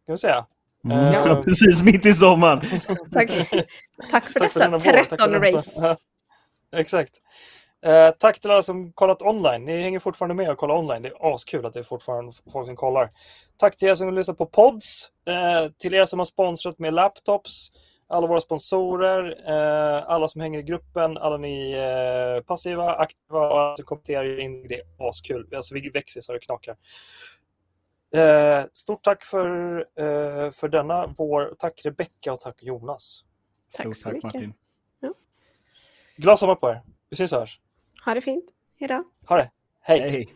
kan 0.06 0.14
vi 0.14 0.18
säga. 0.18 0.46
Mm. 0.84 0.98
Eh, 0.98 1.14
Ja, 1.14 1.42
precis 1.44 1.82
mitt 1.82 2.06
i 2.06 2.12
sommaren. 2.12 2.60
Tack, 3.12 3.28
tack 3.30 3.30
för 3.30 3.64
Tack 4.10 4.32
för 4.32 4.40
dessa 4.40 4.68
vår, 4.70 4.78
för 4.78 4.90
13 4.92 5.18
denna- 5.32 5.38
race. 5.56 5.96
Exakt. 6.76 7.10
Eh, 7.86 8.10
tack 8.18 8.40
till 8.40 8.50
alla 8.50 8.62
som 8.62 8.92
kollat 8.92 9.22
online. 9.22 9.64
Ni 9.64 9.82
hänger 9.82 9.98
fortfarande 9.98 10.34
med 10.34 10.50
och 10.50 10.58
kollar 10.58 10.74
online. 10.78 11.02
Det 11.02 11.08
är 11.08 11.34
askul 11.34 11.66
att 11.66 11.72
det 11.72 11.78
är 11.78 11.84
fortfarande 11.84 12.32
folk 12.52 12.66
som 12.66 12.76
kollar. 12.76 13.08
Tack 13.56 13.76
till 13.76 13.88
er 13.88 13.94
som 13.94 14.14
lyssnar 14.14 14.34
på 14.34 14.46
pods. 14.46 15.10
Eh, 15.28 15.70
till 15.78 15.94
er 15.94 16.04
som 16.04 16.18
har 16.18 16.26
sponsrat 16.26 16.78
med 16.78 16.94
laptops. 16.94 17.68
Alla 18.10 18.26
våra 18.26 18.40
sponsorer. 18.40 19.48
Eh, 19.48 20.10
alla 20.10 20.28
som 20.28 20.40
hänger 20.40 20.58
i 20.58 20.62
gruppen. 20.62 21.18
Alla 21.18 21.36
ni 21.36 21.72
eh, 21.72 22.44
passiva, 22.44 22.94
aktiva 22.94 23.38
och 23.48 23.60
alla 23.60 23.76
som 23.76 23.84
kommenterar 23.84 24.40
in. 24.40 24.68
Det 24.68 24.74
är 24.74 25.08
askul. 25.08 25.54
Alltså, 25.54 25.74
vi 25.74 25.90
växer 25.90 26.20
så 26.20 26.32
det 26.32 26.38
knakar. 26.38 26.76
Eh, 28.14 28.64
stort 28.72 29.02
tack 29.02 29.24
för, 29.24 29.78
eh, 29.78 30.50
för 30.50 30.68
denna 30.68 31.14
vår. 31.18 31.54
Tack 31.58 31.80
Rebecka 31.84 32.32
och 32.32 32.40
tack 32.40 32.62
Jonas. 32.62 33.24
Tack 33.76 33.82
Stort 33.84 33.96
så 33.96 34.04
tack, 34.08 34.14
mycket. 34.14 34.34
Martin. 34.34 34.54
Glad 36.16 36.38
sommar 36.38 36.54
på 36.54 36.70
er. 36.70 36.82
Vi 37.10 37.16
syns 37.16 37.32
och 37.32 37.38
hörs. 37.38 37.60
Ha 38.04 38.14
det 38.14 38.20
fint. 38.20 38.44
Hejdå. 38.80 39.04
Ha 39.28 39.36
det. 39.36 39.50
Hej. 39.80 40.00
Hej. 40.00 40.28